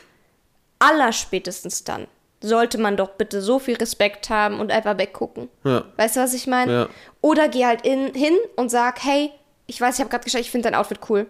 allerspätestens 0.79 1.83
dann 1.83 2.07
sollte 2.39 2.77
man 2.77 2.97
doch 2.97 3.09
bitte 3.11 3.41
so 3.41 3.57
viel 3.57 3.75
Respekt 3.77 4.29
haben 4.29 4.59
und 4.59 4.71
einfach 4.71 4.97
weggucken. 4.99 5.49
Ja. 5.63 5.85
Weißt 5.97 6.15
du, 6.15 6.19
was 6.19 6.35
ich 6.35 6.45
meine? 6.45 6.71
Ja. 6.71 6.89
Oder 7.21 7.49
geh 7.49 7.65
halt 7.65 7.83
in, 7.83 8.13
hin 8.13 8.35
und 8.55 8.69
sag, 8.69 9.03
hey, 9.03 9.31
ich 9.65 9.81
weiß, 9.81 9.95
ich 9.95 10.01
habe 10.01 10.11
gerade 10.11 10.23
geschaut, 10.23 10.41
ich 10.41 10.51
finde 10.51 10.69
dein 10.69 10.79
Outfit 10.79 10.99
cool. 11.09 11.25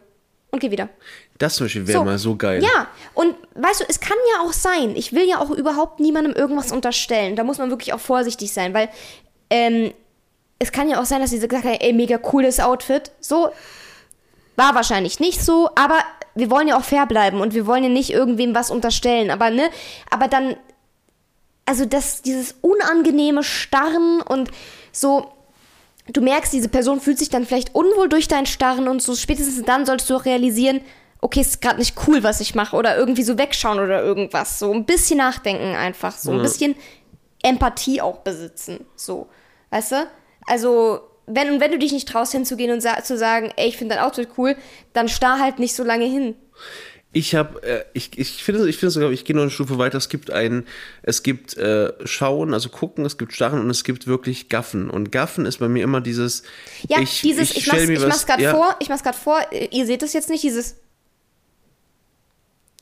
Und 0.52 0.60
geh 0.60 0.70
wieder. 0.70 0.90
Das 1.38 1.56
zum 1.56 1.66
Beispiel 1.66 1.88
wäre 1.88 2.04
mal 2.04 2.18
so 2.18 2.36
geil. 2.36 2.64
Ja, 2.64 2.88
und 3.14 3.36
weißt 3.56 3.82
du, 3.82 3.86
es 3.88 4.00
kann 4.00 4.18
ja 4.36 4.44
auch 4.44 4.54
sein, 4.54 4.96
ich 4.96 5.14
will 5.14 5.28
ja 5.28 5.40
auch 5.40 5.52
überhaupt 5.52 6.00
niemandem 6.00 6.34
irgendwas 6.34 6.72
unterstellen. 6.72 7.36
Da 7.36 7.44
muss 7.44 7.58
man 7.58 7.70
wirklich 7.70 7.94
auch 7.94 8.00
vorsichtig 8.00 8.52
sein, 8.54 8.74
weil 8.74 8.90
ähm, 9.50 9.94
es 10.60 10.72
kann 10.72 10.90
ja 10.90 11.00
auch 11.00 11.06
sein, 11.06 11.22
dass 11.22 11.30
sie 11.30 11.40
gesagt 11.40 11.66
haben, 11.66 11.78
ey, 11.80 11.94
mega 11.94 12.18
cooles 12.18 12.60
Outfit. 12.60 13.12
So, 13.20 13.50
war 14.56 14.74
wahrscheinlich 14.74 15.20
nicht 15.20 15.44
so, 15.44 15.70
aber 15.76 16.00
wir 16.36 16.50
wollen 16.50 16.68
ja 16.68 16.78
auch 16.78 16.84
fair 16.84 17.06
bleiben 17.06 17.40
und 17.42 17.54
wir 17.54 17.66
wollen 17.66 17.84
ja 17.84 17.90
nicht 17.90 18.12
irgendwem 18.12 18.56
was 18.56 18.72
unterstellen. 18.72 19.32
Aber 19.32 19.50
ne, 19.50 19.70
aber 20.10 20.28
dann, 20.28 20.56
also 21.66 21.86
das, 21.86 22.22
dieses 22.22 22.56
unangenehme 22.62 23.44
Starren 23.44 24.22
und 24.22 24.50
so, 24.92 25.32
du 26.12 26.22
merkst, 26.22 26.54
diese 26.54 26.70
Person 26.70 27.02
fühlt 27.02 27.20
sich 27.20 27.30
dann 27.30 27.46
vielleicht 27.46 27.76
unwohl 27.76 28.10
durch 28.10 28.28
dein 28.28 28.46
Starren 28.46 28.88
und 28.88 29.02
so 29.02 29.16
spätestens 29.16 29.64
dann 29.64 29.86
solltest 29.86 30.10
du 30.10 30.16
auch 30.16 30.26
realisieren, 30.26 30.82
okay, 31.22 31.42
ist 31.42 31.62
gerade 31.62 31.80
nicht 31.80 31.96
cool, 32.08 32.24
was 32.24 32.40
ich 32.42 32.56
mache 32.56 32.76
oder 32.76 32.98
irgendwie 32.98 33.24
so 33.24 33.38
wegschauen 33.38 33.80
oder 33.80 34.04
irgendwas. 34.04 34.60
So 34.60 34.72
ein 34.74 34.86
bisschen 34.86 35.18
nachdenken 35.18 35.76
einfach, 35.76 36.18
so 36.18 36.32
ein 36.32 36.42
bisschen 36.42 36.76
Empathie 37.44 38.02
auch 38.02 38.20
besitzen, 38.20 38.86
so, 38.96 39.28
weißt 39.72 39.92
du? 39.94 40.08
Also, 40.46 41.02
wenn, 41.26 41.60
wenn 41.60 41.72
du 41.72 41.78
dich 41.78 41.92
nicht 41.92 42.08
traust 42.08 42.32
hinzugehen 42.32 42.72
und 42.72 42.82
sa 42.82 43.04
zu 43.04 43.18
sagen, 43.18 43.52
ey, 43.58 43.68
ich 43.68 43.78
finde 43.78 43.96
dein 43.96 44.04
Outfit 44.04 44.30
cool, 44.38 44.56
dann 44.94 45.10
starr 45.10 45.40
halt 45.40 45.60
nicht 45.60 45.76
so 45.76 45.84
lange 45.84 46.06
hin. 46.06 46.36
Ich 47.14 47.36
habe, 47.36 47.64
äh, 47.64 47.84
ich, 47.94 48.18
ich 48.18 48.44
finde, 48.44 48.68
ich 48.70 48.78
finde 48.78 48.92
sogar, 48.92 49.12
ich 49.12 49.26
gehe 49.26 49.36
noch 49.36 49.42
eine 49.44 49.52
Stufe 49.52 49.78
weiter. 49.78 49.98
Es 49.98 50.10
gibt 50.10 50.30
ein, 50.32 50.66
es 51.04 51.24
gibt 51.24 51.58
äh, 51.58 51.94
Schauen, 52.06 52.54
also 52.54 52.70
gucken, 52.70 53.06
es 53.06 53.18
gibt 53.18 53.34
Starren 53.34 53.60
und 53.62 53.70
es 53.70 53.84
gibt 53.84 54.08
wirklich 54.08 54.50
Gaffen. 54.50 54.90
Und 54.90 55.12
Gaffen 55.12 55.46
ist 55.46 55.60
bei 55.60 55.68
mir 55.68 55.84
immer 55.84 56.02
dieses. 56.02 56.44
Ja, 56.88 57.00
dieses, 57.00 57.56
ich, 57.56 57.64
stell 57.64 57.80
mach's, 57.80 57.88
mir 57.88 57.94
ich 57.94 58.02
was- 58.02 58.08
mach's 58.10 58.26
gerade 58.26 58.44
ja, 58.44 58.52
vor, 58.54 58.76
ich 58.80 58.90
mach's 58.90 59.04
gerade 59.04 59.18
vor, 59.18 59.40
ihr 59.72 59.86
seht 59.86 60.04
es 60.04 60.14
jetzt 60.14 60.30
nicht, 60.30 60.44
dieses 60.44 60.76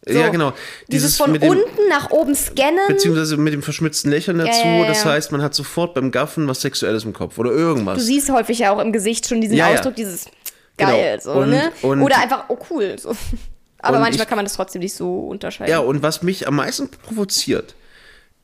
so, 0.07 0.13
Ja, 0.19 0.29
genau. 0.29 0.53
Dieses, 0.87 1.17
von 1.17 1.31
mit 1.31 1.41
dem, 1.43 1.49
unten 1.49 1.87
nach 1.89 2.11
oben 2.11 2.35
scannen. 2.35 2.79
Beziehungsweise 2.87 3.37
mit 3.37 3.53
dem 3.53 3.63
verschmitzten 3.63 4.11
Lächeln 4.11 4.37
dazu. 4.37 4.59
Ja, 4.59 4.65
ja, 4.65 4.81
ja. 4.83 4.87
Das 4.87 5.03
heißt, 5.05 5.31
man 5.31 5.41
hat 5.41 5.53
sofort 5.55 5.93
beim 5.95 6.11
Gaffen 6.11 6.47
was 6.47 6.61
Sexuelles 6.61 7.03
im 7.05 7.13
Kopf 7.13 7.37
oder 7.39 7.51
irgendwas. 7.51 7.97
Du 7.97 8.03
siehst 8.03 8.29
häufig 8.31 8.59
ja 8.59 8.71
auch 8.71 8.79
im 8.79 8.91
Gesicht 8.93 9.27
schon 9.27 9.41
diesen. 9.41 9.59
Ausdruck, 9.61 9.95
dieses 9.95 10.25
geil, 10.77 11.19
Genau. 11.23 11.33
so, 11.33 11.39
Und- 11.41 11.49
ne? 11.49 11.71
und- 11.81 12.01
Oder 12.01 12.19
einfach, 12.19 12.45
oh 12.49 12.57
cool, 12.69 12.95
so. 12.99 13.15
Aber 13.79 13.99
manchmal 13.99 14.23
ich- 14.23 14.27
kann 14.29 14.35
man 14.35 14.45
das 14.45 14.53
trotzdem 14.53 14.81
nicht 14.81 14.93
so 14.95 15.19
unterscheiden. 15.27 15.71
Ja, 15.71 15.79
und 15.79 16.01
was 16.03 16.21
mich 16.23 16.47
am 16.47 16.55
meisten 16.55 16.89
provoziert, 16.89 17.75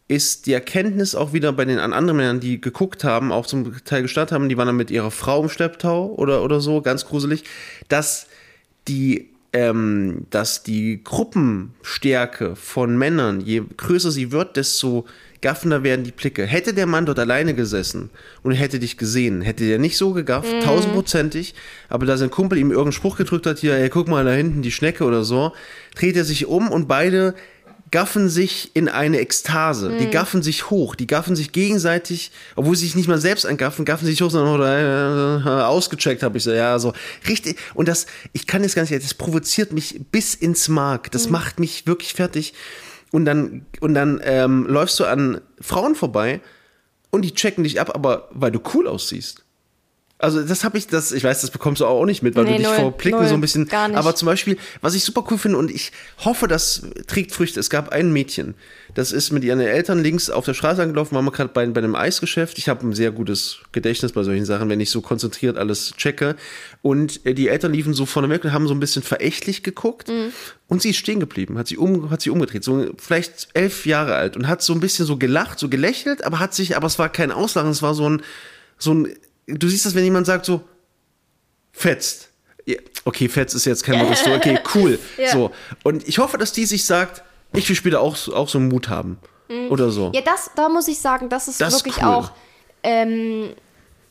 ist 0.07 0.45
die 0.45 0.53
Erkenntnis 0.53 1.15
auch 1.15 1.31
wieder 1.33 1.53
bei 1.53 1.65
den 1.65 1.79
an 1.79 1.93
anderen 1.93 2.17
Männern, 2.17 2.39
die 2.41 2.59
geguckt 2.61 3.03
haben, 3.03 3.31
auch 3.31 3.45
zum 3.45 3.73
Teil 3.85 4.01
gestartet 4.01 4.33
haben, 4.33 4.49
die 4.49 4.57
waren 4.57 4.67
dann 4.67 4.75
mit 4.75 4.91
ihrer 4.91 5.09
Frau 5.09 5.41
im 5.43 5.49
Schlepptau 5.49 6.07
oder, 6.17 6.43
oder 6.43 6.59
so, 6.59 6.81
ganz 6.81 7.05
gruselig, 7.05 7.43
dass 7.87 8.27
die, 8.87 9.29
ähm, 9.53 10.25
dass 10.29 10.63
die 10.63 11.03
Gruppenstärke 11.03 12.55
von 12.55 12.97
Männern, 12.97 13.41
je 13.41 13.63
größer 13.77 14.11
sie 14.11 14.31
wird, 14.31 14.55
desto 14.55 15.05
gaffender 15.41 15.83
werden 15.83 16.05
die 16.05 16.11
Blicke. 16.11 16.45
Hätte 16.45 16.73
der 16.73 16.85
Mann 16.85 17.05
dort 17.07 17.17
alleine 17.19 17.53
gesessen 17.55 18.11
und 18.43 18.51
hätte 18.51 18.79
dich 18.79 18.97
gesehen, 18.97 19.41
hätte 19.41 19.65
der 19.67 19.79
nicht 19.79 19.97
so 19.97 20.13
gegafft, 20.13 20.53
Mhm. 20.53 20.61
tausendprozentig, 20.61 21.55
aber 21.89 22.05
da 22.05 22.15
sein 22.15 22.29
Kumpel 22.29 22.59
ihm 22.59 22.69
irgendeinen 22.69 22.91
Spruch 22.93 23.17
gedrückt 23.17 23.47
hat, 23.47 23.57
hier, 23.59 23.73
ey, 23.73 23.89
guck 23.89 24.07
mal 24.07 24.23
da 24.23 24.31
hinten 24.31 24.61
die 24.61 24.71
Schnecke 24.71 25.03
oder 25.03 25.23
so, 25.23 25.51
dreht 25.95 26.15
er 26.15 26.25
sich 26.25 26.45
um 26.45 26.69
und 26.69 26.87
beide 26.87 27.33
gaffen 27.91 28.29
sich 28.29 28.71
in 28.73 28.87
eine 28.87 29.19
Ekstase. 29.19 29.97
Die 29.99 30.09
gaffen 30.09 30.41
sich 30.41 30.69
hoch, 30.69 30.95
die 30.95 31.07
gaffen 31.07 31.35
sich 31.35 31.51
gegenseitig, 31.51 32.31
obwohl 32.55 32.75
sie 32.75 32.85
sich 32.85 32.95
nicht 32.95 33.09
mal 33.09 33.19
selbst 33.19 33.45
angaffen, 33.45 33.83
gaffen 33.83 34.05
sich 34.05 34.21
hoch, 34.21 34.31
sondern 34.31 34.61
äh, 35.45 35.49
ausgecheckt 35.63 36.23
habe 36.23 36.37
ich 36.37 36.43
so, 36.45 36.51
ja, 36.53 36.79
so 36.79 36.93
richtig. 37.27 37.59
Und 37.73 37.89
das, 37.89 38.07
ich 38.31 38.47
kann 38.47 38.63
jetzt 38.63 38.75
gar 38.75 38.81
nicht, 38.83 38.93
das 38.93 39.13
provoziert 39.13 39.73
mich 39.73 39.99
bis 40.09 40.33
ins 40.35 40.69
Mark. 40.69 41.11
Das 41.11 41.29
macht 41.29 41.59
mich 41.59 41.85
wirklich 41.85 42.13
fertig. 42.13 42.53
Und 43.11 43.25
dann, 43.25 43.65
und 43.81 43.93
dann 43.93 44.21
ähm, 44.23 44.65
läufst 44.67 44.97
du 44.99 45.05
an 45.05 45.41
Frauen 45.59 45.95
vorbei 45.95 46.39
und 47.09 47.23
die 47.23 47.33
checken 47.33 47.65
dich 47.65 47.81
ab, 47.81 47.93
aber 47.93 48.29
weil 48.31 48.51
du 48.51 48.61
cool 48.73 48.87
aussiehst. 48.87 49.40
Also 50.21 50.43
das 50.43 50.63
habe 50.63 50.77
ich, 50.77 50.87
das, 50.87 51.11
ich 51.11 51.23
weiß, 51.23 51.41
das 51.41 51.51
bekommst 51.51 51.81
du 51.81 51.85
auch 51.85 52.05
nicht 52.05 52.21
mit, 52.21 52.35
weil 52.35 52.45
Nee, 52.45 52.51
du 52.51 52.57
dich 52.57 52.67
null, 52.67 52.75
vor 52.75 52.91
Blicken 52.91 53.19
null, 53.19 53.27
so 53.27 53.33
ein 53.35 53.41
bisschen. 53.41 53.67
gar 53.67 53.87
nicht. 53.87 53.97
Aber 53.97 54.15
zum 54.15 54.25
Beispiel, 54.27 54.57
was 54.81 54.93
ich 54.95 55.03
super 55.03 55.23
cool 55.31 55.37
finde 55.37 55.57
und 55.57 55.71
ich 55.71 55.91
hoffe, 56.23 56.47
das 56.47 56.83
trägt 57.07 57.31
Früchte. 57.31 57.59
Es 57.59 57.69
gab 57.69 57.89
ein 57.89 58.13
Mädchen, 58.13 58.55
das 58.93 59.11
ist 59.11 59.31
mit 59.31 59.43
ihren 59.43 59.59
Eltern 59.59 60.03
links 60.03 60.29
auf 60.29 60.45
der 60.45 60.53
Straße 60.53 60.81
angelaufen, 60.81 61.15
waren 61.15 61.25
wir 61.25 61.31
gerade 61.31 61.49
bei, 61.53 61.65
bei 61.67 61.79
einem 61.79 61.95
Eisgeschäft. 61.95 62.57
Ich 62.57 62.69
habe 62.69 62.85
ein 62.87 62.93
sehr 62.93 63.11
gutes 63.11 63.59
Gedächtnis 63.71 64.11
bei 64.11 64.23
solchen 64.23 64.45
Sachen, 64.45 64.69
wenn 64.69 64.79
ich 64.79 64.89
so 64.91 65.01
konzentriert 65.01 65.57
alles 65.57 65.93
checke. 65.97 66.35
Und 66.81 67.25
äh, 67.25 67.33
die 67.33 67.47
Eltern 67.47 67.73
liefen 67.73 67.93
so 67.93 68.05
vorne 68.05 68.29
weg 68.29 68.43
und 68.43 68.53
haben 68.53 68.67
so 68.67 68.73
ein 68.73 68.79
bisschen 68.79 69.03
verächtlich 69.03 69.63
geguckt. 69.63 70.09
Mhm. 70.09 70.31
Und 70.67 70.81
sie 70.81 70.91
ist 70.91 70.97
stehen 70.97 71.19
geblieben, 71.19 71.57
hat 71.57 71.67
sie, 71.67 71.77
um, 71.77 72.09
hat 72.11 72.21
sie 72.21 72.29
umgedreht, 72.29 72.63
so 72.63 72.91
vielleicht 72.97 73.49
elf 73.53 73.85
Jahre 73.85 74.15
alt 74.15 74.37
und 74.37 74.47
hat 74.47 74.61
so 74.61 74.73
ein 74.73 74.79
bisschen 74.79 75.05
so 75.05 75.17
gelacht, 75.17 75.59
so 75.59 75.67
gelächelt, 75.67 76.23
aber 76.23 76.39
hat 76.39 76.53
sich, 76.53 76.77
aber 76.77 76.87
es 76.87 76.97
war 76.97 77.09
kein 77.09 77.31
Auslachen, 77.31 77.69
es 77.71 77.81
war 77.81 77.93
so 77.93 78.09
ein, 78.09 78.21
so 78.77 78.93
ein, 78.93 79.09
du 79.57 79.67
siehst 79.67 79.85
das, 79.85 79.95
wenn 79.95 80.03
jemand 80.03 80.25
sagt 80.25 80.45
so, 80.45 80.61
fetzt. 81.71 82.29
Okay, 83.05 83.27
fetzt 83.27 83.55
ist 83.55 83.65
jetzt 83.65 83.83
kein 83.83 83.99
Wort, 83.99 84.11
das 84.11 84.23
so, 84.23 84.31
okay, 84.31 84.59
cool. 84.75 84.99
Ja. 85.17 85.31
So. 85.31 85.51
Und 85.83 86.07
ich 86.07 86.19
hoffe, 86.19 86.37
dass 86.37 86.51
die 86.51 86.65
sich 86.65 86.85
sagt, 86.85 87.23
ich 87.53 87.67
will 87.67 87.75
später 87.75 87.99
auch, 88.01 88.15
auch 88.29 88.47
so 88.47 88.57
einen 88.59 88.67
Mut 88.69 88.89
haben. 88.89 89.17
Oder 89.69 89.91
so. 89.91 90.07
Mhm. 90.09 90.13
Ja, 90.13 90.21
das, 90.21 90.51
da 90.55 90.69
muss 90.69 90.87
ich 90.87 90.99
sagen, 90.99 91.27
das 91.27 91.49
ist 91.49 91.59
Das 91.59 91.73
wirklich 91.73 91.97
cool. 91.97 92.07
auch, 92.07 92.31
ähm, 92.83 93.49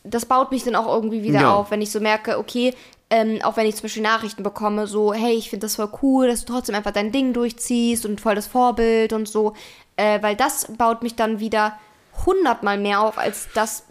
das 0.05 0.27
baut 0.27 0.51
mich 0.51 0.65
dann 0.65 0.77
auch 0.77 0.87
irgendwie 0.95 1.23
wieder 1.23 1.41
Ja. 1.41 1.55
auf, 1.55 1.71
wenn 1.71 1.81
ich 1.81 1.91
so 1.91 1.99
merke, 2.01 2.39
okay, 2.39 2.75
ähm, 3.09 3.41
auch 3.43 3.57
wenn 3.57 3.67
ich 3.67 3.75
zum 3.77 3.85
Beispiel 3.85 4.03
Nachrichten 4.03 4.43
bekomme, 4.43 4.87
so, 4.87 5.15
hey, 5.15 5.33
ich 5.35 5.49
finde 5.49 5.65
das 5.65 5.77
voll 5.77 5.89
cool, 6.03 6.27
dass 6.29 6.45
du 6.45 6.53
trotzdem 6.53 6.75
einfach 6.75 6.91
dein 6.93 7.11
Ding 7.11 7.33
durchziehst 7.33 8.05
und 8.05 8.21
voll 8.21 8.35
das 8.35 8.47
Vorbild 8.49 9.15
und 9.15 9.29
so, 9.29 9.55
äh, 9.97 10.21
weil 10.23 10.37
das 10.37 10.67
baut 10.77 11.03
mich 11.03 11.17
dann 11.17 11.41
wieder 11.41 11.79
hundertmal 12.27 12.77
mehr 12.77 13.01
auf, 13.01 13.17
als 13.17 13.49
dass 13.55 13.85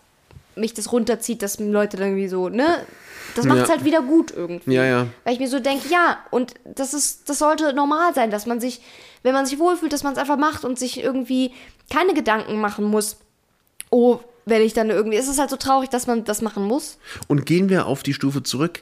mich 0.60 0.74
das 0.74 0.92
runterzieht, 0.92 1.42
dass 1.42 1.60
Leute 1.60 1.98
dann 1.98 2.08
irgendwie 2.10 2.28
so, 2.28 2.50
ne? 2.50 2.86
Das 3.36 3.46
macht 3.46 3.60
es 3.60 3.68
Ja. 3.68 3.76
halt 3.76 3.86
wieder 3.86 4.02
gut 4.02 4.34
irgendwie. 4.36 4.74
Ja, 4.74 4.84
ja. 4.86 5.08
Weil 5.24 5.34
ich 5.34 5.40
mir 5.40 5.48
so 5.48 5.60
denke, 5.60 5.88
ja, 5.90 6.18
und 6.32 6.56
das 6.66 6.94
ist, 6.94 7.30
das 7.30 7.40
sollte 7.40 7.74
normal 7.74 8.14
sein, 8.16 8.32
dass 8.32 8.46
man 8.46 8.60
sich, 8.60 8.82
wenn 9.24 9.34
man 9.34 9.46
sich 9.46 9.60
wohlfühlt, 9.60 9.94
dass 9.94 10.04
man 10.04 10.14
es 10.14 10.20
einfach 10.20 10.38
macht 10.38 10.66
und 10.66 10.80
sich 10.80 11.04
irgendwie 11.04 11.52
keine 11.92 12.14
Gedanken 12.14 12.60
machen 12.60 12.86
muss. 12.86 13.18
Oh, 13.92 14.20
wenn 14.46 14.62
ich 14.64 14.74
dann 14.74 14.90
irgendwie. 14.90 15.18
Es 15.18 15.28
ist 15.28 15.38
halt 15.40 15.52
so 15.52 15.58
traurig, 15.58 15.90
dass 15.90 16.08
man 16.08 16.24
das 16.24 16.42
machen 16.42 16.64
muss. 16.64 16.98
Und 17.28 17.46
gehen 17.46 17.70
wir 17.70 17.86
auf 17.86 18.02
die 18.02 18.14
Stufe 18.16 18.42
zurück, 18.42 18.82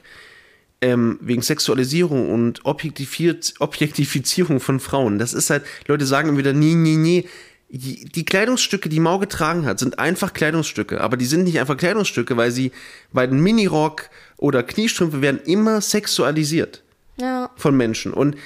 ähm, 0.80 1.18
wegen 1.20 1.42
Sexualisierung 1.42 2.32
und 2.32 2.64
Objektifiert, 2.64 3.54
Objektifizierung 3.58 4.60
von 4.60 4.80
Frauen. 4.80 5.18
Das 5.18 5.34
ist 5.34 5.50
halt, 5.50 5.64
Leute 5.86 6.06
sagen 6.06 6.30
immer 6.30 6.38
wieder, 6.38 6.52
nie, 6.52 6.74
nie, 6.74 6.96
nie. 6.96 7.28
Die 7.70 8.24
Kleidungsstücke, 8.24 8.88
die 8.88 9.00
Mau 9.00 9.18
getragen 9.18 9.66
hat, 9.66 9.78
sind 9.78 9.98
einfach 9.98 10.32
Kleidungsstücke. 10.32 11.00
Aber 11.00 11.16
die 11.18 11.26
sind 11.26 11.44
nicht 11.44 11.60
einfach 11.60 11.76
Kleidungsstücke, 11.76 12.36
weil 12.36 12.50
sie 12.50 12.72
bei 13.12 13.26
den 13.26 13.40
Minirock 13.40 14.08
oder 14.38 14.62
Kniestrümpfe 14.62 15.20
werden 15.20 15.40
immer 15.44 15.80
sexualisiert. 15.80 16.82
Ja. 17.20 17.50
von 17.56 17.76
Menschen. 17.76 18.12
Und, 18.12 18.36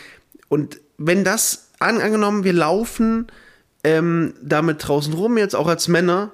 und 0.49 0.81
wenn 0.97 1.25
das 1.25 1.71
an, 1.79 2.01
angenommen, 2.01 2.45
wir 2.45 2.53
laufen 2.53 3.27
ähm, 3.85 4.35
damit 4.43 4.87
draußen 4.87 5.13
rum, 5.13 5.37
jetzt 5.37 5.55
auch 5.55 5.67
als 5.67 5.89
Männer, 5.89 6.31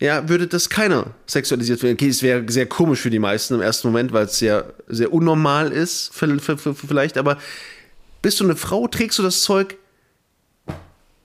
ja, 0.00 0.28
würde 0.28 0.46
das 0.46 0.70
keiner 0.70 1.08
sexualisiert 1.26 1.82
werden. 1.82 1.94
Okay, 1.94 2.08
es 2.08 2.22
wäre 2.22 2.44
sehr 2.50 2.66
komisch 2.66 3.00
für 3.00 3.10
die 3.10 3.18
meisten 3.18 3.54
im 3.54 3.60
ersten 3.60 3.88
Moment, 3.88 4.12
weil 4.12 4.26
es 4.26 4.38
sehr, 4.38 4.72
sehr 4.88 5.12
unnormal 5.12 5.72
ist, 5.72 6.10
vielleicht, 6.14 7.18
aber 7.18 7.38
bist 8.22 8.40
du 8.40 8.44
eine 8.44 8.56
Frau, 8.56 8.88
trägst 8.88 9.18
du 9.18 9.22
das 9.22 9.42
Zeug, 9.42 9.76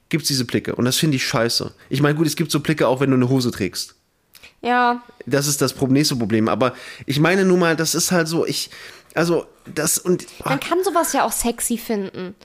gibt 0.09 0.23
es 0.23 0.27
diese 0.27 0.45
Blicke. 0.45 0.75
Und 0.75 0.85
das 0.85 0.97
finde 0.97 1.15
ich 1.17 1.25
scheiße. 1.25 1.73
Ich 1.89 2.01
meine, 2.01 2.15
gut, 2.15 2.27
es 2.27 2.35
gibt 2.35 2.51
so 2.51 2.59
Blicke 2.59 2.87
auch, 2.87 2.99
wenn 2.99 3.09
du 3.11 3.15
eine 3.15 3.29
Hose 3.29 3.51
trägst. 3.51 3.95
Ja. 4.61 5.01
Das 5.25 5.47
ist 5.47 5.61
das 5.61 5.75
nächste 5.81 6.15
Problem. 6.15 6.49
Aber 6.49 6.73
ich 7.05 7.19
meine 7.19 7.45
nun 7.45 7.59
mal, 7.59 7.75
das 7.75 7.95
ist 7.95 8.11
halt 8.11 8.27
so, 8.27 8.45
ich, 8.45 8.69
also, 9.13 9.45
das 9.73 9.97
und. 9.97 10.25
Man 10.45 10.59
kann 10.59 10.83
sowas 10.83 11.13
ja 11.13 11.23
auch 11.23 11.31
sexy 11.31 11.77
finden. 11.77 12.35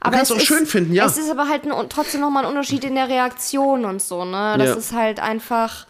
Aber 0.00 0.16
kannst 0.16 0.30
es 0.30 0.36
auch 0.36 0.40
ist, 0.40 0.46
schön 0.46 0.66
finden, 0.66 0.94
ja. 0.94 1.04
Es 1.04 1.18
ist 1.18 1.30
aber 1.30 1.48
halt 1.48 1.64
ein, 1.64 1.88
trotzdem 1.90 2.22
nochmal 2.22 2.44
ein 2.44 2.48
Unterschied 2.48 2.84
in 2.84 2.94
der 2.94 3.08
Reaktion 3.08 3.84
und 3.84 4.00
so, 4.00 4.24
ne? 4.24 4.56
Das 4.58 4.68
Ja. 4.68 4.74
ist 4.74 4.92
halt 4.92 5.20
einfach. 5.20 5.86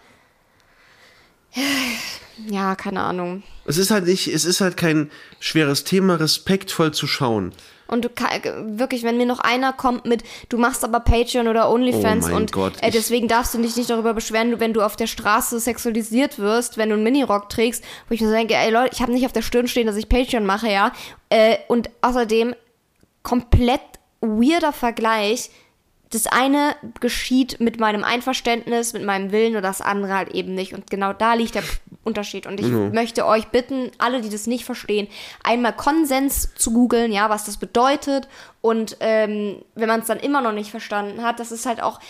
Ja, 2.49 2.75
keine 2.75 3.03
Ahnung. 3.03 3.43
Es 3.67 3.77
ist 3.77 3.91
halt 3.91 4.07
nicht, 4.07 4.29
es 4.29 4.45
ist 4.45 4.61
halt 4.61 4.77
kein 4.77 5.11
schweres 5.39 5.85
Thema, 5.85 6.17
respektvoll 6.17 6.93
zu 6.93 7.07
schauen. 7.07 7.53
Und 7.91 8.05
du 8.05 8.09
kann, 8.09 8.79
wirklich, 8.79 9.03
wenn 9.03 9.17
mir 9.17 9.27
noch 9.27 9.41
einer 9.41 9.73
kommt 9.73 10.05
mit, 10.05 10.23
du 10.49 10.59
machst 10.59 10.85
aber 10.85 11.01
Patreon 11.01 11.49
oder 11.49 11.71
OnlyFans 11.71 12.31
Oh 12.31 12.37
und 12.37 12.53
Gott, 12.53 12.75
äh, 12.81 12.91
deswegen 12.91 13.29
darfst 13.29 13.55
du 13.55 13.59
dich 13.59 13.77
nicht 13.77 13.91
darüber 13.91 14.15
beschweren, 14.15 14.61
wenn 14.61 14.73
du 14.73 14.83
auf 14.83 14.97
der 14.97 15.07
Straße 15.07 15.59
sexualisiert 15.59 16.39
wirst, 16.39 16.77
wenn 16.77 16.91
du 16.91 16.95
einen 16.95 17.05
Minirock 17.05 17.49
trägst, 17.49 17.85
wo 18.09 18.15
ich 18.15 18.21
mir 18.21 18.29
so 18.29 18.35
denke, 18.35 18.55
ey 18.55 18.71
Leute, 18.71 18.95
ich 18.95 19.03
habe 19.03 19.13
nicht 19.13 19.27
auf 19.27 19.33
der 19.33 19.43
Stirn 19.43 19.69
stehen, 19.69 19.87
dass 19.87 19.97
ich 19.97 20.09
Patreon 20.09 20.47
mache, 20.47 20.71
ja. 20.71 20.93
Äh, 21.29 21.57
und 21.69 21.91
außerdem 22.01 22.55
komplett 23.23 23.81
weirder 24.21 24.73
Vergleich. 24.73 25.51
Das 26.13 26.27
eine 26.27 26.75
geschieht 26.99 27.61
mit 27.61 27.79
meinem 27.79 28.03
Einverständnis, 28.03 28.93
mit 28.93 29.05
meinem 29.05 29.31
Willen 29.31 29.57
und 29.57 29.63
das 29.63 29.81
andere 29.81 30.15
halt 30.15 30.31
eben 30.31 30.55
nicht. 30.55 30.75
Und 30.75 30.91
genau 30.91 31.13
da 31.13 31.35
liegt 31.35 31.55
der 31.55 31.63
Unterschied. 32.03 32.47
Und 32.47 32.61
ich 32.61 32.67
möchte 32.67 33.27
euch 33.27 33.49
bitten, 33.49 33.91
alle, 33.99 34.23
die 34.23 34.31
das 34.31 34.47
nicht 34.47 34.65
verstehen, 34.65 35.07
einmal 35.43 35.75
Konsens 35.75 36.55
zu 36.55 36.73
googeln, 36.73 37.13
ja, 37.13 37.29
was 37.29 37.45
das 37.45 37.59
bedeutet. 37.59 38.27
Und 38.63 38.97
ähm, 39.01 39.63
wenn 39.75 39.89
man 39.89 40.01
es 40.01 40.07
dann 40.07 40.19
immer 40.19 40.41
noch 40.41 40.53
nicht 40.53 40.71
verstanden 40.71 41.23
hat, 41.23 41.41
das 41.41 41.53
ist 41.53 41.67
halt 41.67 41.83
auch, 41.83 42.01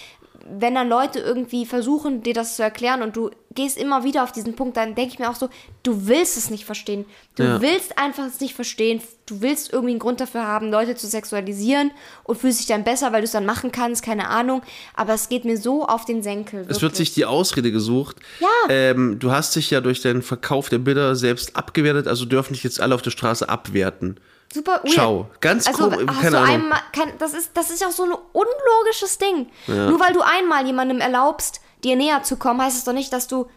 wenn 0.49 0.75
dann 0.75 0.89
Leute 0.89 1.19
irgendwie 1.19 1.67
versuchen, 1.67 2.23
dir 2.23 2.35
das 2.35 2.57
zu 2.57 2.63
erklären 2.63 3.03
und 3.03 3.17
du 3.17 3.31
gehst 3.55 3.77
immer 3.77 4.05
wieder 4.05 4.23
auf 4.23 4.33
diesen 4.33 4.55
Punkt, 4.55 4.77
dann 4.77 4.95
denke 4.95 5.13
ich 5.15 5.19
mir 5.19 5.29
auch 5.29 5.35
so, 5.35 5.49
du 5.83 6.07
willst 6.07 6.37
es 6.37 6.51
nicht 6.51 6.65
verstehen. 6.65 7.05
Du 7.35 7.43
Ja. 7.43 7.61
willst 7.61 7.99
einfach 7.99 8.27
es 8.27 8.41
nicht 8.41 8.55
verstehen. 8.55 9.03
Du 9.27 9.41
willst 9.43 9.73
irgendwie 9.73 9.93
einen 9.93 9.99
Grund 9.99 10.21
dafür 10.21 10.47
haben, 10.47 10.71
Leute 10.71 10.95
zu 10.95 11.07
sexualisieren 11.09 11.91
und 12.25 12.39
fühlst 12.39 12.61
dich 12.61 12.67
dann 12.67 12.85
besser, 12.85 13.13
weil 13.13 13.21
du 13.23 13.25
es 13.25 13.33
dann 13.33 13.47
machen 13.47 13.73
kannst, 13.73 14.03
keine 14.05 14.29
Ahnung. 14.29 14.63
Aber 14.95 15.15
es 15.15 15.29
geht 15.29 15.45
mir 15.45 15.57
so 15.57 15.85
auf 15.87 16.05
den 16.05 16.23
Senkel. 16.23 16.65
Es 16.69 16.81
wird 16.83 16.95
sich 16.97 17.13
die 17.13 17.25
Ausrede 17.25 17.73
gesucht. 17.73 18.17
Ja. 18.39 18.47
Ähm, 18.69 19.19
du 19.19 19.31
hast 19.33 19.57
dich 19.57 19.71
ja 19.71 19.81
durch 19.81 20.01
den 20.01 20.23
Verkauf 20.23 20.69
der 20.69 20.79
Bilder 20.79 21.17
selbst 21.17 21.57
abgewertet, 21.57 22.07
also 22.07 22.25
dürfen 22.25 22.53
dich 22.55 22.63
jetzt 22.63 22.81
alle 22.81 22.95
auf 22.95 23.03
der 23.03 23.11
Straße 23.11 23.49
abwerten. 23.49 24.19
Super 24.53 24.81
weird. 24.83 24.93
Ciao. 24.93 25.31
Ganz 25.41 25.67
also, 25.67 25.91
komisch, 25.91 26.07
keine 26.07 26.31
du 26.31 26.37
Ahnung. 26.39 26.55
einmal, 26.55 26.81
kein, 26.93 27.13
das, 27.19 27.35
ist, 27.35 27.51
das 27.55 27.71
ist 27.71 27.81
ja 27.81 27.89
auch 27.89 27.93
so 27.93 28.05
ein 28.05 28.13
unlogisches 28.33 29.19
Ding. 29.19 29.49
Nur 29.67 30.01
weil 30.01 30.13
du 30.13 30.23
einmal 30.23 30.67
jemandem 30.67 31.01
erlaubst, 31.01 31.61
dir 31.85 31.97
näher 31.97 32.23
zu 32.23 32.37
kommen, 32.37 32.61
heißt 32.61 32.77
es 32.77 32.85
doch 32.85 32.93
nicht, 32.93 33.13
dass 33.13 33.29
du 33.29 33.49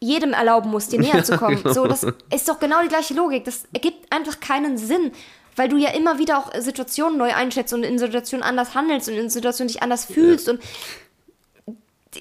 jedem 0.00 0.34
erlauben 0.34 0.70
musst, 0.70 0.92
dir 0.92 1.00
näher 1.00 1.24
zu 1.24 1.38
kommen. 1.38 1.62
genau. 1.62 1.72
So, 1.72 1.86
das 1.86 2.06
ist 2.30 2.48
doch 2.48 2.58
genau 2.58 2.82
die 2.82 2.88
gleiche 2.88 3.14
Logik. 3.14 3.44
Das 3.44 3.64
ergibt 3.72 4.12
einfach 4.12 4.40
keinen 4.40 4.76
Sinn. 4.76 5.12
Weil 5.56 5.68
du 5.68 5.76
ja 5.76 5.90
immer 5.90 6.18
wieder 6.18 6.38
auch 6.38 6.50
Situationen 6.58 7.16
neu 7.16 7.32
einschätzt 7.32 7.72
und 7.72 7.84
in 7.84 7.96
Situationen 7.96 8.42
anders 8.42 8.74
handelst 8.74 9.08
und 9.08 9.14
in 9.14 9.30
Situationen 9.30 9.68
dich 9.68 9.82
anders 9.82 10.04
fühlst 10.04 10.48
und 10.48 10.60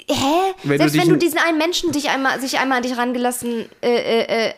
Hä? 0.08 0.54
Wenn 0.64 0.72
du 0.72 0.78
Selbst 0.78 0.96
dich 0.96 1.02
wenn 1.02 1.10
du 1.10 1.18
diesen 1.18 1.40
einen 1.40 1.58
Menschen 1.58 1.92
dich 1.92 2.10
einmal, 2.10 2.40
sich 2.42 2.58
einmal 2.60 2.78
an 2.78 2.84
dich 2.84 2.98
rangelassen, 2.98 3.70
äh, 3.82 4.22
äh, 4.22 4.48
äh, 4.48 4.54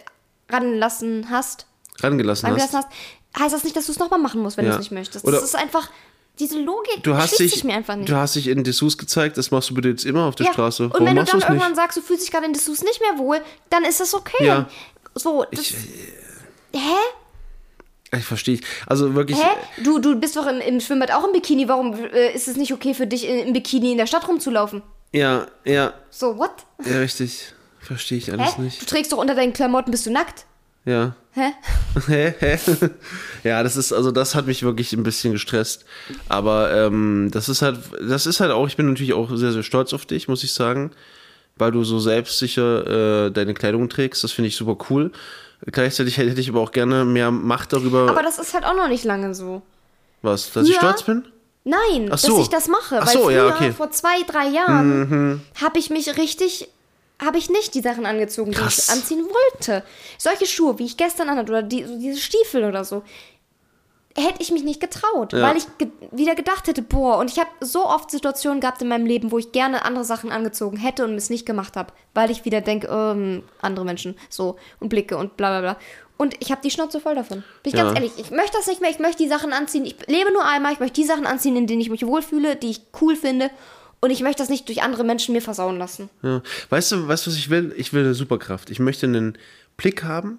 ranlassen 0.50 1.28
hast, 1.30 1.68
Rangelassen 2.02 2.48
angelassen 2.48 2.78
hast. 2.78 2.88
hast, 2.88 2.94
heißt 3.38 3.54
das 3.54 3.64
nicht, 3.64 3.76
dass 3.76 3.86
du 3.88 3.92
es 3.92 4.00
nochmal 4.00 4.20
machen 4.20 4.42
musst, 4.42 4.58
wenn 4.58 4.66
Ja. 4.66 4.72
du 4.72 4.78
es 4.78 4.82
nicht 4.86 4.92
möchtest. 4.92 5.26
Oder- 5.26 5.38
das 5.38 5.46
ist 5.46 5.56
einfach, 5.56 5.90
diese 6.40 6.60
Logik 6.60 7.02
Du 7.04 7.16
hast, 7.16 7.40
dich, 7.40 7.52
sich 7.54 7.64
mir 7.64 7.74
einfach 7.76 7.96
nicht. 7.96 8.10
du 8.10 8.16
hast 8.16 8.36
dich 8.36 8.48
in 8.48 8.64
Dessous 8.64 8.98
gezeigt, 8.98 9.38
das 9.38 9.52
machst 9.52 9.70
du 9.70 9.74
bitte 9.74 9.90
jetzt 9.90 10.06
immer 10.06 10.26
auf 10.26 10.36
der 10.36 10.48
ja. 10.48 10.54
Straße. 10.54 10.84
Und 10.86 10.94
Warum 10.94 11.06
wenn 11.08 11.16
du 11.16 11.24
dann 11.24 11.28
es 11.28 11.34
nicht? 11.36 11.44
irgendwann 11.50 11.76
sagst, 11.76 11.98
du 11.98 12.02
fühlst 12.02 12.24
dich 12.24 12.32
gerade 12.32 12.46
in 12.46 12.54
Dessous 12.54 12.84
nicht 12.84 13.00
mehr 13.02 13.18
wohl, 13.18 13.42
dann 13.70 13.86
ist 13.86 14.00
das 14.00 14.14
okay. 14.14 14.46
Ja. 14.46 14.68
So, 15.16 15.46
das, 15.50 15.60
Ich, 15.62 15.76
hä? 16.74 18.18
ich 18.18 18.26
verstehe. 18.26 18.60
Also 18.86 19.16
wirklich. 19.16 19.38
Hä? 19.38 19.48
Du, 19.84 20.00
du 20.00 20.16
bist 20.20 20.36
doch 20.36 20.46
im, 20.48 20.60
im 20.60 20.80
Schwimmbad 20.82 21.12
auch 21.12 21.24
im 21.26 21.32
Bikini. 21.32 21.68
Warum 21.68 21.94
äh, 21.94 22.34
ist 22.34 22.48
es 22.48 22.58
nicht 22.58 22.74
okay 22.74 22.94
für 22.94 23.08
dich, 23.08 23.28
in- 23.28 23.48
im 23.48 23.54
Bikini 23.54 23.92
in 23.94 23.98
der 23.98 24.08
Stadt 24.08 24.28
rumzulaufen? 24.28 24.82
Ja, 25.14 25.48
ja, 25.64 25.94
So, 26.10 26.38
what? 26.38 26.52
ja, 26.86 26.98
richtig. 27.00 27.54
Verstehe 27.80 28.18
ich 28.18 28.32
alles 28.34 28.58
Hä? 28.58 28.62
nicht. 28.64 28.82
Du 28.82 28.86
trägst 28.86 29.12
doch 29.14 29.18
unter 29.20 29.36
deinen 29.36 29.54
Klamotten, 29.54 29.92
bist 29.92 30.06
du 30.06 30.12
nackt? 30.12 30.46
Ja. 30.86 31.16
Hä? 31.32 31.52
Hä? 32.08 32.34
Hä? 32.40 32.58
ja, 33.44 33.64
das 33.64 33.76
ist, 33.76 33.92
also 33.92 34.12
das 34.12 34.36
hat 34.36 34.46
mich 34.48 34.64
wirklich 34.64 34.94
ein 34.94 35.04
bisschen 35.04 35.34
gestresst. 35.34 35.86
Aber 36.30 36.72
ähm, 36.74 37.30
das 37.32 37.50
ist 37.50 37.62
halt, 37.62 37.80
das 38.08 38.26
ist 38.26 38.40
halt 38.40 38.52
auch, 38.52 38.68
ich 38.68 38.78
bin 38.78 38.88
natürlich 38.88 39.14
auch 39.14 39.30
sehr, 39.36 39.52
sehr 39.52 39.64
stolz 39.64 39.94
auf 39.94 40.06
dich, 40.06 40.28
muss 40.28 40.44
ich 40.44 40.54
sagen. 40.54 40.92
Weil 41.58 41.72
du 41.72 41.84
so 41.84 42.00
selbstsicher 42.00 43.26
äh, 43.28 43.32
deine 43.32 43.54
Kleidung 43.54 43.88
trägst. 43.90 44.24
Das 44.24 44.32
finde 44.34 44.50
ich 44.50 44.56
super 44.58 44.78
cool. 44.90 45.12
Gleichzeitig 45.66 46.18
hätte 46.18 46.40
ich 46.40 46.50
aber 46.50 46.60
auch 46.60 46.72
gerne 46.72 47.06
mehr 47.06 47.32
Macht 47.32 47.72
darüber, 47.74 48.10
Aber 48.10 48.22
das 48.22 48.40
ist 48.40 48.54
halt 48.54 48.66
auch 48.66 48.76
noch 48.76 48.90
nicht 48.90 49.06
lange 49.06 49.34
so. 49.34 49.62
was, 50.22 50.52
dass 50.52 50.68
ich 50.68 50.76
früher- 50.76 50.90
stolz 50.90 51.04
bin? 51.04 51.24
Nein, 51.64 52.12
so. 52.16 52.38
dass 52.38 52.42
ich 52.44 52.50
das 52.50 52.68
mache. 52.68 53.00
Ach 53.02 53.08
weil 53.08 53.14
so, 53.14 53.24
früher, 53.24 53.48
ja, 53.48 53.48
okay. 53.48 53.70
Mhm. 53.70 53.74
vor 53.74 53.90
zwei, 53.90 54.22
drei 54.28 54.50
Jahren, 54.50 55.42
habe 55.60 55.80
ich 55.80 55.90
mich 55.90 56.16
richtig, 56.18 56.68
habe 57.24 57.38
ich 57.38 57.50
nicht 57.50 57.74
die 57.74 57.82
Sachen 57.82 58.06
angezogen, 58.06 58.52
die 58.52 58.58
Krass. 58.58 58.78
ich 58.78 58.90
anziehen 58.90 59.26
wollte. 59.26 59.84
Solche 60.18 60.46
Schuhe, 60.46 60.78
wie 60.80 60.86
ich 60.86 60.98
gestern 60.98 61.30
anhatte, 61.30 61.52
oder 61.52 61.64
die, 61.64 61.84
so 61.86 61.98
diese 61.98 62.20
Stiefel 62.20 62.66
oder 62.66 62.84
so. 62.84 63.04
hätte 64.18 64.42
ich 64.42 64.50
mich 64.52 64.64
nicht 64.64 64.80
getraut, 64.80 65.34
Ja. 65.34 65.42
weil 65.42 65.58
ich 65.58 65.66
ge 65.78 65.90
wieder 66.12 66.36
gedacht 66.36 66.68
hätte, 66.68 66.82
boah, 66.82 67.18
und 67.18 67.30
ich 67.30 67.38
habe 67.38 67.50
so 67.60 67.86
oft 67.86 68.10
Situationen 68.10 68.62
gehabt 68.62 68.82
in 68.82 68.88
meinem 68.88 69.06
Leben, 69.06 69.30
wo 69.30 69.38
ich 69.40 69.52
gerne 69.52 69.84
andere 69.84 70.06
Sachen 70.06 70.32
angezogen 70.32 70.78
hätte 70.78 71.04
und 71.04 71.16
es 71.16 71.30
nicht 71.30 71.46
gemacht 71.46 71.76
habe, 71.76 71.92
weil 72.14 72.32
ich 72.32 72.46
wieder 72.46 72.62
denke, 72.62 72.88
ähm, 72.88 73.44
andere 73.62 73.84
Menschen 73.84 74.18
so 74.30 74.56
und 74.80 74.88
Blicke 74.88 75.18
und 75.18 75.36
bla 75.36 75.60
bla 75.60 75.74
bla. 75.74 75.78
Und 76.16 76.34
ich 76.40 76.50
habe 76.50 76.62
die 76.64 76.72
Schnauze 76.72 77.02
voll 77.02 77.16
davon. 77.16 77.44
Bin 77.64 77.74
ich 77.74 77.78
Ja. 77.78 77.84
ganz 77.84 77.98
ehrlich, 77.98 78.14
ich 78.16 78.32
möchte 78.32 78.56
das 78.56 78.68
nicht 78.68 78.80
mehr, 78.80 78.90
ich 78.90 79.00
möchte 79.00 79.22
die 79.22 79.28
Sachen 79.28 79.52
anziehen. 79.52 79.84
Ich 79.86 79.98
lebe 80.08 80.32
nur 80.32 80.46
einmal, 80.46 80.72
ich 80.72 80.80
möchte 80.80 81.02
die 81.02 81.08
Sachen 81.08 81.26
anziehen, 81.26 81.58
in 81.58 81.68
denen 81.68 81.82
ich 81.82 81.90
mich 81.90 82.08
wohlfühle, 82.08 82.56
die 82.56 82.70
ich 82.70 82.84
cool 83.02 83.18
finde. 83.18 83.52
Und 84.02 84.12
ich 84.12 84.22
möchte 84.22 84.44
das 84.44 84.50
nicht 84.50 84.68
durch 84.68 84.84
andere 84.84 85.04
Menschen 85.04 85.34
mir 85.34 85.42
versauen 85.42 85.78
lassen. 85.78 86.10
Ja. 86.22 86.42
Weißt 86.70 86.92
du, 86.92 87.08
weißt 87.08 87.26
du, 87.26 87.32
was 87.32 87.38
ich 87.38 87.50
will? 87.50 87.74
Ich 87.78 87.92
will 87.94 88.04
eine 88.04 88.14
Superkraft. 88.14 88.70
Ich 88.70 88.80
möchte 88.80 89.08
einen 89.08 89.38
Blick 89.78 90.04
haben, 90.04 90.38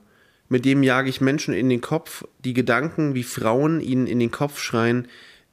mit 0.49 0.65
dem 0.65 0.83
jage 0.85 1.09
ich 1.09 1.21
Menschen 1.21 1.53
in 1.53 1.69
den 1.69 1.81
Kopf, 1.81 2.25
die 2.45 2.55
Gedanken 2.55 3.15
wie 3.15 3.25
Frauen 3.25 3.81
ihnen 3.81 4.07
in 4.07 4.21
den 4.21 4.31
Kopf 4.31 4.61
schreien. 4.61 5.09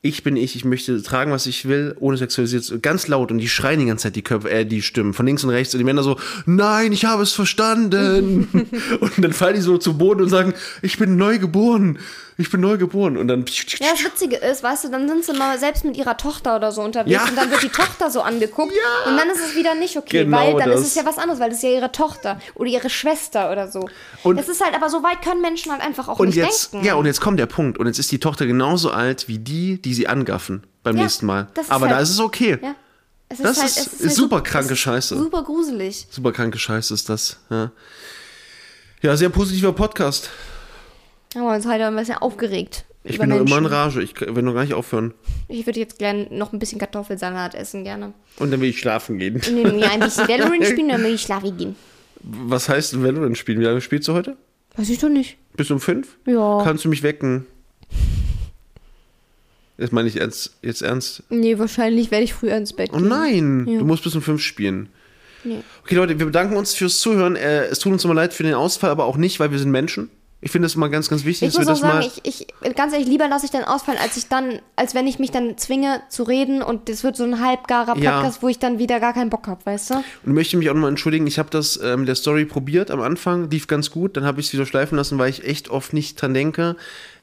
Ich 0.06 0.22
bin 0.22 0.36
ich, 0.36 0.58
ich 0.58 0.66
möchte 0.66 1.02
tragen, 1.02 1.32
was 1.32 1.46
ich 1.46 1.66
will, 1.68 1.96
ohne 1.98 2.18
sexualisiert, 2.18 2.66
zu- 2.66 2.80
ganz 2.82 3.08
laut 3.08 3.32
und 3.32 3.38
die 3.38 3.48
schreien 3.48 3.80
die 3.80 3.86
ganze 3.86 4.04
Zeit 4.04 4.18
die 4.18 4.22
Köpfe, 4.22 4.50
äh, 4.52 4.66
die 4.66 4.82
Stimmen 4.82 5.14
von 5.14 5.26
links 5.26 5.46
und 5.46 5.50
rechts 5.50 5.74
und 5.74 5.78
die 5.80 5.86
Männer 5.86 6.04
so, 6.04 6.20
nein, 6.46 6.92
ich 6.92 7.06
habe 7.06 7.24
es 7.24 7.32
verstanden. 7.32 8.50
und 9.00 9.12
dann 9.24 9.32
fallen 9.32 9.56
die 9.56 9.62
so 9.62 9.78
zu 9.78 9.98
Boden 9.98 10.22
und 10.24 10.30
sagen, 10.30 10.54
ich 10.82 10.98
bin 10.98 11.16
neu 11.16 11.40
geboren, 11.40 12.00
ich 12.38 12.50
bin 12.50 12.62
neu 12.62 12.78
geboren 12.78 13.16
und 13.18 13.28
dann 13.28 13.46
Ja, 13.80 13.92
das 13.92 14.04
Witzige 14.04 14.38
ist, 14.38 14.64
weißt 14.64 14.86
du, 14.86 14.90
dann 14.90 15.08
sind 15.08 15.24
sie 15.26 15.34
mal 15.34 15.58
selbst 15.60 15.86
mit 15.86 15.96
ihrer 15.98 16.18
Tochter 16.18 16.56
oder 16.56 16.72
so 16.72 16.82
unterwegs 16.82 17.12
Ja. 17.14 17.26
und 17.26 17.36
dann 17.36 17.52
wird 17.52 17.62
die 17.64 17.70
Tochter 17.70 18.10
so 18.10 18.22
angeguckt 18.22 18.74
Ja. 18.74 19.12
und 19.12 19.18
dann 19.18 19.30
ist 19.30 19.40
es 19.40 19.56
wieder 19.56 19.76
nicht 19.76 19.98
okay, 19.98 20.26
Genau 20.26 20.38
weil 20.38 20.56
dann 20.58 20.70
das. 20.72 20.82
ist 20.82 20.88
es 20.88 20.96
ja 20.96 21.06
was 21.06 21.18
anderes, 21.18 21.40
weil 21.40 21.50
das 21.50 21.58
ist 21.60 21.64
ja 21.64 21.70
ihre 21.72 21.92
Tochter 21.92 22.40
oder 22.56 22.70
ihre 22.70 22.90
Schwester 22.90 23.52
oder 23.52 23.68
so. 23.72 23.88
Und- 24.24 24.40
es 24.40 24.50
ist 24.50 24.64
halt, 24.64 24.74
aber 24.76 24.90
so 24.90 25.04
weit 25.04 25.22
können 25.22 25.42
Menschen 25.42 25.72
halt 25.72 25.82
einfach 25.82 26.08
auch 26.08 26.20
Und 26.20 26.28
nicht 26.28 26.36
jetzt, 26.38 26.74
denken. 26.74 26.86
ja, 26.88 26.96
und 26.96 27.06
jetzt 27.06 27.22
kommt 27.22 27.40
der 27.40 27.46
Punkt. 27.46 27.78
Und 27.78 27.88
jetzt 27.88 28.00
ist 28.00 28.12
die 28.12 28.20
Tochter 28.20 28.46
genauso 28.48 28.92
alt 28.92 29.28
wie 29.28 29.38
die, 29.40 29.82
die 29.82 29.94
sie 29.94 30.08
angaffen 30.08 30.64
beim 30.84 30.96
Ja, 30.98 31.04
nächsten 31.04 31.26
Mal. 31.26 31.48
das 31.54 31.66
ist 31.66 31.72
Aber 31.72 31.88
da 31.88 31.96
halt- 31.96 32.04
ist 32.04 32.10
es 32.12 32.20
okay. 32.20 32.58
Ja. 32.62 32.76
Es 33.30 33.40
Das 33.40 33.58
halt, 33.58 33.68
ist- 33.70 33.78
es 33.78 33.94
ist 33.94 34.02
halt 34.02 34.12
super 34.16 34.36
sup- 34.38 34.44
kranke 34.46 34.74
ist 34.74 34.80
Scheiße. 34.80 35.18
Super 35.18 35.44
gruselig. 35.44 36.08
Super 36.12 36.32
kranke 36.32 36.60
Scheiße 36.60 36.94
ist 36.94 37.10
das. 37.10 37.38
Ja, 37.50 37.72
ja 39.02 39.16
sehr 39.18 39.30
positiver 39.30 39.74
Podcast. 39.74 40.30
Haben 41.36 41.44
wir 41.46 41.54
uns 41.56 41.66
heute 41.66 41.86
ein 41.88 41.96
bisschen 41.96 42.16
aufgeregt. 42.18 42.86
Ich 43.06 43.18
bin 43.20 43.30
noch 43.30 43.38
immer 43.38 43.58
in 43.58 43.64
Menschen. 43.64 43.66
Rage. 43.66 44.02
Ich 44.02 44.20
will 44.22 44.44
noch 44.44 44.54
gar 44.54 44.64
nicht 44.64 44.74
aufhören. 44.74 45.14
Ich 45.50 45.66
würde 45.66 45.80
jetzt 45.80 46.00
gerne 46.00 46.28
noch 46.32 46.54
ein 46.54 46.60
bisschen 46.60 46.80
Kartoffelsalat 46.80 47.54
essen, 47.56 47.84
gerne. 47.84 48.14
Und 48.40 48.52
dann 48.52 48.62
will 48.62 48.70
ich 48.70 48.80
schlafen 48.80 49.18
gehen. 49.20 49.42
Nee, 49.52 49.64
nee, 49.64 49.84
ein 49.84 50.00
bisschen 50.00 50.28
Valorant 50.28 50.66
spielen, 50.66 50.90
dann 50.90 51.04
will 51.04 51.14
ich 51.16 51.22
schlafen 51.22 51.58
gehen. 51.58 51.76
Was 52.22 52.70
heißt 52.70 53.02
Valorant 53.04 53.38
spielen? 53.38 53.60
Wie 53.60 53.66
lange 53.66 53.82
spielst 53.82 54.08
du 54.08 54.14
heute? 54.14 54.38
Weiß 54.78 54.90
ich 54.90 55.00
doch 55.00 55.10
nicht. 55.10 55.38
Bis 55.58 55.70
um 55.70 55.80
fünf? 55.82 56.18
Ja. 56.26 56.62
Kannst 56.64 56.86
du 56.86 56.90
mich 56.90 57.04
wecken? 57.04 57.46
Das 59.78 59.92
meine 59.92 60.08
ich 60.08 60.18
ernst, 60.22 60.56
jetzt 60.62 60.82
ernst. 60.82 61.24
Nee, 61.30 61.58
wahrscheinlich 61.58 62.12
werde 62.12 62.24
ich 62.24 62.34
früher 62.34 62.56
ins 62.56 62.74
Bett 62.74 62.92
Oh 62.94 62.98
gehen. 62.98 63.08
nein, 63.10 63.68
Ja. 63.68 63.80
du 63.80 63.86
musst 63.86 64.04
bis 64.04 64.16
um 64.16 64.22
fünf 64.22 64.42
spielen. 64.42 64.88
Nee. 65.44 65.58
Okay, 65.84 65.96
Leute, 65.96 66.18
wir 66.20 66.26
bedanken 66.28 66.56
uns 66.56 66.74
fürs 66.74 67.00
Zuhören. 67.02 67.36
Äh, 67.36 67.66
es 67.66 67.80
tut 67.80 67.92
uns 67.92 68.06
immer 68.06 68.14
leid 68.14 68.34
für 68.34 68.44
den 68.44 68.54
Ausfall, 68.54 68.92
aber 68.92 69.04
auch 69.06 69.18
nicht, 69.18 69.40
weil 69.42 69.52
wir 69.52 69.60
sind 69.60 69.72
Menschen. 69.72 70.10
Ich 70.44 70.52
finde 70.52 70.66
das 70.66 70.76
immer 70.76 70.90
ganz, 70.90 71.10
ganz 71.10 71.24
wichtig, 71.24 71.48
Ich 71.48 71.56
dass 71.56 71.66
muss 71.68 71.82
wir 71.82 71.88
auch 71.88 71.94
das 71.94 72.02
sagen, 72.04 72.22
mal. 72.22 72.22
ich, 72.26 72.48
ich, 72.70 72.76
ganz 72.76 72.92
ehrlich, 72.92 73.08
lieber 73.08 73.28
lasse 73.30 73.46
ich 73.46 73.52
dann 73.52 73.64
ausfallen, 73.64 73.98
als 74.02 74.18
ich 74.18 74.28
dann, 74.28 74.60
als 74.76 74.94
wenn 74.94 75.08
ich 75.08 75.18
mich 75.18 75.32
dann 75.32 75.58
zwinge 75.58 76.02
zu 76.10 76.24
reden 76.24 76.62
und 76.62 76.90
das 76.90 77.04
wird 77.04 77.16
so 77.16 77.24
ein 77.24 77.40
halbgarer 77.40 77.98
Ja. 77.98 78.18
Podcast, 78.18 78.44
wo 78.44 78.50
ich 78.50 78.60
dann 78.60 78.78
wieder 78.78 79.00
gar 79.00 79.14
keinen 79.14 79.30
Bock 79.30 79.48
habe, 79.48 79.66
weißt 79.66 79.92
du? 79.92 80.04
Und 80.26 80.34
möchte 80.34 80.58
mich 80.58 80.70
auch 80.70 80.74
nochmal 80.74 80.90
entschuldigen, 80.90 81.26
ich 81.28 81.40
habe 81.40 81.50
das 81.50 81.78
äh, 81.78 81.96
mit 81.96 82.08
der 82.10 82.16
Story 82.16 82.46
probiert 82.46 82.92
am 82.92 83.02
Anfang, 83.02 83.50
lief 83.50 83.68
ganz 83.68 83.90
gut, 83.90 84.18
dann 84.18 84.26
habe 84.26 84.42
ich 84.42 84.48
es 84.48 84.54
wieder 84.54 84.66
schleifen 84.66 84.98
lassen, 84.98 85.18
weil 85.18 85.30
ich 85.30 85.46
echt 85.46 85.70
oft 85.70 85.94
nicht 85.94 86.22
dran 86.22 86.34
denke. 86.34 86.76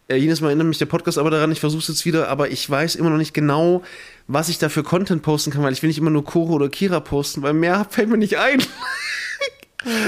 Äh, 0.08 0.16
jedes 0.16 0.40
Mal 0.40 0.48
erinnert 0.48 0.68
mich 0.68 0.78
der 0.78 0.86
Podcast 0.86 1.18
aber 1.18 1.30
daran, 1.30 1.52
ich 1.52 1.60
versuche 1.60 1.82
es 1.82 1.88
jetzt 1.88 2.06
wieder, 2.06 2.28
aber 2.28 2.50
ich 2.50 2.68
weiß 2.68 2.94
immer 2.96 3.10
noch 3.10 3.18
nicht 3.18 3.34
genau, 3.34 3.82
was 4.28 4.48
ich 4.48 4.58
da 4.58 4.68
für 4.70 4.82
Content 4.82 5.22
posten 5.22 5.50
kann, 5.50 5.62
weil 5.62 5.72
ich 5.74 5.82
will 5.82 5.88
nicht 5.88 5.98
immer 5.98 6.10
nur 6.10 6.24
Koro 6.24 6.54
oder 6.54 6.68
Kira 6.70 7.00
posten, 7.00 7.42
weil 7.42 7.52
mehr 7.52 7.84
fällt 7.90 8.08
mir 8.08 8.16
nicht 8.18 8.38
ein. 8.38 8.62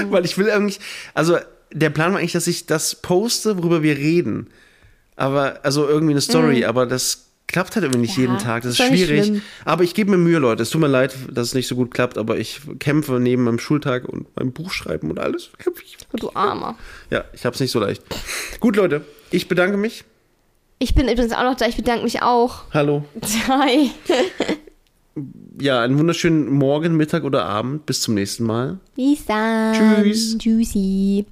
Weil 0.09 0.23
ich 0.25 0.37
will 0.37 0.51
eigentlich, 0.51 0.79
also 1.15 1.37
der 1.73 1.89
Plan 1.89 2.11
war 2.13 2.19
eigentlich, 2.19 2.31
dass 2.33 2.47
ich 2.47 2.65
das 2.65 2.95
poste, 2.95 3.57
worüber 3.57 3.83
wir 3.83 3.97
reden. 3.97 4.47
Aber, 5.15 5.59
also 5.63 5.87
irgendwie 5.87 6.13
eine 6.13 6.21
Story, 6.21 6.65
aber 6.65 6.85
das 6.85 7.25
klappt 7.47 7.75
halt 7.75 7.83
irgendwie 7.83 8.01
nicht 8.01 8.15
Ja, 8.15 8.21
jeden 8.21 8.37
Tag. 8.39 8.63
Das 8.63 8.79
ist 8.79 8.85
schwierig. 8.85 9.41
Aber 9.65 9.83
ich 9.83 9.93
gebe 9.93 10.11
mir 10.11 10.17
Mühe, 10.17 10.39
Leute. 10.39 10.63
Es 10.63 10.69
tut 10.71 10.81
mir 10.81 10.87
leid, 10.87 11.15
dass 11.31 11.49
es 11.49 11.53
nicht 11.53 11.67
so 11.67 11.75
gut 11.75 11.93
klappt, 11.93 12.17
aber 12.17 12.37
ich 12.37 12.61
kämpfe 12.79 13.19
neben 13.19 13.43
meinem 13.43 13.59
Schultag 13.59 14.09
und 14.09 14.35
meinem 14.35 14.53
Buchschreiben 14.53 15.09
und 15.11 15.19
alles. 15.19 15.51
du 16.13 16.31
Armer. 16.33 16.77
Ja, 17.11 17.25
ich 17.33 17.45
habe 17.45 17.53
es 17.53 17.59
nicht 17.59 17.71
so 17.71 17.79
leicht. 17.79 18.01
Gut, 18.59 18.75
Leute, 18.75 19.01
ich 19.29 19.47
bedanke 19.47 19.77
mich. 19.77 20.03
Ich 20.79 20.95
bin 20.95 21.07
übrigens 21.07 21.31
auch 21.31 21.43
noch 21.43 21.55
da, 21.55 21.67
ich 21.67 21.75
bedanke 21.75 22.03
mich 22.03 22.21
auch. 22.21 22.63
Hallo. 22.73 23.05
Hi. 23.47 23.91
Ja, 25.59 25.81
einen 25.83 25.99
wunderschönen 25.99 26.49
Morgen, 26.49 26.97
Mittag 26.97 27.23
oder 27.23 27.45
Abend. 27.45 27.85
Bis 27.85 28.01
zum 28.01 28.15
nächsten 28.15 28.45
Mal. 28.45 28.79
Bis 28.95 29.25
dann. 29.25 30.01
Tschüss. 30.01 30.35
Tschüssi. 30.39 31.25